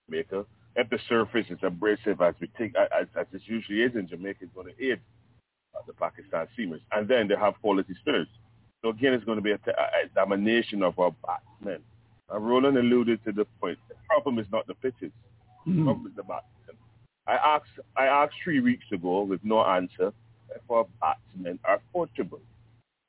Jamaica 0.09 0.43
if 0.77 0.89
the 0.89 0.99
surface 1.09 1.45
is 1.49 1.57
abrasive 1.63 2.21
as 2.21 2.35
we 2.39 2.49
think, 2.57 2.75
as, 2.75 3.07
as 3.19 3.25
it 3.33 3.41
usually 3.45 3.81
is 3.81 3.95
in 3.95 4.07
Jamaica, 4.07 4.39
it's 4.41 4.53
going 4.53 4.67
to 4.67 4.83
aid 4.83 4.99
uh, 4.99 5.16
the 5.85 5.93
Pakistan 5.93 6.47
seamers. 6.57 6.81
And 6.91 7.07
then 7.07 7.27
they 7.27 7.35
have 7.35 7.55
quality 7.61 7.93
spinners. 7.99 8.27
So 8.81 8.89
again, 8.89 9.13
it's 9.13 9.25
going 9.25 9.37
to 9.37 9.41
be 9.41 9.51
a, 9.51 9.57
t- 9.57 9.71
a 9.71 10.07
domination 10.13 10.83
of 10.83 10.97
our 10.99 11.11
batsmen. 11.25 11.81
And 12.29 12.47
Roland 12.47 12.77
alluded 12.77 13.23
to 13.25 13.31
the 13.31 13.45
point. 13.59 13.77
The 13.89 13.95
problem 14.07 14.39
is 14.39 14.45
not 14.51 14.67
the 14.67 14.75
pitches. 14.75 15.11
Mm-hmm. 15.67 15.79
The 15.79 15.83
problem 15.83 16.07
is 16.07 16.15
the 16.15 16.23
batsmen. 16.23 16.75
I 17.27 17.35
asked, 17.35 17.79
I 17.95 18.05
asked 18.05 18.35
three 18.43 18.61
weeks 18.61 18.85
ago 18.91 19.23
with 19.23 19.41
no 19.43 19.63
answer 19.63 20.13
if 20.55 20.61
our 20.69 20.85
batsmen 21.01 21.59
are 21.65 21.81
coachable. 21.93 22.39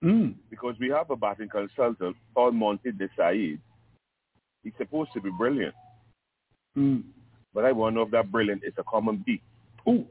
Mm. 0.04 0.34
Because 0.50 0.76
we 0.78 0.88
have 0.90 1.10
a 1.10 1.16
batting 1.16 1.48
consultant 1.48 2.16
called 2.34 2.54
Monty 2.54 2.92
Desai. 2.92 3.58
He's 4.62 4.72
supposed 4.78 5.12
to 5.14 5.20
be 5.20 5.30
brilliant. 5.30 5.74
Mm. 6.76 7.02
But 7.54 7.64
I 7.64 7.72
wonder 7.72 8.02
if 8.02 8.10
that 8.10 8.30
brilliant 8.30 8.62
is 8.64 8.74
a 8.78 8.84
common 8.84 9.22
beat. 9.24 9.42
Ooh. 9.88 10.06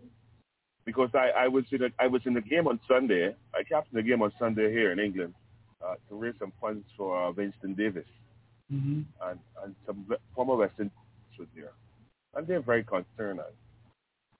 Because 0.87 1.09
I, 1.13 1.43
I 1.43 1.47
was 1.49 1.65
in 1.71 1.83
a, 1.83 1.89
I 1.99 2.07
was 2.07 2.21
in 2.25 2.33
the 2.33 2.41
game 2.41 2.65
on 2.65 2.79
Sunday. 2.87 3.35
I 3.53 3.63
captained 3.63 3.99
the 3.99 4.07
game 4.09 4.21
on 4.21 4.31
Sunday 4.39 4.71
here 4.71 4.91
in 4.93 4.99
England 4.99 5.33
uh, 5.85 5.95
to 6.07 6.15
raise 6.15 6.35
some 6.39 6.53
funds 6.61 6.85
for 6.97 7.09
uh, 7.21 7.31
Winston 7.31 7.73
Davis 7.75 8.07
mm-hmm. 8.73 9.01
and 9.29 9.39
and 9.63 9.75
some 9.85 10.05
former 10.35 10.55
Western 10.55 10.91
was 11.37 11.47
there, 11.55 11.71
and 12.35 12.47
they're 12.47 12.61
very 12.61 12.83
concerned. 12.83 13.39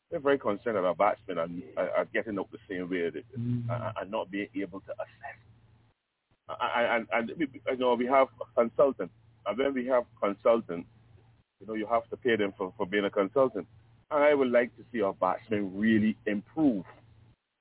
They're 0.09 0.19
very 0.19 0.39
concerned 0.39 0.77
about 0.77 0.97
batsmen 0.97 1.37
and 1.37 1.63
are, 1.75 1.89
are 1.91 2.05
getting 2.13 2.39
up 2.39 2.49
the 2.51 2.57
same 2.69 2.89
way 2.89 3.09
they, 3.09 3.19
mm-hmm. 3.37 3.69
and, 3.69 3.93
and 4.01 4.11
not 4.11 4.31
being 4.31 4.47
able 4.55 4.79
to 4.81 4.91
assess. 4.93 5.37
And, 6.61 7.07
and, 7.11 7.29
and 7.29 7.39
you 7.39 7.77
know 7.77 7.93
we 7.93 8.05
have 8.05 8.29
a 8.41 8.61
consultant, 8.61 9.11
and 9.45 9.57
when 9.57 9.73
we 9.73 9.85
have 9.87 10.05
consultants, 10.21 10.87
you 11.59 11.67
know, 11.67 11.73
you 11.73 11.85
have 11.87 12.07
to 12.09 12.17
pay 12.17 12.35
them 12.35 12.53
for, 12.57 12.73
for 12.77 12.85
being 12.85 13.05
a 13.05 13.09
consultant. 13.09 13.67
I 14.09 14.33
would 14.33 14.51
like 14.51 14.75
to 14.77 14.83
see 14.91 15.01
our 15.01 15.13
batsmen 15.13 15.77
really 15.77 16.15
improve 16.25 16.85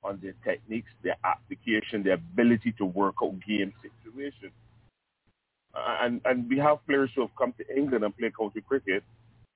on 0.05 0.21
their 0.23 0.35
techniques, 0.45 0.91
their 1.03 1.17
application, 1.25 2.03
their 2.03 2.15
ability 2.15 2.73
to 2.79 2.85
work 2.85 3.17
out 3.23 3.35
game 3.47 3.73
situations. 3.83 4.53
And 5.75 6.21
and 6.25 6.49
we 6.49 6.59
have 6.59 6.87
players 6.87 7.11
who 7.15 7.23
have 7.23 7.35
come 7.37 7.53
to 7.59 7.77
England 7.77 8.05
and 8.05 8.17
play 8.17 8.31
county 8.39 8.61
cricket. 8.61 9.03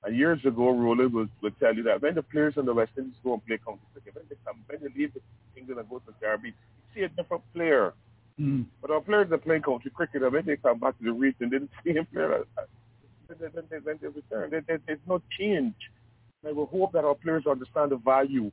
And 0.02 0.16
years 0.16 0.44
ago, 0.44 0.70
Roland 0.70 1.12
would, 1.12 1.30
would 1.42 1.58
tell 1.60 1.74
you 1.74 1.82
that 1.84 2.02
when 2.02 2.14
the 2.14 2.22
players 2.22 2.54
in 2.56 2.64
the 2.64 2.74
West 2.74 2.92
Indies 2.96 3.14
go 3.22 3.34
and 3.34 3.46
play 3.46 3.58
county 3.64 3.80
cricket, 3.92 4.14
when 4.14 4.24
they 4.28 4.36
come, 4.44 4.64
when 4.66 4.80
they 4.80 4.98
leave 4.98 5.12
England 5.56 5.80
and 5.80 5.88
go 5.88 5.98
to 5.98 6.06
the 6.06 6.12
Caribbean, 6.20 6.54
you 6.54 7.00
see 7.00 7.04
a 7.04 7.08
different 7.08 7.42
player. 7.54 7.92
Mm. 8.38 8.64
But 8.80 8.90
our 8.90 9.00
players 9.02 9.28
that 9.30 9.44
play 9.44 9.60
county 9.60 9.90
cricket, 9.90 10.22
and 10.22 10.32
when 10.32 10.46
they 10.46 10.56
come 10.56 10.78
back 10.78 10.96
to 10.98 11.04
the 11.04 11.12
region, 11.12 11.50
they 11.50 11.58
didn't 11.58 11.70
see 11.84 11.92
him 11.92 12.06
play 12.12 12.24
when 12.24 13.64
they, 13.70 13.76
when 13.78 13.98
they 14.00 14.08
return. 14.08 14.50
There, 14.50 14.64
there, 14.66 14.80
there's 14.86 14.98
no 15.06 15.22
change. 15.38 15.74
And 16.44 16.56
will 16.56 16.66
hope 16.66 16.92
that 16.92 17.04
our 17.04 17.14
players 17.14 17.44
understand 17.46 17.90
the 17.90 17.96
value 17.96 18.50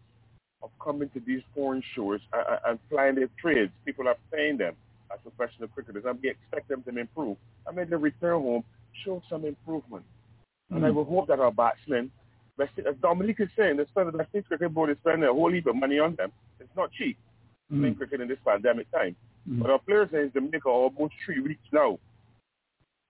of 0.62 0.70
coming 0.84 1.10
to 1.10 1.22
these 1.26 1.42
foreign 1.54 1.84
shores 1.96 2.22
and, 2.34 2.60
and 2.66 2.80
flying 2.90 3.16
their 3.16 3.30
trades. 3.40 3.72
People 3.86 4.08
are 4.08 4.18
paying 4.32 4.58
them 4.58 4.76
as 5.14 5.20
professional 5.22 5.70
cricketers, 5.70 6.04
and 6.06 6.20
we 6.22 6.30
expect 6.30 6.68
them 6.68 6.84
to 6.84 6.98
improve. 6.98 7.38
And 7.66 7.78
when 7.78 7.90
they 7.90 7.96
return 7.96 8.42
home, 8.42 8.64
show 9.06 9.22
some 9.30 9.46
improvement. 9.46 10.04
Mm-hmm. 10.04 10.78
And 10.78 10.86
I 10.86 10.90
will 10.90 11.06
hope 11.06 11.28
that 11.28 11.40
our 11.40 11.52
batsmen, 11.52 12.12
as 12.60 12.96
Dominique 13.02 13.40
is 13.40 13.50
saying, 13.58 13.78
the 13.78 13.86
West 13.96 14.30
Indies 14.34 14.48
Cricket 14.48 14.74
Board 14.74 14.90
is 14.90 14.98
spending 15.02 15.30
a 15.30 15.34
whole 15.34 15.52
heap 15.52 15.68
of 15.68 15.76
money 15.76 16.00
on 16.00 16.16
them. 16.16 16.32
It's 16.60 16.76
not 16.76 16.92
cheap 16.92 17.18
mm-hmm. 17.72 17.82
playing 17.82 17.96
cricket 17.96 18.22
in 18.22 18.28
this 18.28 18.40
pandemic 18.46 18.92
time. 18.92 19.16
Mm-hmm. 19.48 19.62
But 19.62 19.72
our 19.72 19.80
players 19.80 20.10
in 20.12 20.32
Jamaica 20.34 20.68
are 20.68 20.72
almost 20.72 21.14
three 21.26 21.40
weeks 21.40 21.64
now 21.72 22.00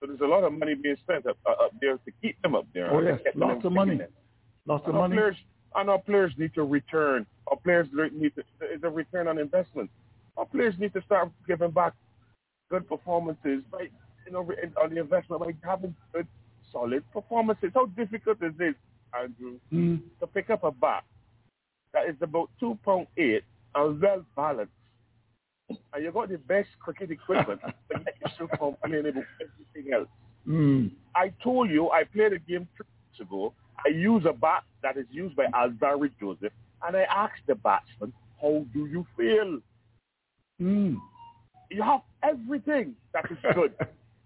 so 0.00 0.06
there's 0.06 0.20
a 0.20 0.26
lot 0.26 0.44
of 0.44 0.52
money 0.52 0.74
being 0.74 0.96
spent 1.02 1.26
up, 1.26 1.36
uh, 1.46 1.64
up 1.64 1.72
there 1.80 1.94
to 1.94 2.10
keep 2.22 2.40
them 2.42 2.54
up 2.54 2.66
there. 2.72 2.92
Oh 2.92 3.00
yes, 3.00 3.18
lots 3.34 3.64
of 3.64 3.72
money. 3.72 3.98
Lots 3.98 4.12
and 4.68 4.88
of 4.88 4.94
money. 4.94 5.16
Players, 5.16 5.36
and 5.74 5.90
our 5.90 5.98
players 5.98 6.32
need 6.36 6.54
to 6.54 6.64
return. 6.64 7.26
Our 7.48 7.56
players 7.56 7.88
need 8.12 8.32
to, 8.36 8.42
is 8.72 8.82
a 8.82 8.90
return 8.90 9.28
on 9.28 9.38
investment. 9.38 9.90
Our 10.36 10.46
players 10.46 10.74
need 10.78 10.92
to 10.94 11.02
start 11.02 11.30
giving 11.46 11.70
back 11.70 11.94
good 12.70 12.88
performances 12.88 13.62
by, 13.70 13.88
you 14.26 14.32
know, 14.32 14.48
on 14.82 14.94
the 14.94 15.00
investment 15.00 15.42
by 15.42 15.52
having 15.68 15.94
good, 16.12 16.26
solid 16.72 17.02
performances. 17.12 17.70
How 17.74 17.86
difficult 17.86 18.38
is 18.42 18.52
this, 18.58 18.74
Andrew, 19.18 19.58
mm. 19.72 20.00
to 20.20 20.26
pick 20.26 20.50
up 20.50 20.64
a 20.64 20.70
bat 20.70 21.04
that 21.92 22.08
is 22.08 22.16
about 22.20 22.50
two 22.60 22.78
pound 22.84 23.06
eight 23.16 23.42
and 23.74 24.00
well 24.00 24.24
balanced 24.36 24.72
and 25.92 26.04
you 26.04 26.12
got 26.12 26.28
the 26.28 26.38
best 26.38 26.68
cricket 26.80 27.10
equipment, 27.10 27.60
but 27.62 28.04
yet 28.04 28.14
you're 28.20 28.30
still 28.34 28.48
complaining 28.48 29.10
about 29.10 29.24
everything 29.40 29.92
else. 29.92 30.08
Mm. 30.46 30.90
I 31.14 31.32
told 31.42 31.70
you 31.70 31.90
I 31.90 32.04
played 32.04 32.32
a 32.32 32.38
game 32.38 32.66
three 32.76 32.86
weeks 33.10 33.20
ago, 33.20 33.52
I 33.84 33.90
use 33.90 34.24
a 34.28 34.32
bat 34.32 34.64
that 34.82 34.96
is 34.96 35.06
used 35.10 35.36
by 35.36 35.46
Alzarri 35.46 36.10
Joseph, 36.20 36.52
and 36.86 36.96
I 36.96 37.02
ask 37.02 37.34
the 37.46 37.54
batsman, 37.54 38.12
how 38.40 38.64
do 38.72 38.86
you 38.86 39.06
feel? 39.16 39.60
Mm. 40.60 40.96
You 41.70 41.82
have 41.82 42.00
everything 42.22 42.94
that 43.12 43.30
is 43.30 43.38
good, 43.54 43.74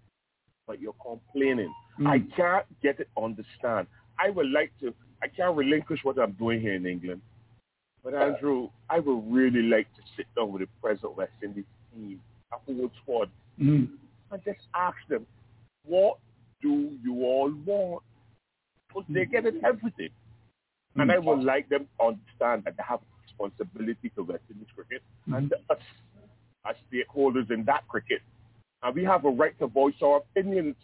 but 0.67 0.81
you're 0.81 0.95
complaining. 1.01 1.73
Mm. 1.99 2.07
I 2.07 2.19
can't 2.35 2.65
get 2.81 2.99
it 2.99 3.09
understand. 3.21 3.87
I 4.19 4.29
would 4.29 4.49
like 4.49 4.71
to, 4.79 4.93
I 5.21 5.27
can't 5.27 5.55
relinquish 5.55 5.99
what 6.03 6.17
I'm 6.17 6.33
doing 6.33 6.61
here 6.61 6.73
in 6.73 6.85
England. 6.85 7.21
But 8.03 8.15
Andrew, 8.15 8.69
I 8.89 8.99
would 8.99 9.23
really 9.33 9.61
like 9.61 9.87
to 9.95 10.01
sit 10.17 10.25
down 10.35 10.51
with 10.51 10.61
the 10.61 10.67
president 10.81 11.11
of 11.11 11.17
West 11.17 11.31
Indies 11.41 11.63
team, 11.93 12.19
a 12.51 12.57
whole 12.57 12.91
squad, 13.01 13.29
mm. 13.59 13.87
and 14.31 14.43
just 14.43 14.59
ask 14.75 14.97
them, 15.07 15.25
what 15.85 16.17
do 16.61 16.91
you 17.01 17.23
all 17.23 17.53
want? 17.65 18.03
Because 18.93 19.07
they 19.09 19.25
get 19.25 19.45
it 19.45 19.55
everything. 19.63 20.09
And 20.95 21.11
I 21.11 21.17
would 21.17 21.43
like 21.43 21.69
them 21.69 21.87
to 21.99 22.05
understand 22.05 22.63
that 22.65 22.77
they 22.77 22.83
have 22.87 22.99
a 22.99 23.23
responsibility 23.23 24.11
to 24.15 24.23
West 24.23 24.43
Indies 24.49 24.67
cricket 24.75 25.01
mm-hmm. 25.27 25.33
and 25.33 25.53
us 25.69 25.77
as 26.69 26.75
stakeholders 26.91 27.51
in 27.51 27.65
that 27.65 27.87
cricket. 27.87 28.21
And 28.83 28.95
we 28.95 29.03
have 29.03 29.25
a 29.25 29.29
right 29.29 29.57
to 29.59 29.67
voice 29.67 29.95
our 30.03 30.17
opinions. 30.17 30.75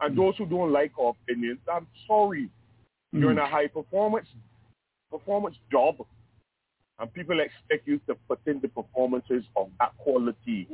And 0.00 0.16
those 0.16 0.34
who 0.36 0.46
don't 0.46 0.72
like 0.72 0.92
our 0.98 1.14
opinions, 1.22 1.60
I'm 1.72 1.86
sorry. 2.06 2.50
You're 3.12 3.32
in 3.32 3.38
a 3.38 3.46
high 3.46 3.66
performance 3.66 4.28
performance 5.10 5.56
job. 5.70 5.96
And 6.98 7.12
people 7.12 7.40
expect 7.40 7.88
you 7.88 7.98
to 8.06 8.14
put 8.28 8.40
in 8.46 8.60
the 8.60 8.68
performances 8.68 9.44
of 9.56 9.70
that 9.80 9.96
quality 9.98 10.68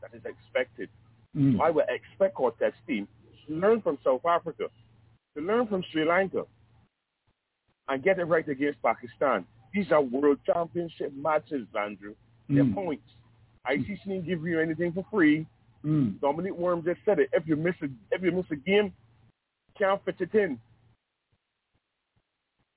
that 0.00 0.10
is 0.14 0.22
expected. 0.24 0.88
Mm. 1.36 1.56
So 1.56 1.62
I 1.62 1.70
would 1.70 1.84
expect 1.88 2.36
our 2.40 2.50
test 2.52 2.76
team 2.86 3.06
to 3.46 3.54
learn 3.54 3.82
from 3.82 3.98
South 4.02 4.24
Africa, 4.24 4.64
to 5.36 5.42
learn 5.42 5.66
from 5.66 5.82
Sri 5.90 6.04
Lanka, 6.04 6.44
and 7.88 8.02
get 8.02 8.18
it 8.18 8.24
right 8.24 8.48
against 8.48 8.82
Pakistan. 8.82 9.44
These 9.72 9.92
are 9.92 10.00
world 10.00 10.38
championship 10.46 11.12
matches, 11.14 11.66
Andrew. 11.78 12.14
They're 12.48 12.64
mm. 12.64 12.74
points. 12.74 13.08
ICC 13.68 14.04
didn't 14.04 14.26
give 14.26 14.42
you 14.44 14.60
anything 14.60 14.92
for 14.92 15.04
free. 15.10 15.46
Mm. 15.84 16.20
Dominic 16.20 16.56
Warren 16.56 16.82
just 16.84 17.00
said 17.04 17.18
it. 17.18 17.30
If 17.32 17.46
you 17.46 17.56
miss 17.56 17.74
a 17.82 17.86
if 18.10 18.22
you 18.22 18.32
miss 18.32 18.46
a 18.50 18.56
game, 18.56 18.92
can't 19.78 20.04
fit 20.04 20.16
it 20.20 20.34
in. 20.34 20.58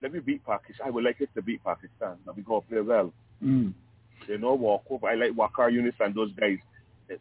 Let 0.01 0.13
me 0.13 0.19
beat 0.19 0.45
Pakistan. 0.45 0.87
I 0.87 0.89
would 0.89 1.03
like 1.03 1.21
us 1.21 1.27
to 1.35 1.41
beat 1.41 1.63
Pakistan. 1.63 2.17
Now 2.25 2.33
we 2.35 2.43
go 2.43 2.63
play 2.69 2.81
well. 2.81 3.13
Mm. 3.43 3.73
They 4.27 4.37
know 4.37 4.53
walk 4.53 4.83
over. 4.89 5.07
I 5.07 5.15
like 5.15 5.31
Waqar 5.31 5.71
Younis 5.71 5.93
and 5.99 6.13
those 6.13 6.31
guys, 6.33 6.57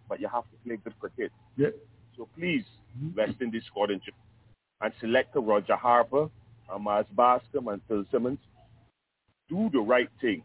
but 0.08 0.20
you 0.20 0.28
have 0.28 0.44
to 0.44 0.56
play 0.64 0.76
good 0.76 0.98
cricket. 0.98 1.32
Yeah. 1.56 1.68
So 2.16 2.28
please, 2.36 2.64
mm-hmm. 2.98 3.18
West 3.18 3.40
Indies 3.40 3.62
squad 3.66 3.90
and 3.90 4.00
select 5.00 5.34
Roger 5.34 5.76
Harper 5.76 6.28
Amaz 6.70 7.04
Bascombe 7.16 7.72
and 7.72 7.82
Phil 7.88 8.04
Simmons, 8.10 8.38
do 9.48 9.68
the 9.72 9.80
right 9.80 10.08
thing. 10.20 10.42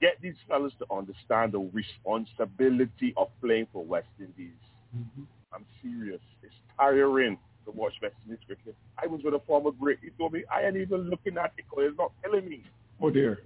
Get 0.00 0.16
these 0.22 0.34
fellas 0.46 0.72
to 0.78 0.86
understand 0.94 1.52
the 1.52 1.70
responsibility 1.72 3.12
of 3.16 3.28
playing 3.42 3.66
for 3.72 3.84
West 3.84 4.08
Indies. 4.18 4.52
Mm-hmm. 4.96 5.22
I'm 5.52 5.66
serious. 5.82 6.20
It's 6.42 6.54
tiring 6.78 7.36
to 7.64 7.72
watch 7.72 7.94
West 8.00 8.14
Indies 8.24 8.38
cricket. 8.46 8.76
I 9.02 9.06
was 9.06 9.20
with 9.24 9.34
a 9.34 9.40
former 9.46 9.72
great. 9.72 9.98
He 10.02 10.10
told 10.10 10.32
me 10.32 10.44
I 10.52 10.62
ain't 10.66 10.76
even 10.76 11.10
looking 11.10 11.36
at 11.36 11.46
it 11.46 11.52
because 11.56 11.88
it's 11.88 11.98
not 11.98 12.12
killing 12.22 12.48
me. 12.48 12.62
Oh 13.02 13.10
dear. 13.10 13.40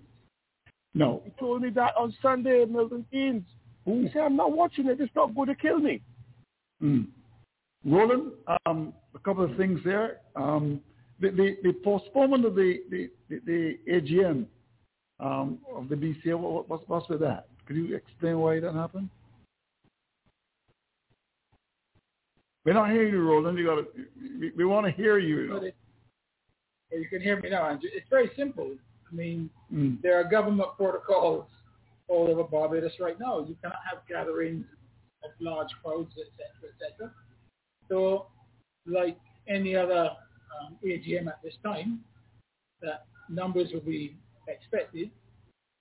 No. 0.94 1.22
He 1.24 1.30
told 1.40 1.62
me 1.62 1.70
that 1.70 1.94
on 1.96 2.14
Sunday 2.20 2.62
at 2.62 2.70
Milton 2.70 3.06
Keynes. 3.10 3.44
He 3.84 4.08
said, 4.12 4.22
I'm 4.22 4.36
not 4.36 4.52
watching 4.52 4.86
it. 4.86 5.00
It's 5.00 5.12
not 5.16 5.34
going 5.34 5.48
to 5.48 5.54
kill 5.54 5.78
me. 5.78 6.02
Mm. 6.82 7.06
Roland, 7.84 8.32
um, 8.66 8.92
a 9.14 9.18
couple 9.18 9.44
of 9.44 9.56
things 9.56 9.80
there. 9.84 10.18
Um, 10.36 10.80
the, 11.20 11.30
the, 11.30 11.56
the 11.62 11.72
postponement 11.84 12.44
of 12.44 12.54
the, 12.54 12.80
the, 12.90 13.10
the, 13.28 13.78
AGM 13.90 14.46
um, 15.20 15.58
of 15.74 15.88
the 15.88 15.94
BCA, 15.94 16.38
what, 16.38 16.68
what's, 16.68 16.84
what's 16.88 17.08
with 17.08 17.20
that? 17.20 17.48
Could 17.66 17.76
you 17.76 17.94
explain 17.94 18.38
why 18.38 18.60
that 18.60 18.74
happened? 18.74 19.08
We're 22.64 22.74
not 22.74 22.90
hearing 22.90 23.12
you, 23.12 23.22
Roland. 23.22 23.58
You 23.58 23.66
got 23.66 23.84
we, 24.38 24.52
we 24.56 24.64
want 24.64 24.86
to 24.86 24.92
hear 24.92 25.18
you. 25.18 25.40
You, 25.40 25.48
know. 25.48 25.62
you 26.92 27.08
can 27.08 27.20
hear 27.20 27.40
me 27.40 27.50
now. 27.50 27.76
It's 27.82 28.08
very 28.08 28.30
simple. 28.36 28.76
I 29.10 29.14
mean, 29.14 29.50
mm. 29.72 30.00
there 30.00 30.18
are 30.20 30.24
government 30.24 30.68
protocols 30.76 31.46
all 32.08 32.28
over 32.28 32.44
Barbados 32.44 32.92
right 33.00 33.18
now. 33.18 33.40
You 33.40 33.56
cannot 33.60 33.78
have 33.90 34.06
gatherings 34.08 34.64
of 35.24 35.30
large 35.40 35.68
crowds, 35.82 36.12
etc., 36.12 36.72
etc. 36.72 37.12
So, 37.92 38.28
like 38.86 39.18
any 39.46 39.76
other 39.76 40.08
um, 40.08 40.76
AGM 40.82 41.26
at 41.26 41.42
this 41.44 41.52
time, 41.62 42.00
that 42.80 43.04
numbers 43.28 43.68
will 43.72 43.80
be 43.80 44.16
expected, 44.48 45.10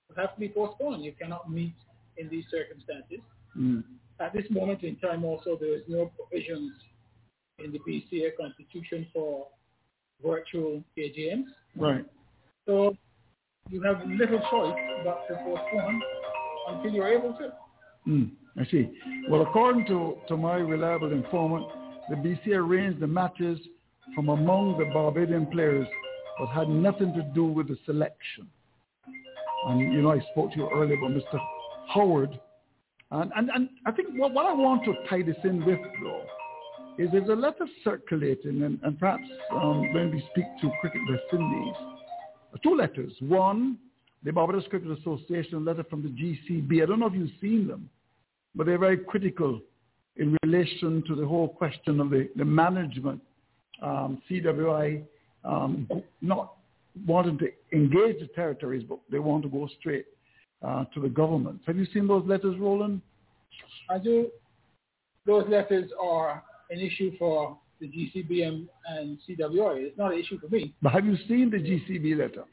will 0.08 0.16
have 0.16 0.34
to 0.34 0.40
be 0.40 0.50
postponed. 0.50 1.02
You 1.02 1.12
cannot 1.12 1.50
meet 1.50 1.72
in 2.18 2.28
these 2.28 2.44
circumstances. 2.50 3.20
Mm. 3.56 3.82
At 4.20 4.34
this 4.34 4.44
moment 4.50 4.82
in 4.82 4.96
time 4.96 5.24
also, 5.24 5.56
there 5.58 5.74
is 5.74 5.82
no 5.88 6.12
provisions 6.18 6.72
in 7.64 7.72
the 7.72 7.78
BCA 7.78 8.36
constitution 8.38 9.06
for 9.14 9.46
virtual 10.22 10.84
AGMs. 10.98 11.46
Right. 11.74 12.04
So 12.66 12.94
you 13.70 13.80
have 13.84 14.06
little 14.06 14.40
choice 14.50 14.78
but 15.02 15.26
to 15.28 15.34
postpone 15.44 16.02
until 16.68 16.92
you're 16.92 17.08
able 17.08 17.32
to. 17.38 17.52
Mm, 18.06 18.32
I 18.58 18.66
see. 18.66 18.90
Well, 19.30 19.40
according 19.40 19.86
to, 19.86 20.18
to 20.28 20.36
my 20.36 20.56
reliable 20.56 21.10
informant, 21.10 21.66
the 22.08 22.16
BCA 22.16 22.56
arranged 22.56 23.00
the 23.00 23.06
matches 23.06 23.58
from 24.14 24.28
among 24.28 24.78
the 24.78 24.86
Barbadian 24.86 25.46
players 25.46 25.86
but 26.38 26.46
had 26.48 26.68
nothing 26.68 27.12
to 27.14 27.22
do 27.34 27.44
with 27.44 27.68
the 27.68 27.78
selection. 27.86 28.48
And, 29.66 29.92
you 29.92 30.02
know, 30.02 30.12
I 30.12 30.20
spoke 30.32 30.52
to 30.52 30.58
you 30.58 30.70
earlier 30.74 30.96
about 30.96 31.10
Mr. 31.10 31.40
Howard. 31.94 32.38
And, 33.10 33.30
and, 33.36 33.50
and 33.54 33.68
I 33.86 33.92
think 33.92 34.08
what, 34.16 34.32
what 34.32 34.46
I 34.46 34.52
want 34.52 34.84
to 34.86 34.94
tie 35.08 35.22
this 35.22 35.36
in 35.44 35.64
with, 35.64 35.78
though, 36.02 36.24
is 36.98 37.10
there's 37.12 37.28
a 37.28 37.34
letter 37.34 37.66
circulating, 37.84 38.62
and, 38.62 38.78
and 38.82 38.98
perhaps 38.98 39.22
um, 39.52 39.92
when 39.92 40.10
we 40.10 40.22
speak 40.30 40.44
to 40.62 40.70
Cricket 40.80 41.00
West 41.08 41.22
Indies, 41.32 41.74
two 42.62 42.74
letters. 42.74 43.12
One, 43.20 43.78
the 44.24 44.32
Barbados 44.32 44.64
Cricket 44.68 44.98
Association, 44.98 45.64
letter 45.64 45.84
from 45.84 46.02
the 46.02 46.08
GCB. 46.08 46.82
I 46.82 46.86
don't 46.86 47.00
know 47.00 47.06
if 47.06 47.14
you've 47.14 47.30
seen 47.40 47.66
them, 47.66 47.88
but 48.54 48.66
they're 48.66 48.78
very 48.78 48.98
critical 48.98 49.60
in 50.16 50.36
relation 50.42 51.02
to 51.06 51.14
the 51.14 51.26
whole 51.26 51.48
question 51.48 52.00
of 52.00 52.10
the, 52.10 52.28
the 52.36 52.44
management 52.44 53.20
um, 53.82 54.22
CWI 54.30 55.02
um, 55.44 55.88
not 56.20 56.54
wanting 57.06 57.38
to 57.38 57.48
engage 57.72 58.20
the 58.20 58.28
territories, 58.34 58.84
but 58.88 58.98
they 59.10 59.18
want 59.18 59.42
to 59.42 59.48
go 59.48 59.68
straight 59.80 60.06
uh, 60.62 60.84
to 60.94 61.00
the 61.00 61.08
government. 61.08 61.60
Have 61.66 61.76
you 61.76 61.86
seen 61.92 62.06
those 62.06 62.24
letters, 62.26 62.56
Roland? 62.58 63.00
I 63.90 63.98
do. 63.98 64.28
Those 65.26 65.44
letters 65.48 65.90
are 66.00 66.42
an 66.70 66.80
issue 66.80 67.12
for 67.18 67.58
the 67.80 67.88
GCBM 67.88 68.68
and 68.88 69.18
CWI. 69.28 69.86
It's 69.86 69.98
not 69.98 70.12
an 70.12 70.20
issue 70.20 70.38
for 70.38 70.48
me. 70.48 70.74
But 70.82 70.92
have 70.92 71.04
you 71.04 71.16
seen 71.28 71.50
the 71.50 71.58
GCB 71.58 72.16
letter? 72.16 72.44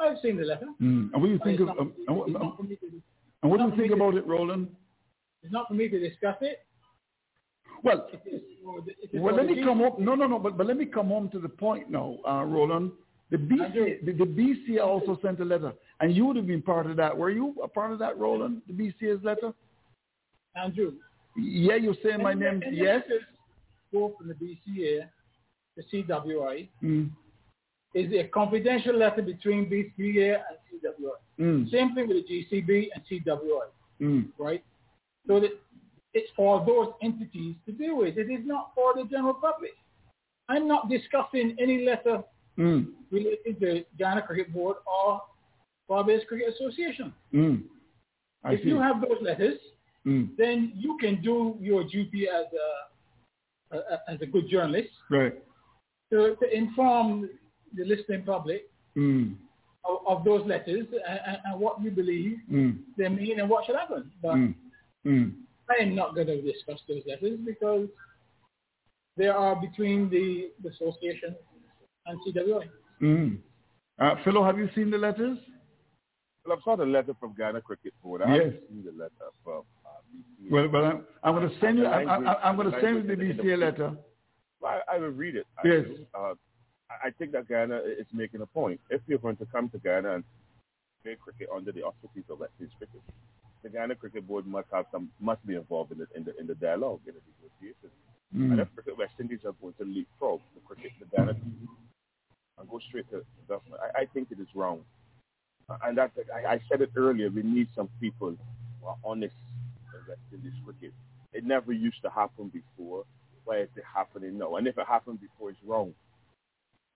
I've 0.00 0.18
seen 0.22 0.36
the 0.36 0.44
letter. 0.44 0.66
Mm. 0.80 1.12
And 1.12 1.14
what 1.14 1.24
do 1.26 1.32
you 1.32 1.40
think 1.42 1.60
of? 1.60 1.66
Not, 1.66 1.78
um, 1.78 1.92
and 2.06 2.16
what, 2.16 2.28
and 2.28 3.50
what 3.50 3.58
do 3.58 3.64
you 3.64 3.76
think 3.76 3.92
about 3.92 4.14
it, 4.14 4.24
Roland? 4.26 4.68
It's 5.42 5.52
not 5.52 5.66
for 5.68 5.74
me 5.74 5.88
to 5.88 5.98
discuss 5.98 6.36
it. 6.40 6.64
Well, 7.84 8.08
well, 9.12 9.36
let 9.36 9.46
me 9.46 9.62
come 9.62 9.78
home. 9.78 9.96
No, 9.98 10.14
no, 10.14 10.26
no. 10.26 10.38
But, 10.38 10.56
but 10.56 10.66
let 10.66 10.78
me 10.78 10.86
come 10.86 11.08
home 11.08 11.28
to 11.30 11.38
the 11.38 11.48
point 11.48 11.90
now, 11.90 12.16
uh, 12.26 12.42
Roland. 12.44 12.92
The 13.30 13.36
BC, 13.36 14.04
the, 14.06 14.12
the 14.12 14.24
BC 14.24 14.80
also 14.82 15.18
sent 15.22 15.40
a 15.40 15.44
letter, 15.44 15.72
and 16.00 16.14
you 16.14 16.24
would 16.26 16.36
have 16.36 16.46
been 16.46 16.62
part 16.62 16.86
of 16.86 16.96
that. 16.96 17.16
Were 17.16 17.30
you 17.30 17.54
a 17.62 17.68
part 17.68 17.92
of 17.92 17.98
that, 17.98 18.18
Roland? 18.18 18.62
The 18.66 18.72
BCA's 18.72 19.22
letter? 19.22 19.52
Andrew. 20.56 20.92
Yeah, 21.36 21.76
you're 21.76 21.96
saying 22.02 22.22
my 22.22 22.32
name. 22.32 22.62
Yes. 22.70 23.02
Go 23.92 24.14
from 24.16 24.28
the 24.28 24.34
BCA, 24.34 25.08
the 25.76 25.82
CWI. 25.92 26.68
Mm. 26.82 27.10
Is 27.94 28.12
a 28.12 28.24
confidential 28.28 28.96
letter 28.96 29.22
between 29.22 29.66
BCA 29.66 30.34
and 30.36 30.82
CWI. 30.82 31.40
Mm. 31.40 31.70
Same 31.70 31.94
thing 31.94 32.08
with 32.08 32.24
the 32.26 32.44
GCB 32.52 32.88
and 32.94 33.02
CWI. 33.10 33.66
Mm. 34.00 34.28
Right. 34.38 34.64
So 35.26 35.40
that 35.40 35.50
it's 36.14 36.30
for 36.36 36.64
those 36.64 36.92
entities 37.02 37.56
to 37.66 37.72
deal 37.72 37.96
with. 37.96 38.16
It 38.16 38.30
is 38.30 38.46
not 38.46 38.70
for 38.74 38.94
the 38.94 39.04
general 39.10 39.34
public. 39.34 39.72
I'm 40.48 40.68
not 40.68 40.88
discussing 40.88 41.56
any 41.60 41.84
letter 41.84 42.22
mm. 42.58 42.86
related 43.10 43.60
to 43.60 43.84
Guyana 43.98 44.22
Cricket 44.22 44.52
Board 44.52 44.76
or 44.86 45.22
Barbados 45.88 46.24
Cricket 46.28 46.54
Association. 46.54 47.12
Mm. 47.34 47.62
if 48.46 48.62
see. 48.62 48.68
you 48.68 48.80
have 48.80 49.00
those 49.00 49.18
letters, 49.20 49.58
mm. 50.06 50.28
then 50.38 50.72
you 50.76 50.96
can 51.00 51.20
do 51.22 51.56
your 51.60 51.84
duty 51.84 52.28
as 52.28 52.46
a, 53.72 53.76
a 53.76 54.12
as 54.12 54.20
a 54.22 54.26
good 54.26 54.48
journalist. 54.48 54.90
Right. 55.10 55.34
To, 56.12 56.36
to 56.36 56.56
inform 56.56 57.28
the 57.74 57.84
listening 57.84 58.22
public 58.24 58.68
mm. 58.96 59.34
of, 59.84 60.18
of, 60.18 60.24
those 60.24 60.46
letters 60.46 60.86
and, 61.08 61.38
and, 61.44 61.58
what 61.58 61.82
you 61.82 61.90
believe 61.90 62.36
mm. 62.52 62.78
they 62.96 63.08
mean 63.08 63.40
and 63.40 63.48
what 63.48 63.66
should 63.66 63.74
happen. 63.74 64.12
But 64.22 64.36
mm. 65.06 65.32
I 65.70 65.82
am 65.82 65.94
not 65.94 66.14
going 66.14 66.26
to 66.26 66.40
discuss 66.42 66.80
those 66.88 67.02
letters 67.06 67.38
because 67.44 67.88
they 69.16 69.26
are 69.26 69.56
between 69.56 70.10
the, 70.10 70.50
the 70.62 70.70
association 70.70 71.34
and 72.06 72.18
CWI. 72.26 72.68
Mm. 73.02 73.38
Uh, 73.98 74.14
Philo, 74.24 74.44
have 74.44 74.58
you 74.58 74.68
seen 74.74 74.90
the 74.90 74.98
letters? 74.98 75.38
Well, 76.44 76.56
I've 76.56 76.62
saw 76.62 76.76
the 76.76 76.84
letter 76.84 77.14
from 77.18 77.34
Guyana 77.36 77.60
Cricket 77.60 77.94
Board. 78.02 78.22
I 78.22 78.34
yes. 78.34 78.44
haven't 78.44 78.60
seen 78.68 78.84
the 78.84 78.92
letter 78.92 79.30
from 79.42 79.62
uh, 79.86 79.88
BCA. 80.12 80.50
Well, 80.50 80.68
but 80.68 80.84
I'm, 80.84 81.04
I'm 81.22 81.34
going 81.34 81.48
to 81.48 81.60
send 81.60 81.78
you. 81.78 81.86
I'm, 81.86 82.26
I'm 82.26 82.56
going 82.56 82.70
to 82.70 82.80
send 82.80 83.08
you 83.08 83.16
the 83.16 83.22
BCA 83.22 83.58
letter. 83.58 83.92
I, 84.64 84.80
I 84.94 84.98
will 84.98 85.08
read 85.08 85.36
it. 85.36 85.46
Yes. 85.64 85.84
Uh, 86.14 86.34
I 86.90 87.10
think 87.18 87.32
that 87.32 87.48
Guyana 87.48 87.76
is 87.76 88.06
making 88.12 88.40
a 88.42 88.46
point. 88.46 88.80
If 88.90 89.00
you're 89.06 89.18
going 89.18 89.36
to 89.36 89.46
come 89.46 89.68
to 89.70 89.78
Guyana 89.78 90.16
and 90.16 90.24
play 91.02 91.16
cricket 91.22 91.48
under 91.54 91.72
the 91.72 91.82
auspices 91.82 92.24
of 92.30 92.40
West 92.40 92.52
Indies 92.60 92.74
cricket, 92.78 93.00
the 93.64 93.70
Guyana 93.70 93.94
Cricket 93.96 94.28
Board 94.28 94.46
must 94.46 94.68
have 94.72 94.84
some 94.92 95.08
must 95.18 95.44
be 95.46 95.56
involved 95.56 95.90
in 95.90 95.98
the 95.98 96.06
in 96.14 96.22
the, 96.24 96.38
in 96.38 96.46
the 96.46 96.54
dialogue 96.54 97.00
in 97.06 97.14
the 97.14 97.20
negotiations. 97.40 97.92
Mm. 98.36 98.52
And 98.52 98.60
if 98.60 98.68
cricket 98.74 98.96
West 98.96 99.14
Indies 99.18 99.40
are 99.44 99.54
going 99.60 99.74
to 99.80 99.84
leapfrog 99.84 100.40
the 100.54 100.60
cricket 100.60 100.92
the 101.00 101.06
Guyana 101.16 101.34
and 102.58 102.68
go 102.70 102.78
straight 102.88 103.10
to 103.10 103.16
the 103.18 103.24
government, 103.48 103.80
I, 103.82 104.02
I 104.02 104.04
think 104.06 104.28
it 104.30 104.38
is 104.38 104.48
wrong. 104.54 104.80
And 105.82 105.96
that's 105.96 106.12
I, 106.32 106.54
I 106.54 106.60
said 106.70 106.82
it 106.82 106.90
earlier. 106.94 107.30
We 107.30 107.42
need 107.42 107.68
some 107.74 107.88
people 108.00 108.36
who 108.80 108.86
are 108.86 108.96
honest 109.02 109.34
in 109.94 110.00
West 110.08 110.20
Indies 110.32 110.52
cricket. 110.64 110.92
It 111.32 111.44
never 111.44 111.72
used 111.72 112.02
to 112.02 112.10
happen 112.10 112.52
before. 112.52 113.04
Why 113.44 113.60
is 113.60 113.68
it 113.76 113.84
happening 113.92 114.38
now? 114.38 114.56
And 114.56 114.66
if 114.66 114.76
it 114.78 114.86
happened 114.86 115.20
before, 115.20 115.50
it's 115.50 115.58
wrong. 115.66 115.94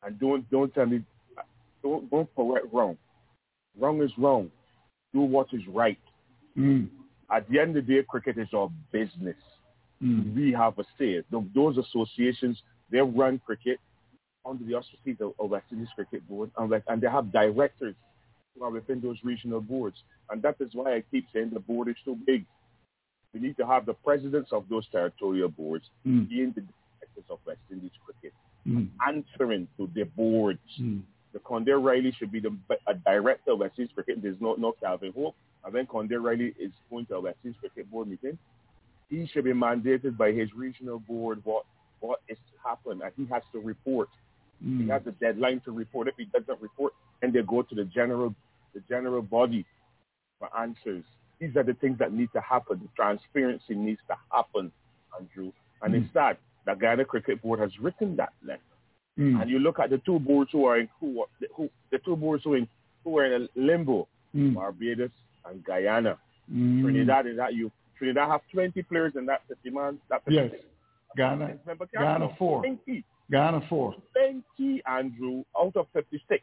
And 0.02 0.20
don't 0.20 0.48
don't 0.50 0.72
tell 0.74 0.86
me 0.86 1.02
don't 1.82 2.10
don't 2.10 2.28
correct 2.36 2.66
wrong. 2.72 2.98
Wrong 3.78 4.02
is 4.02 4.12
wrong. 4.18 4.50
Do 5.14 5.20
what 5.20 5.46
is 5.52 5.66
right. 5.68 5.98
Mm. 6.58 6.88
At 7.30 7.48
the 7.48 7.58
end 7.58 7.76
of 7.76 7.86
the 7.86 7.94
day, 7.94 8.04
cricket 8.08 8.38
is 8.38 8.48
our 8.54 8.70
business. 8.90 9.36
Mm. 10.02 10.34
We 10.34 10.52
have 10.52 10.78
a 10.78 10.84
say. 10.98 11.22
Those 11.54 11.76
associations 11.78 12.60
they 12.90 13.00
run 13.00 13.40
cricket 13.44 13.78
under 14.46 14.64
the 14.64 14.74
auspices 14.74 15.16
of, 15.20 15.32
of 15.38 15.50
West 15.50 15.66
Indies 15.70 15.88
Cricket 15.94 16.26
Board, 16.28 16.50
and, 16.56 16.72
and 16.86 17.00
they 17.00 17.08
have 17.08 17.32
directors 17.32 17.94
who 18.56 18.64
are 18.64 18.70
within 18.70 19.00
those 19.00 19.18
regional 19.22 19.60
boards. 19.60 19.96
And 20.30 20.42
that 20.42 20.56
is 20.60 20.70
why 20.72 20.96
I 20.96 21.02
keep 21.10 21.26
saying 21.32 21.50
the 21.52 21.60
board 21.60 21.88
is 21.88 21.96
too 22.04 22.16
big. 22.26 22.44
We 23.34 23.40
need 23.40 23.56
to 23.58 23.66
have 23.66 23.84
the 23.84 23.92
presidents 23.92 24.50
of 24.52 24.64
those 24.70 24.86
territorial 24.90 25.48
boards 25.48 25.84
mm. 26.06 26.28
being 26.28 26.52
the 26.54 26.62
directors 26.62 27.24
of 27.30 27.38
West 27.46 27.60
Indies 27.70 27.90
cricket, 28.04 28.32
mm. 28.66 28.88
answering 29.06 29.68
to 29.76 29.90
their 29.94 30.06
boards. 30.06 30.60
Mm. 30.80 31.02
The 31.34 31.40
Conde 31.40 31.68
Riley 31.68 32.14
should 32.18 32.32
be 32.32 32.40
the 32.40 32.56
a 32.86 32.94
director 32.94 33.52
of 33.52 33.58
West 33.58 33.74
Indies 33.78 33.92
cricket. 33.94 34.22
There's 34.22 34.40
no 34.40 34.54
no 34.54 34.72
Calvin 34.80 35.12
Hope. 35.14 35.34
And 35.64 35.74
when 35.74 35.86
Conde 35.86 36.12
Riley 36.22 36.54
is 36.58 36.72
going 36.90 37.06
to 37.06 37.16
a 37.16 37.20
West 37.20 37.38
cricket 37.60 37.90
board 37.90 38.08
meeting, 38.08 38.38
he 39.10 39.26
should 39.32 39.44
be 39.44 39.52
mandated 39.52 40.16
by 40.16 40.32
his 40.32 40.48
regional 40.54 40.98
board 41.00 41.40
what 41.44 41.64
what 42.00 42.20
is 42.28 42.38
to 42.52 42.68
happen, 42.68 43.00
and 43.02 43.12
he 43.16 43.26
has 43.32 43.42
to 43.52 43.58
report. 43.58 44.08
He 44.64 44.88
has 44.88 45.02
a 45.06 45.12
deadline 45.12 45.60
to 45.64 45.72
report. 45.72 46.08
If 46.08 46.14
he 46.16 46.24
doesn't 46.26 46.60
report, 46.60 46.92
then 47.20 47.32
they 47.32 47.42
go 47.42 47.62
to 47.62 47.74
the 47.74 47.84
general 47.84 48.34
the 48.74 48.80
general 48.88 49.22
body 49.22 49.64
for 50.38 50.48
answers. 50.56 51.04
These 51.40 51.56
are 51.56 51.62
the 51.62 51.74
things 51.74 51.98
that 51.98 52.12
need 52.12 52.30
to 52.34 52.40
happen. 52.40 52.80
The 52.82 52.88
transparency 52.96 53.74
needs 53.74 54.00
to 54.08 54.16
happen, 54.32 54.72
Andrew. 55.18 55.52
And 55.82 55.94
Mm. 55.94 56.04
it's 56.04 56.12
sad 56.12 56.36
that 56.66 56.78
Guyana 56.80 57.04
Cricket 57.04 57.40
Board 57.40 57.60
has 57.60 57.70
written 57.80 58.16
that 58.16 58.32
letter. 58.44 58.60
Mm. 59.18 59.42
And 59.42 59.50
you 59.50 59.58
look 59.60 59.78
at 59.78 59.90
the 59.90 59.98
two 59.98 60.18
boards 60.18 60.50
who 60.52 60.64
are 60.66 60.78
in 60.78 60.88
who, 61.00 61.24
who 61.54 61.70
the 61.90 61.98
two 61.98 62.16
boards 62.16 62.42
who, 62.44 62.54
in, 62.54 62.68
who 63.04 63.18
are 63.18 63.26
in 63.26 63.42
a 63.42 63.48
limbo, 63.60 64.06
Mm. 64.36 64.54
Barbados 64.54 65.10
and 65.48 65.64
Guyana. 65.64 66.18
Mm. 66.52 66.82
Trinidad 66.82 67.26
is 67.26 67.36
that 67.36 67.54
you 67.54 67.70
Trinidad 67.98 68.28
have 68.28 68.40
20 68.52 68.82
players 68.84 69.12
in 69.16 69.26
that 69.26 69.42
50 69.48 69.70
man. 69.70 69.98
That 70.08 70.24
50 70.24 70.34
Yes. 70.34 70.50
Guyana. 71.16 71.56
Guyana 71.92 72.28
four. 72.38 72.60
20, 72.60 73.04
Guyana 73.30 73.60
four. 73.68 73.94
20, 74.58 74.82
Andrew, 74.86 75.44
out 75.58 75.76
of 75.76 75.86
56. 75.92 76.42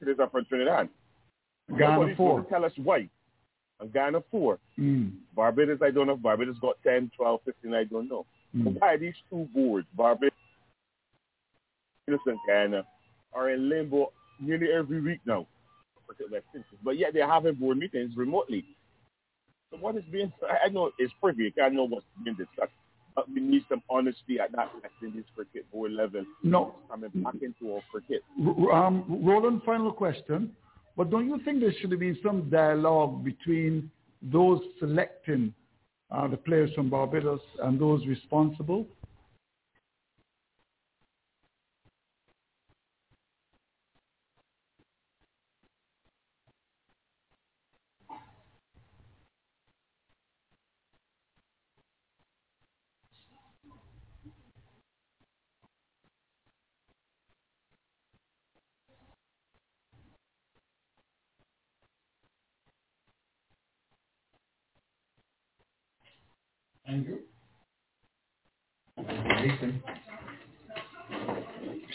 It 0.00 0.20
are 0.20 0.28
from 0.30 0.44
Trinidad. 0.46 0.88
Guyana 1.70 1.94
Nobody's 1.94 2.16
four. 2.16 2.44
tell 2.50 2.64
us 2.64 2.72
why. 2.82 3.08
And 3.80 3.92
Guyana 3.92 4.20
4. 4.30 4.58
Mm. 4.78 5.12
Barbados, 5.34 5.78
I 5.82 5.90
don't 5.90 6.06
know. 6.06 6.14
if 6.14 6.22
Barbados 6.22 6.56
got 6.60 6.76
10, 6.84 7.10
12, 7.16 7.40
15, 7.44 7.74
I 7.74 7.84
don't 7.84 8.08
know. 8.08 8.26
Mm. 8.56 8.78
Why 8.80 8.96
these 8.96 9.14
two 9.30 9.48
boards, 9.54 9.86
Barbados 9.96 10.32
and 12.08 12.38
Guyana, 12.46 12.84
are 13.32 13.50
in 13.50 13.68
limbo 13.68 14.12
nearly 14.40 14.68
every 14.72 15.00
week 15.00 15.20
now? 15.26 15.46
But 16.84 16.98
yet 16.98 17.14
they're 17.14 17.28
having 17.28 17.54
board 17.54 17.78
meetings 17.78 18.16
remotely. 18.16 18.64
So 19.70 19.78
what 19.78 19.96
is 19.96 20.04
being, 20.10 20.32
I 20.48 20.66
I 20.66 20.68
know 20.68 20.90
it's 20.98 21.12
privy, 21.20 21.52
I 21.62 21.68
know 21.70 21.84
what's 21.84 22.04
being 22.22 22.36
discussed, 22.36 22.72
but 23.14 23.28
we 23.28 23.40
need 23.40 23.64
some 23.68 23.82
honesty 23.88 24.38
at 24.38 24.52
that 24.52 24.72
West 24.74 24.94
Indies 25.02 25.24
cricket 25.34 25.70
board 25.72 25.92
level. 25.92 26.24
No. 26.42 26.74
Coming 26.90 27.10
back 27.14 27.36
into 27.42 27.74
our 27.74 27.80
cricket. 27.90 28.22
Um, 28.72 29.04
Roland, 29.24 29.62
final 29.64 29.92
question. 29.92 30.54
But 30.96 31.10
don't 31.10 31.26
you 31.26 31.40
think 31.44 31.60
there 31.60 31.72
should 31.80 31.90
have 31.90 32.00
been 32.00 32.18
some 32.22 32.50
dialogue 32.50 33.24
between 33.24 33.90
those 34.20 34.60
selecting 34.78 35.54
uh, 36.10 36.28
the 36.28 36.36
players 36.36 36.70
from 36.74 36.90
Barbados 36.90 37.40
and 37.62 37.80
those 37.80 38.06
responsible? 38.06 38.86
Andrew? 66.92 67.18
Nathan. 68.98 69.82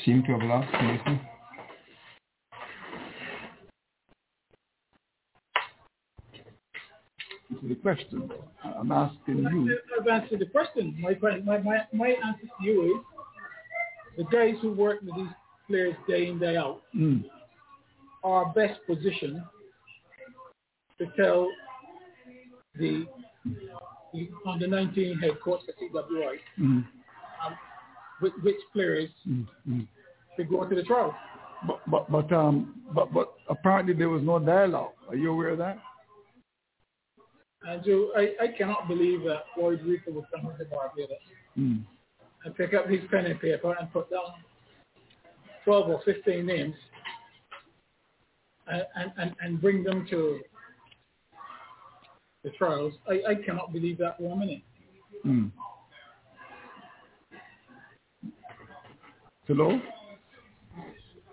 Seem 0.07 0.23
to 0.23 0.31
have 0.31 0.41
lost 0.43 0.71
the 7.67 7.75
question. 7.75 8.29
I'm 8.63 8.91
asking 8.91 9.37
you. 9.39 9.77
I've 9.99 10.07
answered 10.07 10.39
the 10.39 10.45
question. 10.45 10.95
My, 10.99 11.17
my, 11.21 11.57
my, 11.59 11.79
my 11.93 12.07
answer 12.25 12.47
to 12.59 12.63
you 12.65 13.03
is 14.17 14.17
the 14.17 14.23
guys 14.25 14.55
who 14.61 14.71
work 14.71 15.01
with 15.01 15.15
these 15.15 15.27
players 15.67 15.95
day 16.07 16.27
in, 16.29 16.39
day 16.39 16.55
out 16.55 16.81
Mm. 16.95 17.25
are 18.23 18.45
best 18.53 18.79
positioned 18.87 19.41
to 20.99 21.05
tell 21.17 21.49
the, 22.75 23.05
the 24.13 24.29
under 24.47 24.67
19 24.67 25.17
head 25.19 25.31
coach 25.43 25.61
at 25.67 25.75
CWI 25.77 26.37
Mm. 26.59 26.63
um, 26.65 26.85
which, 28.21 28.33
which 28.41 28.55
players 28.73 29.09
Mm. 29.27 29.47
Mm. 29.69 29.87
To 30.37 30.43
go 30.43 30.67
to 30.67 30.75
the 30.75 30.83
trial. 30.83 31.15
But, 31.65 31.79
but, 31.89 32.11
but, 32.11 32.31
um, 32.31 32.81
but, 32.93 33.11
but 33.13 33.33
apparently 33.49 33.93
there 33.93 34.09
was 34.09 34.21
no 34.21 34.37
dialogue. 34.37 34.91
Are 35.09 35.15
you 35.15 35.31
aware 35.31 35.49
of 35.49 35.57
that? 35.57 35.79
And 37.63 37.83
I, 38.15 38.43
I 38.43 38.47
cannot 38.57 38.87
believe 38.87 39.23
that 39.23 39.45
Lloyd 39.57 39.81
Reifer 39.81 40.13
would 40.13 40.25
come 40.33 40.51
to 40.57 40.65
Barbados 40.65 41.17
Mm. 41.57 41.83
and 42.45 42.55
pick 42.55 42.75
up 42.75 42.87
his 42.87 43.01
pen 43.09 43.25
and 43.25 43.41
paper 43.41 43.75
and 43.79 43.91
put 43.91 44.11
down 44.11 44.21
12 45.65 45.89
or 45.89 46.01
15 46.05 46.45
names 46.45 46.75
and, 48.67 48.85
and, 49.17 49.35
and, 49.41 49.59
bring 49.59 49.83
them 49.83 50.05
to 50.07 50.39
the 52.43 52.51
trials. 52.51 52.93
I, 53.09 53.31
I 53.31 53.35
cannot 53.43 53.73
believe 53.73 53.97
that 53.97 54.17
a 54.19 54.35
minute. 54.35 54.61
Mm. 55.25 55.51
Hello? 59.47 59.81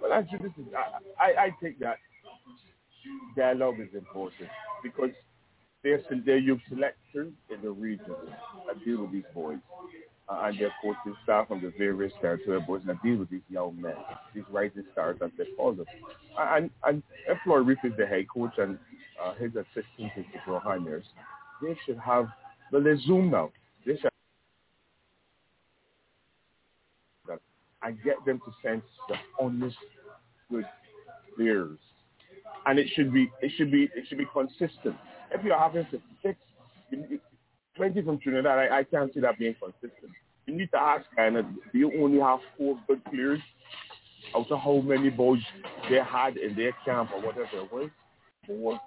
Well, 0.04 0.12
actually, 0.12 0.38
this 0.40 0.52
is, 0.58 0.72
I, 1.18 1.24
I, 1.24 1.44
I 1.46 1.50
think 1.62 1.78
that 1.78 1.96
dialogue 3.34 3.76
is 3.80 3.88
important 3.94 4.50
because 4.82 5.08
they're, 5.82 6.02
they're 6.26 6.36
youth 6.36 6.60
selectors 6.68 7.32
in 7.48 7.62
the 7.62 7.70
region 7.70 8.14
I 8.70 8.84
deal 8.84 9.00
with 9.00 9.12
these 9.12 9.24
boys 9.32 9.56
uh, 10.28 10.42
and 10.42 10.60
their 10.60 10.70
coaching 10.82 11.16
staff 11.22 11.48
from 11.48 11.62
the 11.62 11.72
various 11.78 12.12
territorial 12.20 12.60
boards 12.66 12.84
that 12.86 13.02
deal 13.02 13.16
with 13.16 13.30
these 13.30 13.40
young 13.48 13.80
men, 13.80 13.94
these 14.34 14.44
rising 14.50 14.84
stars 14.92 15.16
as 15.24 15.30
they 15.38 15.44
call 15.56 15.72
them. 15.72 15.86
And, 16.38 16.68
and 16.84 17.02
Floyd 17.42 17.66
Reifer 17.66 17.86
is 17.86 17.96
the 17.96 18.04
head 18.04 18.26
coach 18.28 18.52
and 18.58 18.78
uh, 19.24 19.32
his 19.36 19.52
assistant 19.52 20.12
is 20.18 20.26
the 20.34 20.40
Johannes, 20.44 21.04
they 21.62 21.74
should 21.86 21.98
have, 21.98 22.26
well, 22.70 22.82
they 22.82 22.96
Zoom 23.06 23.30
now. 23.30 23.52
They 23.86 23.96
should 23.96 24.10
and 27.84 27.98
get 28.02 28.16
them 28.24 28.40
to 28.40 28.52
sense 28.66 28.84
the 29.08 29.16
honest, 29.40 29.76
good 30.50 30.64
players. 31.36 31.78
And 32.66 32.78
it 32.78 32.88
should 32.94 33.12
be 33.12 33.30
it 33.42 33.52
should 33.56 33.70
be 33.70 33.88
it 33.94 34.06
should 34.08 34.18
be 34.18 34.26
consistent. 34.32 34.96
If 35.30 35.44
you're 35.44 35.58
having 35.58 35.86
56, 35.90 36.38
you 36.90 37.20
20 37.76 38.02
from 38.02 38.18
Trinidad, 38.20 38.58
I, 38.58 38.78
I 38.78 38.84
can't 38.84 39.12
see 39.12 39.20
that 39.20 39.38
being 39.38 39.54
consistent. 39.60 40.12
You 40.46 40.56
need 40.56 40.70
to 40.70 40.78
ask, 40.78 41.04
of, 41.18 41.44
do 41.72 41.78
you 41.78 41.90
only 42.00 42.20
have 42.20 42.38
four 42.56 42.78
good 42.86 43.04
players 43.06 43.40
out 44.34 44.50
of 44.50 44.60
how 44.60 44.80
many 44.80 45.10
boys 45.10 45.40
they 45.88 45.96
had 45.96 46.36
in 46.36 46.54
their 46.54 46.72
camp 46.84 47.10
or 47.14 47.20
whatever 47.20 47.64
it 47.64 47.72
was, 47.72 47.90
four, 48.46 48.80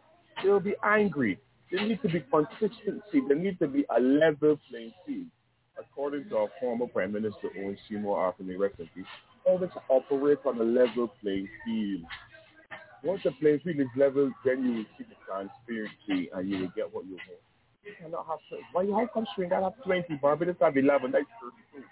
they'll 0.43 0.59
be 0.59 0.75
angry. 0.83 1.39
There 1.71 1.85
needs 1.85 2.01
to 2.01 2.09
be 2.09 2.23
consistency. 2.31 3.21
There 3.27 3.37
needs 3.37 3.59
to 3.59 3.67
be 3.67 3.85
a 3.95 3.99
level 3.99 4.57
playing 4.69 4.93
field. 5.05 5.27
According 5.97 6.29
to 6.29 6.37
our 6.37 6.47
former 6.59 6.85
Prime 6.85 7.11
Minister 7.11 7.49
Owen 7.57 7.75
Seymour 7.89 8.27
after 8.27 8.43
the 8.43 8.55
recipe, 8.55 9.03
always 9.47 9.71
operate 9.89 10.37
on 10.45 10.61
a 10.61 10.63
level 10.63 11.07
playing 11.23 11.49
field. 11.65 12.03
Once 13.03 13.21
the 13.23 13.31
playing 13.41 13.61
field 13.61 13.79
is 13.79 13.87
level, 13.95 14.31
then 14.45 14.63
you 14.63 14.73
will 14.73 14.85
see 14.95 15.05
the 15.09 15.15
transparency 15.25 16.29
and 16.35 16.47
you 16.47 16.59
will 16.59 16.71
get 16.75 16.93
what 16.93 17.03
you 17.05 17.13
want. 17.13 17.41
You 17.83 17.93
cannot 17.99 18.27
have 18.27 18.37
why 18.73 18.85
how 18.85 19.09
come 19.11 19.25
Sri 19.33 19.49
Lanka 19.49 19.63
have 19.63 19.83
twenty, 19.83 20.13
Barbados 20.21 20.57
have 20.61 20.77
eleven, 20.77 21.11
that's 21.11 21.25
thirty 21.41 21.63
two. 21.73 21.83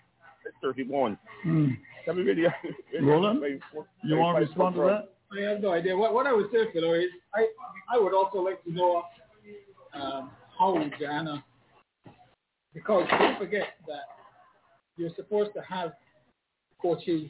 That's 0.43 0.55
thirty 0.61 0.83
one. 0.83 1.17
Mm. 1.43 1.75
Can 2.05 2.15
we 2.17 2.21
really, 2.21 2.45
Roland, 3.01 3.41
you 4.03 4.17
want 4.17 4.37
to 4.37 4.45
respond 4.45 4.75
to 4.75 4.81
that? 4.81 5.13
I 5.35 5.49
have 5.49 5.61
no 5.61 5.71
idea. 5.71 5.97
What, 5.97 6.13
what 6.13 6.27
I 6.27 6.33
would 6.33 6.51
say, 6.53 6.71
Philo, 6.71 6.93
is 6.93 7.05
I 7.33 7.47
I 7.91 7.97
would 7.97 8.13
also 8.13 8.37
like 8.37 8.63
to 8.65 8.71
know 8.71 9.03
um, 9.95 10.29
how 10.59 10.77
Guyana, 10.99 11.43
because 12.75 13.07
don't 13.09 13.39
forget 13.39 13.69
that 13.87 14.03
you're 14.97 15.15
supposed 15.15 15.51
to 15.55 15.61
have 15.61 15.93
coaches 16.79 17.23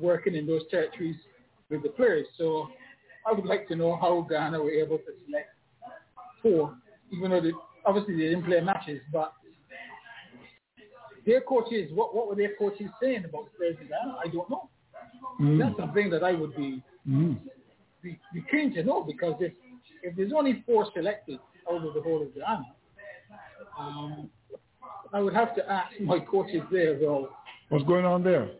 working 0.00 0.34
in 0.34 0.46
those 0.46 0.62
territories 0.70 1.16
with 1.70 1.82
the 1.82 1.90
players. 1.90 2.26
So 2.36 2.68
I 3.26 3.32
would 3.32 3.44
like 3.44 3.68
to 3.68 3.76
know 3.76 3.96
how 4.00 4.26
Guyana 4.28 4.60
were 4.60 4.70
able 4.70 4.98
to 4.98 5.12
select 5.26 5.50
four, 6.42 6.74
even 7.12 7.30
though 7.30 7.40
they, 7.40 7.52
obviously 7.84 8.14
they 8.14 8.30
didn't 8.30 8.44
play 8.44 8.60
matches, 8.60 9.00
but 9.12 9.32
their 11.26 11.42
coaches, 11.42 11.90
what, 11.92 12.14
what 12.14 12.28
were 12.28 12.36
their 12.36 12.56
coaches 12.58 12.88
saying 13.00 13.24
about 13.24 13.44
the 13.44 13.58
players 13.58 13.76
in 13.80 13.88
Guyana? 13.88 14.18
I 14.24 14.28
don't 14.28 14.48
know. 14.48 14.68
Mm. 15.40 15.58
That's 15.58 15.76
something 15.78 16.08
that 16.10 16.22
I 16.22 16.32
would 16.32 16.56
be, 16.56 16.82
mm. 17.08 17.38
be, 18.02 18.18
be 18.32 18.44
keen 18.50 18.72
to 18.74 18.82
know 18.82 19.02
because 19.02 19.34
if, 19.40 19.52
if 20.02 20.16
there's 20.16 20.32
only 20.34 20.62
four 20.64 20.86
selected 20.94 21.38
out 21.70 21.84
of 21.84 21.94
the 21.94 22.00
whole 22.00 22.22
of 22.22 22.34
Guyana, 22.34 22.64
um, 23.78 24.30
I 25.12 25.20
would 25.20 25.34
have 25.34 25.54
to 25.56 25.70
ask 25.70 25.98
my 26.00 26.20
coaches 26.20 26.62
there, 26.70 26.98
well, 27.00 27.28
what's 27.68 27.84
going 27.84 28.04
on 28.04 28.22
there? 28.22 28.50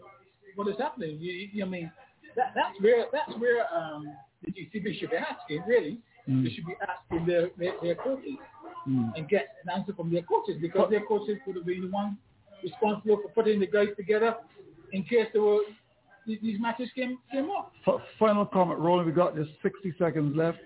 What 0.55 0.69
is 0.69 0.77
happening? 0.79 1.19
You, 1.21 1.49
you, 1.53 1.65
I 1.65 1.69
mean, 1.69 1.91
that, 2.37 2.53
that's 2.55 2.81
where 2.81 3.07
that's 3.13 3.33
where 3.39 3.67
um, 3.75 4.07
the 4.45 4.53
GCB 4.53 4.99
should 4.99 5.11
be 5.11 5.17
asking. 5.17 5.63
Really, 5.67 5.99
mm. 6.29 6.45
they 6.45 6.51
should 6.51 6.67
be 6.67 6.75
asking 6.81 7.27
their 7.27 7.51
their, 7.59 7.73
their 7.83 7.95
coaches 7.95 8.39
mm. 8.89 9.13
and 9.17 9.29
get 9.29 9.49
an 9.65 9.79
answer 9.79 9.93
from 9.93 10.13
their 10.13 10.23
coaches 10.23 10.57
because 10.61 10.83
but, 10.83 10.91
their 10.91 11.05
coaches 11.07 11.39
would 11.47 11.57
have 11.57 11.67
been 11.67 11.83
the 11.83 11.91
ones 11.91 12.17
responsible 12.63 13.19
for 13.23 13.29
putting 13.31 13.61
the 13.61 13.67
guys 13.67 13.89
together 13.97 14.35
in 14.93 15.03
case 15.03 15.27
there 15.33 15.43
were 15.43 15.61
these 16.27 16.61
matches 16.61 16.89
came 16.95 17.19
came 17.31 17.49
up. 17.51 17.73
Final 18.19 18.47
comment, 18.47 18.79
Roland. 18.81 19.07
We've 19.07 19.15
got 19.15 19.37
just 19.37 19.51
60 19.63 19.95
seconds 19.99 20.37
left. 20.37 20.59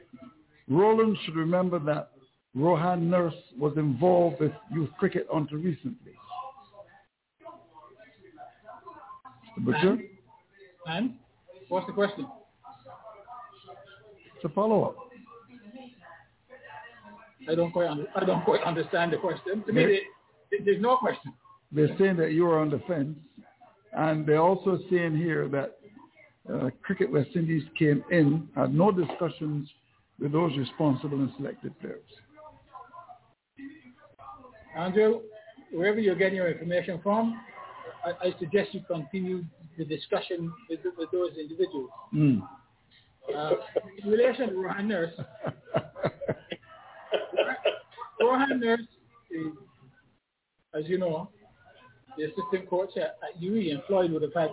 Roland 0.69 1.19
should 1.24 1.36
remember 1.36 1.78
that 1.81 2.12
Rohan 2.55 3.09
Nurse 3.09 3.35
was 3.59 3.77
involved 3.77 4.40
with 4.40 4.52
youth 4.72 4.90
cricket 4.98 5.27
until 5.32 5.59
recently. 5.59 6.12
Mr. 9.59 9.64
Butcher? 9.64 9.98
And, 10.86 11.14
what's 11.68 11.86
the 11.86 11.93
question? 11.93 12.27
It's 14.36 14.44
a 14.44 14.48
follow-up. 14.48 14.97
I 17.48 17.55
don't 17.55 17.72
quite 17.72 17.89
under, 17.89 18.06
I 18.14 18.24
don't 18.24 18.44
quite 18.44 18.62
understand 18.62 19.12
the 19.12 19.16
question. 19.16 19.62
To 19.66 19.72
me, 19.72 20.01
there's 20.64 20.81
no 20.81 20.97
question. 20.97 21.32
They're 21.72 21.97
saying 21.98 22.16
that 22.16 22.32
you 22.32 22.47
are 22.47 22.59
on 22.59 22.70
the 22.70 22.81
fence, 22.89 23.18
and 23.93 24.27
they're 24.27 24.40
also 24.40 24.78
saying 24.90 25.16
here 25.16 25.48
that 25.48 25.78
uh, 26.52 26.70
Cricket 26.82 27.12
West 27.12 27.31
Indies 27.35 27.62
came 27.78 28.02
in, 28.10 28.48
had 28.56 28.74
no 28.74 28.90
discussions 28.90 29.68
with 30.18 30.32
those 30.32 30.56
responsible 30.56 31.18
and 31.18 31.31
selected 31.36 31.78
players. 31.81 32.01
Andrew, 34.77 35.21
wherever 35.73 35.99
you're 35.99 36.17
getting 36.17 36.37
your 36.37 36.51
information 36.51 37.01
from, 37.03 37.41
I, 38.05 38.29
I 38.29 38.35
suggest 38.39 38.73
you 38.73 38.81
continue 38.87 39.45
the 39.79 39.85
discussion 39.85 40.53
with, 40.69 40.81
with 40.97 41.11
those 41.11 41.37
individuals. 41.39 41.91
Mm. 42.15 42.43
Uh, 43.35 43.53
in 44.03 44.11
relation 44.11 44.51
to 44.51 44.57
Rohan 44.57 44.89
Nurse, 44.89 45.13
Rohan 48.21 48.61
Nurse 48.61 48.81
is, 49.31 49.53
as 50.75 50.85
you 50.87 50.99
know, 50.99 51.31
the 52.17 52.25
assistant 52.25 52.69
coach 52.69 52.91
at, 52.97 53.19
at 53.23 53.41
UE, 53.41 53.73
and 53.73 53.83
Floyd 53.87 54.11
would 54.13 54.23
have 54.23 54.35
had 54.35 54.51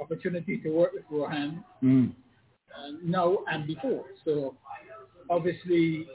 opportunity 0.00 0.58
to 0.58 0.70
work 0.70 0.92
with 0.92 1.04
Rohan 1.10 1.64
mm. 1.82 2.10
uh, 2.10 2.92
now 3.02 3.38
and 3.50 3.66
before. 3.66 4.04
So 4.24 4.56
obviously, 5.30 6.06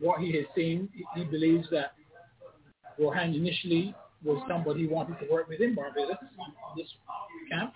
what 0.00 0.20
he 0.20 0.36
has 0.36 0.46
seen, 0.54 0.88
he 1.14 1.24
believes 1.24 1.66
that 1.70 1.92
Rohan 2.98 3.34
initially 3.34 3.94
was 4.24 4.42
somebody 4.48 4.80
he 4.80 4.86
wanted 4.86 5.18
to 5.20 5.32
work 5.32 5.48
with 5.48 5.60
in 5.60 5.74
Barbados 5.74 6.16
this 6.76 6.86
camp. 7.50 7.72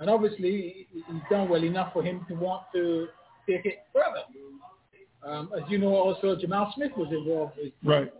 And 0.00 0.10
obviously, 0.10 0.88
he's 0.92 1.04
done 1.30 1.48
well 1.48 1.62
enough 1.62 1.92
for 1.92 2.02
him 2.02 2.24
to 2.28 2.34
want 2.34 2.62
to 2.74 3.06
take 3.48 3.64
it 3.64 3.84
further. 3.92 4.24
Um, 5.24 5.50
as 5.56 5.62
you 5.70 5.78
know, 5.78 5.94
also 5.94 6.34
Jamal 6.36 6.72
Smith 6.74 6.90
was 6.96 7.12
involved 7.12 7.52
with, 7.56 7.72
right. 7.84 8.12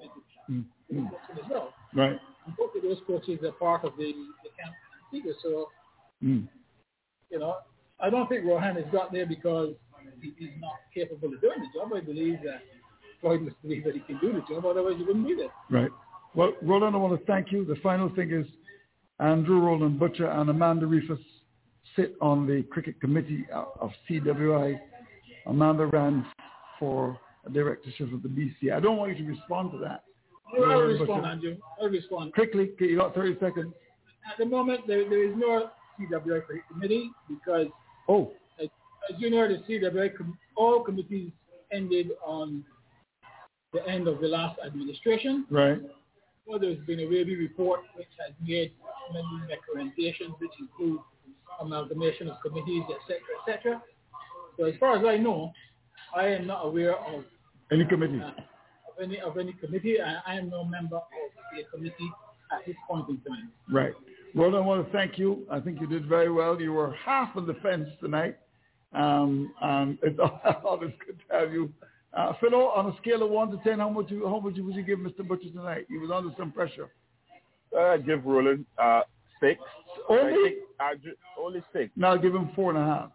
with, 0.48 0.64
mm. 0.96 1.10
as 1.32 1.50
well. 1.50 1.74
Right. 1.94 2.18
And 2.46 2.56
both 2.56 2.76
of 2.76 2.82
those 2.82 2.98
coaches 3.06 3.40
are 3.44 3.52
part 3.52 3.84
of 3.84 3.92
the, 3.96 4.12
the 4.44 4.50
camp 4.60 4.74
Antigua. 5.12 5.32
So, 5.42 5.68
mm. 6.22 6.46
you 7.30 7.38
know, 7.38 7.56
I 8.00 8.10
don't 8.10 8.28
think 8.28 8.44
Rohan 8.44 8.76
has 8.76 8.84
got 8.92 9.12
there 9.12 9.26
because 9.26 9.74
he, 10.20 10.32
he's 10.38 10.50
not 10.60 10.74
capable 10.94 11.34
of 11.34 11.40
doing 11.40 11.58
the 11.58 11.78
job. 11.78 11.92
I 11.94 12.00
believe 12.00 12.38
that 12.44 12.62
Floyd 13.20 13.42
must 13.42 13.60
believe 13.62 13.84
that 13.84 13.94
he 13.94 14.00
can 14.00 14.18
do 14.20 14.32
the 14.32 14.42
job, 14.52 14.66
otherwise 14.66 14.94
he 14.96 15.04
wouldn't 15.04 15.26
be 15.26 15.34
there. 15.34 15.50
Right. 15.70 15.90
Well, 16.34 16.54
Roland, 16.62 16.96
I 16.96 16.98
want 16.98 17.18
to 17.18 17.26
thank 17.26 17.52
you. 17.52 17.64
The 17.64 17.76
final 17.76 18.08
thing 18.14 18.30
is 18.32 18.46
Andrew 19.20 19.60
Roland 19.60 19.98
Butcher 19.98 20.28
and 20.30 20.48
Amanda 20.48 20.86
Reifer 20.86 21.18
sit 21.94 22.14
on 22.20 22.46
the 22.46 22.62
cricket 22.70 23.00
committee 23.00 23.44
of 23.52 23.90
CWI. 24.08 24.80
Amanda 25.46 25.86
ran 25.86 26.24
for 26.78 27.18
a 27.44 27.50
directorship 27.50 28.12
of 28.12 28.22
the 28.22 28.28
BC. 28.28 28.72
I 28.72 28.80
don't 28.80 28.96
want 28.96 29.16
you 29.16 29.24
to 29.24 29.30
respond 29.30 29.72
to 29.72 29.78
that. 29.78 30.04
I'll 30.58 30.80
respond, 30.80 31.26
Andrew. 31.26 31.56
I'll 31.80 31.88
respond. 31.88 32.32
Quickly, 32.34 32.70
you 32.78 32.96
got 32.96 33.14
30 33.14 33.38
seconds. 33.40 33.72
At 34.30 34.38
the 34.38 34.46
moment, 34.46 34.86
there, 34.86 35.08
there 35.08 35.28
is 35.28 35.34
no 35.36 35.70
CWI 35.98 36.46
cricket 36.46 36.64
committee 36.70 37.10
because, 37.28 37.66
oh, 38.08 38.32
as, 38.60 38.68
as 39.12 39.20
you 39.20 39.30
know, 39.30 39.48
the 39.48 39.62
CWI, 39.68 40.16
com- 40.16 40.38
all 40.56 40.82
committees 40.82 41.30
ended 41.72 42.10
on 42.24 42.64
the 43.72 43.86
end 43.88 44.06
of 44.06 44.20
the 44.20 44.28
last 44.28 44.58
administration. 44.64 45.46
Right. 45.50 45.80
Well, 46.46 46.58
there's 46.58 46.78
been 46.86 47.00
a 47.00 47.06
Raby 47.06 47.36
report 47.36 47.80
which 47.96 48.08
has 48.18 48.34
made 48.40 48.72
many 49.12 49.26
recommendations 49.48 50.34
which 50.40 50.50
include 50.58 51.00
amalgamation 51.60 52.28
of 52.28 52.36
committees, 52.40 52.82
etc., 52.90 53.20
etc. 53.46 53.82
So 54.58 54.64
as 54.64 54.74
far 54.80 54.98
as 54.98 55.04
I 55.06 55.16
know, 55.16 55.52
I 56.14 56.26
am 56.26 56.46
not 56.46 56.66
aware 56.66 56.96
of 56.96 57.24
any 57.70 57.84
committee. 57.84 58.20
Uh, 58.20 58.30
of 58.30 59.02
any 59.02 59.20
of 59.20 59.38
any 59.38 59.52
committee. 59.54 59.96
I, 60.00 60.20
I 60.26 60.36
am 60.36 60.50
no 60.50 60.64
member 60.64 60.96
of 60.96 61.02
a 61.58 61.76
committee 61.76 62.10
at 62.52 62.66
this 62.66 62.76
point 62.88 63.08
in 63.08 63.16
time. 63.18 63.50
Right. 63.70 63.94
Well, 64.34 64.56
I 64.56 64.60
want 64.60 64.86
to 64.86 64.92
thank 64.92 65.18
you. 65.18 65.46
I 65.50 65.60
think 65.60 65.80
you 65.80 65.86
did 65.86 66.06
very 66.06 66.30
well. 66.30 66.60
You 66.60 66.72
were 66.72 66.94
half 67.04 67.36
on 67.36 67.46
the 67.46 67.54
fence 67.54 67.88
tonight. 68.00 68.38
Um, 68.94 69.52
and 69.60 69.98
it's 70.02 70.18
always 70.64 70.92
good 71.06 71.18
to 71.18 71.38
have 71.38 71.52
you 71.52 71.72
uh, 72.14 72.32
Phil, 72.40 72.54
on 72.54 72.86
a 72.86 72.96
scale 72.98 73.22
of 73.22 73.30
one 73.30 73.50
to 73.50 73.58
ten, 73.64 73.78
how 73.78 73.88
much 73.88 74.10
you, 74.10 74.26
how 74.26 74.38
much 74.40 74.54
would 74.58 74.74
you 74.74 74.82
give 74.82 74.98
Mr. 74.98 75.26
Butcher 75.26 75.50
tonight? 75.50 75.86
He 75.88 75.98
was 75.98 76.10
under 76.10 76.30
some 76.38 76.52
pressure. 76.52 76.90
Uh, 77.78 77.96
give 77.96 78.24
Roland 78.24 78.66
uh, 78.78 79.02
six. 79.40 79.60
Only? 80.08 80.56
I, 80.78 80.94
only 81.38 81.62
six. 81.72 81.90
Now 81.96 82.16
give 82.16 82.34
him 82.34 82.50
four 82.54 82.70
and 82.70 82.78
a 82.78 82.84
half. 82.84 83.10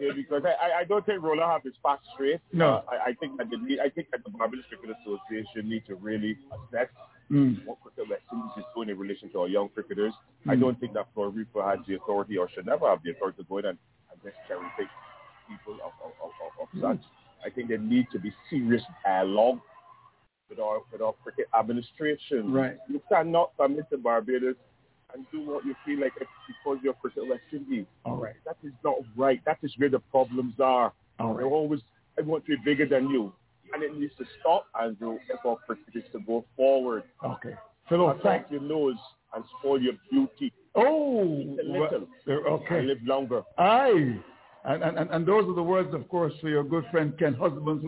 yeah, 0.00 0.12
because 0.14 0.42
I, 0.44 0.80
I 0.80 0.84
don't 0.84 1.04
think 1.04 1.22
Roland 1.22 1.50
have 1.50 1.62
his 1.64 1.74
facts 1.82 2.06
straight. 2.14 2.40
No, 2.52 2.76
uh, 2.76 2.82
I, 2.88 3.10
I 3.10 3.14
think 3.14 3.36
that 3.38 3.50
the 3.50 3.80
I 3.80 3.90
think 3.90 4.08
that 4.12 4.22
the 4.24 4.30
Barbados 4.30 4.64
Cricket 4.68 4.96
Association 5.02 5.68
need 5.68 5.84
to 5.86 5.96
really 5.96 6.38
assess 6.52 6.88
mm. 7.30 7.64
what 7.66 7.80
Cricket 7.82 8.08
West 8.08 8.22
Indies 8.32 8.50
is 8.58 8.64
doing 8.74 8.88
in 8.90 8.98
relation 8.98 9.30
to 9.30 9.40
our 9.40 9.48
young 9.48 9.68
cricketers. 9.70 10.14
Mm. 10.46 10.52
I 10.52 10.56
don't 10.56 10.78
think 10.78 10.94
that 10.94 11.06
Reifer 11.16 11.68
has 11.68 11.84
the 11.86 11.96
authority 11.96 12.38
or 12.38 12.48
should 12.54 12.66
never 12.66 12.88
have 12.88 13.02
the 13.02 13.10
authority 13.10 13.42
to 13.42 13.48
go 13.48 13.58
in 13.58 13.66
and, 13.66 13.78
and 14.10 14.22
just 14.22 14.36
cherry 14.48 14.66
pick 14.78 14.88
people 15.48 15.74
of, 15.84 15.92
of, 16.00 16.12
of, 16.22 16.30
of, 16.40 16.52
of 16.62 16.98
such. 16.98 17.04
I 17.44 17.50
think 17.50 17.68
there 17.68 17.78
needs 17.78 18.08
to 18.12 18.18
be 18.18 18.32
serious 18.48 18.82
dialogue 19.04 19.60
with 20.48 20.58
our 20.58 20.80
with 20.92 21.00
our 21.00 21.14
cricket 21.22 21.46
administration. 21.58 22.52
Right. 22.52 22.76
You 22.88 23.00
cannot 23.08 23.52
come 23.56 23.78
into 23.78 23.98
Barbados 23.98 24.56
and 25.14 25.26
do 25.30 25.46
what 25.46 25.64
you 25.64 25.74
feel 25.84 26.00
like 26.00 26.12
because 26.18 26.78
you're 26.82 26.94
cricket 26.94 27.28
West 27.28 27.42
Indies. 27.52 27.86
All 28.04 28.16
right. 28.16 28.34
That 28.44 28.56
is 28.62 28.72
not 28.84 28.96
right. 29.16 29.40
That 29.44 29.58
is 29.62 29.72
where 29.76 29.90
the 29.90 29.98
problems 29.98 30.54
are. 30.60 30.92
All 31.20 31.28
right. 31.28 31.38
They're 31.38 31.46
always 31.46 31.80
I 32.18 32.22
want 32.22 32.44
to 32.46 32.56
be 32.56 32.62
bigger 32.64 32.86
than 32.86 33.08
you. 33.10 33.32
And 33.72 33.82
it 33.82 33.96
needs 33.98 34.12
to 34.18 34.24
stop 34.40 34.66
and 34.78 34.98
do 34.98 35.18
if 35.28 35.44
our 35.44 35.56
cricket 35.66 35.96
is 35.96 36.04
to 36.12 36.20
go 36.20 36.44
forward. 36.56 37.02
Okay. 37.24 37.54
Philip, 37.88 38.22
thank 38.22 38.46
your 38.50 38.60
nose 38.60 38.96
and 39.34 39.44
spoil 39.58 39.80
your 39.80 39.94
beauty. 40.10 40.52
Oh, 40.76 41.56
little. 41.64 42.06
okay. 42.28 42.82
live 42.82 42.98
longer. 43.04 43.42
Aye. 43.58 44.18
And, 44.64 44.82
and, 44.82 45.10
and 45.10 45.26
those 45.26 45.44
are 45.46 45.54
the 45.54 45.62
words, 45.62 45.92
of 45.94 46.08
course, 46.08 46.32
for 46.40 46.48
your 46.48 46.64
good 46.64 46.84
friend 46.90 47.12
Ken 47.18 47.34
Husbands. 47.34 47.84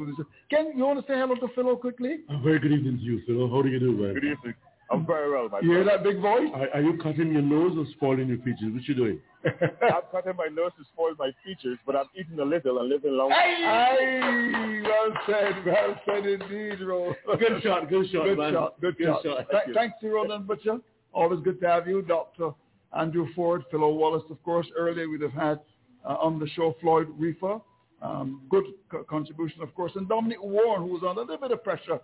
Ken, 0.50 0.72
you 0.76 0.84
want 0.84 1.00
to 1.00 1.10
say 1.10 1.18
hello 1.18 1.34
to 1.36 1.48
Philo 1.54 1.76
quickly? 1.76 2.18
A 2.28 2.38
very 2.40 2.58
good 2.58 2.72
evening 2.72 2.98
to 2.98 3.02
you, 3.02 3.22
Philo. 3.26 3.48
How 3.48 3.62
do 3.62 3.68
you 3.70 3.80
do, 3.80 3.92
man? 3.92 4.12
Good 4.14 4.24
evening. 4.24 4.54
I'm 4.90 5.04
very 5.04 5.30
well, 5.32 5.48
my 5.48 5.60
You 5.60 5.70
hear 5.70 5.84
that 5.84 6.04
big 6.04 6.20
voice? 6.20 6.48
Are, 6.54 6.68
are 6.74 6.80
you 6.80 6.96
cutting 7.02 7.32
your 7.32 7.42
nose 7.42 7.76
or 7.76 7.86
spoiling 7.92 8.28
your 8.28 8.38
features? 8.38 8.72
What 8.72 8.86
you 8.86 8.94
doing? 8.94 9.20
I'm 9.46 10.02
cutting 10.12 10.36
my 10.36 10.46
nose 10.46 10.70
to 10.78 10.84
spoil 10.92 11.12
my 11.18 11.30
features, 11.44 11.78
but 11.86 11.96
I'm 11.96 12.06
eating 12.14 12.38
a 12.38 12.44
little 12.44 12.78
and 12.78 12.88
living 12.88 13.12
longer. 13.12 13.34
Aye, 13.34 14.82
well 14.84 15.12
said, 15.26 15.64
well 15.64 16.00
said 16.06 16.26
indeed, 16.26 16.80
Ro. 16.86 17.14
Good 17.38 17.62
shot, 17.62 17.88
good 17.88 18.10
shot, 18.10 18.24
good 18.24 18.38
man. 18.38 18.52
shot, 18.52 18.80
good, 18.80 18.96
Good 18.98 19.06
shot. 19.06 19.22
shot. 19.24 19.46
Thank 19.50 19.68
you. 19.68 19.74
thanks 19.74 19.96
to 20.02 20.08
Roland 20.08 20.46
Butcher. 20.46 20.78
Always 21.12 21.40
good 21.40 21.58
to 21.60 21.66
have 21.66 21.88
you, 21.88 22.02
Dr. 22.02 22.50
Andrew 22.96 23.26
Ford, 23.34 23.64
Philo 23.70 23.92
Wallace, 23.92 24.24
of 24.30 24.40
course. 24.44 24.66
Earlier 24.76 25.08
we'd 25.08 25.22
have 25.22 25.32
had 25.32 25.60
on 26.14 26.38
the 26.38 26.48
show 26.48 26.76
Floyd 26.80 27.08
Reifer. 27.18 27.60
Um, 28.02 28.42
good 28.50 28.64
co- 28.90 29.04
contribution, 29.04 29.62
of 29.62 29.74
course. 29.74 29.92
And 29.96 30.08
Dominic 30.08 30.42
Warren, 30.42 30.82
who 30.82 30.92
was 30.94 31.02
under 31.06 31.22
a 31.22 31.24
little 31.24 31.38
bit 31.38 31.52
of 31.52 31.64
pressure, 31.64 31.98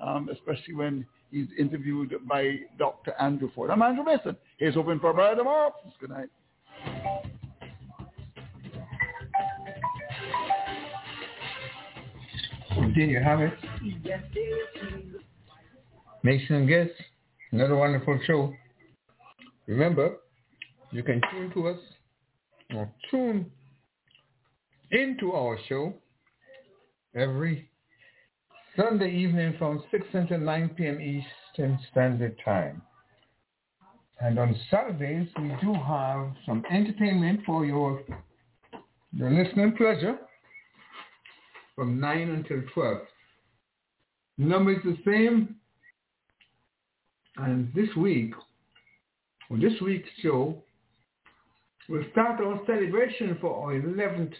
um, 0.00 0.28
especially 0.30 0.74
when 0.74 1.06
he's 1.30 1.46
interviewed 1.58 2.14
by 2.28 2.56
Dr. 2.78 3.14
Andrew 3.20 3.50
Ford. 3.54 3.70
I'm 3.70 3.82
Andrew 3.82 4.04
Mason. 4.04 4.36
Here's 4.58 4.74
hoping 4.74 4.98
for 4.98 5.10
a 5.10 5.14
brighter 5.14 5.36
tomorrow. 5.36 5.72
Good 6.00 6.10
night. 6.10 6.28
There 12.94 13.06
you 13.06 13.22
have 13.22 13.40
it. 13.40 13.52
Mason 16.24 16.56
and 16.56 16.68
guests, 16.68 16.94
another 17.52 17.76
wonderful 17.76 18.18
show. 18.26 18.52
Remember, 19.66 20.16
you 20.90 21.02
can 21.02 21.20
tune 21.30 21.52
to 21.52 21.68
us 21.68 21.78
or 22.74 22.90
tune 23.10 23.50
into 24.90 25.32
our 25.32 25.58
show 25.68 25.94
every 27.14 27.68
Sunday 28.76 29.10
evening 29.10 29.54
from 29.58 29.82
6 29.90 30.04
until 30.12 30.38
9 30.38 30.68
p.m. 30.76 31.00
Eastern 31.00 31.78
Standard 31.90 32.36
Time. 32.44 32.82
And 34.20 34.38
on 34.38 34.54
Saturdays, 34.70 35.28
we 35.38 35.48
do 35.60 35.72
have 35.74 36.28
some 36.44 36.64
entertainment 36.70 37.40
for 37.46 37.64
your, 37.64 38.02
your 39.12 39.30
listening 39.30 39.74
pleasure 39.76 40.18
from 41.74 42.00
9 42.00 42.30
until 42.30 42.62
12. 42.74 42.98
The 44.38 44.44
number 44.44 44.72
is 44.72 44.82
the 44.84 44.96
same. 45.04 45.56
And 47.36 47.72
this 47.74 47.88
week, 47.96 48.32
or 49.48 49.58
this 49.58 49.80
week's 49.80 50.08
show, 50.20 50.62
we'll 51.88 52.04
start 52.12 52.40
our 52.40 52.60
celebration 52.66 53.38
for 53.40 53.64
our 53.64 53.80
11th, 53.80 54.34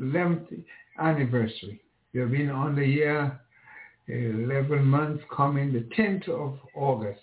11th 0.00 0.62
anniversary. 0.98 1.80
We 2.12 2.20
have 2.20 2.30
been 2.30 2.50
on 2.50 2.76
the 2.76 2.86
year 2.86 3.40
11 4.08 4.84
months 4.84 5.22
coming 5.34 5.72
the 5.72 5.88
10th 5.96 6.28
of 6.28 6.58
August. 6.74 7.20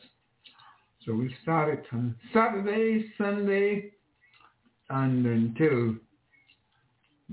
So 1.05 1.13
we 1.13 1.33
started 1.43 1.83
on 1.91 2.15
Saturday, 2.33 3.05
Sunday, 3.17 3.91
and 4.89 5.25
until 5.25 5.95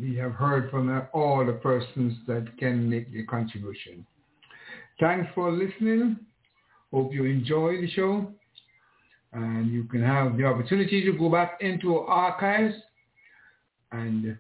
we 0.01 0.17
have 0.17 0.33
heard 0.33 0.71
from 0.71 1.07
all 1.13 1.47
the 1.47 1.53
persons 1.53 2.15
that 2.27 2.47
can 2.59 2.89
make 2.89 3.13
the 3.13 3.25
contribution. 3.25 4.05
Thanks 4.99 5.29
for 5.35 5.53
listening. 5.53 6.19
Hope 6.93 7.13
you 7.13 7.25
enjoy 7.25 7.81
the 7.81 7.91
show. 7.91 8.33
And 9.35 9.73
you 9.73 9.85
can 9.85 10.03
have 10.03 10.37
the 10.37 10.45
opportunity 10.45 11.05
to 11.05 11.13
go 11.13 11.29
back 11.29 11.59
into 11.61 11.99
archives 11.99 12.75
and 13.93 14.39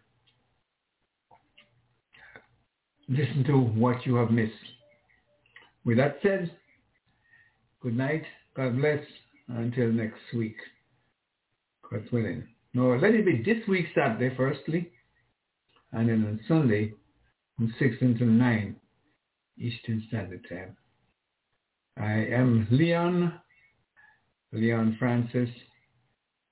listen 3.08 3.44
to 3.44 3.58
what 3.58 4.06
you 4.06 4.14
have 4.16 4.30
missed. 4.30 4.52
With 5.84 5.98
that 5.98 6.18
said, 6.22 6.50
good 7.82 7.96
night. 7.96 8.24
God 8.56 8.76
bless. 8.76 9.00
Until 9.48 9.92
next 9.92 10.22
week. 10.34 10.56
God 11.90 12.04
willing. 12.10 12.44
No, 12.72 12.96
let 12.96 13.14
it 13.14 13.26
be 13.26 13.42
this 13.42 13.66
week 13.68 13.86
Saturday, 13.94 14.34
firstly 14.36 14.90
and 15.94 16.08
then 16.08 16.24
on 16.26 16.40
Sunday 16.46 16.92
from 17.56 17.72
6 17.78 17.96
until 18.00 18.26
9 18.26 18.76
Eastern 19.58 20.04
Standard 20.08 20.44
Time. 20.48 20.76
I 21.96 22.12
am 22.12 22.66
Leon, 22.70 23.32
Leon 24.54 24.96
Francis. 24.98 25.50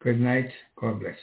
Good 0.02 0.20
night. 0.20 0.50
God 0.76 1.00
bless. 1.00 1.16